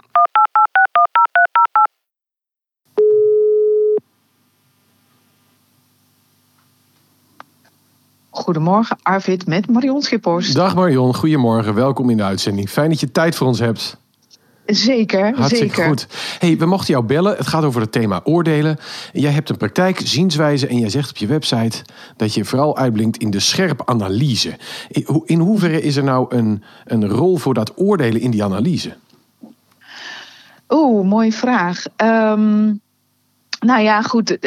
Goedemorgen, 8.29 8.97
Arvid 9.01 9.47
met 9.47 9.69
Marion 9.69 10.01
Schiphorst. 10.01 10.53
Dag 10.55 10.75
Marion, 10.75 11.15
goedemorgen. 11.15 11.73
Welkom 11.73 12.09
in 12.09 12.17
de 12.17 12.23
uitzending. 12.23 12.69
Fijn 12.69 12.89
dat 12.89 12.99
je 12.99 13.11
tijd 13.11 13.35
voor 13.35 13.47
ons 13.47 13.59
hebt. 13.59 13.97
Zeker, 14.65 15.35
Hartstikke 15.35 15.75
zeker. 15.75 15.87
goed. 15.87 16.07
Hey, 16.39 16.57
we 16.57 16.65
mochten 16.65 16.93
jou 16.93 17.05
bellen. 17.05 17.37
Het 17.37 17.47
gaat 17.47 17.63
over 17.63 17.81
het 17.81 17.91
thema 17.91 18.21
oordelen. 18.23 18.77
Jij 19.13 19.31
hebt 19.31 19.49
een 19.49 19.57
praktijk, 19.57 20.01
zienswijze 20.03 20.67
en 20.67 20.77
jij 20.79 20.89
zegt 20.89 21.09
op 21.09 21.17
je 21.17 21.27
website 21.27 21.81
dat 22.17 22.33
je 22.33 22.45
vooral 22.45 22.77
uitblinkt 22.77 23.17
in 23.17 23.29
de 23.29 23.39
scherpe 23.39 23.85
analyse. 23.85 24.57
In 25.25 25.39
hoeverre 25.39 25.81
is 25.81 25.95
er 25.95 26.03
nou 26.03 26.35
een, 26.35 26.63
een 26.85 27.07
rol 27.07 27.37
voor 27.37 27.53
dat 27.53 27.71
oordelen 27.75 28.21
in 28.21 28.31
die 28.31 28.43
analyse? 28.43 28.95
Oeh, 30.69 31.07
mooie 31.07 31.33
vraag. 31.33 31.83
Ehm, 31.95 32.65
nou 33.59 33.81
ja, 33.81 34.01
goed. 34.01 34.31
eh, 34.31 34.39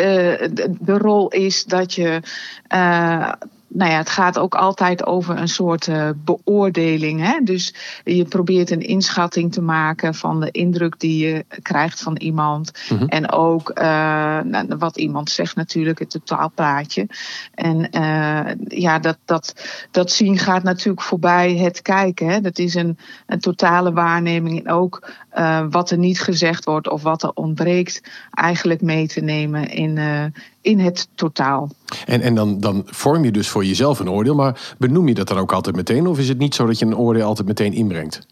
de, 0.53 0.75
de 0.81 0.99
rol 0.99 1.29
is 1.29 1.65
dat 1.65 1.95
je. 1.95 2.21
eh, 2.67 3.33
nou 3.75 3.91
ja, 3.91 3.97
het 3.97 4.09
gaat 4.09 4.39
ook 4.39 4.55
altijd 4.55 5.07
over 5.07 5.39
een 5.39 5.49
soort 5.49 5.89
eh, 5.89 6.09
beoordeling. 6.17 7.21
Hè? 7.21 7.41
Dus 7.45 7.75
je 8.05 8.25
probeert 8.25 8.71
een 8.71 8.81
inschatting 8.81 9.53
te 9.53 9.63
maken 9.63 10.15
van 10.15 10.41
de 10.41 10.51
indruk 10.51 11.01
die 11.01 11.27
je 11.27 11.45
krijgt 11.63 12.01
van 12.01 12.17
iemand. 12.17 12.73
Mhm. 12.89 13.05
En 13.05 13.33
ook 13.33 13.71
eh, 13.71 13.85
nou, 14.41 14.67
wat 14.79 14.97
iemand 14.97 15.31
zegt, 15.31 15.57
natuurlijk, 15.57 15.99
het 15.99 16.11
totaalplaatje. 16.11 17.07
En 17.55 17.91
eh, 17.91 18.55
ja, 18.69 18.99
dat, 18.99 19.19
dat, 19.25 19.55
dat 19.91 20.11
zien 20.11 20.39
gaat 20.39 20.63
natuurlijk 20.63 21.03
voorbij 21.03 21.57
het 21.57 21.83
kijken. 21.83 22.29
Hè? 22.29 22.41
Dat 22.41 22.59
is 22.59 22.75
een, 22.75 22.99
een 23.27 23.41
totale 23.41 23.93
waarneming. 23.93 24.59
En 24.59 24.73
ook 24.73 25.11
wat 25.71 25.91
er 25.91 25.99
niet 25.99 26.21
gezegd 26.21 26.65
wordt 26.65 26.89
of 26.89 27.03
wat 27.03 27.23
er 27.23 27.33
ontbreekt, 27.35 28.01
eigenlijk 28.31 28.81
mee 28.81 29.07
te 29.07 29.21
nemen 29.21 29.71
in, 29.71 29.99
in 30.63 30.79
het 30.79 31.09
totaal. 31.15 31.71
En, 32.07 32.21
en 32.21 32.35
dan, 32.35 32.61
dan 32.61 32.83
vorm 32.87 33.25
je 33.25 33.31
dus 33.31 33.49
voor 33.49 33.65
jezelf 33.65 33.99
een 33.99 34.11
oordeel, 34.11 34.35
maar 34.35 34.75
benoem 34.79 35.09
je 35.09 35.15
dat 35.15 35.29
dan 35.29 35.39
ook 35.39 35.53
altijd 35.53 35.77
meteen? 35.77 36.07
Of 36.07 36.19
is 36.19 36.29
het 36.29 36.39
niet 36.39 36.55
zo 36.55 36.67
dat 36.67 36.79
je 36.79 36.87
een 36.87 36.97
oordeel 36.97 37.27
altijd 37.27 37.49
meteen 37.49 37.73
inbrengt? 37.73 38.27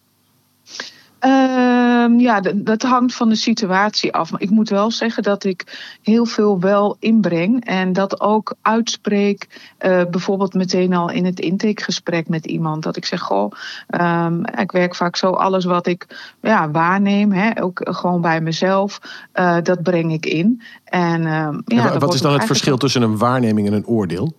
Ehm, 2.00 2.18
ja, 2.18 2.40
dat 2.54 2.82
hangt 2.82 3.14
van 3.14 3.28
de 3.28 3.34
situatie 3.34 4.12
af. 4.12 4.30
Maar 4.30 4.40
ik 4.40 4.50
moet 4.50 4.68
wel 4.68 4.90
zeggen 4.90 5.22
dat 5.22 5.44
ik 5.44 5.88
heel 6.02 6.24
veel 6.24 6.60
wel 6.60 6.96
inbreng. 6.98 7.64
En 7.64 7.92
dat 7.92 8.20
ook 8.20 8.54
uitspreek, 8.62 9.72
eh, 9.78 10.02
bijvoorbeeld 10.10 10.54
meteen 10.54 10.94
al 10.94 11.10
in 11.10 11.24
het 11.24 11.40
intakegesprek 11.40 12.28
met 12.28 12.46
iemand. 12.46 12.82
Dat 12.82 12.96
ik 12.96 13.04
zeg, 13.04 13.20
goh, 13.20 13.52
ehm, 13.86 14.44
ik 14.44 14.72
werk 14.72 14.94
vaak 14.94 15.16
zo. 15.16 15.30
Alles 15.30 15.64
wat 15.64 15.86
ik 15.86 16.06
ja, 16.40 16.70
waarneem, 16.70 17.32
hè, 17.32 17.62
ook 17.62 17.80
gewoon 17.82 18.20
bij 18.20 18.40
mezelf, 18.40 19.00
eh, 19.32 19.56
dat 19.62 19.82
breng 19.82 20.12
ik 20.12 20.26
in. 20.26 20.62
En, 20.84 21.26
ehm, 21.26 21.60
ja, 21.64 21.98
wat 21.98 22.14
is 22.14 22.20
dan 22.20 22.32
het 22.32 22.44
verschil 22.44 22.76
tussen 22.76 23.02
een 23.02 23.18
waarneming 23.18 23.66
en 23.66 23.72
een 23.72 23.86
oordeel? 23.86 24.34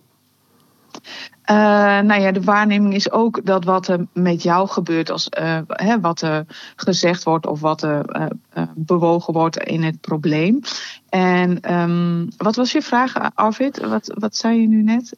Eh, 1.52 2.00
nou 2.00 2.20
ja, 2.20 2.32
de 2.32 2.42
waarneming 2.42 2.94
is 2.94 3.10
ook 3.10 3.44
dat 3.44 3.64
wat 3.64 3.88
er 3.88 4.06
met 4.12 4.42
jou 4.42 4.68
gebeurt, 4.68 5.10
als, 5.10 5.28
eh, 5.28 5.58
hè, 5.66 6.00
wat 6.00 6.20
er 6.20 6.44
gezegd 6.76 7.22
wordt 7.22 7.46
of 7.46 7.60
wat 7.60 7.82
er 7.82 8.04
eh, 8.06 8.62
bewogen 8.74 9.34
wordt 9.34 9.56
in 9.56 9.82
het 9.82 10.00
probleem. 10.00 10.60
En 11.08 11.60
ehm, 11.60 12.26
wat 12.36 12.56
was 12.56 12.72
je 12.72 12.82
vraag, 12.82 13.34
Arvid? 13.34 13.86
Wat, 13.86 14.12
wat 14.18 14.36
zei 14.36 14.60
je 14.60 14.68
nu 14.68 14.82
net? 14.82 15.16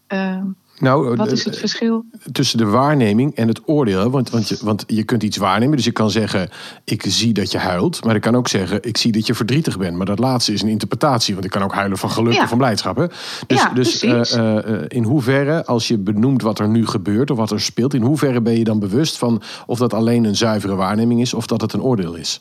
Nou, 0.84 1.16
wat 1.16 1.26
eh, 1.26 1.32
is 1.32 1.44
het 1.44 1.58
verschil? 1.58 2.04
tussen 2.32 2.58
de 2.58 2.64
waarneming 2.64 3.34
en 3.34 3.48
het 3.48 3.60
oordeel. 3.64 4.10
Want, 4.10 4.30
want, 4.30 4.48
je, 4.48 4.58
want 4.62 4.84
je 4.86 5.02
kunt 5.02 5.22
iets 5.22 5.36
waarnemen. 5.36 5.76
Dus 5.76 5.84
je 5.84 5.92
kan 5.92 6.10
zeggen, 6.10 6.48
ik 6.84 7.04
zie 7.06 7.32
dat 7.32 7.52
je 7.52 7.58
huilt. 7.58 8.04
Maar 8.04 8.14
ik 8.14 8.20
kan 8.20 8.36
ook 8.36 8.48
zeggen, 8.48 8.82
ik 8.82 8.96
zie 8.96 9.12
dat 9.12 9.26
je 9.26 9.34
verdrietig 9.34 9.78
bent. 9.78 9.96
Maar 9.96 10.06
dat 10.06 10.18
laatste 10.18 10.52
is 10.52 10.62
een 10.62 10.68
interpretatie. 10.68 11.34
Want 11.34 11.46
ik 11.46 11.50
kan 11.50 11.62
ook 11.62 11.74
huilen 11.74 11.98
van 11.98 12.10
geluk 12.10 12.32
Ja. 12.32 12.42
of 12.42 12.48
van 12.48 12.58
blijdschap. 12.58 12.96
Hè? 12.96 13.06
Dus, 13.46 13.58
Ja, 13.58 13.68
dus 13.68 14.02
eh, 14.02 14.58
eh, 14.68 14.84
in 14.88 15.04
hoeverre, 15.04 15.64
als 15.66 15.88
je 15.88 15.98
benoemt 15.98 16.42
wat 16.42 16.58
er 16.58 16.68
nu 16.68 16.86
gebeurt... 16.86 17.30
of 17.30 17.36
wat 17.36 17.50
er 17.50 17.60
speelt... 17.60 17.94
in 17.94 18.02
hoeverre 18.02 18.40
ben 18.40 18.58
je 18.58 18.64
dan 18.64 18.78
bewust 18.78 19.18
van 19.18 19.42
of 19.66 19.78
dat 19.78 19.94
alleen 19.94 20.24
een 20.24 20.36
zuivere 20.36 20.74
waarneming 20.74 21.20
is... 21.20 21.34
of 21.34 21.46
dat 21.46 21.60
het 21.60 21.72
een 21.72 21.82
oordeel 21.82 22.14
is? 22.14 22.40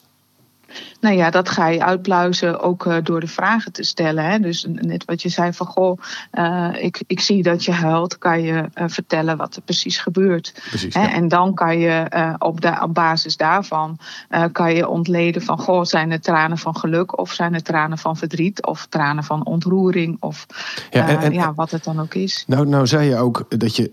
Nou 1.03 1.15
ja, 1.15 1.29
dat 1.29 1.49
ga 1.49 1.67
je 1.67 1.83
uitpluizen 1.83 2.59
ook 2.61 2.85
eh, 2.85 2.95
door 3.03 3.19
de 3.19 3.27
vragen 3.27 3.71
te 3.71 3.83
stellen. 3.83 4.25
Hè? 4.25 4.39
Dus 4.39 4.65
net 4.69 5.05
wat 5.05 5.21
je 5.21 5.29
zei 5.29 5.53
van, 5.53 5.67
goh, 5.67 5.99
eh, 6.31 6.69
ik, 6.79 7.03
ik 7.07 7.19
zie 7.19 7.43
dat 7.43 7.65
je 7.65 7.71
huilt. 7.71 8.17
Kan 8.17 8.41
je 8.41 8.69
eh, 8.73 8.85
vertellen 8.87 9.37
wat 9.37 9.55
er 9.55 9.61
precies 9.61 9.97
gebeurt? 9.97 10.53
Precies, 10.69 10.93
Hè, 10.93 11.01
ja. 11.01 11.13
En 11.13 11.27
dan 11.27 11.53
kan 11.53 11.79
je 11.79 12.05
op, 12.37 12.61
de, 12.61 12.79
op 12.81 12.93
basis 12.93 13.37
daarvan 13.37 13.97
kan 14.51 14.75
je 14.75 14.87
ontleden 14.87 15.41
van 15.41 15.59
goh, 15.59 15.83
zijn 15.83 16.11
het 16.11 16.23
tranen 16.23 16.57
van 16.57 16.77
geluk 16.77 17.17
of 17.17 17.31
zijn 17.31 17.53
het 17.53 17.65
tranen 17.65 17.97
van 17.97 18.17
verdriet 18.17 18.65
of 18.65 18.85
tranen 18.89 19.23
van 19.23 19.45
ontroering 19.45 20.17
of 20.19 20.45
Ja, 20.91 21.07
en- 21.07 21.19
en- 21.19 21.33
ja, 21.33 21.53
wat 21.53 21.71
het 21.71 21.83
dan 21.83 21.99
ook 21.99 22.13
is. 22.13 22.43
Nou, 22.47 22.67
nou 22.67 22.87
zei 22.87 23.09
je 23.09 23.15
ook 23.17 23.45
dat 23.59 23.75
je 23.75 23.91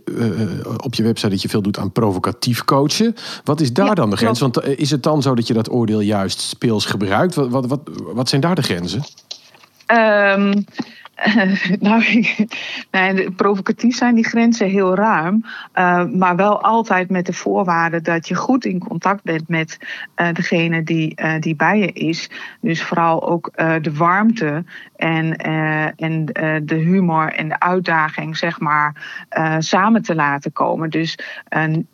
op 0.82 0.95
je 0.95 1.03
website 1.03 1.31
dat 1.31 1.43
je 1.43 1.49
veel 1.49 1.62
doet 1.62 1.78
aan 1.78 1.93
provocatief 1.93 2.65
coachen. 2.65 3.15
Wat 3.45 3.61
is 3.61 3.73
daar 3.73 3.87
Ja, 3.87 3.95
dan 3.95 4.11
de 4.11 4.16
grens? 4.16 4.41
Want 4.41 4.65
is 4.65 4.91
het 4.91 5.03
dan 5.03 5.23
zo 5.23 5.35
dat 5.35 5.47
je 5.47 5.55
dat 5.55 5.70
oordeel 5.70 6.01
juist 6.01 6.41
speels 6.41 6.85
gebruikt? 6.85 6.99
Wat, 7.35 7.49
wat, 7.49 7.67
wat, 7.67 7.81
wat 8.13 8.29
zijn 8.29 8.41
daar 8.41 8.55
de 8.55 8.63
grenzen? 8.63 9.03
Ehm, 9.87 10.63
nou, 11.81 13.31
provocatief 13.37 13.97
zijn 13.97 14.15
die 14.15 14.25
grenzen 14.25 14.69
heel 14.69 14.95
ruim. 14.95 15.45
eh, 15.73 16.05
maar 16.05 16.37
wel 16.37 16.63
altijd 16.63 17.11
met 17.11 17.27
de 17.27 17.33
voorwaarde 17.33 18.01
dat 18.01 18.29
je 18.29 18.35
goed 18.35 18.65
in 18.65 18.79
contact 18.79 19.23
bent 19.23 19.49
met 19.49 19.79
eh, 20.15 20.33
degene 20.33 20.83
die, 20.83 21.15
eh, 21.15 21.41
die 21.41 21.57
bij 21.57 21.79
je 21.79 21.93
is. 21.93 22.31
Dus 22.61 22.83
vooral 22.83 23.29
ook 23.29 23.53
de 23.57 23.93
warmte 23.95 24.65
en, 24.97 25.37
en 25.97 26.25
de 26.65 26.75
humor 26.75 27.33
en 27.33 27.49
de 27.49 27.61
uitdaging, 27.61 28.37
zeg 28.37 28.61
maar, 28.61 28.95
samen 29.59 30.03
te 30.03 30.15
laten 30.15 30.53
komen. 30.53 30.91
Dus 30.91 31.19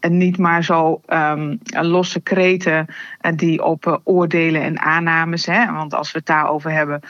niet 0.01 0.39
maar 0.39 0.65
zo 0.65 1.01
ehm, 1.07 1.57
losse 1.81 2.21
kreten 2.21 2.87
die 3.37 3.65
op 3.65 4.01
oordelen 4.05 4.63
en 4.63 4.81
aannames, 4.81 5.47
hè, 5.47 5.73
want 5.73 5.95
als 5.95 6.13
we 6.13 6.19
het 6.19 6.27
daarover 6.27 6.71
hebben, 6.71 7.01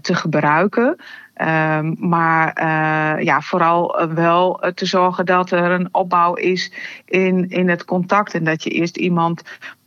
te 0.00 0.14
gebruiken. 0.14 0.96
Ehm, 1.38 1.94
maar 1.98 2.52
eh, 2.52 3.24
ja, 3.24 3.40
vooral 3.40 3.98
eh, 3.98 4.06
wel 4.06 4.62
eh, 4.62 4.72
te 4.72 4.86
zorgen 4.86 5.26
dat 5.26 5.50
er 5.50 5.70
een 5.70 5.88
opbouw 5.92 6.34
is 6.34 6.72
in, 7.04 7.48
in 7.48 7.68
het 7.68 7.84
contact. 7.84 8.34
En 8.34 8.44
dat 8.44 8.62
je 8.62 8.70
eerst 8.70 8.96
iemand 8.96 9.42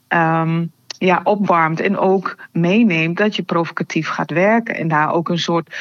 ehm, 0.07 0.65
ja, 0.88 1.22
opwarmt 1.23 1.80
en 1.80 1.98
ook 1.98 2.38
meeneemt 2.52 3.18
dat 3.18 3.36
je 3.36 3.44
provocatief 3.44 4.07
gaat 4.07 4.32
werken. 4.32 4.76
En 4.76 4.88
daar 4.88 5.14
ook 5.14 5.30
een 5.30 5.40
soort 5.40 5.76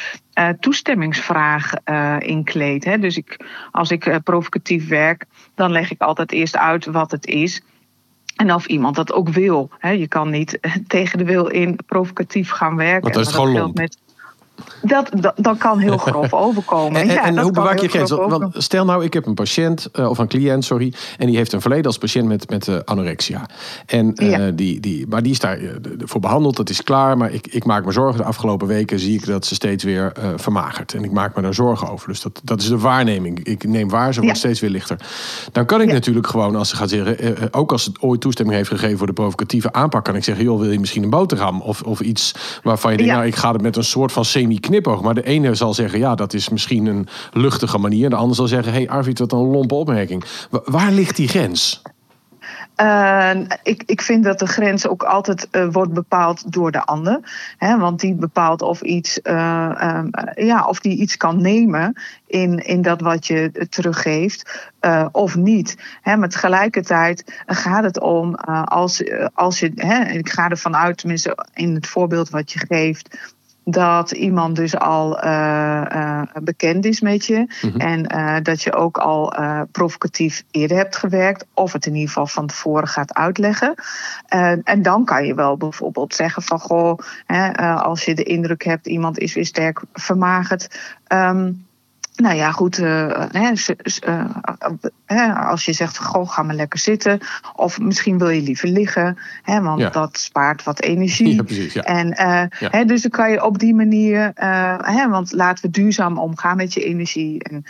toestemmingsvraag 0.59 1.73
in 2.19 2.43
kleedt. 2.43 2.85
Hè. 2.85 2.99
Dus 2.99 3.17
ik, 3.17 3.45
als 3.71 3.91
ik 3.91 4.19
provocatief 4.23 4.87
werk, 4.87 5.25
dan 5.55 5.71
leg 5.71 5.91
ik 5.91 6.01
altijd 6.01 6.31
eerst 6.31 6.57
uit 6.57 6.85
wat 6.85 7.11
het 7.11 7.25
is. 7.25 7.61
En 8.35 8.53
of 8.53 8.65
iemand 8.65 8.95
dat 8.95 9.13
ook 9.13 9.29
wil. 9.29 9.69
Hè. 9.77 9.89
Je 9.89 10.07
kan 10.07 10.29
niet 10.29 10.59
tegen 10.87 11.17
de 11.17 11.25
wil 11.25 11.47
in 11.47 11.79
provocatief 11.85 12.49
gaan 12.49 12.75
werken. 12.75 13.01
Want 13.01 13.13
dan 13.13 13.23
is 13.23 13.31
gewoon 13.31 13.73
dat, 14.81 15.09
dat, 15.19 15.33
dat 15.35 15.57
kan 15.57 15.79
heel 15.79 15.97
grof 16.07 16.33
overkomen. 16.33 17.01
En, 17.01 17.07
Ja, 17.07 17.23
en 17.23 17.35
dat 17.35 17.43
hoe 17.43 17.53
bewaak 17.53 17.79
je 17.79 17.87
grof 17.87 18.09
Want 18.29 18.53
stel 18.57 18.85
nou, 18.85 19.03
ik 19.03 19.13
heb 19.13 19.25
een 19.25 19.33
patiënt, 19.33 19.89
eh, 19.91 20.09
of 20.09 20.17
een 20.17 20.27
cliënt, 20.27 20.65
sorry, 20.65 20.93
en 21.17 21.27
die 21.27 21.35
heeft 21.37 21.53
een 21.53 21.61
verleden 21.61 21.85
als 21.85 21.97
patiënt 21.97 22.27
met, 22.27 22.49
met 22.49 22.67
eh, 22.67 22.75
anorexia. 22.85 23.45
En, 23.85 24.15
eh, 24.15 24.29
Ja. 24.29 24.51
die, 24.51 24.79
die, 24.79 25.07
maar 25.07 25.23
die 25.23 25.31
is 25.31 25.39
daar 25.39 25.57
eh, 25.57 25.69
voor 25.99 26.21
behandeld, 26.21 26.55
dat 26.55 26.69
is 26.69 26.83
klaar. 26.83 27.17
Maar 27.17 27.31
ik, 27.31 27.47
ik 27.47 27.65
maak 27.65 27.85
me 27.85 27.91
zorgen. 27.91 28.17
De 28.17 28.23
afgelopen 28.23 28.67
weken 28.67 28.99
zie 28.99 29.13
ik 29.13 29.25
dat 29.25 29.45
ze 29.45 29.55
steeds 29.55 29.83
weer 29.83 30.11
vermagert. 30.35 30.93
En 30.93 31.03
ik 31.03 31.11
maak 31.11 31.35
me 31.35 31.41
daar 31.41 31.53
zorgen 31.53 31.89
over. 31.89 32.07
Dus 32.07 32.21
dat, 32.21 32.41
dat 32.43 32.61
is 32.61 32.67
de 32.67 32.77
waarneming. 32.77 33.43
Ik 33.43 33.63
neem 33.63 33.89
waar, 33.89 34.13
ze 34.13 34.19
wordt 34.19 34.35
Ja. 34.35 34.41
steeds 34.41 34.59
weer 34.59 34.69
lichter. 34.69 34.97
Dan 35.51 35.65
kan 35.65 35.81
ik 35.81 35.91
natuurlijk 35.91 36.27
gewoon, 36.27 36.55
als 36.55 36.69
ze 36.69 36.75
gaat 36.75 36.89
zeggen, 36.89 37.53
ook 37.53 37.71
als 37.71 37.85
het 37.85 38.01
ooit 38.01 38.21
toestemming 38.21 38.57
heeft 38.57 38.69
gegeven 38.69 38.97
voor 38.97 39.07
de 39.07 39.13
provocatieve 39.13 39.73
aanpak, 39.73 40.03
kan 40.03 40.15
ik 40.15 40.23
zeggen, 40.23 40.43
joh, 40.45 40.59
wil 40.59 40.71
je 40.71 40.79
misschien 40.79 41.03
een 41.03 41.09
boterham? 41.09 41.61
Of, 41.61 41.81
of 41.81 41.99
iets 41.99 42.35
waarvan 42.63 42.91
je 42.91 42.97
denkt, 42.97 43.13
nou, 43.13 43.25
ik 43.25 43.35
ga 43.35 43.51
het 43.51 43.61
met 43.61 43.75
een 43.75 43.83
soort 43.83 44.11
van 44.11 44.25
semi-knipoog. 44.41 45.01
Maar 45.01 45.13
de 45.13 45.23
ene 45.23 45.55
zal 45.55 45.73
zeggen, 45.73 45.99
ja, 45.99 46.15
dat 46.15 46.33
is 46.33 46.49
misschien 46.49 46.85
een 46.85 47.07
luchtige 47.33 47.77
manier. 47.77 48.09
De 48.09 48.15
ander 48.15 48.35
zal 48.35 48.47
zeggen, 48.47 48.73
hé 48.73 48.79
hey 48.79 48.89
Arvid, 48.89 49.19
wat 49.19 49.31
een 49.31 49.39
lompe 49.39 49.75
opmerking. 49.75 50.23
Wa- 50.49 50.61
waar 50.65 50.91
ligt 50.91 51.15
die 51.15 51.27
grens? 51.27 51.81
Uh, 52.81 53.31
ik, 53.63 53.83
ik 53.85 54.01
vind 54.01 54.23
dat 54.23 54.39
de 54.39 54.47
grens 54.47 54.87
ook 54.87 55.03
altijd 55.03 55.47
uh, 55.51 55.67
wordt 55.71 55.93
bepaald 55.93 56.53
door 56.53 56.71
de 56.71 56.85
ander. 56.85 57.19
Hè, 57.57 57.77
want 57.77 57.99
die 57.99 58.15
bepaalt 58.15 58.61
of, 58.61 58.81
iets, 58.81 59.19
uh, 59.23 59.71
um, 59.81 60.09
ja, 60.35 60.65
of 60.65 60.79
die 60.79 60.97
iets 60.97 61.17
kan 61.17 61.41
nemen 61.41 62.01
in, 62.27 62.57
in 62.57 62.81
dat 62.81 63.01
wat 63.01 63.27
je 63.27 63.67
teruggeeft 63.69 64.69
of 65.11 65.35
niet. 65.35 65.77
Hè, 66.01 66.17
maar 66.17 66.29
tegelijkertijd 66.29 67.43
gaat 67.45 67.83
het 67.83 67.99
om 67.99 68.35
als, 68.65 69.03
als 69.33 69.59
je. 69.59 69.71
Hè, 69.75 70.03
ik 70.03 70.29
ga 70.29 70.49
ervan 70.49 70.75
uit, 70.75 70.97
tenminste 70.97 71.45
in 71.53 71.75
het 71.75 71.87
voorbeeld 71.87 72.29
wat 72.29 72.51
je 72.51 72.59
geeft 72.59 73.33
dat 73.63 74.11
iemand 74.11 74.55
dus 74.55 74.77
al 74.77 75.23
uh, 75.23 75.81
uh, 75.93 76.21
bekend 76.43 76.85
is 76.85 77.01
met 77.01 77.25
je. 77.25 77.47
Mm-hmm. 77.61 77.79
En 77.79 78.13
uh, 78.15 78.37
dat 78.43 78.61
je 78.61 78.73
ook 78.73 78.97
al 78.97 79.33
provocatief 79.71 80.43
eerder 80.51 80.77
hebt 80.77 80.95
gewerkt. 80.95 81.45
Of 81.53 81.73
het 81.73 81.85
in 81.85 81.93
ieder 81.93 82.07
geval 82.07 82.27
van 82.27 82.47
tevoren 82.47 82.87
gaat 82.87 83.13
uitleggen. 83.13 83.73
en 84.63 84.81
dan 84.81 85.05
kan 85.05 85.25
je 85.25 85.35
wel 85.35 85.57
bijvoorbeeld 85.57 86.15
zeggen 86.15 86.43
van... 86.43 86.59
Goh, 86.59 86.97
hè, 87.25 87.51
als 87.75 88.05
je 88.05 88.15
de 88.15 88.23
indruk 88.23 88.63
hebt 88.63 88.87
iemand 88.87 89.19
is 89.19 89.33
weer 89.33 89.45
sterk 89.45 89.81
vermagerd... 89.93 90.79
Um, 91.07 91.69
nou 92.15 92.35
ja, 92.35 92.51
goed. 92.51 92.79
Uh, 92.79 93.23
hè, 95.05 95.33
als 95.33 95.65
je 95.65 95.73
zegt, 95.73 95.97
goh, 95.97 96.29
ga 96.29 96.43
maar 96.43 96.55
lekker 96.55 96.79
zitten. 96.79 97.19
Of 97.55 97.79
misschien 97.79 98.17
wil 98.17 98.29
je 98.29 98.41
liever 98.41 98.67
liggen. 98.67 99.17
Hè, 99.43 99.61
want 99.61 99.93
dat 99.93 100.17
spaart 100.17 100.63
wat 100.63 100.81
energie. 100.91 101.35
Ja, 101.35 101.43
precies, 101.43 101.73
ja. 101.73 101.81
En, 101.81 102.07
uh, 102.07 102.69
hè, 102.71 102.85
dus 102.85 103.01
dan 103.01 103.11
kan 103.11 103.31
je 103.31 103.43
op 103.43 103.59
die 103.59 103.75
manier... 103.75 104.31
hè, 104.81 105.09
want 105.09 105.31
laten 105.31 105.65
we 105.65 105.71
duurzaam 105.71 106.17
omgaan 106.17 106.57
met 106.57 106.73
je 106.73 106.83
energie. 106.83 107.43
En 107.43 107.63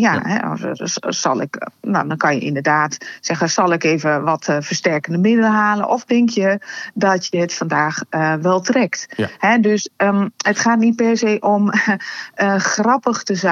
ja, 0.00 0.22
Hè, 0.22 0.66
zal 1.08 1.40
ik... 1.40 1.68
Nou, 1.80 2.08
dan 2.08 2.16
kan 2.16 2.34
je 2.34 2.40
inderdaad 2.40 2.96
zeggen... 3.20 3.50
zal 3.50 3.72
ik 3.72 3.84
even 3.84 4.22
wat 4.22 4.44
versterkende 4.44 5.18
middelen 5.18 5.50
halen? 5.50 5.88
Of 5.88 6.04
denk 6.04 6.28
je 6.28 6.60
dat 6.94 7.26
je 7.30 7.38
het 7.38 7.54
vandaag 7.54 8.02
wel 8.40 8.60
trekt? 8.60 9.08
Hè, 9.38 9.58
dus 9.58 9.88
um, 9.96 10.30
het 10.36 10.58
gaat 10.58 10.78
niet 10.78 10.96
per 10.96 11.16
se 11.16 11.36
om 11.40 11.72
grappig 12.74 13.22
te 13.22 13.34
zijn 13.34 13.49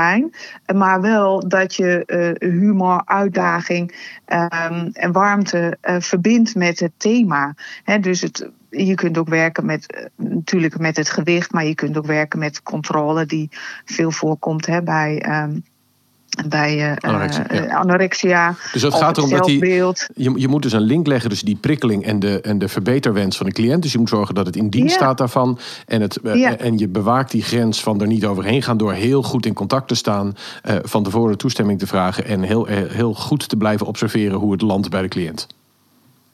maar 0.75 1.01
wel 1.01 1.49
dat 1.49 1.75
je 1.75 2.03
uh, 2.41 2.51
humor, 2.51 3.03
uitdaging 3.05 4.12
um, 4.27 4.91
en 4.93 5.12
warmte 5.12 5.79
uh, 5.83 5.97
verbindt 6.01 6.55
met 6.55 6.81
het 6.81 6.93
thema. 6.97 7.55
dus 8.01 8.20
het, 8.20 8.51
je 8.70 8.95
kunt 8.95 9.19
ook 9.19 9.29
werken 9.29 9.66
met, 9.66 9.95
uh, 9.97 10.29
natuurlijk 10.29 10.79
met 10.79 10.97
het 10.97 11.11
gewicht, 11.11 11.53
maar 11.53 11.65
je 11.65 11.75
kunt 11.75 11.97
ook 11.97 12.07
werken 12.07 12.39
met 12.39 12.62
controle, 12.62 13.27
die 13.27 13.49
veel 13.85 14.11
voorkomt 14.11 14.85
bij. 14.85 15.43
Um, 15.43 15.65
bij 16.49 16.91
uh, 16.91 16.97
anorexia, 16.97 17.53
uh, 17.53 17.77
anorexia. 17.77 18.55
Dus 18.73 18.83
het 18.83 18.95
gaat 18.95 19.17
erom 19.17 19.31
dat 19.31 19.45
die, 19.45 19.67
je, 20.15 20.33
je 20.35 20.49
moet 20.49 20.63
dus 20.63 20.73
een 20.73 20.81
link 20.81 21.07
leggen 21.07 21.29
tussen 21.29 21.47
die 21.47 21.57
prikkeling 21.57 22.05
en 22.05 22.19
de, 22.19 22.41
en 22.41 22.59
de 22.59 22.69
verbeterwens 22.69 23.37
van 23.37 23.47
de 23.47 23.53
cliënt. 23.53 23.83
Dus 23.83 23.93
je 23.93 23.99
moet 23.99 24.09
zorgen 24.09 24.35
dat 24.35 24.47
het 24.47 24.57
in 24.57 24.69
dienst 24.69 24.95
staat 24.95 25.19
daarvan. 25.19 25.59
En, 25.87 26.01
het, 26.01 26.19
uh, 26.23 26.35
ja. 26.35 26.57
en 26.57 26.79
je 26.79 26.89
bewaakt 26.89 27.31
die 27.31 27.43
grens 27.43 27.83
van 27.83 28.01
er 28.01 28.07
niet 28.07 28.27
overheen 28.27 28.63
gaan 28.63 28.77
door 28.77 28.93
heel 28.93 29.23
goed 29.23 29.47
in 29.47 29.55
contact 29.55 29.89
te 29.89 29.95
staan. 29.95 30.35
van 30.83 31.03
tevoren 31.03 31.39
toestemming 31.39 31.79
te 31.79 31.87
vragen 31.87 32.25
en 32.25 32.43
heel, 32.43 32.67
heel 32.67 33.15
goed 33.15 33.49
te 33.49 33.57
blijven 33.57 33.87
observeren 33.87 34.39
hoe 34.39 34.53
het 34.53 34.63
landt 34.63 34.91
bij 34.91 35.03
de 35.03 35.09
cliënt. 35.09 35.47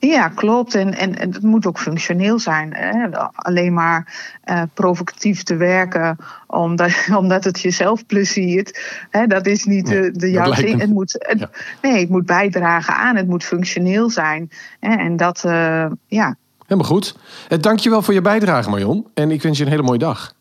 Ja, 0.07 0.29
klopt. 0.29 0.75
En, 0.75 0.93
en, 0.93 1.15
en 1.15 1.33
het 1.33 1.43
moet 1.43 1.65
ook 1.65 1.79
functioneel 1.79 2.39
zijn. 2.39 2.73
Hè? 2.73 3.07
Alleen 3.35 3.73
maar 3.73 4.13
uh, 4.45 4.61
provocatief 4.73 5.43
te 5.43 5.55
werken 5.55 6.17
omdat, 6.47 6.91
omdat 7.21 7.43
het 7.43 7.59
jezelf 7.59 8.05
pleziert. 8.05 8.79
Hè? 9.09 9.27
Dat 9.27 9.45
is 9.45 9.63
niet 9.63 9.87
de, 9.87 10.11
de 10.11 10.31
juiste. 10.31 10.67
Het 10.67 10.89
moet, 10.89 11.15
het, 11.19 11.39
ja. 11.39 11.49
Nee, 11.81 11.99
het 11.99 12.09
moet 12.09 12.25
bijdragen 12.25 12.95
aan. 12.95 13.15
Het 13.15 13.27
moet 13.27 13.43
functioneel 13.43 14.09
zijn. 14.09 14.51
Hè? 14.79 14.95
En 14.95 15.17
dat, 15.17 15.43
uh, 15.45 15.85
ja. 16.07 16.35
Helemaal 16.61 16.89
goed. 16.89 17.15
Uh, 17.49 17.59
dankjewel 17.59 18.01
voor 18.01 18.13
je 18.13 18.21
bijdrage, 18.21 18.69
Marion. 18.69 19.07
En 19.13 19.31
ik 19.31 19.41
wens 19.41 19.57
je 19.57 19.63
een 19.63 19.69
hele 19.69 19.83
mooie 19.83 19.99
dag. 19.99 20.33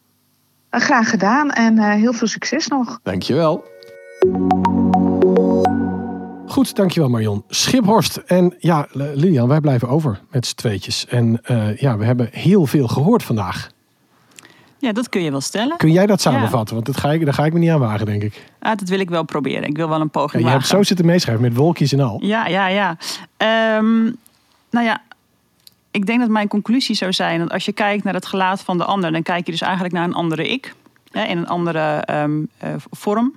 Graag 0.71 1.11
gedaan 1.11 1.51
en 1.51 1.79
heel 1.79 2.13
veel 2.13 2.27
succes 2.27 2.67
nog. 2.67 3.01
Dankjewel. 3.03 3.65
Goed, 6.55 6.77
dankjewel 6.77 7.09
Marion. 7.09 7.45
Schiphorst. 7.49 8.17
En 8.17 8.55
ja, 8.59 8.87
Lilian, 8.93 9.49
wij 9.49 9.61
blijven 9.61 9.89
over 9.89 10.21
met 10.31 10.47
z'n 10.47 10.55
tweetjes. 10.55 11.07
En 11.07 11.41
uh, 11.51 11.77
ja, 11.77 11.99
we 11.99 12.05
hebben 12.05 12.29
heel 12.33 12.67
veel 12.67 12.89
gehoord 12.89 13.23
vandaag. 13.23 13.71
Ja, 14.79 14.93
dat 14.93 15.09
kun 15.09 15.23
je 15.23 15.31
wel 15.31 15.41
stellen. 15.41 15.77
Kun 15.77 15.93
jij 15.93 16.07
dat 16.07 16.21
samenvatten? 16.21 16.77
Ja. 16.77 16.83
Want 16.83 16.87
dat 16.87 16.97
ga 16.97 17.13
ik, 17.13 17.25
daar 17.25 17.35
ga 17.35 17.45
ik 17.45 17.53
me 17.53 17.59
niet 17.59 17.71
aan 17.71 17.81
wagen, 17.81 18.07
denk 18.07 18.23
ik. 18.23 18.45
Ah, 18.59 18.77
dat 18.77 18.89
wil 18.89 18.99
ik 18.99 19.11
wel 19.11 19.25
proberen. 19.25 19.69
Ik 19.69 19.77
wil 19.77 19.89
wel 19.89 20.01
een 20.01 20.11
poging 20.11 20.33
ja, 20.33 20.39
je 20.39 20.45
wagen. 20.45 20.59
hebt 20.59 20.71
zo 20.71 20.83
zitten 20.83 21.07
meeschrijven 21.07 21.45
met 21.45 21.57
wolkjes 21.57 21.93
en 21.93 22.01
al. 22.01 22.19
Ja, 22.23 22.47
ja, 22.47 22.67
ja. 22.67 22.97
Um, 23.77 24.17
nou 24.71 24.87
ja, 24.87 25.03
ik 25.91 26.07
denk 26.07 26.21
dat 26.21 26.29
mijn 26.29 26.49
conclusie 26.49 26.95
zou 26.95 27.13
zijn... 27.13 27.39
dat 27.39 27.51
als 27.51 27.65
je 27.65 27.73
kijkt 27.73 28.05
naar 28.05 28.15
het 28.15 28.27
gelaat 28.27 28.61
van 28.61 28.79
de 28.79 28.85
ander... 28.85 29.13
dan 29.13 29.23
kijk 29.23 29.47
je 29.47 29.53
dus 29.53 29.61
eigenlijk 29.61 29.95
naar 29.95 30.05
een 30.05 30.15
andere 30.15 30.49
ik. 30.49 30.75
Hè, 31.11 31.25
in 31.25 31.39
een 31.39 31.49
andere 31.49 32.09
um, 32.11 32.49
uh, 32.65 32.75
vorm. 32.91 33.35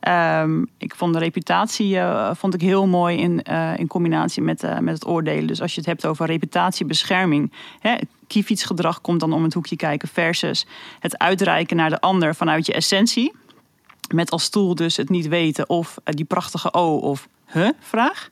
Um, 0.00 0.68
ik 0.78 0.94
vond 0.94 1.12
de 1.12 1.18
reputatie 1.18 1.94
uh, 1.94 2.30
vond 2.34 2.54
ik 2.54 2.60
heel 2.60 2.86
mooi 2.86 3.18
in, 3.18 3.44
uh, 3.50 3.78
in 3.78 3.86
combinatie 3.86 4.42
met, 4.42 4.62
uh, 4.62 4.78
met 4.78 4.94
het 4.94 5.06
oordelen. 5.06 5.46
Dus 5.46 5.60
als 5.60 5.74
je 5.74 5.80
het 5.80 5.88
hebt 5.88 6.06
over 6.06 6.26
reputatiebescherming. 6.26 7.52
Hè, 7.80 7.94
kiefietsgedrag 8.26 9.00
komt 9.00 9.20
dan 9.20 9.32
om 9.32 9.42
het 9.42 9.54
hoekje 9.54 9.76
kijken 9.76 10.08
versus 10.08 10.66
het 11.00 11.18
uitreiken 11.18 11.76
naar 11.76 11.90
de 11.90 12.00
ander 12.00 12.34
vanuit 12.34 12.66
je 12.66 12.72
essentie. 12.72 13.32
Met 14.14 14.30
als 14.30 14.42
stoel 14.42 14.74
dus 14.74 14.96
het 14.96 15.08
niet 15.08 15.28
weten 15.28 15.68
of 15.68 15.98
die 16.04 16.24
prachtige 16.24 16.72
O 16.72 16.96
of 16.96 17.28
huh 17.46 17.70
vraag. 17.80 18.28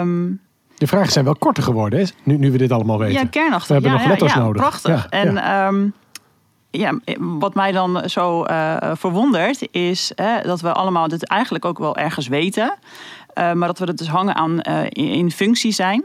Um, 0.00 0.40
de 0.78 0.86
vragen 0.86 1.12
zijn 1.12 1.24
wel 1.24 1.36
korter 1.36 1.62
geworden, 1.62 1.98
hè? 1.98 2.04
Nu, 2.22 2.36
nu 2.36 2.50
we 2.50 2.58
dit 2.58 2.72
allemaal 2.72 2.98
weten. 2.98 3.22
Ja, 3.22 3.28
kernachtig. 3.28 3.66
We 3.66 3.72
hebben 3.72 3.90
ja, 3.90 3.98
nog 3.98 4.06
letters 4.08 4.32
ja, 4.32 4.38
ja, 4.38 4.44
nodig. 4.44 4.62
Prachtig. 4.62 5.06
en. 5.06 5.52
Um, 5.66 5.94
ja, 6.78 6.98
wat 7.18 7.54
mij 7.54 7.72
dan 7.72 8.10
zo 8.10 8.44
uh, 8.44 8.76
verwondert 8.92 9.68
is 9.70 10.12
dat 10.42 10.60
we 10.60 10.72
allemaal 10.72 11.08
dit 11.08 11.26
eigenlijk 11.26 11.64
ook 11.64 11.78
wel 11.78 11.96
ergens 11.96 12.28
weten. 12.28 12.74
Uh, 13.34 13.52
maar 13.52 13.68
dat 13.68 13.78
we 13.78 13.84
het 13.84 13.98
dus 13.98 14.08
hangen 14.08 14.34
aan 14.34 14.60
in, 14.60 15.08
in, 15.08 15.30
functie 15.30 15.72
zijn. 15.72 16.04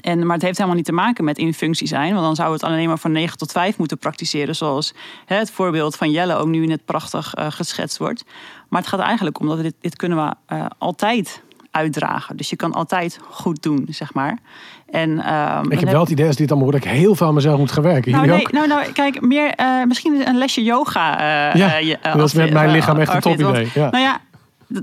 En, 0.00 0.26
maar 0.26 0.34
het 0.34 0.44
heeft 0.44 0.56
helemaal 0.56 0.76
niet 0.76 0.86
te 0.86 0.92
maken 0.92 1.24
met 1.24 1.38
in 1.38 1.54
functie 1.54 1.86
zijn. 1.86 2.12
Want 2.12 2.24
dan 2.24 2.34
zou 2.34 2.52
het 2.52 2.62
alleen 2.62 2.88
maar 2.88 2.98
van 2.98 3.12
9 3.12 3.38
tot 3.38 3.52
5 3.52 3.78
moeten 3.78 3.98
praktiseren. 3.98 4.56
Zoals 4.56 4.94
hè, 5.26 5.36
het 5.36 5.50
voorbeeld 5.50 5.96
van 5.96 6.10
Jelle 6.10 6.34
ook 6.34 6.48
nu 6.48 6.66
net 6.66 6.84
prachtig 6.84 7.34
geschetst 7.36 7.98
wordt. 7.98 8.24
Maar 8.68 8.80
het 8.80 8.90
gaat 8.90 9.00
eigenlijk 9.00 9.40
om 9.40 9.46
dat 9.46 9.56
we 9.56 9.62
dit, 9.62 9.74
dit 9.80 9.96
kunnen 9.96 10.36
we 10.50 10.68
altijd 10.78 11.42
uitdragen. 11.70 12.36
Dus 12.36 12.50
je 12.50 12.56
kan 12.56 12.72
altijd 12.72 13.18
goed 13.30 13.62
doen, 13.62 13.86
zeg 13.90 14.14
maar. 14.14 14.38
En, 14.90 15.10
um, 15.10 15.70
ik 15.70 15.80
heb 15.80 15.90
wel 15.90 16.00
het 16.00 16.10
idee 16.10 16.26
als 16.26 16.36
dit 16.36 16.50
allemaal 16.50 16.70
hoor, 16.70 16.80
dat 16.80 16.90
ik 16.90 16.96
heel 16.96 17.14
veel 17.14 17.26
aan 17.26 17.34
mezelf 17.34 17.58
moet 17.58 17.72
gaan 17.72 17.82
werken. 17.82 18.12
Nou, 18.12 18.26
nee, 18.26 18.40
ook? 18.40 18.52
nou, 18.52 18.66
nou, 18.66 18.92
kijk, 18.92 19.20
meer, 19.20 19.54
uh, 19.60 19.84
misschien 19.84 20.28
een 20.28 20.38
lesje 20.38 20.62
yoga. 20.62 21.20
Uh, 21.54 21.54
ja, 21.54 21.80
uh, 21.80 21.96
dat 22.14 22.26
is 22.26 22.34
met 22.34 22.52
mijn 22.52 22.70
lichaam 22.70 22.98
echt 22.98 23.14
een 23.14 23.20
top 23.20 23.32
idee. 23.32 23.68
Ja. 23.74 23.90
Nou 23.90 24.04
ja, 24.04 24.20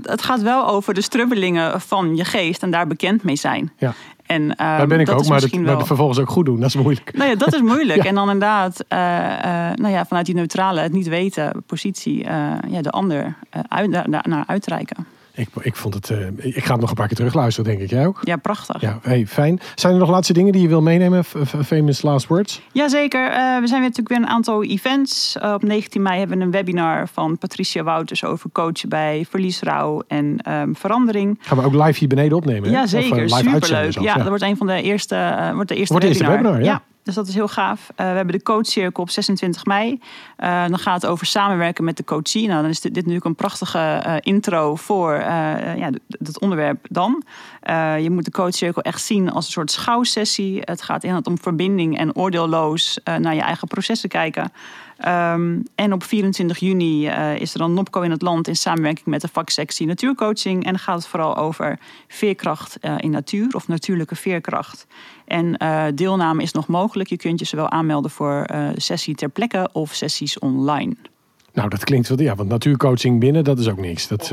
het 0.02 0.22
gaat 0.22 0.42
wel 0.42 0.68
over 0.68 0.94
de 0.94 1.00
strubbelingen 1.00 1.80
van 1.80 2.16
je 2.16 2.24
geest 2.24 2.62
en 2.62 2.70
daar 2.70 2.86
bekend 2.86 3.22
mee 3.22 3.36
zijn. 3.36 3.72
Ja. 3.78 3.94
En, 4.26 4.42
um, 4.42 4.54
Daar 4.56 4.86
ben 4.86 5.00
ik 5.00 5.10
ook, 5.10 5.26
maar, 5.26 5.40
dat, 5.40 5.50
wel... 5.50 5.76
maar 5.76 5.86
vervolgens 5.86 6.18
ook 6.18 6.30
goed 6.30 6.44
doen, 6.44 6.60
dat 6.60 6.68
is 6.68 6.76
moeilijk. 6.76 7.16
Nou 7.16 7.30
ja, 7.30 7.36
dat 7.36 7.54
is 7.54 7.60
moeilijk. 7.60 7.98
ja. 8.02 8.08
En 8.08 8.14
dan 8.14 8.30
inderdaad, 8.30 8.84
uh, 8.88 8.98
uh, 8.98 9.70
nou 9.74 9.88
ja, 9.88 10.04
vanuit 10.06 10.26
die 10.26 10.34
neutrale, 10.34 10.80
het 10.80 10.92
niet 10.92 11.08
weten 11.08 11.62
positie, 11.66 12.24
uh, 12.24 12.52
ja, 12.68 12.82
de 12.82 12.90
ander 12.90 13.34
uit, 13.68 14.06
naar 14.26 14.44
uitreiken. 14.46 15.06
Ik, 15.36 15.48
ik, 15.60 15.76
vond 15.76 15.94
het, 15.94 16.10
uh, 16.10 16.26
ik 16.38 16.64
ga 16.64 16.72
het 16.72 16.80
nog 16.80 16.90
een 16.90 16.96
paar 16.96 17.06
keer 17.06 17.16
terugluisteren, 17.16 17.70
denk 17.70 17.82
ik. 17.82 17.90
Jij 17.90 18.06
ook? 18.06 18.18
Ja, 18.22 18.36
prachtig. 18.36 18.80
Ja, 18.80 18.98
hey, 19.02 19.26
fijn. 19.26 19.60
Zijn 19.74 19.92
er 19.92 19.98
nog 19.98 20.10
laatste 20.10 20.32
dingen 20.32 20.52
die 20.52 20.62
je 20.62 20.68
wil 20.68 20.82
meenemen? 20.82 21.24
Famous 21.64 22.02
last 22.02 22.26
words? 22.26 22.60
Jazeker. 22.72 23.30
Uh, 23.30 23.34
we 23.34 23.66
zijn 23.66 23.80
weer 23.80 23.88
natuurlijk 23.88 24.08
weer 24.08 24.18
een 24.18 24.26
aantal 24.26 24.64
events. 24.64 25.36
Uh, 25.42 25.52
op 25.52 25.62
19 25.62 26.02
mei 26.02 26.18
hebben 26.18 26.38
we 26.38 26.44
een 26.44 26.50
webinar 26.50 27.08
van 27.08 27.38
Patricia 27.38 27.82
Wouters 27.82 28.24
over 28.24 28.50
coachen 28.52 28.88
bij 28.88 29.26
verliesrouw 29.30 30.02
en 30.08 30.52
um, 30.52 30.76
verandering. 30.76 31.38
Gaan 31.40 31.58
we 31.58 31.64
ook 31.64 31.84
live 31.84 31.98
hier 31.98 32.08
beneden 32.08 32.36
opnemen? 32.36 32.70
Ja, 32.70 32.86
zeker. 32.86 33.28
Superleuk. 33.30 33.92
Ja, 33.92 34.02
ja, 34.02 34.14
dat 34.14 34.28
wordt 34.28 34.42
een 34.42 34.56
van 34.56 34.66
de 34.66 34.82
eerste, 34.82 35.50
wordt 35.54 35.68
de 35.68 35.74
eerste 35.76 35.92
wordt 35.92 36.08
webinar. 36.08 36.32
Eerste 36.32 36.48
webinar 36.48 36.64
ja. 36.64 36.72
ja. 36.72 36.82
Dus 37.06 37.14
dat 37.14 37.28
is 37.28 37.34
heel 37.34 37.48
gaaf. 37.48 37.80
Uh, 37.90 37.96
we 37.96 38.02
hebben 38.02 38.34
de 38.34 38.42
coachcirkel 38.42 39.02
op 39.02 39.10
26 39.10 39.64
mei. 39.64 40.00
Uh, 40.38 40.66
dan 40.66 40.78
gaat 40.78 41.02
het 41.02 41.10
over 41.10 41.26
samenwerken 41.26 41.84
met 41.84 41.96
de 41.96 42.04
coachie. 42.04 42.48
Nou, 42.48 42.60
dan 42.60 42.70
is 42.70 42.80
dit, 42.80 42.94
natuurlijk 42.94 43.24
een 43.24 43.34
prachtige 43.34 44.02
uh, 44.06 44.14
intro 44.20 44.76
voor 44.76 45.14
ja, 45.14 45.90
dat 46.06 46.40
onderwerp 46.40 46.86
dan. 46.90 47.22
je 48.00 48.08
moet 48.10 48.24
de 48.24 48.30
coachcirkel 48.30 48.82
echt 48.82 49.02
zien 49.02 49.30
als 49.30 49.46
een 49.46 49.52
soort 49.52 49.70
schouwsessie. 49.70 50.60
Het 50.60 50.82
gaat 50.82 51.04
inderdaad 51.04 51.32
om 51.32 51.38
verbinding 51.38 51.98
en 51.98 52.16
oordeelloos 52.16 52.98
naar 53.18 53.34
je 53.34 53.40
eigen 53.40 53.68
processen 53.68 54.08
kijken. 54.08 54.52
Um, 55.04 55.62
en 55.74 55.92
op 55.92 56.02
24 56.02 56.58
juni 56.58 57.06
uh, 57.06 57.40
is 57.40 57.52
er 57.52 57.58
dan 57.58 57.74
NOPCO 57.74 58.00
in 58.00 58.10
het 58.10 58.22
land 58.22 58.48
in 58.48 58.56
samenwerking 58.56 59.06
met 59.06 59.20
de 59.20 59.28
vaksectie 59.28 59.86
natuurcoaching. 59.86 60.64
En 60.64 60.70
dan 60.70 60.78
gaat 60.78 60.96
het 60.96 61.06
vooral 61.06 61.36
over 61.36 61.78
veerkracht 62.08 62.78
uh, 62.80 62.94
in 62.96 63.10
natuur 63.10 63.54
of 63.54 63.68
natuurlijke 63.68 64.14
veerkracht. 64.14 64.86
En 65.24 65.56
uh, 65.62 65.84
deelname 65.94 66.42
is 66.42 66.52
nog 66.52 66.66
mogelijk. 66.66 67.08
Je 67.08 67.16
kunt 67.16 67.38
je 67.38 67.44
zowel 67.44 67.70
aanmelden 67.70 68.10
voor 68.10 68.46
sessie 68.76 69.14
ter 69.14 69.28
plekke 69.28 69.68
of 69.72 69.92
sessies 69.92 70.38
online. 70.38 70.94
Nou, 71.52 71.68
dat 71.68 71.84
klinkt 71.84 72.08
wel. 72.08 72.20
Ja, 72.20 72.34
want 72.34 72.48
natuurcoaching 72.48 73.20
binnen, 73.20 73.44
dat 73.44 73.58
is 73.58 73.68
ook 73.68 73.78
niks. 73.80 74.08
Dat, 74.08 74.32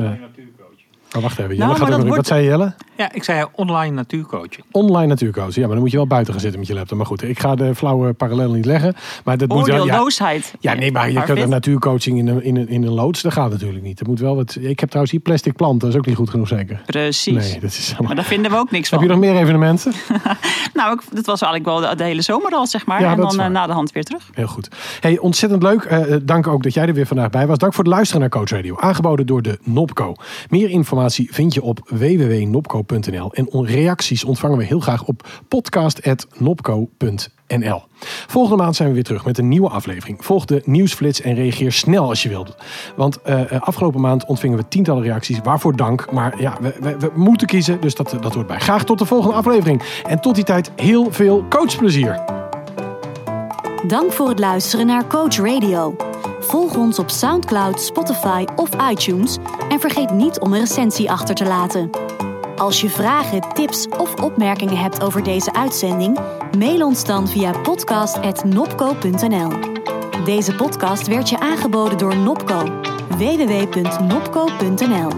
Maar 1.14 1.22
wacht 1.22 1.38
even, 1.38 1.54
Jelle 1.54 1.64
Nou, 1.66 1.70
gaat 1.78 1.88
maar 1.88 1.88
ook 1.98 2.04
dat 2.04 2.06
nog- 2.06 2.14
wordt- 2.16 2.28
Wat 2.28 2.38
zei 2.38 2.48
Jelle? 2.50 2.74
Ja, 2.96 3.12
ik 3.12 3.24
zei 3.24 3.44
online 3.52 3.94
natuurcoaching. 3.94 4.64
Online 4.70 5.06
natuurcoach. 5.06 5.54
Ja, 5.54 5.60
maar 5.60 5.70
dan 5.70 5.78
moet 5.78 5.90
je 5.90 5.96
wel 5.96 6.06
buiten 6.06 6.32
gaan 6.32 6.42
zitten 6.42 6.60
met 6.60 6.68
je 6.68 6.74
laptop. 6.74 6.96
Maar 6.96 7.06
goed, 7.06 7.22
ik 7.22 7.38
ga 7.38 7.54
de 7.54 7.74
flauwe 7.74 8.12
parallel 8.12 8.50
niet 8.52 8.64
leggen. 8.64 8.94
Maar 9.24 9.38
dat 9.38 9.48
moet 9.48 9.66
wel... 9.66 9.76
Ja, 9.76 9.80
Oordeelloosheid. 9.82 10.54
ja, 10.60 10.74
nee, 10.74 10.92
maar 10.92 11.10
je 11.10 11.22
kunt 11.22 11.38
een 11.38 11.48
natuurcoaching 11.48 12.18
in 12.18 12.26
een, 12.28 12.42
in, 12.42 12.56
een, 12.56 12.68
in 12.68 12.82
een 12.82 12.92
loods. 12.92 13.22
Dat 13.22 13.32
gaat 13.32 13.50
natuurlijk 13.50 13.82
niet. 13.84 14.00
Er 14.00 14.06
moet 14.06 14.20
wel 14.20 14.36
wat... 14.36 14.56
Ik 14.60 14.78
heb 14.80 14.88
trouwens 14.88 15.10
hier 15.12 15.20
plastic 15.20 15.56
planten. 15.56 15.78
Dat 15.78 15.88
is 15.90 15.96
ook 15.96 16.06
niet 16.06 16.16
goed 16.16 16.30
genoeg 16.30 16.48
zeker. 16.48 16.82
Precies. 16.86 17.50
Nee, 17.50 17.60
dat 17.60 17.70
is 17.70 17.86
allemaal... 17.88 18.06
Maar 18.06 18.16
daar 18.16 18.24
vinden 18.24 18.50
we 18.50 18.56
ook 18.56 18.70
niks 18.70 18.90
Heb 18.90 18.98
van. 18.98 19.08
je 19.08 19.14
nog 19.14 19.24
meer 19.24 19.36
evenementen? 19.40 19.92
Nou, 20.74 20.92
ik, 20.92 21.02
dat 21.14 21.26
was 21.26 21.42
eigenlijk 21.42 21.80
wel 21.80 21.90
de, 21.90 21.96
de 21.96 22.04
hele 22.04 22.22
zomer 22.22 22.52
al, 22.52 22.66
zeg 22.66 22.86
maar. 22.86 23.00
Ja, 23.00 23.10
en 23.10 23.16
dat 23.16 23.30
dan 23.30 23.40
eh, 23.40 23.50
na 23.50 23.66
de 23.66 23.72
hand 23.72 23.92
weer 23.92 24.04
terug. 24.04 24.30
Heel 24.32 24.46
goed. 24.46 24.68
Hey, 25.00 25.18
ontzettend 25.18 25.62
leuk. 25.62 25.82
Eh, 25.84 26.14
dank 26.22 26.46
ook 26.46 26.62
dat 26.62 26.74
jij 26.74 26.86
er 26.86 26.94
weer 26.94 27.06
vandaag 27.06 27.30
bij 27.30 27.46
was. 27.46 27.58
Dank 27.58 27.74
voor 27.74 27.84
het 27.84 27.92
luisteren 27.92 28.20
naar 28.20 28.30
Coach 28.30 28.48
Radio. 28.50 28.76
Aangeboden 28.78 29.26
door 29.26 29.42
de 29.42 29.58
Nopco. 29.62 30.14
Meer 30.48 30.70
informatie 30.70 31.02
vind 31.10 31.54
je 31.54 31.62
op 31.62 31.80
www.nopco.nl. 31.84 33.32
En 33.32 33.66
reacties 33.66 34.24
ontvangen 34.24 34.58
we 34.58 34.64
heel 34.64 34.80
graag 34.80 35.04
op 35.04 35.28
podcast.nopco.nl. 35.48 37.82
Volgende 38.26 38.62
maand 38.62 38.76
zijn 38.76 38.88
we 38.88 38.94
weer 38.94 39.04
terug 39.04 39.24
met 39.24 39.38
een 39.38 39.48
nieuwe 39.48 39.68
aflevering. 39.68 40.24
Volg 40.24 40.44
de 40.44 40.62
nieuwsflits 40.64 41.20
en 41.20 41.34
reageer 41.34 41.72
snel 41.72 42.08
als 42.08 42.22
je 42.22 42.28
wilt. 42.28 42.56
Want 42.96 43.22
eh, 43.22 43.52
eh, 43.52 43.60
afgelopen 43.60 44.00
maand 44.00 44.26
ontvingen 44.26 44.58
we 44.58 44.68
tientallen 44.68 45.02
reacties. 45.02 45.38
Waarvoor 45.42 45.76
dank. 45.76 46.12
Maar 46.12 46.40
ja, 46.40 46.56
we, 46.60 46.74
we, 46.80 46.96
we 46.98 47.10
moeten 47.14 47.46
kiezen. 47.46 47.80
Dus 47.80 47.94
dat, 47.94 48.16
dat 48.20 48.34
hoort 48.34 48.46
bij. 48.46 48.60
Graag 48.60 48.84
tot 48.84 48.98
de 48.98 49.06
volgende 49.06 49.36
aflevering. 49.36 49.82
En 50.06 50.20
tot 50.20 50.34
die 50.34 50.44
tijd 50.44 50.70
heel 50.76 51.12
veel 51.12 51.44
coachplezier. 51.48 52.24
Dank 53.86 54.12
voor 54.12 54.28
het 54.28 54.38
luisteren 54.38 54.86
naar 54.86 55.06
Coach 55.06 55.36
Radio. 55.36 55.96
Volg 56.46 56.76
ons 56.76 56.98
op 56.98 57.10
SoundCloud, 57.10 57.80
Spotify 57.80 58.44
of 58.56 58.68
iTunes 58.90 59.36
en 59.68 59.80
vergeet 59.80 60.10
niet 60.10 60.40
om 60.40 60.52
een 60.52 60.60
recensie 60.60 61.10
achter 61.10 61.34
te 61.34 61.44
laten. 61.44 61.90
Als 62.56 62.80
je 62.80 62.90
vragen, 62.90 63.40
tips 63.52 63.88
of 63.88 64.22
opmerkingen 64.22 64.76
hebt 64.76 65.02
over 65.02 65.22
deze 65.22 65.52
uitzending, 65.52 66.18
mail 66.58 66.86
ons 66.86 67.04
dan 67.04 67.28
via 67.28 67.60
podcast.nopco.nl. 67.60 69.48
Deze 70.24 70.54
podcast 70.54 71.06
werd 71.06 71.28
je 71.28 71.38
aangeboden 71.38 71.98
door 71.98 72.16
Nopco. 72.16 72.80
www.nopco.nl. 73.08 75.10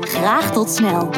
Graag 0.00 0.52
tot 0.52 0.70
snel. 0.70 1.10